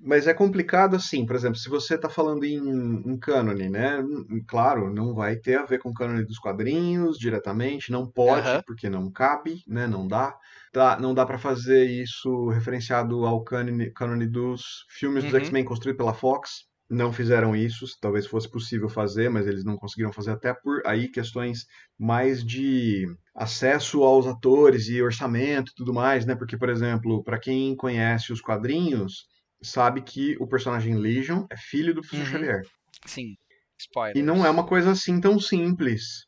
mas 0.00 0.26
é 0.26 0.34
complicado 0.34 0.96
assim, 0.96 1.24
por 1.26 1.36
exemplo, 1.36 1.56
se 1.56 1.68
você 1.68 1.94
está 1.94 2.08
falando 2.08 2.44
em, 2.44 2.56
em 2.56 3.18
cânone, 3.18 3.68
né? 3.68 4.02
Claro, 4.46 4.92
não 4.92 5.14
vai 5.14 5.36
ter 5.36 5.58
a 5.58 5.64
ver 5.64 5.78
com 5.78 5.90
o 5.90 5.94
cânone 5.94 6.24
dos 6.24 6.38
quadrinhos 6.38 7.18
diretamente, 7.18 7.92
não 7.92 8.06
pode, 8.06 8.48
uh 8.48 8.52
-huh. 8.52 8.62
porque 8.66 8.88
não 8.88 9.10
cabe, 9.10 9.62
né? 9.66 9.86
Não 9.86 10.06
dá 10.06 10.34
dá, 10.72 10.98
não 10.98 11.12
dá 11.14 11.26
para 11.26 11.38
fazer 11.38 11.84
isso 11.84 12.48
referenciado 12.48 13.26
ao 13.26 13.44
cânone, 13.44 13.90
cânone 13.90 14.26
dos 14.26 14.86
filmes 14.88 15.22
dos 15.24 15.32
uhum. 15.32 15.38
X-Men 15.40 15.64
construídos 15.64 15.98
pela 15.98 16.14
Fox. 16.14 16.64
Não 16.90 17.12
fizeram 17.12 17.56
isso, 17.56 17.86
talvez 18.00 18.26
fosse 18.26 18.50
possível 18.50 18.88
fazer, 18.88 19.30
mas 19.30 19.46
eles 19.46 19.64
não 19.64 19.76
conseguiram 19.76 20.12
fazer 20.12 20.32
até 20.32 20.52
por 20.52 20.82
aí 20.84 21.08
questões 21.08 21.64
mais 21.98 22.44
de 22.44 23.06
acesso 23.34 24.02
aos 24.02 24.26
atores 24.26 24.88
e 24.88 25.00
orçamento 25.00 25.70
e 25.70 25.74
tudo 25.74 25.94
mais, 25.94 26.26
né? 26.26 26.34
Porque, 26.34 26.56
por 26.56 26.68
exemplo, 26.68 27.22
para 27.24 27.38
quem 27.38 27.74
conhece 27.74 28.30
os 28.30 28.42
quadrinhos, 28.42 29.26
sabe 29.62 30.02
que 30.02 30.36
o 30.40 30.46
personagem 30.46 30.96
Legion 30.96 31.46
é 31.50 31.56
filho 31.56 31.94
do 31.94 32.00
professor 32.00 32.24
uhum. 32.24 32.32
Xavier. 32.32 32.62
Sim. 33.06 33.36
Spoilers. 33.78 34.18
E 34.18 34.22
não 34.22 34.44
é 34.44 34.50
uma 34.50 34.66
coisa 34.66 34.92
assim 34.92 35.20
tão 35.20 35.40
simples 35.40 36.26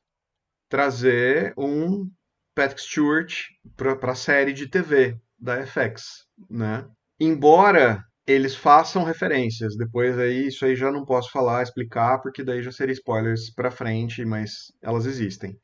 trazer 0.69 1.55
um 1.57 2.11
Patrick 2.55 2.81
Stewart 2.81 3.35
para 3.77 4.13
a 4.13 4.17
série 4.17 4.53
de 4.53 4.69
TV 4.69 5.17
da 5.39 5.65
FX, 5.67 6.27
né? 6.49 6.87
Embora 7.21 8.03
eles 8.27 8.55
façam 8.55 9.05
referências, 9.05 9.77
depois 9.77 10.19
aí 10.19 10.47
isso 10.49 10.65
aí 10.65 10.75
já 10.75 10.91
não 10.91 11.05
posso 11.05 11.31
falar, 11.31 11.63
explicar, 11.63 12.19
porque 12.21 12.43
daí 12.43 12.63
já 12.63 12.73
seria 12.73 12.95
spoilers 12.95 13.53
para 13.53 13.71
frente, 13.71 14.25
mas 14.25 14.73
elas 14.83 15.05
existem. 15.05 15.59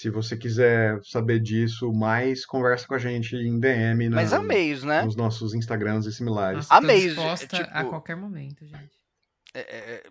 É, 0.00 0.02
Se 0.02 0.10
você 0.10 0.36
quiser 0.36 0.98
saber 1.04 1.40
disso 1.40 1.92
mais, 1.92 2.46
conversa 2.46 2.86
com 2.86 2.94
a 2.94 2.98
gente 2.98 3.36
em 3.36 3.60
DM 3.60 4.08
na, 4.08 4.16
Mas 4.16 4.32
ameios, 4.32 4.82
né? 4.82 5.02
nos 5.02 5.16
nossos 5.16 5.54
Instagrams 5.54 6.06
e 6.06 6.12
similares. 6.12 6.66
Ameios. 6.70 7.14
Disposta 7.14 7.56
é, 7.56 7.62
tipo, 7.64 7.70
a 7.72 7.84
qualquer 7.84 8.16
momento, 8.16 8.66
gente. 8.66 8.98
É, 9.54 9.60
é, 9.60 10.02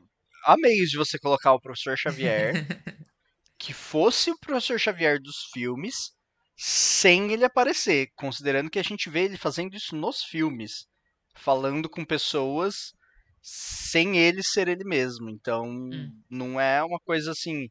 ameios 0.46 0.90
de 0.90 0.98
você 0.98 1.18
colocar 1.18 1.54
o 1.54 1.60
professor 1.60 1.98
Xavier 1.98 2.54
que 3.58 3.74
fosse 3.74 4.32
o 4.32 4.40
professor 4.40 4.80
Xavier 4.80 5.20
dos 5.20 5.50
filmes 5.52 6.12
sem 6.56 7.32
ele 7.32 7.46
aparecer, 7.46 8.10
considerando 8.16 8.70
que 8.70 8.80
a 8.80 8.84
gente 8.84 9.10
vê 9.10 9.24
ele 9.24 9.38
fazendo 9.38 9.76
isso 9.76 9.96
nos 9.96 10.24
filmes, 10.24 10.86
falando 11.36 11.90
com 11.90 12.04
pessoas 12.04 12.94
sem 13.42 14.18
ele 14.18 14.44
ser 14.44 14.68
ele 14.68 14.84
mesmo. 14.84 15.30
Então, 15.30 15.66
hum. 15.66 16.12
não 16.30 16.60
é 16.60 16.84
uma 16.84 17.00
coisa 17.00 17.32
assim, 17.32 17.70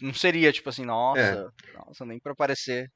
não 0.00 0.14
seria 0.14 0.52
tipo 0.52 0.68
assim, 0.68 0.84
nossa, 0.84 1.20
é. 1.20 1.76
nossa, 1.76 2.04
nem 2.04 2.18
para 2.18 2.32
aparecer. 2.32 2.88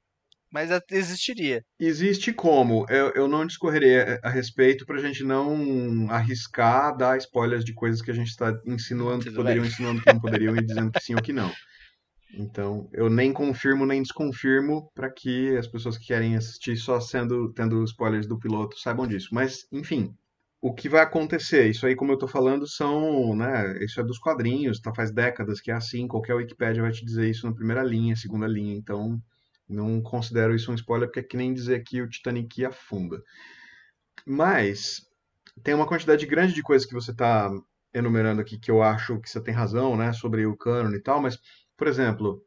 Mas 0.53 0.71
existiria. 0.91 1.65
Existe 1.81 2.31
como. 2.31 2.85
Eu, 2.91 3.11
eu 3.13 3.27
não 3.27 3.47
discorrerei 3.47 4.19
a, 4.23 4.29
respeito 4.29 4.85
pra 4.85 4.99
gente 4.99 5.25
não 5.25 6.11
arriscar 6.11 6.95
dar 6.95 7.17
spoilers 7.17 7.65
de 7.65 7.73
coisas 7.73 8.03
que 8.03 8.11
a 8.11 8.15
gente 8.15 8.29
está 8.29 8.53
insinuando 8.67 9.25
Tudo 9.25 9.31
que 9.31 9.37
poderiam, 9.37 9.63
bem. 9.63 9.71
insinuando 9.71 10.03
que 10.03 10.13
não 10.13 10.21
poderiam 10.21 10.55
e 10.55 10.63
dizendo 10.63 10.93
que 10.93 11.01
sim 11.01 11.15
ou 11.15 11.23
que 11.23 11.33
não. 11.33 11.51
Então, 12.35 12.89
eu 12.93 13.09
nem 13.09 13.33
confirmo 13.33 13.87
nem 13.87 14.03
desconfirmo 14.03 14.91
para 14.95 15.11
que 15.11 15.57
as 15.57 15.67
pessoas 15.67 15.97
que 15.97 16.07
querem 16.07 16.37
assistir 16.37 16.77
só 16.77 17.01
sendo 17.01 17.51
tendo 17.53 17.83
spoilers 17.85 18.27
do 18.27 18.39
piloto 18.39 18.79
saibam 18.79 19.07
disso. 19.07 19.29
Mas, 19.33 19.67
enfim, 19.73 20.15
o 20.63 20.73
que 20.73 20.89
vai 20.89 21.03
acontecer? 21.03 21.69
Isso 21.69 21.85
aí, 21.85 21.97
como 21.97 22.13
eu 22.13 22.15
estou 22.15 22.29
falando, 22.29 22.69
são, 22.69 23.35
né, 23.35 23.85
isso 23.85 24.01
é 24.01 24.05
dos 24.05 24.19
quadrinhos, 24.19 24.81
tá 24.81 24.95
faz 24.95 25.13
décadas 25.13 25.61
que 25.61 25.73
é 25.73 25.75
assim, 25.75 26.07
qualquer 26.07 26.35
Wikipedia 26.35 26.83
vai 26.83 26.93
te 26.93 27.05
dizer 27.05 27.29
isso 27.29 27.49
na 27.49 27.53
primeira 27.55 27.83
linha, 27.83 28.15
segunda 28.15 28.47
linha, 28.47 28.77
então 28.77 29.21
não 29.69 30.01
considero 30.01 30.55
isso 30.55 30.71
um 30.71 30.77
spoiler 30.77 31.09
porque 31.09 31.19
é 31.19 31.23
que 31.25 31.37
nem 31.37 31.53
dizer 31.53 31.83
que 31.83 32.01
o 32.01 32.09
Titanic 32.09 32.65
afunda. 32.65 33.21
Mas 34.25 35.03
tem 35.65 35.75
uma 35.75 35.87
quantidade 35.87 36.25
grande 36.27 36.55
de 36.55 36.63
coisas 36.63 36.87
que 36.87 36.95
você 36.95 37.11
está 37.11 37.51
enumerando 37.93 38.41
aqui 38.41 38.57
que 38.57 38.71
eu 38.71 38.83
acho 38.83 39.21
que 39.21 39.29
você 39.29 39.43
tem 39.43 39.53
razão, 39.53 39.97
né, 39.97 40.13
sobre 40.13 40.47
o 40.47 40.57
canon 40.57 40.95
e 40.95 41.01
tal, 41.01 41.21
mas 41.21 41.41
por 41.77 41.89
exemplo, 41.89 42.41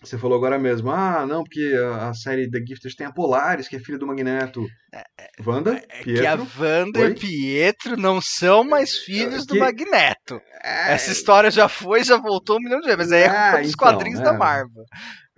você 0.00 0.18
falou 0.18 0.36
agora 0.36 0.58
mesmo, 0.58 0.90
ah, 0.90 1.26
não, 1.26 1.42
porque 1.42 1.74
a, 1.76 2.08
a 2.08 2.14
série 2.14 2.50
The 2.50 2.60
Gifters 2.66 2.94
tem 2.94 3.06
a 3.06 3.12
Polaris, 3.12 3.68
que 3.68 3.76
é 3.76 3.80
filha 3.80 3.98
do 3.98 4.06
Magneto. 4.06 4.66
É, 4.92 5.04
é 5.18 5.28
Wanda, 5.44 5.82
é, 5.88 6.02
Pietro. 6.02 6.22
Que 6.22 6.26
a 6.26 6.34
Wanda 6.60 7.00
Oi? 7.00 7.10
e 7.10 7.14
Pietro 7.14 7.96
não 7.96 8.20
são 8.20 8.62
mais 8.64 8.96
filhos 8.96 9.44
que... 9.44 9.54
do 9.54 9.60
Magneto. 9.60 10.40
É... 10.62 10.92
Essa 10.92 11.10
história 11.10 11.50
já 11.50 11.68
foi, 11.68 12.04
já 12.04 12.16
voltou 12.16 12.56
um 12.56 12.60
milhão 12.60 12.80
de 12.80 12.86
vezes, 12.86 12.98
mas 12.98 13.12
aí 13.12 13.22
é 13.22 13.28
culpa 13.28 13.58
dos 13.58 13.68
então, 13.68 13.78
quadrinhos 13.78 14.20
da 14.20 14.32
Marvel. 14.32 14.84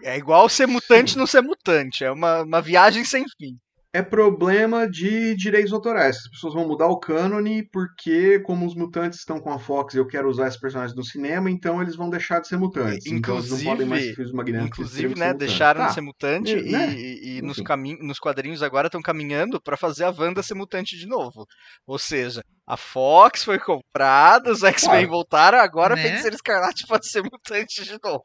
É 0.02 0.16
igual 0.16 0.48
ser 0.48 0.66
mutante 0.66 1.18
não 1.18 1.26
ser 1.26 1.42
mutante, 1.42 2.04
é 2.04 2.10
uma, 2.10 2.42
uma 2.42 2.60
viagem 2.60 3.04
sem 3.04 3.24
fim 3.38 3.58
é 3.92 4.02
problema 4.02 4.88
de 4.88 5.34
direitos 5.34 5.72
autorais. 5.72 6.16
As 6.16 6.30
pessoas 6.30 6.54
vão 6.54 6.66
mudar 6.66 6.86
o 6.86 6.98
cânone 6.98 7.68
porque, 7.72 8.38
como 8.40 8.64
os 8.64 8.74
mutantes 8.74 9.18
estão 9.18 9.40
com 9.40 9.52
a 9.52 9.58
Fox 9.58 9.94
e 9.94 9.98
eu 9.98 10.06
quero 10.06 10.28
usar 10.28 10.46
esses 10.46 10.60
personagens 10.60 10.96
no 10.96 11.04
cinema, 11.04 11.50
então 11.50 11.82
eles 11.82 11.96
vão 11.96 12.08
deixar 12.08 12.40
de 12.40 12.46
ser 12.46 12.56
mutantes. 12.56 13.06
Inclusive, 13.06 13.18
então 13.18 13.38
eles 13.38 13.50
não 13.50 13.72
podem 13.72 13.86
mais. 13.86 14.66
Inclusive, 14.66 15.18
né, 15.18 15.34
deixaram 15.34 15.80
tá. 15.80 15.86
de 15.88 15.94
ser 15.94 16.00
mutante 16.00 16.56
e, 16.56 16.70
né? 16.70 16.94
e, 16.94 17.38
e 17.38 17.42
nos, 17.42 17.58
nos 18.00 18.18
quadrinhos 18.18 18.62
agora 18.62 18.86
estão 18.86 19.02
caminhando 19.02 19.60
para 19.60 19.76
fazer 19.76 20.04
a 20.04 20.10
Wanda 20.10 20.42
ser 20.42 20.54
mutante 20.54 20.96
de 20.96 21.06
novo. 21.06 21.46
Ou 21.84 21.98
seja, 21.98 22.44
a 22.70 22.76
Fox 22.76 23.42
foi 23.42 23.58
comprada, 23.58 24.52
os 24.52 24.62
X-Men 24.62 25.04
voltaram, 25.08 25.58
agora 25.58 25.96
né? 25.96 26.02
a 26.02 26.04
Feiticeira 26.04 26.36
Escarlate 26.36 26.86
pode 26.88 27.08
ser 27.08 27.20
mutante 27.20 27.82
de 27.82 27.98
novo. 28.02 28.24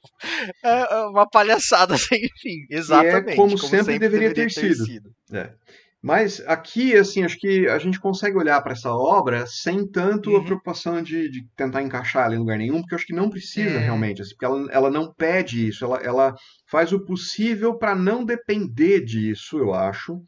É, 0.64 0.94
é 0.94 1.06
uma 1.08 1.28
palhaçada 1.28 1.98
sem 1.98 2.22
fim. 2.40 2.68
Exatamente. 2.70 3.32
é 3.32 3.36
como, 3.36 3.56
como 3.56 3.58
sempre, 3.58 3.78
sempre, 3.78 4.00
deveria, 4.00 4.30
deveria 4.30 4.48
ter, 4.48 4.54
ter, 4.54 4.74
sido. 4.76 4.86
sido. 4.86 5.10
É. 5.34 5.52
Mas 6.00 6.40
aqui, 6.46 6.96
assim, 6.96 7.24
acho 7.24 7.40
que 7.40 7.68
a 7.68 7.80
gente 7.80 8.00
consegue 8.00 8.38
olhar 8.38 8.62
para 8.62 8.74
essa 8.74 8.94
obra 8.94 9.48
sem 9.48 9.88
tanto 9.88 10.30
uhum. 10.30 10.38
a 10.38 10.44
preocupação 10.44 11.02
de, 11.02 11.28
de, 11.28 11.48
tentar 11.58 11.82
encaixar 11.82 12.26
ela 12.26 12.36
em 12.36 12.38
lugar 12.38 12.60
nenhum, 12.60 12.82
porque 12.82 12.94
eu 12.94 12.98
acho 12.98 13.08
que 13.08 13.16
não 13.16 13.32
precisa 13.32 13.78
é. 13.78 13.80
realmente, 13.80 14.22
assim, 14.22 14.36
porque 14.36 14.46
ela, 14.46 14.72
ela 14.72 14.92
não 14.92 15.12
pede 15.12 15.68
isso, 15.68 15.84
ela, 15.84 15.98
ela 16.04 16.36
faz 16.70 16.94
o 16.94 17.04
possível 17.04 17.76
para 17.80 17.96
não 17.96 18.24
depender 18.24 19.04
disso, 19.04 19.58
eu 19.58 19.74
acho. 19.74 20.22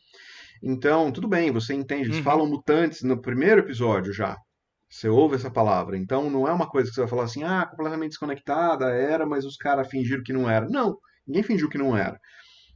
Então, 0.61 1.11
tudo 1.11 1.27
bem, 1.27 1.51
você 1.51 1.73
entende, 1.73 2.07
eles 2.07 2.17
uhum. 2.17 2.23
falam 2.23 2.47
mutantes 2.47 3.03
no 3.03 3.21
primeiro 3.21 3.61
episódio 3.61 4.13
já. 4.13 4.37
Você 4.89 5.09
ouve 5.09 5.35
essa 5.35 5.51
palavra. 5.51 5.97
Então, 5.97 6.29
não 6.29 6.47
é 6.47 6.51
uma 6.51 6.69
coisa 6.69 6.89
que 6.89 6.95
você 6.95 7.01
vai 7.01 7.09
falar 7.09 7.23
assim, 7.23 7.43
ah, 7.43 7.65
completamente 7.65 8.11
desconectada, 8.11 8.85
era, 8.85 9.25
mas 9.25 9.45
os 9.45 9.57
caras 9.57 9.87
fingiram 9.89 10.23
que 10.23 10.33
não 10.33 10.49
era. 10.49 10.67
Não, 10.69 10.97
ninguém 11.27 11.43
fingiu 11.43 11.69
que 11.69 11.77
não 11.77 11.95
era. 11.95 12.17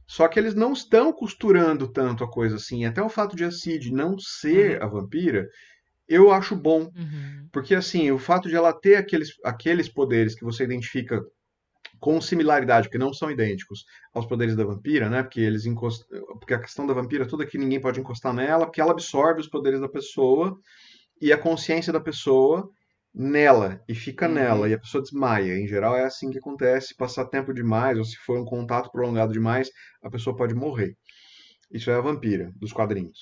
Só 0.06 0.28
que 0.28 0.38
eles 0.38 0.54
não 0.54 0.72
estão 0.72 1.12
costurando 1.12 1.90
tanto 1.90 2.22
a 2.22 2.30
coisa 2.30 2.56
assim. 2.56 2.84
Até 2.84 3.02
o 3.02 3.08
fato 3.08 3.34
de 3.34 3.44
a 3.44 3.50
Cid 3.50 3.90
não 3.90 4.18
ser 4.18 4.78
uhum. 4.78 4.86
a 4.86 4.90
vampira, 4.90 5.48
eu 6.06 6.30
acho 6.30 6.54
bom. 6.54 6.90
Uhum. 6.94 7.48
Porque, 7.50 7.74
assim, 7.74 8.10
o 8.10 8.18
fato 8.18 8.48
de 8.48 8.54
ela 8.54 8.72
ter 8.72 8.96
aqueles, 8.96 9.30
aqueles 9.42 9.88
poderes 9.88 10.34
que 10.34 10.44
você 10.44 10.64
identifica 10.64 11.18
com 12.02 12.20
similaridade, 12.20 12.88
porque 12.88 12.98
não 12.98 13.14
são 13.14 13.30
idênticos 13.30 13.84
aos 14.12 14.26
poderes 14.26 14.56
da 14.56 14.64
vampira, 14.64 15.08
né? 15.08 15.22
Porque 15.22 15.40
eles 15.40 15.66
encost... 15.66 16.04
porque 16.40 16.52
a 16.52 16.58
questão 16.58 16.84
da 16.84 16.92
vampira 16.92 17.28
toda 17.28 17.44
é 17.44 17.46
que 17.46 17.56
ninguém 17.56 17.80
pode 17.80 18.00
encostar 18.00 18.34
nela, 18.34 18.66
porque 18.66 18.80
ela 18.80 18.90
absorve 18.90 19.40
os 19.40 19.46
poderes 19.46 19.80
da 19.80 19.88
pessoa 19.88 20.58
e 21.20 21.32
a 21.32 21.38
consciência 21.38 21.92
da 21.92 22.00
pessoa 22.00 22.68
nela 23.14 23.80
e 23.88 23.94
fica 23.94 24.26
uhum. 24.26 24.34
nela 24.34 24.68
e 24.68 24.74
a 24.74 24.78
pessoa 24.80 25.00
desmaia. 25.00 25.56
Em 25.56 25.68
geral 25.68 25.96
é 25.96 26.02
assim 26.02 26.28
que 26.28 26.38
acontece, 26.38 26.96
passar 26.96 27.26
tempo 27.26 27.54
demais 27.54 27.96
ou 27.96 28.04
se 28.04 28.16
for 28.16 28.36
um 28.36 28.44
contato 28.44 28.90
prolongado 28.90 29.32
demais, 29.32 29.70
a 30.02 30.10
pessoa 30.10 30.34
pode 30.34 30.56
morrer. 30.56 30.96
Isso 31.70 31.88
é 31.88 31.94
a 31.94 32.00
vampira 32.00 32.50
dos 32.56 32.72
quadrinhos. 32.72 33.18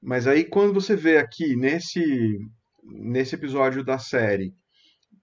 Mas 0.00 0.28
aí 0.28 0.44
quando 0.44 0.72
você 0.72 0.94
vê 0.94 1.18
aqui 1.18 1.56
nesse 1.56 2.38
nesse 2.84 3.34
episódio 3.34 3.82
da 3.84 3.98
série 3.98 4.54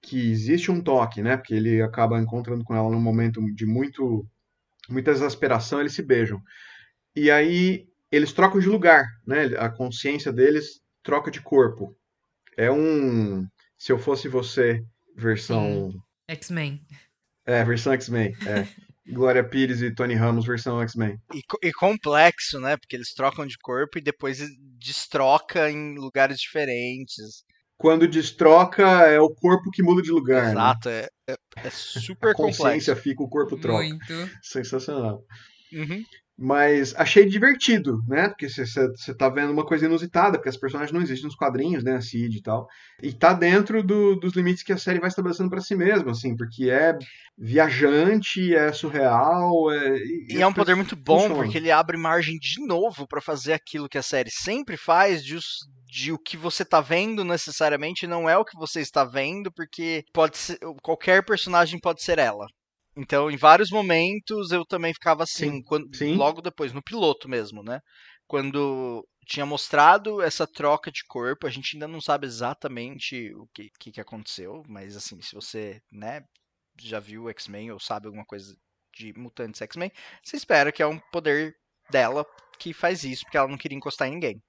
que 0.02 0.32
existe 0.32 0.72
um 0.72 0.82
toque, 0.82 1.22
né? 1.22 1.38
Porque 1.38 1.54
ele 1.54 1.82
acaba 1.82 2.20
encontrando 2.20 2.64
com 2.64 2.76
ela 2.76 2.89
num 2.89 3.02
momento 3.02 3.41
de 3.54 3.66
muito 3.66 4.26
muita 4.89 5.12
exasperação, 5.12 5.80
eles 5.80 5.93
se 5.93 6.02
beijam. 6.02 6.41
E 7.16 7.30
aí 7.30 7.88
eles 8.12 8.34
trocam 8.34 8.60
de 8.60 8.68
lugar, 8.68 9.06
né? 9.26 9.45
A 9.58 9.70
consciência 9.70 10.34
deles 10.34 10.82
troca 11.04 11.30
de 11.30 11.41
corpo. 11.41 11.95
É 12.58 12.72
um. 12.72 13.47
Se 13.78 13.91
eu 13.91 14.00
fosse 14.00 14.28
você, 14.28 14.84
versão. 15.16 15.93
X-Men. 16.28 16.82
É, 17.45 17.64
versão 17.64 17.93
X-Men. 17.93 18.34
É. 18.45 18.68
Glória 19.12 19.43
Pires 19.43 19.82
e 19.82 19.91
Tony 19.91 20.14
Ramos, 20.14 20.45
versão 20.45 20.82
X-Men. 20.82 21.18
E, 21.34 21.41
e, 21.64 21.74
complexo, 21.74 22.60
né? 22.60 22.78
Porque 22.78 22.95
eles 22.95 23.14
trocam 23.14 23.45
de 23.47 23.58
corpo 23.58 23.97
e 23.97 24.02
depois 24.02 24.39
destroca 24.78 25.70
em 25.72 25.95
lugares 25.95 26.38
diferentes. 26.38 27.43
Quando 27.80 28.09
destroca, 28.09 28.84
é 28.84 29.21
o 29.21 29.30
corpo 29.30 29.71
que 29.71 29.82
muda 29.82 30.01
de 30.01 30.11
lugar. 30.11 30.47
Né? 30.47 30.51
Exato, 30.51 30.89
né? 30.89 30.99
é, 30.99 31.32
é, 31.32 31.38
é, 31.63 31.69
super 31.69 32.32
A 32.32 32.36
consciência 32.36 32.93
complexo. 32.93 33.01
fica, 33.01 33.23
o 33.23 33.30
corpo 33.30 33.57
troca. 33.57 33.88
Muito. 33.88 34.30
Sensacional. 34.43 35.23
Uhum. 35.71 36.03
Mas 36.38 36.93
achei 36.97 37.25
divertido, 37.25 38.01
né? 38.05 38.27
Porque 38.27 38.49
você 38.49 39.13
tá 39.17 39.30
vendo 39.30 39.53
uma 39.53 39.65
coisa 39.65 39.86
inusitada, 39.86 40.38
porque 40.38 40.49
as 40.49 40.57
personagens 40.57 40.91
não 40.93 41.01
existem 41.01 41.25
nos 41.25 41.36
quadrinhos, 41.36 41.82
né? 41.82 41.95
A 41.95 42.01
Cid 42.01 42.38
e 42.38 42.41
tal. 42.41 42.67
E 43.01 43.13
tá 43.13 43.32
dentro 43.32 43.82
do, 43.82 44.17
dos 44.17 44.34
limites 44.34 44.63
que 44.63 44.73
a 44.73 44.77
série 44.77 44.99
vai 44.99 45.07
estabelecendo 45.07 45.49
para 45.49 45.61
si 45.61 45.73
mesma, 45.73 46.11
assim, 46.11 46.36
porque 46.36 46.69
é 46.69 46.97
viajante, 47.38 48.53
é 48.53 48.73
surreal. 48.73 49.71
É, 49.71 49.97
e, 49.97 50.27
e 50.32 50.41
é 50.41 50.47
um 50.47 50.53
poder 50.53 50.75
muito 50.75 50.97
bom, 50.97 51.19
funciona. 51.19 51.43
porque 51.43 51.57
ele 51.57 51.71
abre 51.71 51.95
margem 51.95 52.38
de 52.38 52.65
novo 52.65 53.07
para 53.07 53.21
fazer 53.21 53.53
aquilo 53.53 53.88
que 53.88 53.97
a 53.97 54.03
série 54.03 54.30
sempre 54.30 54.75
faz, 54.75 55.23
de, 55.23 55.38
de 55.89 56.11
o 56.11 56.19
que 56.19 56.37
você 56.37 56.63
tá 56.63 56.79
vendo 56.79 57.23
necessariamente 57.25 58.05
não 58.05 58.29
é 58.29 58.37
o 58.37 58.45
que 58.45 58.57
você 58.57 58.79
está 58.79 59.03
vendo, 59.03 59.51
porque 59.51 60.03
pode 60.13 60.37
ser, 60.37 60.59
qualquer 60.83 61.25
personagem 61.25 61.79
pode 61.79 62.03
ser 62.03 62.19
ela. 62.19 62.45
Então, 62.95 63.31
em 63.31 63.37
vários 63.37 63.71
momentos 63.71 64.51
eu 64.51 64.65
também 64.65 64.93
ficava 64.93 65.23
assim, 65.23 65.51
Sim. 65.51 65.63
quando, 65.63 65.95
Sim. 65.95 66.15
logo 66.15 66.41
depois, 66.41 66.73
no 66.73 66.83
piloto 66.83 67.27
mesmo, 67.27 67.63
né? 67.63 67.79
Quando 68.27 69.03
tinha 69.25 69.45
mostrado 69.45 70.21
essa 70.21 70.45
troca 70.45 70.91
de 70.91 71.03
corpo, 71.07 71.47
a 71.47 71.49
gente 71.49 71.75
ainda 71.75 71.87
não 71.87 72.01
sabe 72.01 72.27
exatamente 72.27 73.33
o 73.35 73.47
que, 73.53 73.69
que, 73.79 73.91
que 73.91 74.01
aconteceu, 74.01 74.63
mas 74.67 74.95
assim, 74.95 75.19
se 75.21 75.33
você, 75.33 75.81
né, 75.91 76.21
já 76.79 76.99
viu 76.99 77.29
X-Men 77.29 77.71
ou 77.71 77.79
sabe 77.79 78.07
alguma 78.07 78.25
coisa 78.25 78.55
de 78.93 79.13
mutantes 79.17 79.61
X-Men, 79.61 79.91
você 80.23 80.37
espera 80.37 80.71
que 80.71 80.83
é 80.83 80.87
um 80.87 80.99
poder 81.11 81.55
dela 81.89 82.25
que 82.59 82.73
faz 82.73 83.03
isso, 83.03 83.23
porque 83.23 83.37
ela 83.37 83.47
não 83.47 83.57
queria 83.57 83.77
encostar 83.77 84.07
em 84.07 84.11
ninguém. 84.11 84.41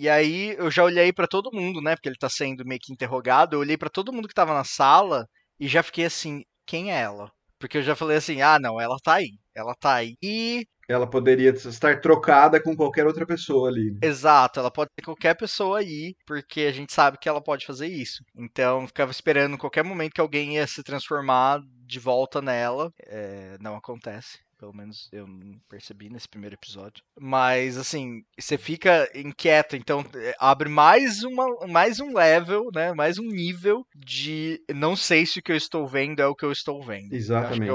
E 0.00 0.08
aí 0.08 0.54
eu 0.56 0.70
já 0.70 0.84
olhei 0.84 1.12
para 1.12 1.26
todo 1.26 1.50
mundo, 1.52 1.80
né, 1.80 1.96
porque 1.96 2.08
ele 2.08 2.14
tá 2.16 2.28
sendo 2.28 2.64
meio 2.64 2.78
que 2.80 2.92
interrogado, 2.92 3.56
eu 3.56 3.58
olhei 3.58 3.76
para 3.76 3.90
todo 3.90 4.12
mundo 4.12 4.28
que 4.28 4.34
tava 4.34 4.54
na 4.54 4.62
sala 4.62 5.26
e 5.58 5.66
já 5.66 5.82
fiquei 5.82 6.04
assim, 6.04 6.44
quem 6.64 6.92
é 6.92 7.00
ela? 7.00 7.28
Porque 7.58 7.78
eu 7.78 7.82
já 7.82 7.96
falei 7.96 8.16
assim, 8.16 8.40
ah, 8.40 8.60
não, 8.60 8.80
ela 8.80 8.96
tá 9.02 9.14
aí. 9.14 9.32
Ela 9.56 9.74
tá 9.74 9.94
aí. 9.94 10.14
E. 10.22 10.64
Ela 10.88 11.04
poderia 11.04 11.50
estar 11.50 12.00
trocada 12.00 12.62
com 12.62 12.76
qualquer 12.76 13.08
outra 13.08 13.26
pessoa 13.26 13.68
ali. 13.68 13.90
Né? 13.90 13.98
Exato, 14.04 14.60
ela 14.60 14.70
pode 14.70 14.88
ter 14.94 15.02
qualquer 15.02 15.34
pessoa 15.34 15.80
aí, 15.80 16.14
porque 16.24 16.60
a 16.60 16.72
gente 16.72 16.92
sabe 16.92 17.18
que 17.18 17.28
ela 17.28 17.42
pode 17.42 17.66
fazer 17.66 17.88
isso. 17.88 18.22
Então, 18.36 18.86
ficava 18.86 19.10
esperando 19.10 19.54
em 19.54 19.58
qualquer 19.58 19.82
momento 19.82 20.12
que 20.12 20.20
alguém 20.20 20.54
ia 20.54 20.66
se 20.68 20.80
transformar 20.84 21.60
de 21.84 21.98
volta 21.98 22.40
nela. 22.40 22.92
É, 23.04 23.56
não 23.60 23.74
acontece. 23.74 24.38
Pelo 24.58 24.74
menos 24.74 25.08
eu 25.12 25.26
não 25.26 25.58
percebi 25.68 26.10
nesse 26.10 26.28
primeiro 26.28 26.56
episódio. 26.56 27.02
Mas, 27.18 27.76
assim, 27.76 28.22
você 28.38 28.58
fica 28.58 29.08
inquieto. 29.14 29.76
Então, 29.76 30.04
abre 30.38 30.68
mais, 30.68 31.22
uma, 31.22 31.66
mais 31.68 32.00
um 32.00 32.12
level, 32.12 32.64
né? 32.74 32.92
Mais 32.92 33.18
um 33.18 33.26
nível 33.26 33.86
de 33.94 34.60
não 34.74 34.96
sei 34.96 35.24
se 35.24 35.38
o 35.38 35.42
que 35.42 35.52
eu 35.52 35.56
estou 35.56 35.86
vendo 35.86 36.20
é 36.20 36.26
o 36.26 36.34
que 36.34 36.44
eu 36.44 36.50
estou 36.50 36.82
vendo. 36.82 37.12
Exatamente. 37.12 37.70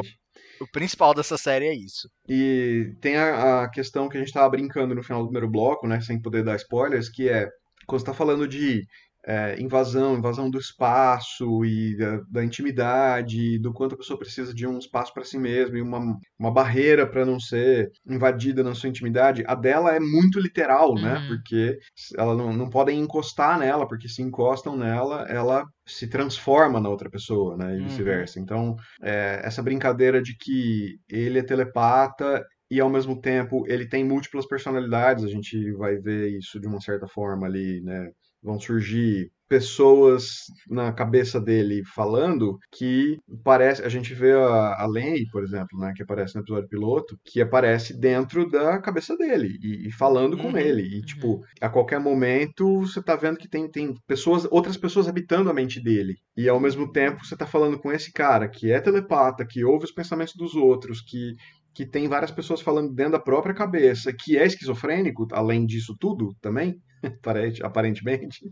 O, 0.60 0.64
o, 0.66 0.68
principal 0.72 1.14
dessa 1.14 1.38
série 1.38 1.68
é 1.68 1.74
isso. 1.74 2.10
E 2.28 2.94
tem 3.00 3.16
a, 3.16 3.64
a 3.64 3.70
questão 3.70 4.10
que 4.10 4.18
a 4.18 4.20
gente 4.20 4.28
estava 4.28 4.50
brincando 4.50 4.94
no 4.94 5.04
final 5.04 5.22
do 5.22 5.28
primeiro 5.28 5.50
bloco, 5.50 5.88
né? 5.88 6.02
Sem 6.02 6.22
poder 6.22 6.44
dar 6.44 6.58
spoilers, 6.58 7.10
que 7.10 7.30
é 7.30 7.48
quando 7.88 8.02
você 8.02 8.04
está 8.04 8.14
falando 8.14 8.46
de 8.46 8.86
é, 9.26 9.60
invasão, 9.62 10.18
invasão 10.18 10.50
do 10.50 10.58
espaço 10.58 11.64
e 11.64 11.96
da, 11.96 12.22
da, 12.30 12.44
intimidade, 12.44 13.58
do 13.60 13.72
quanto 13.74 13.96
a 13.96 13.98
pessoa 13.98 14.20
precisa 14.20 14.54
de 14.54 14.68
um 14.68 14.78
espaço 14.78 15.14
para 15.14 15.24
si 15.24 15.38
mesma 15.38 15.78
e 15.78 15.82
uma, 15.82 16.18
uma 16.38 16.52
barreira 16.52 17.08
para 17.08 17.26
não 17.26 17.40
ser 17.40 17.92
invadida 18.06 18.64
na 18.64 18.74
sua 18.76 18.90
intimidade, 18.90 19.44
a 19.48 19.56
dela 19.56 19.96
é 19.96 20.00
muito 20.00 20.40
literal, 20.40 20.96
né? 20.96 21.20
Uhum. 21.20 21.28
Porque 21.28 21.78
ela 22.18 22.36
não, 22.36 22.54
não 22.54 22.70
podem 22.70 23.00
encostar 23.00 23.58
nela, 23.58 23.88
porque 23.88 24.10
se 24.10 24.22
encostam 24.22 24.76
nela, 24.76 25.26
ela 25.30 25.66
se 25.88 26.08
transforma 26.08 26.80
na 26.80 26.90
outra 26.90 27.10
pessoa, 27.10 27.56
né? 27.58 27.76
E 27.76 27.80
Uhum. 27.80 27.84
vice-versa. 27.88 28.40
Então, 28.40 28.76
é, 29.02 29.42
essa 29.44 29.62
brincadeira 29.62 30.22
de 30.22 30.36
que 30.36 30.98
ele 31.10 31.40
é 31.40 31.44
telepata 31.44 32.46
e 32.70 32.80
ao 32.80 32.90
mesmo 32.90 33.20
tempo 33.20 33.64
ele 33.68 33.88
tem 33.88 34.04
múltiplas 34.04 34.48
personalidades, 34.48 35.24
a 35.24 35.28
gente 35.28 35.72
vai 35.74 35.98
ver 35.98 36.38
isso 36.38 36.60
de 36.60 36.68
uma 36.68 36.82
certa 36.82 37.08
forma 37.08 37.46
ali, 37.46 37.82
né? 37.82 38.10
Vão 38.44 38.60
surgir 38.60 39.32
pessoas 39.48 40.46
na 40.68 40.92
cabeça 40.92 41.40
dele 41.40 41.84
falando 41.96 42.58
que 42.72 43.18
parece. 43.44 43.84
A 43.84 43.90
gente 43.90 44.14
vê 44.14 44.32
a, 44.34 44.82
a 44.82 44.88
Lei, 44.88 45.26
por 45.32 45.44
exemplo, 45.44 45.78
né, 45.80 45.94
que 45.96 46.02
aparece 46.04 46.36
no 46.36 46.42
episódio 46.42 46.70
piloto, 46.70 47.20
que 47.24 47.40
aparece 47.42 47.94
dentro 48.00 48.50
da 48.50 48.80
cabeça 48.80 49.16
dele 49.16 49.58
e, 49.62 49.88
e 49.88 49.92
falando 49.92 50.38
com 50.38 50.48
Uhum, 50.48 50.58
ele. 50.58 50.82
E, 50.82 51.02
tipo, 51.04 51.42
a 51.62 51.70
qualquer 51.70 52.00
momento 52.00 52.82
você 52.82 53.02
tá 53.02 53.16
vendo 53.16 53.38
que 53.38 53.48
tem, 53.48 53.70
tem 53.70 53.94
pessoas, 54.08 54.48
outras 54.52 54.78
pessoas 54.78 55.08
habitando 55.08 55.50
a 55.50 55.54
mente 55.54 55.80
dele. 55.82 56.16
E 56.36 56.50
ao 56.50 56.60
mesmo 56.60 56.92
tempo 56.92 57.24
você 57.24 57.36
tá 57.38 57.46
falando 57.46 57.78
com 57.80 57.92
esse 57.92 58.12
cara 58.12 58.48
que 58.50 58.72
é 58.72 58.82
telepata, 58.82 59.46
que 59.46 59.64
ouve 59.64 59.86
os 59.86 59.92
pensamentos 59.92 60.34
dos 60.36 60.56
outros, 60.56 61.02
que 61.02 61.36
que 61.74 61.86
tem 61.86 62.08
várias 62.08 62.32
pessoas 62.32 62.62
falando 62.62 62.94
dentro 62.94 63.14
da 63.14 63.20
própria 63.20 63.54
cabeça, 63.56 64.14
que 64.14 64.38
é 64.38 64.46
esquizofrênico, 64.46 65.28
além 65.32 65.66
disso 65.66 65.96
tudo 66.00 66.36
também, 66.42 66.82
aparentemente. 67.64 68.52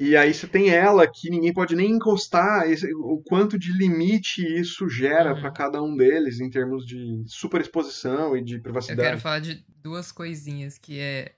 E 0.00 0.16
aí 0.16 0.32
você 0.32 0.46
tem 0.46 0.70
ela 0.70 1.06
que 1.10 1.28
ninguém 1.28 1.52
pode 1.52 1.74
nem 1.74 1.90
encostar, 1.90 2.64
o 2.96 3.20
quanto 3.22 3.58
de 3.58 3.72
limite 3.72 4.42
isso 4.42 4.88
gera 4.88 5.34
Uhum. 5.34 5.40
para 5.40 5.50
cada 5.50 5.82
um 5.82 5.96
deles 5.96 6.40
em 6.40 6.48
termos 6.50 6.86
de 6.86 7.22
superexposição 7.26 8.36
e 8.36 8.42
de 8.44 8.60
Eu 8.60 8.62
privacidade. 8.62 8.96
quero 8.96 9.18
falar 9.18 9.40
de 9.40 9.64
duas 9.68 10.12
coisinhas, 10.12 10.78
que 10.78 10.98
é 11.00 11.36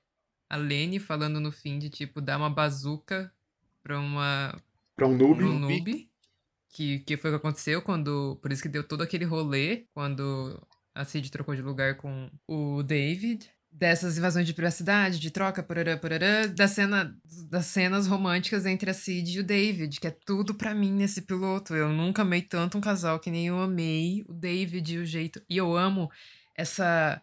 a 0.49 0.57
Lene 0.57 0.99
falando 1.01 1.41
no 1.41 1.53
fim 1.53 1.78
de, 1.78 1.91
tipo, 1.91 2.20
dar 2.20 2.39
uma 2.39 2.51
bazuca 2.51 3.33
pra 3.83 3.99
uma 4.01 4.62
Para 4.97 5.09
um 5.09 5.16
noob, 5.16 5.39
pro 5.39 5.53
noob. 5.53 6.09
Que, 6.72 7.01
que 7.01 7.16
foi 7.16 7.31
o 7.31 7.35
que 7.35 7.37
aconteceu 7.39 7.83
quando. 7.83 8.37
Por 8.43 8.53
isso 8.53 8.62
que 8.62 8.68
deu 8.68 8.87
todo 8.87 9.03
aquele 9.03 9.24
rolê 9.24 9.87
quando 9.95 10.61
a 11.01 11.05
Cid 11.05 11.30
trocou 11.30 11.55
de 11.55 11.62
lugar 11.62 11.96
com 11.96 12.30
o 12.46 12.82
David. 12.82 13.51
Dessas 13.72 14.18
invasões 14.18 14.46
de 14.46 14.53
privacidade, 14.53 15.20
de 15.20 15.30
troca, 15.30 15.62
porará, 15.62 15.96
porará, 15.96 16.46
da 16.46 16.66
cena, 16.66 17.16
das 17.48 17.66
cenas 17.66 18.09
românticas 18.09 18.66
entre 18.66 18.90
a 18.90 18.94
Cid 18.94 19.36
e 19.36 19.40
o 19.40 19.44
David, 19.44 20.01
que 20.01 20.09
é 20.09 20.11
tudo 20.11 20.55
pra 20.55 20.74
mim 20.74 20.92
nesse 20.92 21.22
piloto. 21.22 21.74
Eu 21.74 21.88
nunca 21.90 22.22
amei 22.22 22.42
tanto 22.42 22.76
um 22.76 22.80
casal 22.80 23.20
que 23.20 23.30
nem 23.30 23.46
eu 23.46 23.61
amei 23.61 24.24
o 24.28 24.34
David 24.34 24.94
e 24.94 24.98
o 24.98 25.07
jeito. 25.07 25.40
E 25.48 25.57
eu 25.57 25.76
amo 25.76 26.11
essa 26.57 27.22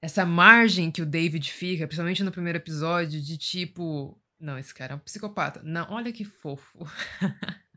essa 0.00 0.24
margem 0.24 0.90
que 0.90 1.02
o 1.02 1.06
David 1.06 1.52
fica, 1.52 1.86
principalmente 1.86 2.22
no 2.22 2.32
primeiro 2.32 2.58
episódio, 2.58 3.20
de 3.20 3.36
tipo. 3.36 4.18
Não, 4.40 4.56
esse 4.56 4.72
cara 4.72 4.92
é 4.94 4.96
um 4.96 5.00
psicopata. 5.00 5.60
Não, 5.64 5.86
olha 5.90 6.12
que 6.12 6.24
fofo. 6.24 6.86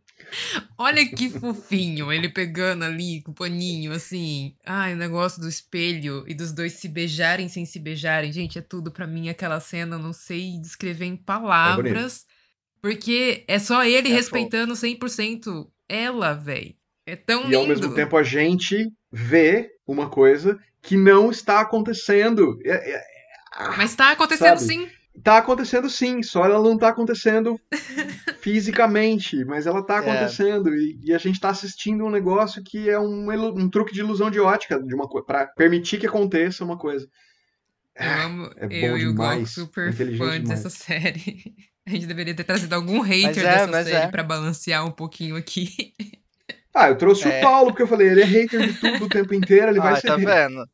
olha 0.78 1.06
que 1.08 1.30
fofinho. 1.30 2.12
Ele 2.12 2.30
pegando 2.30 2.84
ali 2.86 3.22
com 3.22 3.32
o 3.32 3.36
paninho, 3.36 3.92
assim. 3.92 4.56
Ai, 4.66 4.94
o 4.94 4.98
negócio 4.98 5.42
do 5.42 5.48
espelho 5.50 6.24
e 6.28 6.34
dos 6.34 6.52
dois 6.52 6.74
se 6.74 6.88
beijarem 6.88 7.48
sem 7.50 7.66
se 7.66 7.80
beijarem. 7.80 8.32
Gente, 8.32 8.58
é 8.58 8.62
tudo 8.62 8.92
pra 8.92 9.08
mim 9.08 9.30
aquela 9.30 9.60
cena. 9.60 9.98
Não 9.98 10.14
sei 10.14 10.58
descrever 10.60 11.06
em 11.06 11.16
palavras. 11.18 12.26
porque 12.82 13.44
é 13.48 13.60
só 13.60 13.84
ele 13.84 14.10
É 14.10 14.14
respeitando 14.14 14.74
100% 14.76 15.68
ela, 15.88 16.34
véi. 16.34 16.76
É 17.06 17.16
tão 17.16 17.42
e 17.42 17.46
lindo. 17.46 17.58
ao 17.58 17.68
mesmo 17.68 17.94
tempo 17.94 18.18
a 18.18 18.24
gente 18.24 18.92
vê 19.12 19.72
uma 19.86 20.10
coisa 20.10 20.58
que 20.82 20.96
não 20.98 21.30
está 21.30 21.60
acontecendo. 21.62 22.58
É- 22.64 22.92
é- 22.96 23.04
Mas 23.78 23.94
tá 23.96 24.12
acontecendo 24.12 24.58
Sabe? 24.60 24.74
sim. 24.74 24.90
Tá 25.24 25.38
acontecendo 25.38 25.90
sim, 25.90 26.24
só 26.24 26.46
ela 26.46 26.62
não 26.64 26.78
tá 26.78 26.90
acontecendo 26.90 27.60
fisicamente, 28.42 29.44
mas 29.46 29.68
ela 29.68 29.86
tá 29.86 29.96
É. 29.96 30.00
acontecendo. 30.00 30.74
E, 30.74 31.00
e 31.04 31.14
a 31.14 31.18
gente 31.18 31.40
tá 31.40 31.50
assistindo 31.50 32.06
um 32.06 32.10
negócio 32.10 32.64
que 32.64 32.90
é 32.90 33.00
um, 33.00 33.30
um 33.32 33.70
truque 33.70 33.94
de 33.94 34.00
ilusão 34.00 34.32
de 34.32 34.40
ótica 34.40 34.82
de 34.82 34.96
uma 34.96 35.08
coisa, 35.08 35.26
para 35.26 35.48
permitir 35.48 36.00
que 36.00 36.08
aconteça 36.08 36.64
uma 36.64 36.78
coisa. 36.78 37.08
Eu 37.96 38.10
amo, 38.26 38.50
é 38.56 38.68
bom 38.68 38.74
eu 38.76 38.98
e 38.98 39.08
o 39.08 39.14
Glauco 39.14 39.34
demais, 39.36 39.52
super 39.52 39.94
fã 39.94 40.06
demais. 40.06 40.44
dessa 40.48 40.70
série. 40.70 41.54
A 41.86 41.90
gente 41.90 42.06
deveria 42.06 42.36
ter 42.36 42.44
trazido 42.44 42.74
algum 42.76 43.02
hater 43.02 43.44
é, 43.46 43.68
dessa 43.68 43.84
série 43.84 44.06
é. 44.06 44.08
pra 44.08 44.24
balancear 44.24 44.86
um 44.86 44.92
pouquinho 44.92 45.36
aqui. 45.36 45.94
Ah, 46.74 46.88
eu 46.88 46.98
trouxe 46.98 47.28
É. 47.28 47.40
o 47.40 47.42
Paulo, 47.42 47.72
porque 47.72 47.84
eu 47.84 47.88
falei, 47.88 48.08
ele 48.08 48.22
é 48.22 48.24
hater 48.26 48.66
de 48.66 48.80
tudo 48.80 49.04
o 49.04 49.10
tempo 49.10 49.34
inteiro, 49.34 49.70
ele 49.72 49.80
vai 49.82 49.92
Ah, 49.92 49.96
ser 49.98 50.08
tá 50.08 50.16
hater. 50.16 50.34
vendo? 50.50 50.66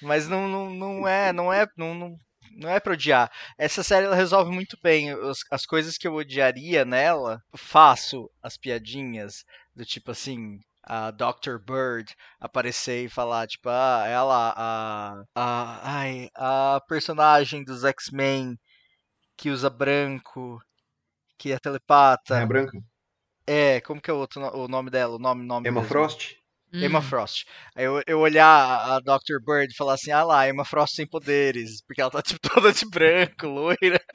Mas 0.00 0.28
não, 0.28 0.46
não, 0.48 0.70
não 0.72 1.08
é, 1.08 1.32
não 1.32 1.52
é, 1.52 1.66
não, 1.76 1.92
não, 1.92 2.16
não 2.50 2.68
é 2.70 2.80
pra 2.80 2.92
odiar. 2.92 3.30
Essa 3.56 3.82
série 3.82 4.06
ela 4.06 4.16
resolve 4.16 4.50
muito 4.50 4.76
bem 4.82 5.10
as, 5.10 5.40
as 5.50 5.66
coisas 5.66 5.96
que 5.96 6.06
eu 6.06 6.14
odiaria 6.14 6.84
nela. 6.84 7.42
Faço 7.56 8.30
as 8.42 8.56
piadinhas 8.56 9.44
do 9.74 9.84
tipo 9.84 10.10
assim, 10.10 10.60
a 10.82 11.10
Dr. 11.10 11.58
Bird 11.58 12.14
aparecer 12.38 13.04
e 13.04 13.08
falar, 13.08 13.46
tipo, 13.46 13.68
ah, 13.68 14.04
ela, 14.06 14.54
a, 14.56 15.24
a, 15.34 15.98
ai, 15.98 16.28
a 16.34 16.80
personagem 16.88 17.64
dos 17.64 17.84
X-Men 17.84 18.58
que 19.36 19.50
usa 19.50 19.70
branco, 19.70 20.60
que 21.38 21.52
é 21.52 21.58
telepata. 21.58 22.38
É 22.38 22.46
branca? 22.46 22.78
É, 23.46 23.80
como 23.80 24.00
que 24.00 24.10
é 24.10 24.14
o, 24.14 24.18
outro, 24.18 24.42
o 24.56 24.68
nome 24.68 24.90
dela? 24.90 25.16
O 25.16 25.18
nome, 25.18 25.44
nome 25.44 25.68
Emma 25.68 25.80
mesmo? 25.80 25.92
Frost? 25.92 26.36
Emma 26.78 27.00
Frost. 27.02 27.44
Aí 27.74 27.84
eu, 27.84 28.02
eu 28.06 28.18
olhar 28.20 28.46
a 28.46 29.00
Dr. 29.00 29.38
Bird 29.44 29.72
e 29.72 29.76
falar 29.76 29.94
assim, 29.94 30.10
ah 30.10 30.22
lá, 30.24 30.48
Emma 30.48 30.64
Frost 30.64 30.94
sem 30.94 31.06
poderes, 31.06 31.82
porque 31.86 32.00
ela 32.00 32.10
tá 32.10 32.22
tipo 32.22 32.40
toda 32.48 32.72
de 32.72 32.86
branco, 32.88 33.46
loira. 33.46 34.00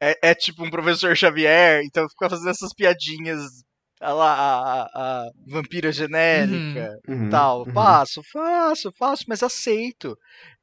É, 0.00 0.30
é, 0.30 0.34
tipo 0.34 0.64
um 0.64 0.70
professor 0.70 1.16
Xavier, 1.16 1.82
então 1.84 2.08
fica 2.08 2.28
fazendo 2.30 2.50
essas 2.50 2.72
piadinhas, 2.74 3.40
ah 4.00 4.12
lá, 4.12 4.32
a, 4.34 4.82
a, 4.82 5.22
a 5.24 5.30
vampira 5.46 5.90
genérica 5.92 6.90
Uhum, 7.08 7.30
tal. 7.30 7.64
uhum. 7.66 7.72
Faço, 7.72 8.22
faço, 8.32 8.92
faço, 8.98 9.24
mas 9.28 9.42
aceito. 9.42 10.16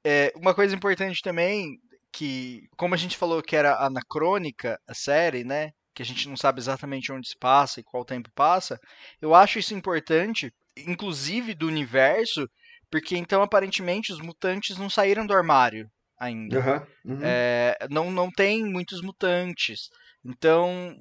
É, 0.05 0.31
uma 0.35 0.53
coisa 0.53 0.75
importante 0.75 1.21
também, 1.21 1.77
que 2.11 2.63
como 2.77 2.93
a 2.93 2.97
gente 2.97 3.17
falou 3.17 3.41
que 3.41 3.55
era 3.55 3.83
anacrônica 3.85 4.79
a 4.87 4.93
série, 4.93 5.43
né? 5.43 5.71
Que 5.97 6.03
a 6.03 6.05
gente 6.05 6.29
não 6.29 6.37
sabe 6.37 6.59
exatamente 6.59 7.11
onde 7.11 7.27
se 7.27 7.35
passa 7.35 7.79
e 7.79 7.83
qual 7.83 8.05
tempo 8.05 8.29
passa, 8.35 8.79
eu 9.19 9.33
acho 9.33 9.57
isso 9.57 9.73
importante, 9.73 10.53
inclusive 10.77 11.55
do 11.55 11.65
universo, 11.65 12.47
porque 12.91 13.17
então 13.17 13.41
aparentemente 13.41 14.13
os 14.13 14.19
mutantes 14.19 14.77
não 14.77 14.91
saíram 14.91 15.25
do 15.25 15.33
armário 15.33 15.89
ainda. 16.19 16.59
Aham, 16.59 16.87
uhum. 17.03 17.19
É, 17.23 17.87
não, 17.89 18.11
não 18.11 18.29
tem 18.29 18.63
muitos 18.63 19.01
mutantes. 19.01 19.89
Então 20.23 20.95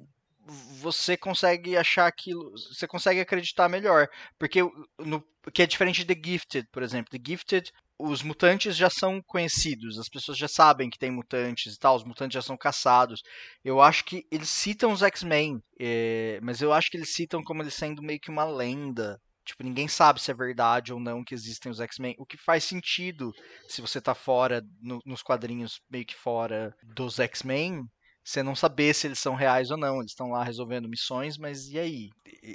você 0.81 1.15
consegue 1.15 1.77
achar 1.77 2.07
aquilo, 2.07 2.49
você 2.73 2.87
consegue 2.87 3.19
acreditar 3.19 3.69
melhor, 3.69 4.07
porque 4.39 4.61
no, 4.97 5.23
que 5.53 5.61
é 5.61 5.67
diferente 5.67 6.03
de 6.03 6.15
The 6.15 6.19
Gifted, 6.27 6.67
por 6.71 6.81
exemplo. 6.81 7.11
The 7.11 7.23
Gifted, 7.23 7.71
os 7.99 8.21
mutantes 8.21 8.75
já 8.75 8.89
são 8.89 9.21
conhecidos, 9.25 9.97
as 9.97 10.07
pessoas 10.07 10.37
já 10.37 10.47
sabem 10.47 10.89
que 10.89 10.99
tem 10.99 11.09
mutantes 11.09 11.73
e 11.73 11.79
tal, 11.79 11.95
os 11.95 12.03
mutantes 12.03 12.35
já 12.35 12.41
são 12.41 12.57
caçados. 12.57 13.21
Eu 13.63 13.81
acho 13.81 14.05
que 14.05 14.23
eles 14.31 14.49
citam 14.49 14.91
os 14.91 15.01
X-Men, 15.01 15.59
é, 15.79 16.39
mas 16.43 16.61
eu 16.61 16.71
acho 16.71 16.89
que 16.91 16.97
eles 16.97 17.13
citam 17.13 17.43
como 17.43 17.63
eles 17.63 17.73
sendo 17.73 18.03
meio 18.03 18.19
que 18.19 18.29
uma 18.29 18.45
lenda. 18.45 19.19
Tipo, 19.43 19.63
ninguém 19.63 19.87
sabe 19.87 20.21
se 20.21 20.29
é 20.29 20.33
verdade 20.33 20.93
ou 20.93 20.99
não 20.99 21.23
que 21.23 21.33
existem 21.33 21.71
os 21.71 21.79
X-Men. 21.79 22.15
O 22.19 22.25
que 22.25 22.37
faz 22.37 22.65
sentido 22.65 23.31
se 23.67 23.81
você 23.81 23.99
tá 24.01 24.13
fora, 24.13 24.61
no, 24.81 24.99
nos 25.05 25.23
quadrinhos, 25.23 25.79
meio 25.89 26.05
que 26.05 26.15
fora 26.15 26.75
dos 26.83 27.17
X-Men, 27.19 27.81
você 28.23 28.43
não 28.43 28.55
saber 28.55 28.93
se 28.93 29.07
eles 29.07 29.19
são 29.19 29.35
reais 29.35 29.71
ou 29.71 29.77
não. 29.77 29.99
Eles 29.99 30.11
estão 30.11 30.31
lá 30.31 30.43
resolvendo 30.43 30.89
missões, 30.89 31.37
mas 31.37 31.69
e 31.69 31.79
aí? 31.79 32.09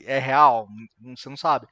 É 0.04 0.18
real? 0.18 0.68
Você 1.16 1.30
não 1.30 1.36
sabe. 1.36 1.66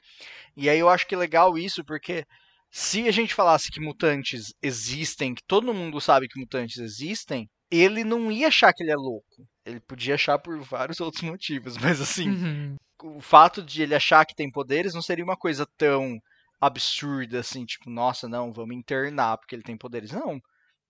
E 0.57 0.71
aí 0.71 0.79
eu 0.79 0.89
acho 0.89 1.07
que 1.07 1.15
é 1.15 1.19
legal 1.19 1.59
isso, 1.59 1.85
porque 1.85 2.25
se 2.71 3.09
a 3.09 3.11
gente 3.11 3.35
falasse 3.35 3.71
que 3.71 3.81
mutantes 3.81 4.53
existem, 4.63 5.35
que 5.35 5.43
todo 5.47 5.75
mundo 5.75 6.01
sabe 6.01 6.29
que 6.29 6.39
mutantes 6.39 6.79
existem, 6.79 7.49
ele 7.71 8.05
não 8.05 8.31
ia 8.31 8.49
achar 8.49 8.73
que 8.73 8.83
ele 8.83 8.93
é 8.93 8.97
louco. 8.97 9.47
Ele 9.65 9.81
podia 9.81 10.15
achar 10.15 10.39
por 10.39 10.59
vários 10.61 11.01
outros 11.01 11.23
motivos, 11.23 11.77
mas 11.77 12.01
assim, 12.01 12.31
Uhum. 12.31 12.77
o 13.03 13.21
fato 13.21 13.63
de 13.63 13.83
ele 13.83 13.95
achar 13.95 14.25
que 14.25 14.35
tem 14.35 14.51
poderes 14.51 14.95
não 14.95 15.03
seria 15.03 15.25
uma 15.25 15.37
coisa 15.37 15.67
tão 15.77 16.19
absurda 16.61 17.41
assim, 17.41 17.65
tipo, 17.65 17.89
nossa, 17.91 18.29
não, 18.29 18.53
vamos 18.53 18.77
internar 18.77 19.39
porque 19.39 19.55
ele 19.55 19.63
tem 19.63 19.77
poderes. 19.77 20.13
Não. 20.13 20.41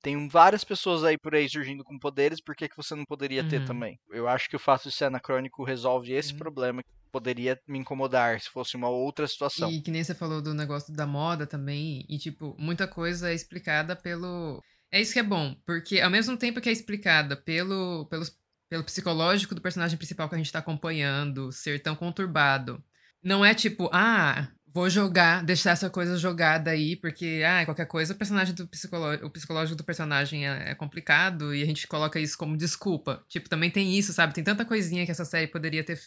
Tem 0.03 0.29
várias 0.29 0.65
pessoas 0.65 1.05
aí 1.05 1.17
por 1.19 1.35
aí 1.35 1.49
surgindo 1.49 1.85
com 1.85 1.99
poderes, 1.99 2.41
por 2.43 2.57
que, 2.57 2.69
que 2.69 2.77
você 2.77 2.95
não 2.95 3.05
poderia 3.05 3.45
ter 3.45 3.61
Uhum. 3.61 3.67
também? 3.67 3.99
Eu 4.11 4.27
acho 4.27 4.49
que 4.49 4.57
o 4.57 4.59
fato 4.61 4.89
de 4.89 4.95
ser 4.95 5.05
anacrônico 5.07 5.63
resolve 5.63 6.13
esse 6.13 6.31
Sim. 6.31 6.37
problema 6.37 6.83
poderia 7.11 7.61
me 7.67 7.79
incomodar 7.79 8.41
se 8.41 8.49
fosse 8.49 8.77
uma 8.77 8.89
outra 8.89 9.27
situação. 9.27 9.71
E 9.71 9.81
que 9.81 9.91
nem 9.91 10.03
você 10.03 10.15
falou 10.15 10.41
do 10.41 10.55
negócio 10.55 10.95
da 10.95 11.07
moda 11.07 11.47
também, 11.47 12.05
e 12.09 12.19
tipo, 12.19 12.57
muita 12.59 12.87
coisa 12.87 13.31
é 13.31 13.35
explicada 13.35 13.97
pelo. 13.97 14.63
É 14.93 15.01
isso 15.01 15.13
que 15.13 15.19
é 15.19 15.23
bom, 15.23 15.55
porque 15.67 16.01
ao 16.01 16.11
mesmo 16.11 16.37
tempo 16.37 16.61
que 16.61 16.69
é 16.69 16.73
explicada 16.73 17.37
pelo, 17.37 18.07
pelo, 18.07 18.25
pelo 18.69 18.85
psicológico 18.85 19.55
do 19.55 19.61
personagem 19.61 19.97
principal 19.97 20.29
que 20.29 20.35
a 20.35 20.39
gente 20.39 20.51
tá 20.51 20.59
acompanhando 20.59 21.53
ser 21.53 21.81
tão 21.81 21.95
conturbado, 21.95 22.83
não 23.23 23.45
é 23.45 23.55
tipo, 23.55 23.89
ah, 23.93 24.49
vou 24.73 24.89
jogar, 24.89 25.43
deixar 25.45 25.73
essa 25.73 25.91
coisa 25.91 26.17
jogada 26.17 26.71
aí, 26.71 26.97
porque, 26.97 27.43
ah, 27.47 27.65
qualquer 27.65 27.87
coisa, 27.87 28.13
o 28.13 28.17
personagem 28.17 28.55
do 28.55 28.67
psicológico, 28.67 29.27
o 29.27 29.31
psicológico 29.31 29.77
do 29.77 29.85
personagem 29.85 30.49
é, 30.49 30.71
é 30.71 30.75
complicado 30.75 31.55
e 31.55 31.63
a 31.63 31.67
gente 31.67 31.87
coloca 31.87 32.21
isso 32.21 32.39
como 32.39 32.57
desculpa. 32.57 33.25
Tipo, 33.29 33.49
também 33.49 33.71
tem 33.71 33.99
isso, 33.99 34.13
sabe? 34.13 34.33
Tem 34.33 34.45
tanta 34.45 34.65
coisinha 34.65 35.05
que 35.05 35.11
essa 35.11 35.25
série 35.25 35.49
poderia 35.49 35.85
ter 35.85 35.99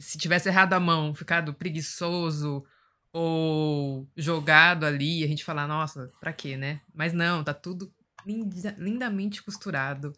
se 0.00 0.18
tivesse 0.18 0.48
errado 0.48 0.74
a 0.74 0.80
mão, 0.80 1.14
ficado 1.14 1.54
preguiçoso 1.54 2.64
ou 3.12 4.08
jogado 4.16 4.84
ali, 4.84 5.24
a 5.24 5.26
gente 5.26 5.44
falar, 5.44 5.66
nossa, 5.66 6.10
pra 6.20 6.32
quê, 6.32 6.56
né? 6.56 6.80
Mas 6.94 7.12
não, 7.12 7.42
tá 7.42 7.52
tudo 7.54 7.92
linda- 8.26 8.76
lindamente 8.78 9.42
costurado. 9.42 10.12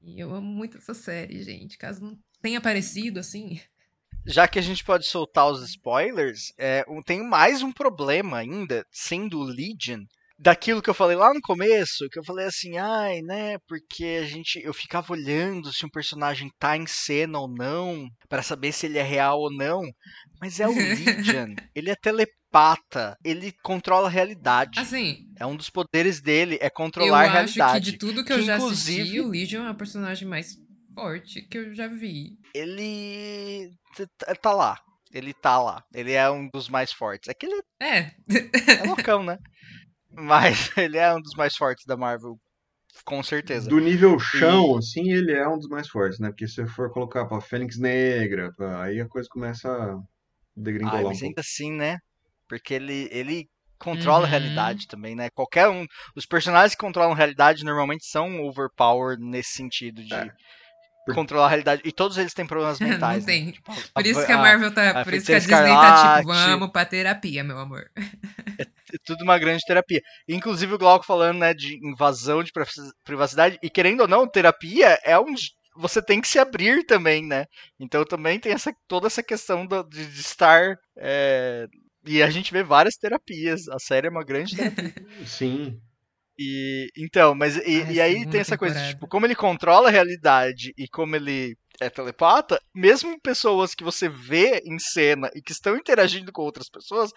E 0.00 0.20
eu 0.20 0.34
amo 0.34 0.46
muito 0.46 0.76
essa 0.76 0.94
série, 0.94 1.42
gente. 1.42 1.78
Caso 1.78 2.02
não 2.02 2.18
tenha 2.42 2.58
aparecido 2.58 3.18
assim. 3.18 3.60
Já 4.26 4.46
que 4.46 4.58
a 4.58 4.62
gente 4.62 4.84
pode 4.84 5.06
soltar 5.06 5.50
os 5.50 5.62
spoilers, 5.68 6.52
é, 6.56 6.84
tem 7.04 7.22
mais 7.22 7.62
um 7.62 7.72
problema 7.72 8.38
ainda, 8.38 8.86
sendo 8.90 9.38
o 9.38 9.44
Legion, 9.44 10.04
daquilo 10.44 10.82
que 10.82 10.90
eu 10.90 10.94
falei 10.94 11.16
lá 11.16 11.32
no 11.32 11.40
começo, 11.40 12.06
que 12.12 12.18
eu 12.18 12.24
falei 12.24 12.46
assim, 12.46 12.76
ai, 12.76 13.20
né, 13.22 13.56
porque 13.66 14.20
a 14.22 14.26
gente, 14.26 14.60
eu 14.62 14.74
ficava 14.74 15.12
olhando 15.12 15.72
se 15.72 15.86
um 15.86 15.88
personagem 15.90 16.50
tá 16.58 16.76
em 16.76 16.86
cena 16.86 17.38
ou 17.38 17.48
não, 17.48 18.06
pra 18.28 18.42
saber 18.42 18.70
se 18.72 18.84
ele 18.86 18.98
é 18.98 19.02
real 19.02 19.38
ou 19.40 19.50
não, 19.50 19.80
mas 20.40 20.60
é 20.60 20.68
o 20.68 20.74
Legion, 20.76 21.54
ele 21.74 21.90
é 21.90 21.96
telepata, 21.96 23.16
ele 23.24 23.52
controla 23.62 24.06
a 24.08 24.10
realidade. 24.10 24.78
Assim, 24.78 25.18
É 25.40 25.46
um 25.46 25.56
dos 25.56 25.70
poderes 25.70 26.20
dele, 26.20 26.58
é 26.60 26.66
eu 26.66 26.70
controlar 26.70 27.20
a 27.20 27.22
acho 27.22 27.32
realidade. 27.32 27.84
que 27.86 27.90
de 27.92 27.98
tudo 27.98 28.22
que 28.24 28.32
eu 28.32 28.36
Que, 28.38 28.42
já 28.44 28.56
inclusive- 28.56 29.00
assisti, 29.00 29.20
o 29.20 29.28
Legion 29.28 29.64
é 29.66 29.70
o 29.70 29.74
personagem 29.74 30.28
mais 30.28 30.54
forte 30.94 31.40
que 31.42 31.56
eu 31.58 31.74
já 31.74 31.88
vi. 31.88 32.36
Ele 32.54 33.70
t- 33.96 34.06
tá 34.42 34.52
lá. 34.52 34.78
Ele 35.12 35.32
tá 35.32 35.60
lá. 35.60 35.80
Ele 35.94 36.12
é 36.12 36.28
um 36.28 36.48
dos 36.52 36.68
mais 36.68 36.92
fortes. 36.92 37.28
É 37.28 37.34
que 37.34 37.46
ele 37.46 37.62
É, 37.80 37.98
é 38.80 38.84
loucão, 38.84 39.22
né? 39.22 39.38
Mas 40.16 40.70
ele 40.76 40.98
é 40.98 41.14
um 41.14 41.20
dos 41.20 41.34
mais 41.36 41.56
fortes 41.56 41.84
da 41.86 41.96
Marvel, 41.96 42.38
com 43.04 43.22
certeza. 43.22 43.70
Do 43.70 43.78
nível 43.80 44.18
chão, 44.18 44.76
assim, 44.76 45.10
ele 45.10 45.32
é 45.32 45.48
um 45.48 45.58
dos 45.58 45.68
mais 45.68 45.88
fortes, 45.88 46.18
né? 46.20 46.28
Porque 46.28 46.46
se 46.46 46.54
você 46.56 46.66
for 46.66 46.92
colocar 46.92 47.24
pra 47.26 47.40
Fênix 47.40 47.78
Negra, 47.78 48.52
pra- 48.54 48.82
aí 48.84 49.00
a 49.00 49.08
coisa 49.08 49.28
começa 49.30 49.68
a 49.68 49.98
degringolar 50.56 51.12
um 51.12 51.18
mas 51.18 51.20
pouco. 51.20 51.36
ainda 51.36 51.40
assim, 51.40 51.72
né? 51.72 51.98
Porque 52.48 52.74
ele, 52.74 53.08
ele 53.10 53.48
controla 53.78 54.26
a 54.26 54.28
Uhum. 54.28 54.30
realidade 54.30 54.86
também, 54.88 55.14
né? 55.14 55.28
Qualquer 55.30 55.68
um. 55.68 55.84
Os 56.16 56.26
personagens 56.26 56.74
que 56.74 56.80
controlam 56.84 57.12
a 57.12 57.16
realidade 57.16 57.64
normalmente 57.64 58.06
são 58.06 58.42
overpowered 58.46 59.22
nesse 59.22 59.52
sentido 59.52 60.02
de 60.04 60.30
É. 60.30 60.44
Controlar 61.12 61.46
a 61.46 61.48
realidade. 61.48 61.82
E 61.84 61.92
todos 61.92 62.16
eles 62.16 62.32
têm 62.32 62.46
problemas 62.46 62.78
Não 62.80 62.88
mentais. 62.88 63.26
né? 63.26 63.32
tem. 63.32 63.50
Tipo, 63.50 63.72
por 63.92 64.06
isso 64.06 64.24
que 64.24 64.32
a 64.32 64.38
Marvel 64.38 64.72
tá. 64.72 65.00
a 65.00 65.04
Por 65.04 65.12
isso 65.14 65.26
que 65.26 65.32
a 65.34 65.38
Disney 65.38 65.56
tá 65.68 66.18
tipo, 66.20 66.32
vamos 66.32 66.70
pra 66.70 66.84
terapia, 66.84 67.42
meu 67.44 67.58
amor. 67.58 67.90
é 68.58 68.96
tudo 69.04 69.22
uma 69.24 69.38
grande 69.38 69.62
terapia. 69.66 70.00
Inclusive 70.28 70.74
o 70.74 70.78
Glauco 70.78 71.04
falando, 71.04 71.38
né, 71.38 71.52
de 71.52 71.78
invasão 71.86 72.42
de 72.42 72.52
pri- 72.52 72.64
privacidade. 73.04 73.58
E 73.62 73.68
querendo 73.68 74.00
ou 74.02 74.08
não, 74.08 74.26
terapia 74.28 74.98
é 75.04 75.18
um. 75.18 75.34
Você 75.76 76.00
tem 76.00 76.20
que 76.20 76.28
se 76.28 76.38
abrir 76.38 76.84
também, 76.86 77.26
né? 77.26 77.46
Então 77.80 78.04
também 78.04 78.38
tem 78.38 78.52
essa, 78.52 78.72
toda 78.86 79.08
essa 79.08 79.22
questão 79.22 79.66
do- 79.66 79.82
de, 79.82 80.06
de 80.06 80.20
estar. 80.20 80.76
é, 80.96 81.66
E 82.06 82.22
a 82.22 82.30
gente 82.30 82.52
vê 82.52 82.62
várias 82.62 82.94
terapias. 82.96 83.68
A 83.68 83.78
série 83.78 84.06
é 84.06 84.10
uma 84.10 84.22
grande 84.24 84.54
terapia. 84.56 84.94
Sim. 85.26 85.80
E 86.38 86.88
então, 86.96 87.34
mas 87.34 87.56
e, 87.56 87.82
Ai, 87.82 87.92
e 87.92 88.00
aí 88.00 88.26
tem 88.26 88.40
essa 88.40 88.58
coisa, 88.58 88.74
temporada. 88.74 88.94
tipo, 88.94 89.08
como 89.08 89.26
ele 89.26 89.34
controla 89.34 89.88
a 89.88 89.92
realidade 89.92 90.72
e 90.76 90.88
como 90.88 91.14
ele 91.14 91.56
é 91.80 91.88
telepata, 91.90 92.60
mesmo 92.74 93.20
pessoas 93.20 93.74
que 93.74 93.84
você 93.84 94.08
vê 94.08 94.62
em 94.64 94.78
cena 94.78 95.30
e 95.34 95.42
que 95.42 95.52
estão 95.52 95.76
interagindo 95.76 96.32
com 96.32 96.42
outras 96.42 96.68
pessoas 96.68 97.10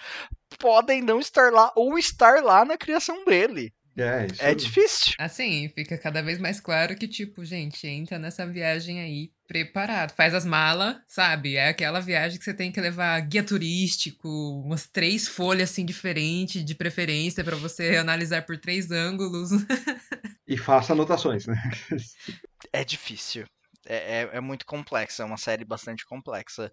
podem 0.60 1.02
não 1.02 1.20
estar 1.20 1.52
lá 1.52 1.72
ou 1.76 1.98
estar 1.98 2.44
lá 2.44 2.66
na 2.66 2.78
criação 2.78 3.24
dele. 3.26 3.72
É, 3.98 4.28
isso 4.28 4.44
É 4.44 4.54
difícil. 4.54 5.14
Assim, 5.18 5.70
fica 5.70 5.98
cada 5.98 6.22
vez 6.22 6.40
mais 6.40 6.60
claro 6.60 6.96
que, 6.96 7.08
tipo, 7.08 7.44
gente, 7.44 7.88
entra 7.88 8.20
nessa 8.20 8.46
viagem 8.46 9.02
aí 9.02 9.32
preparado. 9.48 10.14
Faz 10.14 10.34
as 10.34 10.46
malas, 10.46 10.98
sabe? 11.08 11.56
É 11.56 11.70
aquela 11.70 12.00
viagem 12.00 12.38
que 12.38 12.44
você 12.44 12.54
tem 12.54 12.72
que 12.72 12.82
levar 12.82 13.20
guia 13.22 13.44
turístico, 13.44 14.28
umas 14.64 14.86
três 14.88 15.28
folhas 15.28 15.72
assim 15.72 15.86
diferentes, 15.86 16.64
de 16.64 16.76
preferência, 16.76 17.44
pra 17.44 17.56
você 17.56 17.96
analisar 17.96 18.46
por 18.46 18.58
três 18.58 18.92
ângulos. 18.92 19.50
E 20.50 20.56
faça 20.58 20.94
anotações, 20.94 21.46
né? 21.46 21.62
É 22.72 22.82
difícil. 22.82 23.46
É, 23.86 24.22
é, 24.22 24.30
é 24.38 24.40
muito 24.40 24.66
complexa, 24.66 25.22
é 25.24 25.26
uma 25.26 25.36
série 25.36 25.66
bastante 25.66 26.06
complexa 26.06 26.72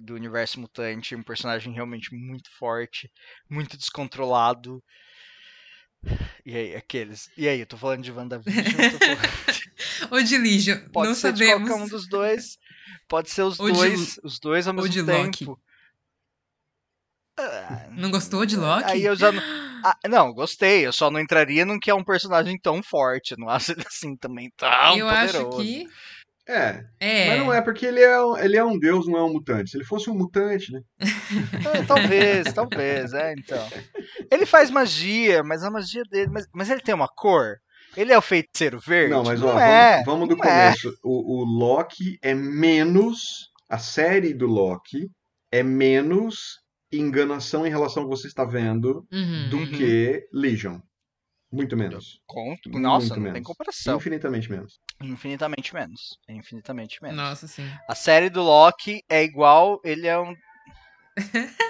do 0.00 0.14
universo 0.14 0.60
mutante, 0.60 1.16
um 1.16 1.22
personagem 1.22 1.72
realmente 1.72 2.14
muito 2.14 2.48
forte, 2.56 3.10
muito 3.50 3.76
descontrolado. 3.76 4.82
E 6.44 6.56
aí, 6.56 6.74
aqueles. 6.74 7.30
E 7.36 7.46
aí, 7.48 7.60
eu 7.60 7.66
tô 7.66 7.76
falando 7.76 8.02
de 8.02 8.10
WandaVision, 8.10 8.64
eu 8.66 8.98
tô 8.98 8.98
falando... 8.98 9.52
Ou 10.12 10.22
de 10.22 10.36
Legion, 10.38 10.78
Pode 10.92 11.08
não 11.08 11.14
ser 11.14 11.28
sabemos. 11.36 11.62
de 11.62 11.66
qualquer 11.68 11.84
um 11.84 11.88
dos 11.88 12.08
dois. 12.08 12.58
Pode 13.08 13.30
ser 13.30 13.42
os 13.42 13.60
Ou 13.60 13.68
de- 13.70 13.72
dois, 13.78 14.18
os 14.24 14.38
dois 14.40 14.66
ao 14.66 14.74
ou 14.74 14.82
mesmo 14.82 14.90
de 14.92 15.04
tempo. 15.04 15.60
Ah, 17.38 17.88
Não 17.92 18.10
gostou 18.10 18.44
de 18.44 18.56
Loki? 18.56 18.84
Aí 18.90 19.04
eu 19.04 19.16
já 19.16 19.32
não. 19.32 19.42
Ah, 19.84 19.98
não, 20.08 20.32
gostei. 20.32 20.86
Eu 20.86 20.92
só 20.92 21.10
não 21.10 21.18
entraria 21.18 21.64
num 21.66 21.76
que 21.76 21.90
é 21.90 21.94
um 21.94 22.04
personagem 22.04 22.56
tão 22.56 22.80
forte. 22.84 23.34
Não 23.36 23.48
acho 23.48 23.72
ele 23.72 23.82
assim 23.84 24.16
também 24.16 24.48
tão 24.56 24.68
eu 24.96 25.08
poderoso. 25.08 25.48
acho 25.48 25.56
que. 25.60 25.88
É, 26.48 26.84
É. 26.98 27.28
mas 27.28 27.38
não 27.38 27.52
é 27.52 27.60
porque 27.62 27.86
ele 27.86 28.00
é, 28.00 28.20
um- 28.24 28.36
ele 28.36 28.56
é 28.56 28.64
um 28.64 28.76
deus, 28.78 29.06
não 29.06 29.16
é 29.18 29.22
um 29.24 29.32
mutante. 29.32 29.70
Se 29.70 29.76
ele 29.76 29.84
fosse 29.84 30.10
um 30.10 30.14
mutante, 30.14 30.72
né? 30.72 30.80
É, 31.00 31.82
talvez, 31.86 32.52
talvez, 32.52 33.12
é, 33.12 33.32
então. 33.38 33.68
Ele 34.30 34.44
faz 34.44 34.70
magia, 34.70 35.42
mas 35.44 35.62
a 35.62 35.70
magia 35.70 36.02
dele. 36.10 36.30
Mas, 36.32 36.46
mas 36.52 36.68
ele 36.70 36.80
tem 36.80 36.94
uma 36.94 37.08
cor? 37.08 37.56
Ele 37.96 38.12
é 38.12 38.18
o 38.18 38.22
feiticeiro 38.22 38.80
verde? 38.80 39.10
Não, 39.12 39.22
mas 39.22 39.40
ó, 39.42 39.58
é, 39.58 40.02
vamos, 40.02 40.06
vamos 40.06 40.28
do 40.30 40.36
não 40.36 40.44
é. 40.44 40.64
começo. 40.72 40.98
O, 41.04 41.40
o 41.42 41.44
Loki 41.44 42.18
é 42.22 42.34
menos. 42.34 43.50
A 43.68 43.78
série 43.78 44.34
do 44.34 44.46
Loki 44.46 45.08
é 45.50 45.62
menos 45.62 46.58
enganação 46.92 47.66
em 47.66 47.70
relação 47.70 48.02
ao 48.02 48.08
que 48.08 48.16
você 48.16 48.26
está 48.28 48.44
vendo 48.44 49.06
Uhum. 49.12 49.48
do 49.50 49.56
Uhum. 49.58 49.70
que 49.70 50.26
Legion. 50.32 50.78
Muito 51.50 51.76
menos. 51.76 52.18
Muito 52.34 52.70
Nossa, 52.80 53.14
não 53.14 53.16
menos. 53.22 53.34
tem 53.34 53.42
comparação. 53.42 53.96
Infinitamente 53.98 54.50
menos. 54.50 54.80
Infinitamente 55.02 55.74
menos. 55.74 56.18
Infinitamente 56.28 57.02
menos. 57.02 57.16
Nossa, 57.16 57.46
sim. 57.46 57.68
A 57.88 57.94
série 57.94 58.30
do 58.30 58.42
Loki 58.42 59.02
é 59.08 59.22
igual, 59.22 59.80
ele 59.84 60.06
é 60.06 60.18
um. 60.18 60.34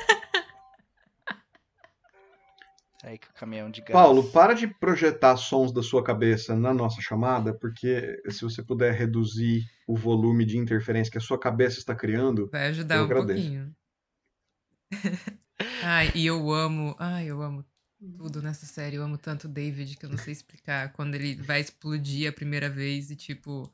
Aí 3.05 3.19
que 3.19 3.27
o 3.29 3.33
caminhão 3.35 3.69
de 3.69 3.81
gás. 3.81 3.91
Paulo, 3.93 4.31
para 4.31 4.55
de 4.55 4.69
projetar 4.69 5.37
sons 5.37 5.73
da 5.73 5.83
sua 5.83 6.05
cabeça 6.05 6.55
na 6.55 6.73
nossa 6.73 7.01
chamada, 7.01 7.53
porque 7.53 8.23
se 8.29 8.43
você 8.43 8.63
puder 8.63 8.95
reduzir 8.95 9.65
o 9.89 9.97
volume 9.97 10.45
de 10.45 10.57
interferência 10.57 11.11
que 11.11 11.19
a 11.19 11.21
sua 11.21 11.39
cabeça 11.39 11.79
está 11.81 11.97
criando, 11.97 12.49
Vai 12.53 12.69
ajudar 12.69 12.97
Eu 12.97 13.03
um 13.03 13.05
agradeço. 13.07 13.41
pouquinho. 13.41 13.77
ai, 15.83 16.13
e 16.15 16.25
eu 16.27 16.53
amo. 16.53 16.95
Ai, 16.97 17.27
eu 17.27 17.43
amo 17.43 17.65
tudo 18.17 18.43
nessa 18.43 18.67
série. 18.67 18.97
Eu 18.97 19.03
amo 19.05 19.17
tanto 19.19 19.45
o 19.47 19.51
David 19.51 19.97
que 19.97 20.05
eu 20.07 20.11
não 20.11 20.19
sei 20.19 20.33
explicar. 20.33 20.93
Quando 20.93 21.15
ele 21.15 21.37
vai 21.37 21.61
explodir 21.61 22.29
a 22.29 22.33
primeira 22.33 22.69
vez 22.69 23.11
e 23.11 23.17
tipo. 23.17 23.71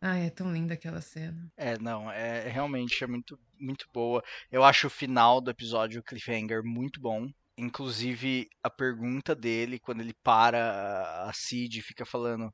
Ai, 0.00 0.26
é 0.26 0.30
tão 0.30 0.52
linda 0.52 0.74
aquela 0.74 1.00
cena. 1.00 1.50
É, 1.56 1.78
não, 1.78 2.10
é 2.12 2.48
realmente 2.48 3.02
é 3.02 3.06
muito, 3.06 3.38
muito 3.58 3.86
boa. 3.92 4.22
Eu 4.52 4.62
acho 4.62 4.86
o 4.88 4.90
final 4.90 5.40
do 5.40 5.50
episódio, 5.50 6.00
o 6.00 6.04
cliffhanger, 6.04 6.62
muito 6.62 7.00
bom. 7.00 7.30
Inclusive, 7.56 8.48
a 8.62 8.68
pergunta 8.68 9.34
dele, 9.34 9.78
quando 9.78 10.02
ele 10.02 10.12
para 10.22 10.58
a- 10.58 11.30
a 11.30 11.32
Cid 11.32 11.78
e 11.78 11.82
fica 11.82 12.04
falando 12.04 12.52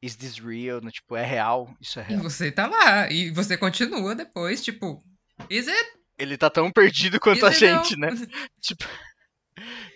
Is 0.00 0.14
this 0.16 0.38
real? 0.38 0.80
Né, 0.80 0.90
Tipo, 0.90 1.16
é 1.16 1.24
real? 1.24 1.74
Isso 1.80 1.98
é 1.98 2.02
E 2.02 2.06
real. 2.10 2.22
você 2.22 2.52
tá 2.52 2.66
lá. 2.66 3.10
E 3.10 3.30
você 3.30 3.56
continua 3.56 4.14
depois, 4.14 4.62
tipo. 4.62 5.02
Is 5.50 5.66
it? 5.66 5.98
Ele 6.18 6.36
tá 6.38 6.48
tão 6.48 6.70
perdido 6.70 7.18
quanto 7.18 7.44
a 7.44 7.50
Is 7.50 7.60
it 7.62 7.66
gente, 7.88 7.96
não? 7.98 8.08
né? 8.08 8.14
Tipo, 8.60 8.84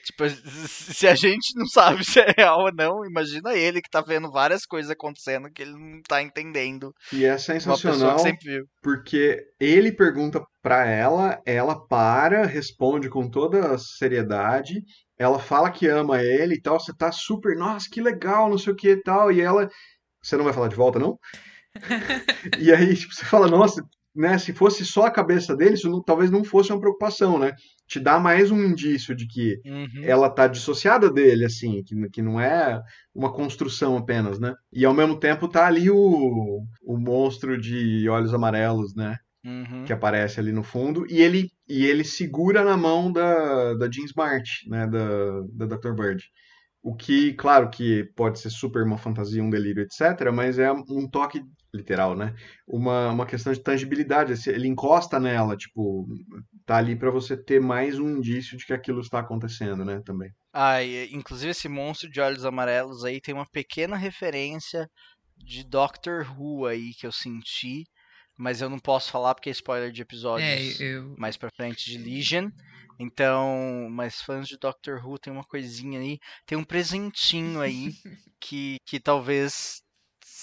tipo, 0.04 0.24
se 0.68 1.06
a 1.06 1.14
gente 1.14 1.56
não 1.56 1.66
sabe 1.66 2.04
se 2.04 2.20
é 2.20 2.32
real 2.36 2.60
ou 2.60 2.72
não, 2.72 3.04
imagina 3.04 3.54
ele 3.54 3.80
que 3.82 3.90
tá 3.90 4.00
vendo 4.00 4.30
várias 4.30 4.64
coisas 4.64 4.90
acontecendo 4.90 5.50
que 5.50 5.62
ele 5.62 5.72
não 5.72 6.00
tá 6.08 6.22
entendendo. 6.22 6.92
e 7.12 7.24
é 7.24 7.36
sensacional 7.38 8.16
que 8.16 8.22
sempre 8.22 8.50
viu. 8.56 8.64
porque 8.82 9.40
ele 9.60 9.92
pergunta 9.92 10.40
pra 10.62 10.86
ela, 10.86 11.40
ela 11.46 11.86
para, 11.86 12.46
responde 12.46 13.08
com 13.08 13.28
toda 13.28 13.74
a 13.74 13.78
seriedade, 13.78 14.82
ela 15.18 15.38
fala 15.38 15.70
que 15.70 15.86
ama 15.88 16.22
ele 16.22 16.54
e 16.54 16.60
tal, 16.60 16.78
você 16.78 16.92
tá 16.96 17.10
super, 17.10 17.56
nossa, 17.56 17.88
que 17.90 18.00
legal, 18.00 18.48
não 18.48 18.58
sei 18.58 18.72
o 18.72 18.76
que 18.76 18.90
e 18.90 19.02
tal, 19.02 19.32
e 19.32 19.40
ela, 19.40 19.68
você 20.22 20.36
não 20.36 20.44
vai 20.44 20.52
falar 20.52 20.68
de 20.68 20.76
volta, 20.76 20.98
não? 20.98 21.18
E 22.58 22.72
aí, 22.72 22.94
tipo, 22.96 23.14
você 23.14 23.24
fala, 23.24 23.48
nossa, 23.48 23.82
né, 24.14 24.38
se 24.38 24.52
fosse 24.52 24.84
só 24.84 25.06
a 25.06 25.10
cabeça 25.10 25.56
dele, 25.56 25.74
isso 25.74 25.88
não- 25.88 26.02
talvez 26.02 26.30
não 26.30 26.44
fosse 26.44 26.72
uma 26.72 26.80
preocupação, 26.80 27.38
né? 27.38 27.52
Te 27.88 27.98
dá 27.98 28.20
mais 28.20 28.50
um 28.50 28.62
indício 28.64 29.14
de 29.14 29.26
que 29.26 29.60
Uhum. 29.64 30.02
ela 30.04 30.28
tá 30.30 30.46
dissociada 30.46 31.10
dele, 31.10 31.44
assim, 31.46 31.82
que, 31.82 31.94
que 32.10 32.22
não 32.22 32.40
é 32.40 32.80
uma 33.14 33.32
construção 33.32 33.96
apenas, 33.96 34.38
né? 34.38 34.54
E 34.72 34.84
ao 34.84 34.94
mesmo 34.94 35.18
tempo 35.18 35.48
tá 35.48 35.66
ali 35.66 35.90
o, 35.90 36.62
o 36.82 36.98
monstro 36.98 37.58
de 37.60 38.08
olhos 38.08 38.34
amarelos, 38.34 38.94
né? 38.94 39.16
Uhum. 39.44 39.84
Que 39.84 39.92
aparece 39.92 40.38
ali 40.40 40.52
no 40.52 40.62
fundo, 40.62 41.06
e 41.08 41.20
ele, 41.22 41.48
e 41.68 41.86
ele 41.86 42.04
segura 42.04 42.62
na 42.64 42.76
mão 42.76 43.10
da, 43.10 43.74
da 43.74 43.90
Jean 43.90 44.04
Smart, 44.04 44.50
né? 44.68 44.86
Da, 44.86 45.66
da 45.66 45.76
Dr. 45.76 45.94
Bird. 45.94 46.22
O 46.82 46.94
que, 46.94 47.32
claro 47.34 47.70
que 47.70 48.04
pode 48.14 48.38
ser 48.38 48.50
super 48.50 48.82
uma 48.84 48.98
fantasia, 48.98 49.42
um 49.42 49.50
delírio, 49.50 49.82
etc., 49.82 50.30
mas 50.32 50.58
é 50.58 50.70
um 50.72 51.08
toque 51.08 51.42
literal, 51.74 52.16
né? 52.16 52.34
Uma, 52.66 53.10
uma 53.10 53.26
questão 53.26 53.52
de 53.52 53.60
tangibilidade. 53.62 54.32
esse- 54.32 54.50
Ele 54.50 54.68
encosta 54.68 55.20
nela, 55.20 55.56
tipo, 55.56 56.06
tá 56.66 56.76
ali 56.78 56.96
pra 56.96 57.10
você 57.10 57.36
ter 57.36 57.60
mais 57.60 57.98
um 57.98 58.08
indício 58.18 58.56
de 58.58 58.66
que 58.66 58.72
aquilo 58.72 59.00
está 59.00 59.18
acontecendo, 59.20 59.84
né? 59.84 60.00
Também. 60.04 60.32
Ah, 60.52 60.82
e, 60.82 61.12
inclusive 61.14 61.50
esse 61.50 61.68
monstro 61.68 62.10
de 62.10 62.20
olhos 62.20 62.44
amarelos 62.44 63.04
aí 63.04 63.20
tem 63.20 63.34
uma 63.34 63.46
pequena 63.46 63.96
referência 63.96 64.90
de 65.36 65.62
Doctor 65.64 66.26
Who 66.38 66.66
aí 66.66 66.94
que 66.94 67.06
eu 67.06 67.12
senti, 67.12 67.84
mas 68.36 68.60
eu 68.60 68.68
não 68.70 68.78
posso 68.78 69.10
falar 69.10 69.34
porque 69.34 69.48
é 69.50 69.52
spoiler 69.52 69.92
de 69.92 70.02
É, 70.34 70.62
episódios 70.62 70.82
eu. 70.82 71.16
mais 71.16 71.36
pra 71.36 71.50
frente 71.54 71.84
de 71.90 71.98
Legion. 71.98 72.50
Então, 72.98 73.88
mas 73.90 74.20
fãs 74.22 74.48
de 74.48 74.58
Doctor 74.58 75.04
Who 75.06 75.18
tem 75.18 75.32
uma 75.32 75.44
coisinha 75.44 76.00
aí, 76.00 76.18
tem 76.46 76.58
um 76.58 76.64
presentinho 76.64 77.60
aí 77.60 77.94
que, 78.40 78.76
que 78.86 78.98
talvez 79.00 79.82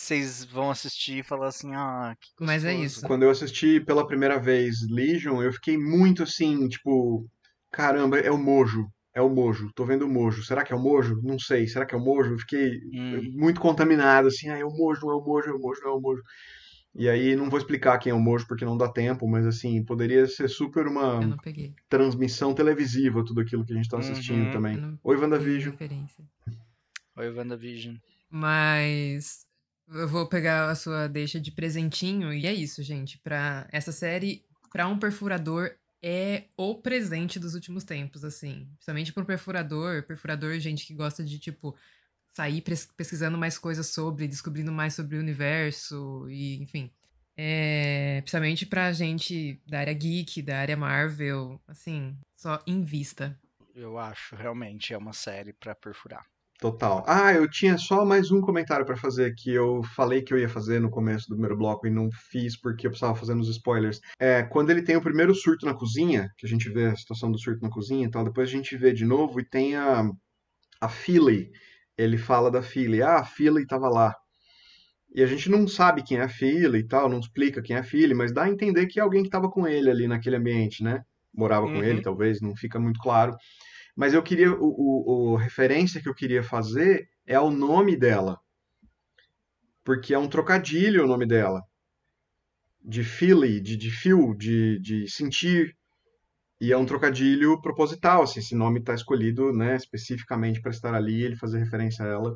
vocês 0.05 0.45
vão 0.45 0.69
assistir 0.69 1.19
e 1.19 1.23
falar 1.23 1.47
assim, 1.47 1.73
ah, 1.73 2.15
que 2.19 2.29
Mas 2.39 2.63
é 2.63 2.73
isso. 2.73 3.05
Quando 3.05 3.23
eu 3.23 3.29
assisti 3.29 3.79
pela 3.79 4.05
primeira 4.05 4.39
vez 4.39 4.75
Legion, 4.89 5.41
eu 5.41 5.51
fiquei 5.51 5.77
muito 5.77 6.23
assim, 6.23 6.67
tipo, 6.67 7.25
caramba, 7.71 8.19
é 8.19 8.31
o 8.31 8.37
Mojo. 8.37 8.87
É 9.13 9.21
o 9.21 9.29
Mojo, 9.29 9.71
tô 9.73 9.85
vendo 9.85 10.05
o 10.05 10.09
Mojo. 10.09 10.43
Será 10.43 10.63
que 10.63 10.73
é 10.73 10.75
o 10.75 10.79
Mojo? 10.79 11.21
Não 11.23 11.39
sei. 11.39 11.67
Será 11.67 11.85
que 11.85 11.95
é 11.95 11.97
o 11.97 12.01
Mojo? 12.01 12.33
Eu 12.33 12.39
fiquei 12.39 12.79
Hum. 12.93 13.31
muito 13.33 13.61
contaminado, 13.61 14.27
assim, 14.27 14.49
ah, 14.49 14.57
é 14.57 14.65
o 14.65 14.69
Mojo, 14.69 15.01
não 15.05 15.11
é 15.11 15.15
o 15.15 15.21
Mojo, 15.23 15.49
é 15.49 15.53
o 15.53 15.59
Mojo, 15.59 15.81
não 15.83 15.91
é 15.91 15.95
o 15.95 16.01
Mojo. 16.01 16.21
E 16.93 17.09
aí, 17.09 17.35
não 17.35 17.49
vou 17.49 17.57
explicar 17.59 17.97
quem 17.97 18.11
é 18.11 18.13
o 18.15 18.19
Mojo 18.19 18.45
porque 18.47 18.63
não 18.65 18.77
dá 18.77 18.87
tempo, 18.89 19.27
mas 19.27 19.45
assim, 19.45 19.83
poderia 19.83 20.27
ser 20.27 20.49
super 20.49 20.87
uma 20.87 21.19
transmissão 21.89 22.53
televisiva, 22.53 23.23
tudo 23.23 23.41
aquilo 23.41 23.65
que 23.65 23.73
a 23.73 23.75
gente 23.75 23.89
tá 23.89 23.99
assistindo 23.99 24.45
Uhum. 24.45 24.51
também. 24.51 24.77
Não 24.77 24.99
Oi, 25.03 25.17
WandaVision. 25.17 25.75
Oi, 27.17 27.29
WandaVision. 27.33 27.95
Mas 28.29 29.44
eu 29.87 30.07
vou 30.07 30.27
pegar 30.27 30.69
a 30.69 30.75
sua 30.75 31.07
deixa 31.07 31.39
de 31.39 31.51
presentinho 31.51 32.33
e 32.33 32.45
é 32.45 32.53
isso, 32.53 32.81
gente. 32.83 33.17
Para 33.19 33.67
essa 33.71 33.91
série, 33.91 34.45
para 34.71 34.87
um 34.87 34.97
perfurador 34.97 35.71
é 36.01 36.45
o 36.57 36.75
presente 36.75 37.39
dos 37.39 37.55
últimos 37.55 37.83
tempos, 37.83 38.23
assim. 38.23 38.67
Principalmente 38.75 39.13
para 39.13 39.23
um 39.23 39.25
perfurador, 39.25 40.03
perfurador, 40.03 40.59
gente 40.59 40.85
que 40.85 40.93
gosta 40.93 41.23
de 41.23 41.39
tipo 41.39 41.75
sair 42.33 42.61
pesquisando 42.97 43.37
mais 43.37 43.57
coisas 43.57 43.87
sobre, 43.87 44.27
descobrindo 44.27 44.71
mais 44.71 44.93
sobre 44.93 45.17
o 45.17 45.19
universo 45.19 46.27
e, 46.29 46.61
enfim. 46.61 46.91
É, 47.37 48.21
principalmente 48.21 48.65
pra 48.65 48.91
gente 48.91 49.61
da 49.65 49.79
área 49.79 49.93
geek, 49.93 50.41
da 50.41 50.59
área 50.59 50.77
Marvel, 50.77 51.61
assim, 51.67 52.17
só 52.35 52.61
invista. 52.67 53.37
Eu 53.73 53.97
acho, 53.97 54.35
realmente, 54.35 54.93
é 54.93 54.97
uma 54.97 55.11
série 55.13 55.53
pra 55.53 55.75
perfurar. 55.75 56.25
Total. 56.59 57.03
Ah, 57.05 57.33
eu 57.33 57.49
tinha 57.49 57.77
só 57.77 58.05
mais 58.05 58.31
um 58.31 58.39
comentário 58.39 58.85
pra 58.85 58.95
fazer 58.95 59.33
que 59.35 59.51
eu 59.51 59.83
falei 59.95 60.21
que 60.21 60.33
eu 60.33 60.37
ia 60.39 60.47
fazer 60.47 60.79
no 60.79 60.89
começo 60.89 61.27
do 61.27 61.35
primeiro 61.35 61.57
bloco 61.57 61.85
e 61.85 61.89
não 61.89 62.09
fiz 62.31 62.59
porque 62.59 62.87
eu 62.87 62.91
precisava 62.91 63.13
fazer 63.13 63.35
nos 63.35 63.49
spoilers. 63.49 63.99
É, 64.17 64.41
quando 64.43 64.69
ele 64.69 64.81
tem 64.81 64.95
o 64.95 65.01
primeiro 65.01 65.35
surto 65.35 65.65
na 65.65 65.73
cozinha, 65.73 66.29
que 66.37 66.45
a 66.45 66.49
gente 66.49 66.69
vê 66.69 66.85
a 66.85 66.95
situação 66.95 67.29
do 67.29 67.37
surto 67.37 67.61
na 67.61 67.69
cozinha 67.69 68.07
e 68.07 68.09
tal, 68.09 68.23
depois 68.23 68.47
a 68.47 68.51
gente 68.51 68.75
vê 68.77 68.93
de 68.93 69.03
novo 69.05 69.39
e 69.39 69.45
tem 69.47 69.75
a, 69.75 70.09
a 70.81 70.89
Philly. 70.89 71.51
Ele 71.97 72.17
fala 72.17 72.49
da 72.49 72.61
Philly. 72.61 73.01
Ah, 73.01 73.17
a 73.19 73.25
Philly 73.25 73.65
tava 73.67 73.89
lá. 73.89 74.15
E 75.13 75.23
a 75.23 75.27
gente 75.27 75.49
não 75.49 75.67
sabe 75.67 76.03
quem 76.03 76.17
é 76.17 76.23
a 76.23 76.29
Philly 76.29 76.79
e 76.79 76.87
tal, 76.87 77.09
não 77.09 77.19
explica 77.19 77.61
quem 77.61 77.75
é 77.75 77.79
a 77.79 77.83
Philly, 77.83 78.13
mas 78.13 78.33
dá 78.33 78.43
a 78.43 78.49
entender 78.49 78.85
que 78.87 78.99
é 78.99 79.03
alguém 79.03 79.23
que 79.23 79.29
tava 79.29 79.49
com 79.49 79.67
ele 79.67 79.89
ali 79.89 80.07
naquele 80.07 80.35
ambiente, 80.35 80.83
né? 80.83 81.03
Morava 81.33 81.67
com 81.67 81.77
Uhum. 81.77 81.83
ele, 81.83 82.01
talvez, 82.01 82.41
não 82.41 82.55
fica 82.55 82.79
muito 82.79 82.99
claro. 82.99 83.35
Mas 83.95 84.13
eu 84.13 84.21
queria, 84.21 84.51
o, 84.51 84.65
o, 84.65 85.31
o 85.31 85.35
referência 85.35 86.01
que 86.01 86.09
eu 86.09 86.13
queria 86.13 86.43
fazer 86.43 87.07
é 87.25 87.35
ao 87.35 87.49
nome 87.49 87.95
dela. 87.95 88.39
Porque 89.83 90.13
é 90.13 90.19
um 90.19 90.27
trocadilho 90.27 91.05
o 91.05 91.07
nome 91.07 91.25
dela. 91.25 91.61
De 92.83 93.03
Philly, 93.03 93.61
de, 93.61 93.77
de 93.77 93.89
feel, 93.89 94.33
de, 94.35 94.79
de 94.79 95.09
sentir. 95.09 95.75
E 96.59 96.71
é 96.71 96.77
um 96.77 96.85
trocadilho 96.85 97.61
proposital, 97.61 98.23
assim, 98.23 98.39
esse 98.39 98.55
nome 98.55 98.79
está 98.79 98.93
escolhido, 98.93 99.51
né, 99.51 99.75
especificamente 99.75 100.61
para 100.61 100.71
estar 100.71 100.93
ali, 100.93 101.21
ele 101.21 101.35
fazer 101.35 101.59
referência 101.59 102.05
a 102.05 102.07
ela, 102.07 102.33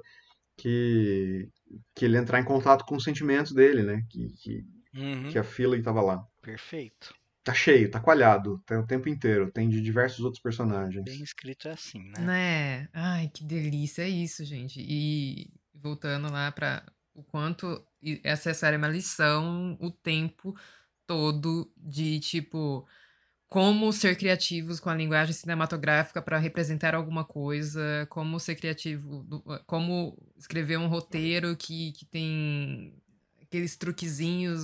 que, 0.57 1.48
que 1.95 2.03
ele 2.03 2.18
entrar 2.18 2.40
em 2.40 2.44
contato 2.44 2.84
com 2.86 2.98
os 2.98 3.03
sentimentos 3.03 3.53
dele, 3.53 3.81
né, 3.81 4.03
que, 4.10 4.27
que, 4.41 4.65
Uhum. 4.94 5.30
que 5.30 5.38
a 5.38 5.44
Philly 5.44 5.80
estava 5.80 6.02
lá. 6.02 6.23
Perfeito. 6.41 7.14
Tá 7.49 7.53
cheio, 7.55 7.89
tá 7.89 7.99
coalhado, 7.99 8.61
tá 8.63 8.80
o 8.80 8.85
tempo 8.85 9.09
inteiro, 9.09 9.49
tem 9.49 9.67
de 9.67 9.81
diversos 9.81 10.19
outros 10.19 10.39
personagens. 10.39 11.03
Bem 11.03 11.23
escrito 11.23 11.67
é 11.67 11.71
assim, 11.71 12.03
né? 12.03 12.19
Né? 12.19 12.89
Ai, 12.93 13.27
que 13.34 13.43
delícia 13.43 14.03
é 14.03 14.07
isso, 14.07 14.45
gente. 14.45 14.80
E 14.80 15.49
voltando 15.73 16.31
lá 16.31 16.51
para 16.51 16.84
o 17.11 17.23
quanto 17.23 17.84
essa 18.23 18.53
série 18.53 18.76
é 18.76 18.77
uma 18.77 18.88
lição 18.88 19.76
o 19.81 19.89
tempo 19.89 20.55
todo 21.07 21.73
de 21.76 22.19
tipo 22.19 22.88
como 23.47 23.91
ser 23.91 24.15
criativos 24.15 24.80
com 24.80 24.91
a 24.91 24.95
linguagem 24.95 25.34
cinematográfica 25.34 26.21
para 26.21 26.38
representar 26.38 26.93
alguma 26.93 27.26
coisa, 27.26 28.05
como 28.11 28.39
ser 28.39 28.57
criativo, 28.57 29.26
como 29.65 30.15
escrever 30.38 30.77
um 30.77 30.88
roteiro 30.88 31.57
que, 31.57 31.93
que 31.93 32.05
tem 32.05 32.93
aqueles 33.49 33.76
truquezinhos, 33.76 34.61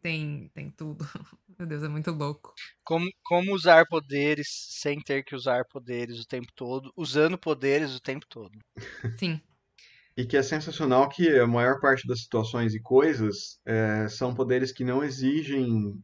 tem, 0.00 0.48
tem 0.54 0.70
tudo. 0.70 1.04
Meu 1.58 1.66
Deus, 1.66 1.82
é 1.82 1.88
muito 1.88 2.10
louco. 2.12 2.54
Como, 2.82 3.06
como 3.24 3.52
usar 3.54 3.84
poderes 3.86 4.46
sem 4.70 5.00
ter 5.00 5.24
que 5.24 5.34
usar 5.34 5.64
poderes 5.66 6.20
o 6.20 6.26
tempo 6.26 6.46
todo, 6.54 6.92
usando 6.96 7.36
poderes 7.36 7.94
o 7.94 8.00
tempo 8.00 8.24
todo. 8.28 8.56
Sim. 9.18 9.40
E 10.16 10.24
que 10.24 10.36
é 10.36 10.42
sensacional 10.42 11.08
que 11.08 11.28
a 11.38 11.46
maior 11.46 11.80
parte 11.80 12.06
das 12.06 12.22
situações 12.22 12.74
e 12.74 12.80
coisas 12.80 13.60
é, 13.66 14.08
são 14.08 14.34
poderes 14.34 14.72
que 14.72 14.84
não 14.84 15.04
exigem 15.04 16.00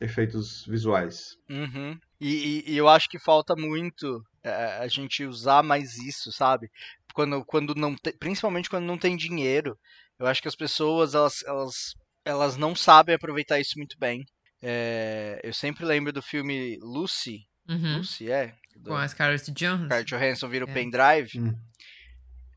efeitos 0.00 0.64
visuais. 0.66 1.36
Uhum. 1.48 1.98
E, 2.20 2.64
e, 2.66 2.72
e, 2.72 2.76
eu 2.76 2.88
acho 2.88 3.08
que 3.08 3.18
falta 3.18 3.54
muito 3.56 4.22
é, 4.42 4.78
a 4.78 4.86
gente 4.86 5.24
usar 5.24 5.62
mais 5.62 5.98
isso, 5.98 6.30
sabe? 6.32 6.70
Quando, 7.12 7.44
quando 7.44 7.74
não 7.74 7.94
te, 7.94 8.12
principalmente 8.12 8.70
quando 8.70 8.84
não 8.84 8.98
tem 8.98 9.16
dinheiro. 9.16 9.78
Eu 10.20 10.26
acho 10.26 10.42
que 10.42 10.48
as 10.48 10.54
pessoas 10.54 11.14
elas, 11.14 11.42
elas, 11.46 11.94
elas 12.26 12.56
não 12.58 12.76
sabem 12.76 13.14
aproveitar 13.14 13.58
isso 13.58 13.78
muito 13.78 13.98
bem. 13.98 14.26
É, 14.62 15.40
eu 15.42 15.54
sempre 15.54 15.86
lembro 15.86 16.12
do 16.12 16.20
filme 16.20 16.78
Lucy. 16.82 17.46
Uhum. 17.66 17.96
Lucy, 17.98 18.30
é? 18.30 18.54
Com 18.84 18.94
a 18.94 19.08
Scarlett 19.08 19.50
Johansson. 19.50 19.86
Scarlett 19.86 20.14
Johansson 20.14 20.48
vira 20.50 20.66
o 20.66 20.70
é. 20.70 20.74
pendrive. 20.74 21.40
Hum. 21.40 21.54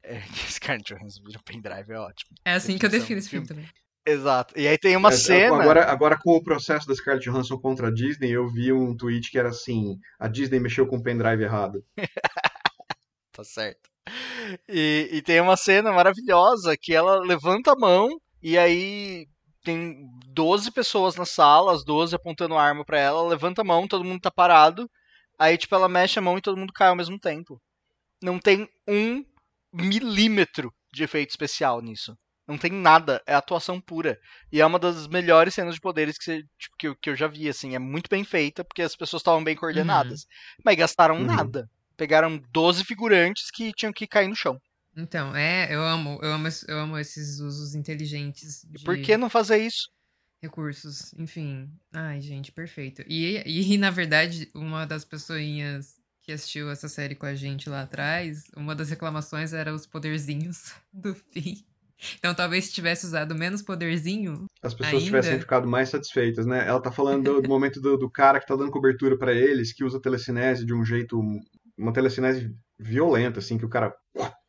É, 0.04 0.22
Scarlett 0.52 0.94
Johansson 0.94 1.24
vira 1.24 1.40
o 1.40 1.44
pendrive, 1.44 1.94
é 1.94 1.98
ótimo. 1.98 2.32
É 2.44 2.54
assim 2.54 2.78
que 2.78 2.86
eu 2.86 2.90
defino 2.90 3.20
esse 3.20 3.30
filme 3.30 3.48
também. 3.48 3.66
Exato. 4.06 4.54
E 4.60 4.68
aí 4.68 4.78
tem 4.78 4.98
uma 4.98 5.10
é, 5.10 5.14
cena. 5.14 5.62
Agora, 5.62 5.86
agora, 5.86 6.20
com 6.20 6.32
o 6.32 6.44
processo 6.44 6.86
da 6.86 6.94
Scarlett 6.94 7.30
Johansson 7.30 7.58
contra 7.58 7.88
a 7.88 7.94
Disney, 7.94 8.32
eu 8.32 8.46
vi 8.50 8.74
um 8.74 8.94
tweet 8.98 9.32
que 9.32 9.40
era 9.40 9.48
assim: 9.48 9.98
a 10.20 10.28
Disney 10.28 10.60
mexeu 10.60 10.86
com 10.86 10.98
o 10.98 11.04
pendrive 11.04 11.42
errado. 11.42 11.82
tá 13.32 13.44
certo. 13.46 13.93
E, 14.68 15.10
e 15.12 15.22
tem 15.22 15.40
uma 15.40 15.58
cena 15.58 15.92
maravilhosa 15.92 16.76
que 16.80 16.94
ela 16.94 17.20
levanta 17.20 17.72
a 17.72 17.76
mão 17.76 18.10
e 18.42 18.58
aí 18.58 19.26
tem 19.64 20.06
12 20.34 20.72
pessoas 20.72 21.16
na 21.16 21.26
sala, 21.26 21.74
as 21.74 21.84
12 21.86 22.16
apontando 22.16 22.58
arma 22.58 22.84
para 22.84 23.00
ela, 23.00 23.20
ela 23.20 23.30
levanta 23.30 23.62
a 23.62 23.66
mão, 23.66 23.88
todo 23.88 24.04
mundo 24.04 24.22
tá 24.22 24.30
parado. 24.30 24.90
Aí, 25.40 25.58
tipo, 25.58 25.74
ela 25.74 25.90
mexe 25.90 26.20
a 26.20 26.22
mão 26.22 26.38
e 26.38 26.42
todo 26.42 26.58
mundo 26.58 26.74
cai 26.74 26.90
ao 26.90 26.96
mesmo 26.96 27.18
tempo. 27.20 27.60
Não 28.22 28.38
tem 28.40 28.68
um 28.88 29.24
milímetro 29.74 30.72
de 30.94 31.04
efeito 31.04 31.32
especial 31.32 31.82
nisso. 31.82 32.16
Não 32.48 32.58
tem 32.58 32.72
nada, 32.72 33.22
é 33.26 33.34
atuação 33.34 33.80
pura. 33.80 34.20
E 34.52 34.60
é 34.60 34.66
uma 34.66 34.78
das 34.78 35.08
melhores 35.08 35.54
cenas 35.54 35.76
de 35.76 35.82
poderes 35.82 36.18
que, 36.18 36.26
você, 36.26 36.44
tipo, 36.60 36.76
que, 36.78 36.88
eu, 36.88 36.96
que 36.96 37.10
eu 37.10 37.16
já 37.16 37.28
vi, 37.28 37.48
assim. 37.48 37.74
É 37.74 37.80
muito 37.80 38.10
bem 38.10 38.24
feita, 38.24 38.64
porque 38.66 38.82
as 38.82 38.96
pessoas 38.96 39.22
estavam 39.22 39.44
bem 39.44 39.56
coordenadas. 39.56 40.22
Uhum. 40.22 40.62
Mas 40.66 40.78
gastaram 40.78 41.16
uhum. 41.16 41.26
nada. 41.26 41.70
Pegaram 41.96 42.42
12 42.52 42.84
figurantes 42.84 43.50
que 43.52 43.72
tinham 43.72 43.94
que 43.94 44.08
cair 44.08 44.28
no 44.28 44.36
chão. 44.36 44.60
Então, 44.96 45.36
é, 45.36 45.74
eu 45.74 45.82
amo, 45.82 46.20
eu 46.22 46.32
amo, 46.32 46.48
eu 46.68 46.80
amo 46.80 46.98
esses 46.98 47.40
usos 47.40 47.74
inteligentes. 47.74 48.66
De... 48.70 48.84
Por 48.84 49.00
que 49.00 49.18
não 49.18 49.30
fazer 49.30 49.58
isso? 49.58 49.90
Recursos, 50.42 51.14
enfim. 51.18 51.70
Ai, 51.92 52.22
gente, 52.22 52.52
perfeito. 52.52 53.04
E, 53.08 53.42
e, 53.46 53.78
na 53.80 53.90
verdade, 53.90 54.50
uma 54.54 54.86
das 54.86 55.04
pessoinhas 55.04 55.96
que 56.22 56.32
assistiu 56.32 56.70
essa 56.70 56.88
série 56.88 57.16
com 57.16 57.26
a 57.26 57.36
gente 57.36 57.70
lá 57.70 57.82
atrás, 57.82 58.50
uma 58.56 58.74
das 58.74 58.90
reclamações 58.90 59.52
era 59.52 59.74
os 59.74 59.86
poderzinhos 59.86 60.74
do 60.92 61.14
fim. 61.14 61.64
Então 62.18 62.34
talvez 62.34 62.66
se 62.66 62.74
tivesse 62.74 63.06
usado 63.06 63.34
menos 63.36 63.62
poderzinho. 63.62 64.46
As 64.62 64.74
pessoas 64.74 65.04
ainda... 65.04 65.06
tivessem 65.06 65.40
ficado 65.40 65.68
mais 65.68 65.90
satisfeitas, 65.90 66.46
né? 66.46 66.68
Ela 66.68 66.82
tá 66.82 66.92
falando 66.92 67.24
do, 67.24 67.42
do 67.42 67.50
momento 67.50 67.80
do, 67.80 67.98
do, 67.98 68.10
cara 68.10 68.40
que 68.40 68.48
tá 68.48 68.56
dando 68.56 68.72
cobertura 68.72 69.18
para 69.18 69.34
eles, 69.34 69.72
que 69.72 69.84
usa 69.84 70.02
telecinese 70.02 70.66
de 70.66 70.74
um 70.74 70.84
jeito. 70.84 71.22
Uma 71.78 71.94
telecinese 71.94 72.54
violenta, 72.78 73.40
assim, 73.40 73.58
que 73.58 73.66
o 73.66 73.70
cara. 73.70 73.94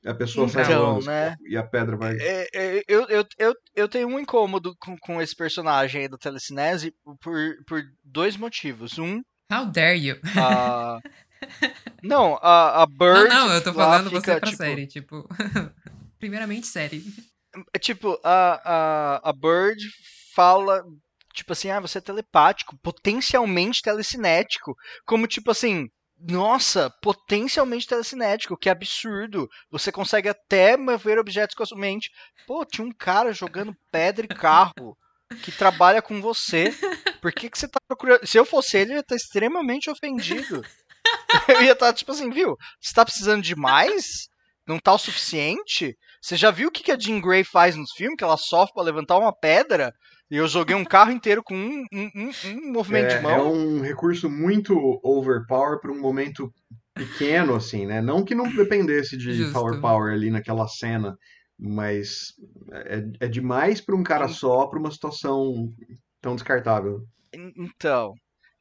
A 0.04 0.12
pessoa 0.12 0.46
então, 0.46 0.62
sai 0.62 0.74
rolando 0.74 1.06
né? 1.06 1.34
e 1.48 1.56
a 1.56 1.62
pedra 1.62 1.96
vai. 1.96 2.16
É, 2.20 2.46
é, 2.54 2.82
eu, 2.86 3.08
eu, 3.08 3.24
eu, 3.38 3.54
eu 3.74 3.88
tenho 3.88 4.06
um 4.06 4.18
incômodo 4.18 4.76
com, 4.78 4.98
com 4.98 5.22
esse 5.22 5.34
personagem 5.34 6.02
aí 6.02 6.08
da 6.08 6.18
telecinese 6.18 6.94
por, 7.22 7.56
por 7.66 7.82
dois 8.04 8.36
motivos. 8.36 8.98
Um. 8.98 9.22
How 9.50 9.64
dare 9.64 9.96
you? 9.96 10.20
A... 10.36 11.00
Não, 12.02 12.38
a, 12.42 12.82
a 12.82 12.86
Bird. 12.86 13.28
Não, 13.28 13.48
não, 13.48 13.54
eu 13.54 13.62
tô 13.62 13.72
falando 13.72 14.10
fica, 14.10 14.20
você 14.20 14.40
pra 14.40 14.50
tipo... 14.50 14.56
série, 14.56 14.86
tipo. 14.86 15.28
Primeiramente, 16.18 16.66
série. 16.66 17.02
É 17.72 17.78
tipo, 17.78 18.18
a, 18.22 18.60
a, 18.64 19.30
a 19.30 19.32
Bird 19.32 19.82
fala, 20.34 20.82
tipo 21.32 21.52
assim, 21.52 21.70
ah, 21.70 21.80
você 21.80 21.98
é 21.98 22.00
telepático, 22.00 22.78
potencialmente 22.82 23.82
telecinético. 23.82 24.74
Como, 25.06 25.26
tipo 25.26 25.50
assim, 25.50 25.88
nossa, 26.26 26.90
potencialmente 27.02 27.86
telecinético, 27.86 28.56
que 28.56 28.70
absurdo. 28.70 29.48
Você 29.70 29.92
consegue 29.92 30.28
até 30.28 30.76
mover 30.76 31.18
objetos 31.18 31.54
com 31.54 31.62
a 31.62 31.66
sua 31.66 31.78
mente. 31.78 32.10
Pô, 32.46 32.64
tinha 32.64 32.86
um 32.86 32.92
cara 32.92 33.32
jogando 33.32 33.76
pedra 33.90 34.24
e 34.24 34.28
carro 34.28 34.96
que 35.42 35.52
trabalha 35.52 36.00
com 36.00 36.20
você. 36.20 36.74
Por 37.20 37.32
que, 37.32 37.50
que 37.50 37.58
você 37.58 37.68
tá 37.68 37.78
procurando? 37.86 38.26
Se 38.26 38.38
eu 38.38 38.44
fosse 38.44 38.76
ele, 38.76 38.92
eu 38.92 38.96
ia 38.96 39.00
estar 39.00 39.16
extremamente 39.16 39.90
ofendido. 39.90 40.62
Eu 41.48 41.62
ia 41.62 41.72
estar, 41.72 41.92
tipo 41.92 42.12
assim, 42.12 42.30
viu? 42.30 42.56
Você 42.80 42.94
tá 42.94 43.04
precisando 43.04 43.42
de 43.42 43.54
mais? 43.54 44.28
Não 44.66 44.78
tá 44.78 44.94
o 44.94 44.98
suficiente? 44.98 45.94
Você 46.20 46.36
já 46.36 46.50
viu 46.50 46.68
o 46.68 46.70
que 46.70 46.90
a 46.90 46.98
Jean 46.98 47.20
Grey 47.20 47.44
faz 47.44 47.76
nos 47.76 47.92
filmes? 47.92 48.16
Que 48.16 48.24
ela 48.24 48.38
sofre 48.38 48.72
para 48.72 48.84
levantar 48.84 49.18
uma 49.18 49.32
pedra? 49.36 49.92
E 50.30 50.36
eu 50.36 50.48
joguei 50.48 50.74
um 50.74 50.84
carro 50.84 51.12
inteiro 51.12 51.42
com 51.42 51.54
um, 51.54 51.84
um, 51.92 52.10
um, 52.14 52.30
um 52.46 52.72
movimento 52.72 53.12
é, 53.12 53.16
de 53.16 53.22
mão. 53.22 53.32
É 53.32 53.42
um 53.42 53.80
recurso 53.80 54.28
muito 54.28 54.74
overpower 55.02 55.80
para 55.80 55.92
um 55.92 56.00
momento 56.00 56.52
pequeno, 56.94 57.54
assim, 57.54 57.86
né? 57.86 58.00
Não 58.00 58.24
que 58.24 58.34
não 58.34 58.50
dependesse 58.54 59.16
de 59.16 59.34
Justo. 59.34 59.52
power 59.52 59.80
power 59.80 60.12
ali 60.12 60.30
naquela 60.30 60.66
cena, 60.66 61.16
mas 61.58 62.34
é, 62.72 63.04
é 63.20 63.28
demais 63.28 63.80
para 63.80 63.96
um 63.96 64.02
cara 64.02 64.28
só, 64.28 64.66
para 64.66 64.78
uma 64.78 64.90
situação 64.90 65.70
tão 66.20 66.34
descartável. 66.34 67.04
Então, 67.32 68.14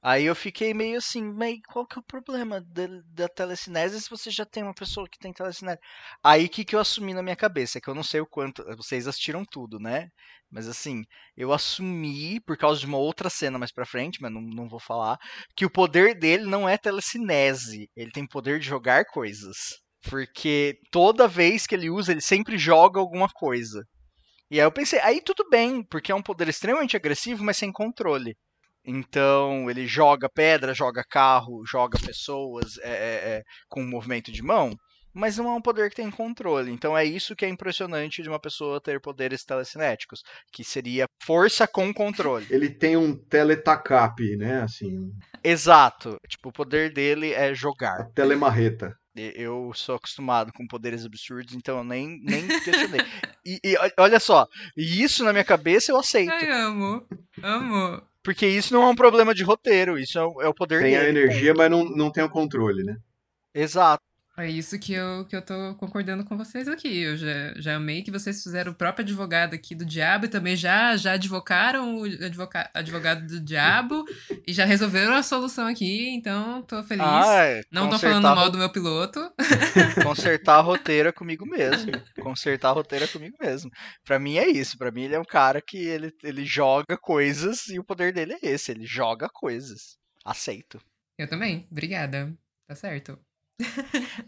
Aí 0.05 0.25
eu 0.25 0.35
fiquei 0.35 0.73
meio 0.73 0.97
assim, 0.97 1.23
mas 1.23 1.59
qual 1.65 1.87
que 1.87 1.97
é 1.97 2.01
o 2.01 2.03
problema 2.03 2.59
da, 2.59 2.87
da 3.13 3.29
telecinese 3.29 4.01
se 4.01 4.09
você 4.09 4.29
já 4.29 4.45
tem 4.45 4.61
uma 4.61 4.73
pessoa 4.73 5.07
que 5.09 5.17
tem 5.17 5.31
telecinese? 5.31 5.79
Aí 6.21 6.45
o 6.45 6.49
que, 6.49 6.65
que 6.65 6.75
eu 6.75 6.79
assumi 6.81 7.13
na 7.13 7.23
minha 7.23 7.37
cabeça? 7.37 7.77
É 7.77 7.81
que 7.81 7.89
eu 7.89 7.95
não 7.95 8.03
sei 8.03 8.19
o 8.19 8.27
quanto. 8.27 8.65
Vocês 8.75 9.07
assistiram 9.07 9.45
tudo, 9.49 9.79
né? 9.79 10.09
Mas 10.51 10.67
assim, 10.67 11.03
eu 11.37 11.53
assumi, 11.53 12.41
por 12.41 12.57
causa 12.57 12.81
de 12.81 12.85
uma 12.85 12.97
outra 12.97 13.29
cena 13.29 13.57
mais 13.57 13.71
pra 13.71 13.85
frente, 13.85 14.21
mas 14.21 14.29
não, 14.31 14.41
não 14.41 14.67
vou 14.67 14.79
falar, 14.79 15.17
que 15.55 15.65
o 15.65 15.71
poder 15.71 16.19
dele 16.19 16.43
não 16.45 16.67
é 16.67 16.77
telecinese. 16.77 17.89
Ele 17.95 18.11
tem 18.11 18.27
poder 18.27 18.59
de 18.59 18.65
jogar 18.65 19.05
coisas. 19.05 19.55
Porque 20.09 20.77
toda 20.91 21.29
vez 21.29 21.65
que 21.65 21.75
ele 21.75 21.89
usa, 21.89 22.11
ele 22.11 22.21
sempre 22.21 22.57
joga 22.57 22.99
alguma 22.99 23.29
coisa. 23.29 23.81
E 24.51 24.59
aí 24.59 24.65
eu 24.65 24.71
pensei, 24.71 24.99
aí 24.99 25.21
tudo 25.21 25.49
bem, 25.49 25.83
porque 25.89 26.11
é 26.11 26.15
um 26.15 26.21
poder 26.21 26.49
extremamente 26.49 26.97
agressivo, 26.97 27.43
mas 27.43 27.57
sem 27.57 27.71
controle. 27.71 28.35
Então 28.85 29.69
ele 29.69 29.87
joga 29.87 30.29
pedra, 30.29 30.73
joga 30.73 31.03
carro, 31.03 31.63
joga 31.65 31.97
pessoas 32.03 32.77
é, 32.79 32.89
é, 32.89 33.37
é, 33.37 33.43
com 33.69 33.83
movimento 33.83 34.31
de 34.31 34.43
mão, 34.43 34.75
mas 35.13 35.37
não 35.37 35.47
é 35.47 35.55
um 35.55 35.61
poder 35.61 35.89
que 35.89 35.95
tem 35.95 36.09
controle. 36.09 36.71
Então 36.71 36.97
é 36.97 37.05
isso 37.05 37.35
que 37.35 37.45
é 37.45 37.49
impressionante 37.49 38.21
de 38.21 38.29
uma 38.29 38.39
pessoa 38.39 38.81
ter 38.81 38.99
poderes 38.99 39.43
telecinéticos, 39.45 40.21
que 40.51 40.63
seria 40.63 41.05
força 41.23 41.67
com 41.67 41.93
controle. 41.93 42.47
Ele 42.49 42.69
tem 42.69 42.97
um 42.97 43.15
teletacap, 43.15 44.19
né? 44.35 44.61
Assim. 44.61 45.11
Exato. 45.43 46.17
Tipo, 46.27 46.49
o 46.49 46.53
poder 46.53 46.91
dele 46.91 47.31
é 47.31 47.53
jogar. 47.53 48.01
A 48.01 48.05
telemarreta. 48.05 48.97
Eu 49.15 49.71
sou 49.75 49.95
acostumado 49.95 50.51
com 50.51 50.65
poderes 50.65 51.05
absurdos, 51.05 51.53
então 51.53 51.77
eu 51.77 51.83
nem, 51.83 52.19
nem 52.23 52.47
questionei. 52.47 53.01
e, 53.45 53.59
e 53.63 53.75
olha 53.97 54.19
só, 54.19 54.47
isso 54.75 55.23
na 55.23 55.31
minha 55.31 55.43
cabeça 55.43 55.91
eu 55.91 55.97
aceito. 55.97 56.31
Ai, 56.31 56.49
amo. 56.49 57.05
Amo. 57.43 58.01
Porque 58.23 58.47
isso 58.47 58.73
não 58.73 58.83
é 58.83 58.87
um 58.87 58.95
problema 58.95 59.33
de 59.33 59.43
roteiro, 59.43 59.99
isso 59.99 60.17
é 60.17 60.25
o, 60.25 60.41
é 60.41 60.47
o 60.47 60.53
poder 60.53 60.81
tem 60.81 60.93
dele. 60.93 60.97
Tem 60.97 61.05
a 61.05 61.09
energia, 61.09 61.53
mas 61.53 61.69
não, 61.69 61.83
não 61.83 62.11
tem 62.11 62.23
o 62.23 62.29
controle, 62.29 62.83
né? 62.83 62.97
Exato. 63.53 64.03
É 64.35 64.49
isso 64.49 64.79
que 64.79 64.93
eu, 64.93 65.25
que 65.25 65.35
eu 65.35 65.43
tô 65.43 65.75
concordando 65.75 66.25
com 66.25 66.35
vocês 66.35 66.67
aqui. 66.67 67.01
Eu 67.01 67.15
já, 67.15 67.53
já 67.57 67.75
amei 67.75 68.01
que 68.01 68.09
vocês 68.09 68.41
fizeram 68.41 68.71
o 68.71 68.75
próprio 68.75 69.03
advogado 69.03 69.53
aqui 69.53 69.75
do 69.75 69.85
diabo 69.85 70.25
e 70.25 70.29
também 70.29 70.55
já, 70.55 70.97
já 70.97 71.13
advocaram 71.13 71.99
o 71.99 72.03
advoca, 72.03 72.67
advogado 72.73 73.27
do 73.27 73.39
diabo 73.39 74.03
e 74.47 74.51
já 74.51 74.65
resolveram 74.65 75.13
a 75.13 75.21
solução 75.21 75.67
aqui, 75.67 76.09
então 76.09 76.63
tô 76.63 76.81
feliz. 76.81 77.05
Ah, 77.05 77.43
é. 77.43 77.61
Não 77.71 77.87
tô 77.89 77.99
falando 77.99 78.23
mal 78.23 78.49
do 78.49 78.57
meu 78.57 78.71
piloto. 78.71 79.31
Consertar 80.03 80.57
a 80.57 80.61
roteira 80.61 81.13
comigo 81.13 81.45
mesmo. 81.45 81.91
Consertar 82.19 82.69
a 82.69 82.73
roteira 82.73 83.07
comigo 83.07 83.37
mesmo. 83.39 83.69
Pra 84.03 84.17
mim 84.17 84.37
é 84.37 84.49
isso. 84.49 84.79
Pra 84.79 84.89
mim 84.89 85.03
ele 85.03 85.15
é 85.15 85.19
um 85.19 85.25
cara 85.25 85.61
que 85.61 85.77
ele, 85.77 86.11
ele 86.23 86.43
joga 86.43 86.97
coisas 86.97 87.67
e 87.67 87.77
o 87.77 87.83
poder 87.83 88.11
dele 88.11 88.33
é 88.33 88.49
esse. 88.49 88.71
Ele 88.71 88.85
joga 88.85 89.29
coisas. 89.29 89.95
Aceito. 90.25 90.81
Eu 91.19 91.27
também. 91.27 91.67
Obrigada. 91.69 92.35
Tá 92.67 92.73
certo. 92.73 93.19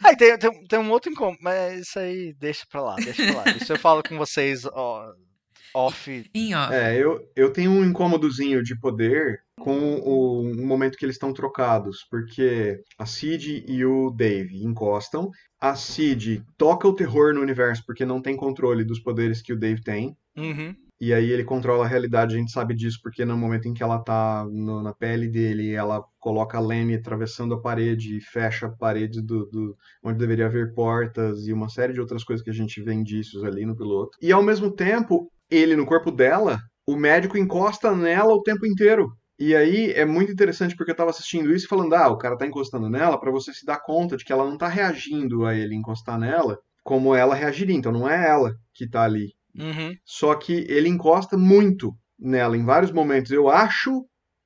Aí 0.03 0.15
tem, 0.15 0.37
tem, 0.37 0.67
tem, 0.67 0.79
um 0.79 0.91
outro 0.91 1.11
incômodo, 1.11 1.39
mas 1.41 1.87
isso 1.87 1.99
aí 1.99 2.33
deixa 2.33 2.65
pra 2.69 2.81
lá, 2.81 2.95
deixa 2.95 3.25
pra 3.25 3.43
lá. 3.43 3.49
Isso 3.51 3.71
eu 3.73 3.79
falo 3.79 4.03
com 4.03 4.17
vocês 4.17 4.65
ó, 4.65 5.13
off. 5.73 6.29
Em 6.33 6.55
off. 6.55 6.73
É, 6.73 6.97
eu, 6.97 7.19
eu 7.35 7.51
tenho 7.51 7.71
um 7.71 7.83
incômodozinho 7.83 8.63
de 8.63 8.79
poder 8.79 9.41
com 9.59 9.95
o, 9.99 10.41
o 10.51 10.65
momento 10.65 10.97
que 10.97 11.05
eles 11.05 11.15
estão 11.15 11.33
trocados, 11.33 12.05
porque 12.09 12.81
a 12.97 13.05
Cid 13.05 13.65
e 13.67 13.85
o 13.85 14.09
Dave 14.09 14.63
encostam, 14.63 15.29
a 15.59 15.75
Cid 15.75 16.43
toca 16.57 16.87
o 16.87 16.95
terror 16.95 17.33
no 17.33 17.41
universo 17.41 17.83
porque 17.85 18.05
não 18.05 18.21
tem 18.21 18.35
controle 18.35 18.83
dos 18.83 18.99
poderes 18.99 19.41
que 19.41 19.53
o 19.53 19.59
Dave 19.59 19.81
tem. 19.81 20.15
Uhum. 20.37 20.75
E 20.99 21.13
aí 21.13 21.29
ele 21.29 21.43
controla 21.43 21.83
a 21.83 21.87
realidade, 21.87 22.35
a 22.35 22.37
gente 22.37 22.51
sabe 22.51 22.73
disso 22.73 22.99
porque 23.03 23.25
no 23.25 23.37
momento 23.37 23.67
em 23.67 23.73
que 23.73 23.83
ela 23.83 23.99
tá 23.99 24.45
no, 24.49 24.81
na 24.81 24.93
pele 24.93 25.27
dele, 25.27 25.73
ela 25.73 26.03
coloca 26.19 26.57
a 26.57 26.61
Lenny 26.61 26.95
atravessando 26.95 27.53
a 27.53 27.61
parede 27.61 28.17
e 28.17 28.21
fecha 28.21 28.67
a 28.67 28.69
parede 28.69 29.21
do, 29.21 29.45
do, 29.47 29.77
onde 30.01 30.17
deveria 30.17 30.45
haver 30.45 30.73
portas 30.73 31.47
e 31.47 31.53
uma 31.53 31.67
série 31.67 31.93
de 31.93 31.99
outras 31.99 32.23
coisas 32.23 32.43
que 32.43 32.49
a 32.49 32.53
gente 32.53 32.81
vê 32.81 32.93
indícios 32.93 33.43
ali 33.43 33.65
no 33.65 33.75
piloto. 33.75 34.17
E 34.21 34.31
ao 34.31 34.41
mesmo 34.41 34.71
tempo, 34.71 35.29
ele 35.49 35.75
no 35.75 35.85
corpo 35.85 36.11
dela, 36.11 36.59
o 36.87 36.95
médico 36.95 37.37
encosta 37.37 37.93
nela 37.93 38.33
o 38.33 38.41
tempo 38.41 38.65
inteiro. 38.65 39.11
E 39.37 39.53
aí 39.53 39.91
é 39.91 40.05
muito 40.05 40.31
interessante 40.31 40.75
porque 40.77 40.91
eu 40.91 40.95
tava 40.95 41.09
assistindo 41.09 41.53
isso 41.53 41.65
e 41.65 41.67
falando, 41.69 41.93
ah, 41.93 42.07
o 42.07 42.17
cara 42.17 42.37
tá 42.37 42.45
encostando 42.45 42.89
nela 42.89 43.19
para 43.19 43.31
você 43.31 43.53
se 43.53 43.65
dar 43.65 43.81
conta 43.81 44.15
de 44.15 44.23
que 44.23 44.31
ela 44.31 44.45
não 44.45 44.57
tá 44.57 44.69
reagindo 44.69 45.45
a 45.45 45.53
ele 45.53 45.75
encostar 45.75 46.17
nela 46.17 46.57
como 46.83 47.13
ela 47.13 47.35
reagiria. 47.35 47.75
Então 47.75 47.91
não 47.91 48.09
é 48.09 48.29
ela 48.29 48.55
que 48.73 48.87
tá 48.87 49.03
ali. 49.03 49.33
Uhum. 49.57 49.95
Só 50.03 50.35
que 50.35 50.65
ele 50.69 50.89
encosta 50.89 51.37
muito 51.37 51.95
nela 52.19 52.57
em 52.57 52.65
vários 52.65 52.91
momentos. 52.91 53.31
Eu 53.31 53.49
acho 53.49 54.05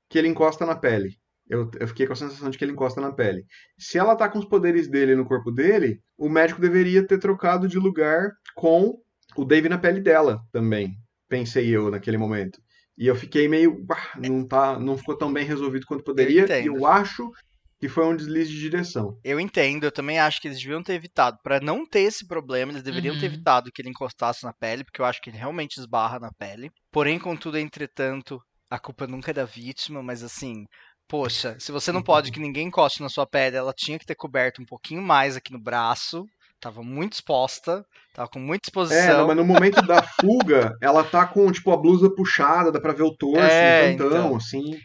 que 0.09 0.17
ele 0.17 0.27
encosta 0.27 0.65
na 0.65 0.75
pele. 0.75 1.17
Eu, 1.47 1.69
eu 1.79 1.87
fiquei 1.87 2.05
com 2.05 2.13
a 2.13 2.15
sensação 2.15 2.49
de 2.49 2.57
que 2.57 2.63
ele 2.63 2.73
encosta 2.73 3.01
na 3.01 3.11
pele. 3.11 3.43
Se 3.77 3.97
ela 3.97 4.15
tá 4.15 4.29
com 4.29 4.37
os 4.37 4.45
poderes 4.45 4.87
dele 4.87 5.15
no 5.15 5.25
corpo 5.25 5.51
dele, 5.51 5.99
o 6.17 6.29
médico 6.29 6.61
deveria 6.61 7.05
ter 7.05 7.17
trocado 7.17 7.67
de 7.67 7.79
lugar 7.79 8.31
com 8.55 8.99
o 9.35 9.45
Dave 9.45 9.67
na 9.67 9.77
pele 9.77 9.99
dela 9.99 10.41
também. 10.51 10.95
Pensei 11.27 11.67
eu 11.75 11.89
naquele 11.89 12.17
momento. 12.17 12.61
E 12.97 13.07
eu 13.07 13.15
fiquei 13.15 13.47
meio. 13.47 13.83
"Bah, 13.83 14.11
não, 14.17 14.45
tá, 14.45 14.77
não 14.79 14.97
ficou 14.97 15.17
tão 15.17 15.31
bem 15.31 15.45
resolvido 15.45 15.85
quanto 15.87 16.03
poderia. 16.03 16.43
entendo. 16.43 16.63
E 16.65 16.67
eu 16.67 16.85
acho 16.85 17.31
que 17.79 17.89
foi 17.89 18.05
um 18.05 18.15
deslize 18.15 18.51
de 18.51 18.59
direção. 18.59 19.19
Eu 19.23 19.39
entendo, 19.39 19.83
eu 19.85 19.91
também 19.91 20.17
acho 20.19 20.39
que 20.41 20.47
eles 20.47 20.59
deviam 20.61 20.81
ter 20.83 20.93
evitado. 20.93 21.37
Pra 21.43 21.59
não 21.59 21.85
ter 21.85 22.01
esse 22.01 22.25
problema, 22.27 22.71
eles 22.71 22.83
deveriam 22.83 23.15
ter 23.15 23.25
Uhum. 23.25 23.27
evitado 23.27 23.69
que 23.71 23.81
ele 23.81 23.89
encostasse 23.89 24.43
na 24.45 24.53
pele, 24.53 24.83
porque 24.83 25.01
eu 25.01 25.05
acho 25.05 25.21
que 25.21 25.29
ele 25.29 25.37
realmente 25.37 25.77
esbarra 25.77 26.19
na 26.19 26.31
pele. 26.37 26.69
Porém, 26.91 27.19
contudo, 27.19 27.57
entretanto, 27.57 28.39
a 28.69 28.79
culpa 28.79 29.05
nunca 29.07 29.31
é 29.31 29.33
da 29.33 29.45
vítima, 29.45 30.01
mas 30.01 30.23
assim. 30.23 30.65
Poxa, 31.07 31.57
se 31.59 31.71
você 31.71 31.91
não 31.91 32.01
pode 32.03 32.31
que 32.31 32.39
ninguém 32.39 32.67
encoste 32.67 33.01
na 33.01 33.09
sua 33.09 33.25
pele, 33.27 33.57
ela 33.57 33.73
tinha 33.75 33.97
que 33.99 34.05
ter 34.05 34.15
coberto 34.15 34.61
um 34.61 34.65
pouquinho 34.65 35.01
mais 35.01 35.35
aqui 35.35 35.51
no 35.51 35.59
braço. 35.61 36.23
Tava 36.59 36.81
muito 36.83 37.13
exposta, 37.13 37.83
tava 38.13 38.29
com 38.29 38.39
muita 38.39 38.67
É, 38.89 39.13
exposição. 39.13 39.15
não, 39.15 39.25
mas 39.27 39.35
no 39.37 39.45
momento 39.45 39.83
da 39.85 40.01
fuga, 40.01 40.71
ela 40.81 41.03
tá 41.03 41.27
com, 41.27 41.51
tipo, 41.51 41.71
a 41.71 41.77
blusa 41.77 42.09
puxada, 42.13 42.71
dá 42.71 42.81
pra 42.81 42.93
ver 42.93 43.03
o 43.03 43.15
torso, 43.15 43.63
É, 43.63 43.67
um 43.67 43.73
cantão, 43.73 44.35
então. 44.35 44.35
assim. 44.35 44.79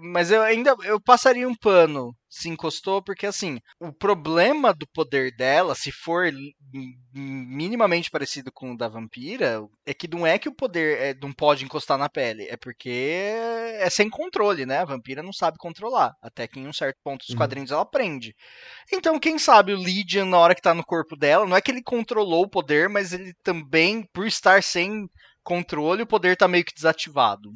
Mas 0.00 0.30
eu 0.30 0.42
ainda 0.42 0.74
eu 0.84 1.00
passaria 1.00 1.48
um 1.48 1.54
pano 1.54 2.14
se 2.28 2.48
encostou, 2.48 3.02
porque 3.02 3.26
assim, 3.26 3.58
o 3.80 3.92
problema 3.92 4.74
do 4.74 4.86
poder 4.88 5.34
dela, 5.34 5.74
se 5.74 5.90
for 5.90 6.30
minimamente 7.14 8.10
parecido 8.10 8.52
com 8.52 8.72
o 8.72 8.76
da 8.76 8.88
vampira, 8.88 9.62
é 9.86 9.94
que 9.94 10.06
não 10.08 10.26
é 10.26 10.38
que 10.38 10.48
o 10.48 10.54
poder 10.54 10.98
é, 11.00 11.14
não 11.20 11.32
pode 11.32 11.64
encostar 11.64 11.96
na 11.96 12.08
pele, 12.08 12.44
é 12.48 12.56
porque 12.56 12.90
é 12.90 13.88
sem 13.90 14.10
controle, 14.10 14.66
né? 14.66 14.78
A 14.78 14.84
vampira 14.84 15.22
não 15.22 15.32
sabe 15.32 15.56
controlar, 15.58 16.12
até 16.22 16.46
que 16.46 16.58
em 16.60 16.66
um 16.66 16.72
certo 16.72 16.98
ponto 17.02 17.24
dos 17.24 17.30
Uhum. 17.30 17.36
quadrinhos 17.36 17.70
ela 17.70 17.82
aprende. 17.82 18.34
Então, 18.92 19.18
quem 19.20 19.38
sabe 19.38 19.72
o 19.72 19.76
Lydian, 19.76 20.26
na 20.26 20.38
hora 20.38 20.54
que 20.54 20.62
tá 20.62 20.74
no 20.74 20.84
corpo 20.84 21.16
dela, 21.16 21.46
não 21.46 21.56
é 21.56 21.60
que 21.60 21.70
ele 21.70 21.82
controlou 21.82 22.44
o 22.44 22.50
poder, 22.50 22.88
mas 22.88 23.12
ele 23.12 23.32
também, 23.42 24.04
por 24.12 24.26
estar 24.26 24.62
sem 24.62 25.08
controle, 25.42 26.02
o 26.02 26.06
poder 26.06 26.36
tá 26.36 26.48
meio 26.48 26.64
que 26.64 26.74
desativado. 26.74 27.52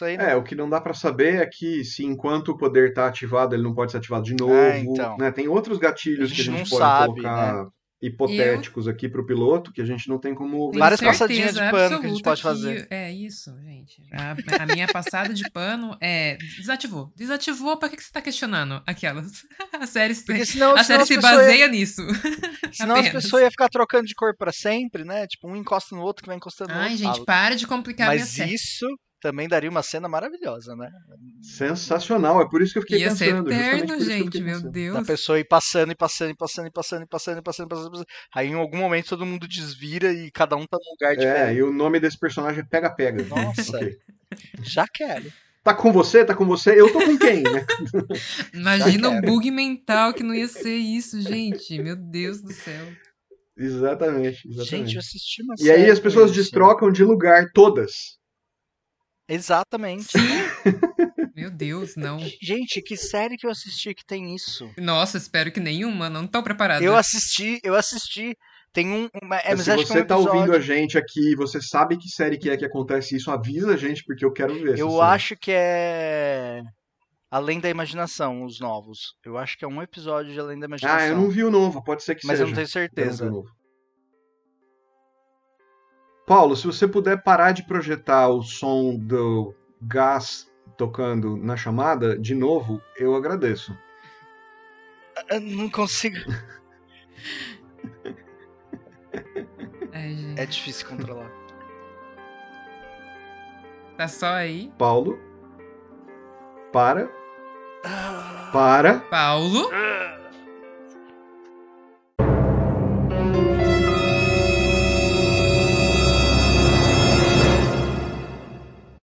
Isso 0.00 0.04
aí, 0.06 0.16
né? 0.16 0.32
É, 0.32 0.36
o 0.36 0.42
que 0.42 0.54
não 0.54 0.68
dá 0.70 0.80
pra 0.80 0.94
saber 0.94 1.42
é 1.42 1.46
que 1.46 1.84
se 1.84 2.04
enquanto 2.04 2.48
o 2.52 2.56
poder 2.56 2.94
tá 2.94 3.06
ativado, 3.06 3.54
ele 3.54 3.62
não 3.62 3.74
pode 3.74 3.92
ser 3.92 3.98
ativado 3.98 4.24
de 4.24 4.34
novo. 4.34 4.54
É, 4.54 4.78
então. 4.78 5.16
né? 5.18 5.30
Tem 5.30 5.46
outros 5.46 5.76
gatilhos 5.78 6.32
A 6.32 6.34
que 6.34 6.40
a 6.40 6.44
gente 6.44 6.56
gente 6.56 6.70
não 6.70 6.78
pode 6.78 6.90
sabe, 6.90 7.06
colocar 7.20 7.66
hipotéticos 8.02 8.88
aqui 8.88 9.10
pro 9.10 9.26
piloto 9.26 9.70
que 9.74 9.80
a 9.82 9.84
gente 9.84 10.08
não 10.08 10.18
tem 10.18 10.34
como. 10.34 10.70
Tenho 10.70 10.78
Várias 10.80 11.00
certeza 11.00 11.18
passadinhas 11.24 11.54
de 11.54 11.70
pano 11.70 12.00
que 12.00 12.06
a 12.06 12.08
gente 12.08 12.22
pode 12.22 12.42
fazer. 12.42 12.86
É 12.90 13.12
isso, 13.12 13.54
gente. 13.62 14.02
A, 14.12 14.62
a 14.62 14.66
minha 14.66 14.88
passada 14.88 15.34
de 15.34 15.48
pano 15.50 15.94
é. 16.00 16.38
Desativou. 16.56 17.12
Desativou, 17.14 17.76
pra 17.78 17.90
que, 17.90 17.96
que 17.96 18.02
você 18.04 18.10
tá 18.12 18.22
questionando 18.22 18.82
aquelas? 18.86 19.30
A 19.78 19.86
série, 19.86 20.14
se- 20.14 20.24
Porque 20.24 20.46
senão, 20.46 20.74
a 20.74 20.82
senão 20.82 20.84
série 20.84 21.02
as 21.02 21.08
se 21.08 21.20
baseia 21.20 21.58
ia- 21.58 21.68
nisso. 21.68 22.00
senão 22.72 22.94
as 22.94 23.00
apenas. 23.06 23.22
pessoas 23.24 23.42
iam 23.42 23.50
ficar 23.50 23.68
trocando 23.68 24.06
de 24.06 24.14
cor 24.14 24.34
pra 24.36 24.50
sempre, 24.52 25.04
né? 25.04 25.26
Tipo, 25.26 25.48
um 25.50 25.56
encosta 25.56 25.94
no 25.94 26.02
outro 26.02 26.22
que 26.22 26.28
vai 26.28 26.36
encostando 26.36 26.72
no 26.72 26.80
Ai, 26.80 26.92
outro. 26.92 27.04
gente, 27.04 27.20
Ah, 27.20 27.24
para 27.26 27.54
de 27.54 27.66
complicar 27.66 28.08
a 28.08 28.10
minha 28.12 28.24
Mas 28.24 28.30
série. 28.30 28.54
Também 29.20 29.48
daria 29.48 29.68
uma 29.70 29.82
cena 29.82 30.08
maravilhosa, 30.08 30.74
né? 30.76 30.88
Sensacional, 31.42 32.40
é 32.40 32.48
por 32.48 32.62
isso 32.62 32.72
que 32.72 32.78
eu 32.78 32.82
fiquei 32.82 32.98
Ia 33.00 33.10
ser 33.14 33.26
pensando. 33.26 33.50
justamente 33.52 33.84
eterno, 33.84 34.04
gente, 34.04 34.40
meu 34.40 34.54
pensando. 34.56 34.70
Deus. 34.72 34.94
Da 34.96 35.04
pessoa 35.04 35.38
ir 35.38 35.44
passando 35.44 35.92
e 35.92 35.94
passando 35.94 36.30
e 36.30 36.34
passando 36.36 36.66
e 36.66 36.70
passando 36.72 37.02
e 37.02 37.06
passando 37.06 37.06
e 37.06 37.06
passando 37.06 37.38
e 37.38 37.42
passando, 37.42 37.68
passando, 37.68 37.90
passando. 37.90 38.06
Aí 38.34 38.48
em 38.48 38.54
algum 38.54 38.78
momento 38.78 39.08
todo 39.08 39.26
mundo 39.26 39.46
desvira 39.48 40.12
e 40.12 40.30
cada 40.30 40.56
um 40.56 40.66
tá 40.66 40.76
num 40.78 40.90
lugar 40.92 41.12
É, 41.14 41.16
diferente. 41.16 41.58
e 41.58 41.62
o 41.62 41.72
nome 41.72 42.00
desse 42.00 42.18
personagem 42.18 42.60
é 42.60 42.64
Pega 42.64 42.90
Pega. 42.94 43.22
Nossa. 43.24 43.76
Ok. 43.76 43.96
Já 44.62 44.86
quero. 44.92 45.32
Tá 45.62 45.74
com 45.74 45.92
você? 45.92 46.24
Tá 46.24 46.34
com 46.34 46.46
você? 46.46 46.80
Eu 46.80 46.90
tô 46.92 47.00
com 47.04 47.18
quem, 47.18 47.42
né? 47.42 47.66
Imagina 48.54 49.10
quero. 49.10 49.26
bug 49.26 49.50
mental 49.50 50.14
que 50.14 50.22
não 50.22 50.34
ia 50.34 50.48
ser 50.48 50.74
isso, 50.74 51.20
gente. 51.20 51.78
Meu 51.78 51.96
Deus 51.96 52.40
do 52.40 52.52
céu. 52.52 52.86
Exatamente, 53.58 54.48
exatamente. 54.48 54.70
Gente, 54.70 54.94
eu 54.94 55.00
assisti 55.00 55.42
uma 55.42 55.54
E 55.58 55.70
aí 55.70 55.90
as 55.90 55.98
pessoas 56.00 56.30
isso. 56.30 56.40
destrocam 56.40 56.90
de 56.90 57.04
lugar 57.04 57.50
todas. 57.52 58.18
Exatamente. 59.30 60.08
Meu 61.34 61.50
Deus, 61.50 61.94
não. 61.96 62.18
Gente, 62.42 62.82
que 62.82 62.96
série 62.96 63.36
que 63.36 63.46
eu 63.46 63.50
assisti 63.50 63.94
que 63.94 64.04
tem 64.04 64.34
isso? 64.34 64.68
Nossa, 64.76 65.16
espero 65.16 65.50
que 65.52 65.60
nenhuma. 65.60 66.10
Não 66.10 66.26
tô 66.26 66.42
preparada. 66.42 66.84
Eu 66.84 66.96
assisti, 66.96 67.60
eu 67.62 67.74
assisti. 67.74 68.36
Tem 68.72 68.88
um. 68.88 69.08
uma- 69.22 69.36
é, 69.38 69.50
mas 69.54 69.62
Se 69.64 69.70
é 69.70 69.76
você 69.76 70.00
um 70.02 70.06
tá 70.06 70.16
ouvindo 70.16 70.52
a 70.52 70.60
gente 70.60 70.98
aqui 70.98 71.34
você 71.36 71.60
sabe 71.60 71.96
que 71.96 72.08
série 72.08 72.38
que 72.38 72.50
é 72.50 72.56
que 72.56 72.64
acontece 72.64 73.16
isso, 73.16 73.30
avisa 73.30 73.72
a 73.74 73.76
gente, 73.76 74.04
porque 74.04 74.24
eu 74.24 74.32
quero 74.32 74.54
ver. 74.54 74.74
essa 74.74 74.82
Eu 74.82 74.90
série. 74.90 75.00
acho 75.02 75.36
que 75.36 75.50
é. 75.52 76.62
Além 77.30 77.60
da 77.60 77.70
Imaginação, 77.70 78.44
os 78.44 78.58
novos. 78.60 79.14
Eu 79.24 79.38
acho 79.38 79.56
que 79.56 79.64
é 79.64 79.68
um 79.68 79.80
episódio 79.80 80.32
de 80.32 80.40
Além 80.40 80.58
da 80.58 80.66
Imaginação. 80.66 80.98
Ah, 80.98 81.06
eu 81.08 81.16
não 81.16 81.30
vi 81.30 81.44
o 81.44 81.50
novo, 81.50 81.82
pode 81.82 82.02
ser 82.02 82.16
que 82.16 82.26
Mas 82.26 82.38
seja. 82.38 82.42
eu 82.50 82.56
não 82.56 82.66
tenho 82.66 82.90
Eu 82.96 83.30
não 83.30 83.44
Paulo, 86.30 86.54
se 86.54 86.64
você 86.64 86.86
puder 86.86 87.24
parar 87.24 87.50
de 87.50 87.64
projetar 87.64 88.28
o 88.28 88.40
som 88.40 88.94
do 88.96 89.52
gás 89.82 90.48
tocando 90.78 91.36
na 91.36 91.56
chamada, 91.56 92.16
de 92.16 92.36
novo, 92.36 92.80
eu 92.96 93.16
agradeço. 93.16 93.76
Eu 95.28 95.40
não 95.40 95.68
consigo. 95.68 96.14
Gente. 99.92 100.40
É 100.40 100.46
difícil 100.46 100.86
controlar. 100.88 101.32
Tá 103.96 104.06
só 104.06 104.28
aí. 104.28 104.72
Paulo, 104.78 105.18
para, 106.72 107.10
para. 108.52 109.00
Paulo. 109.00 109.68
ah. 109.74 110.19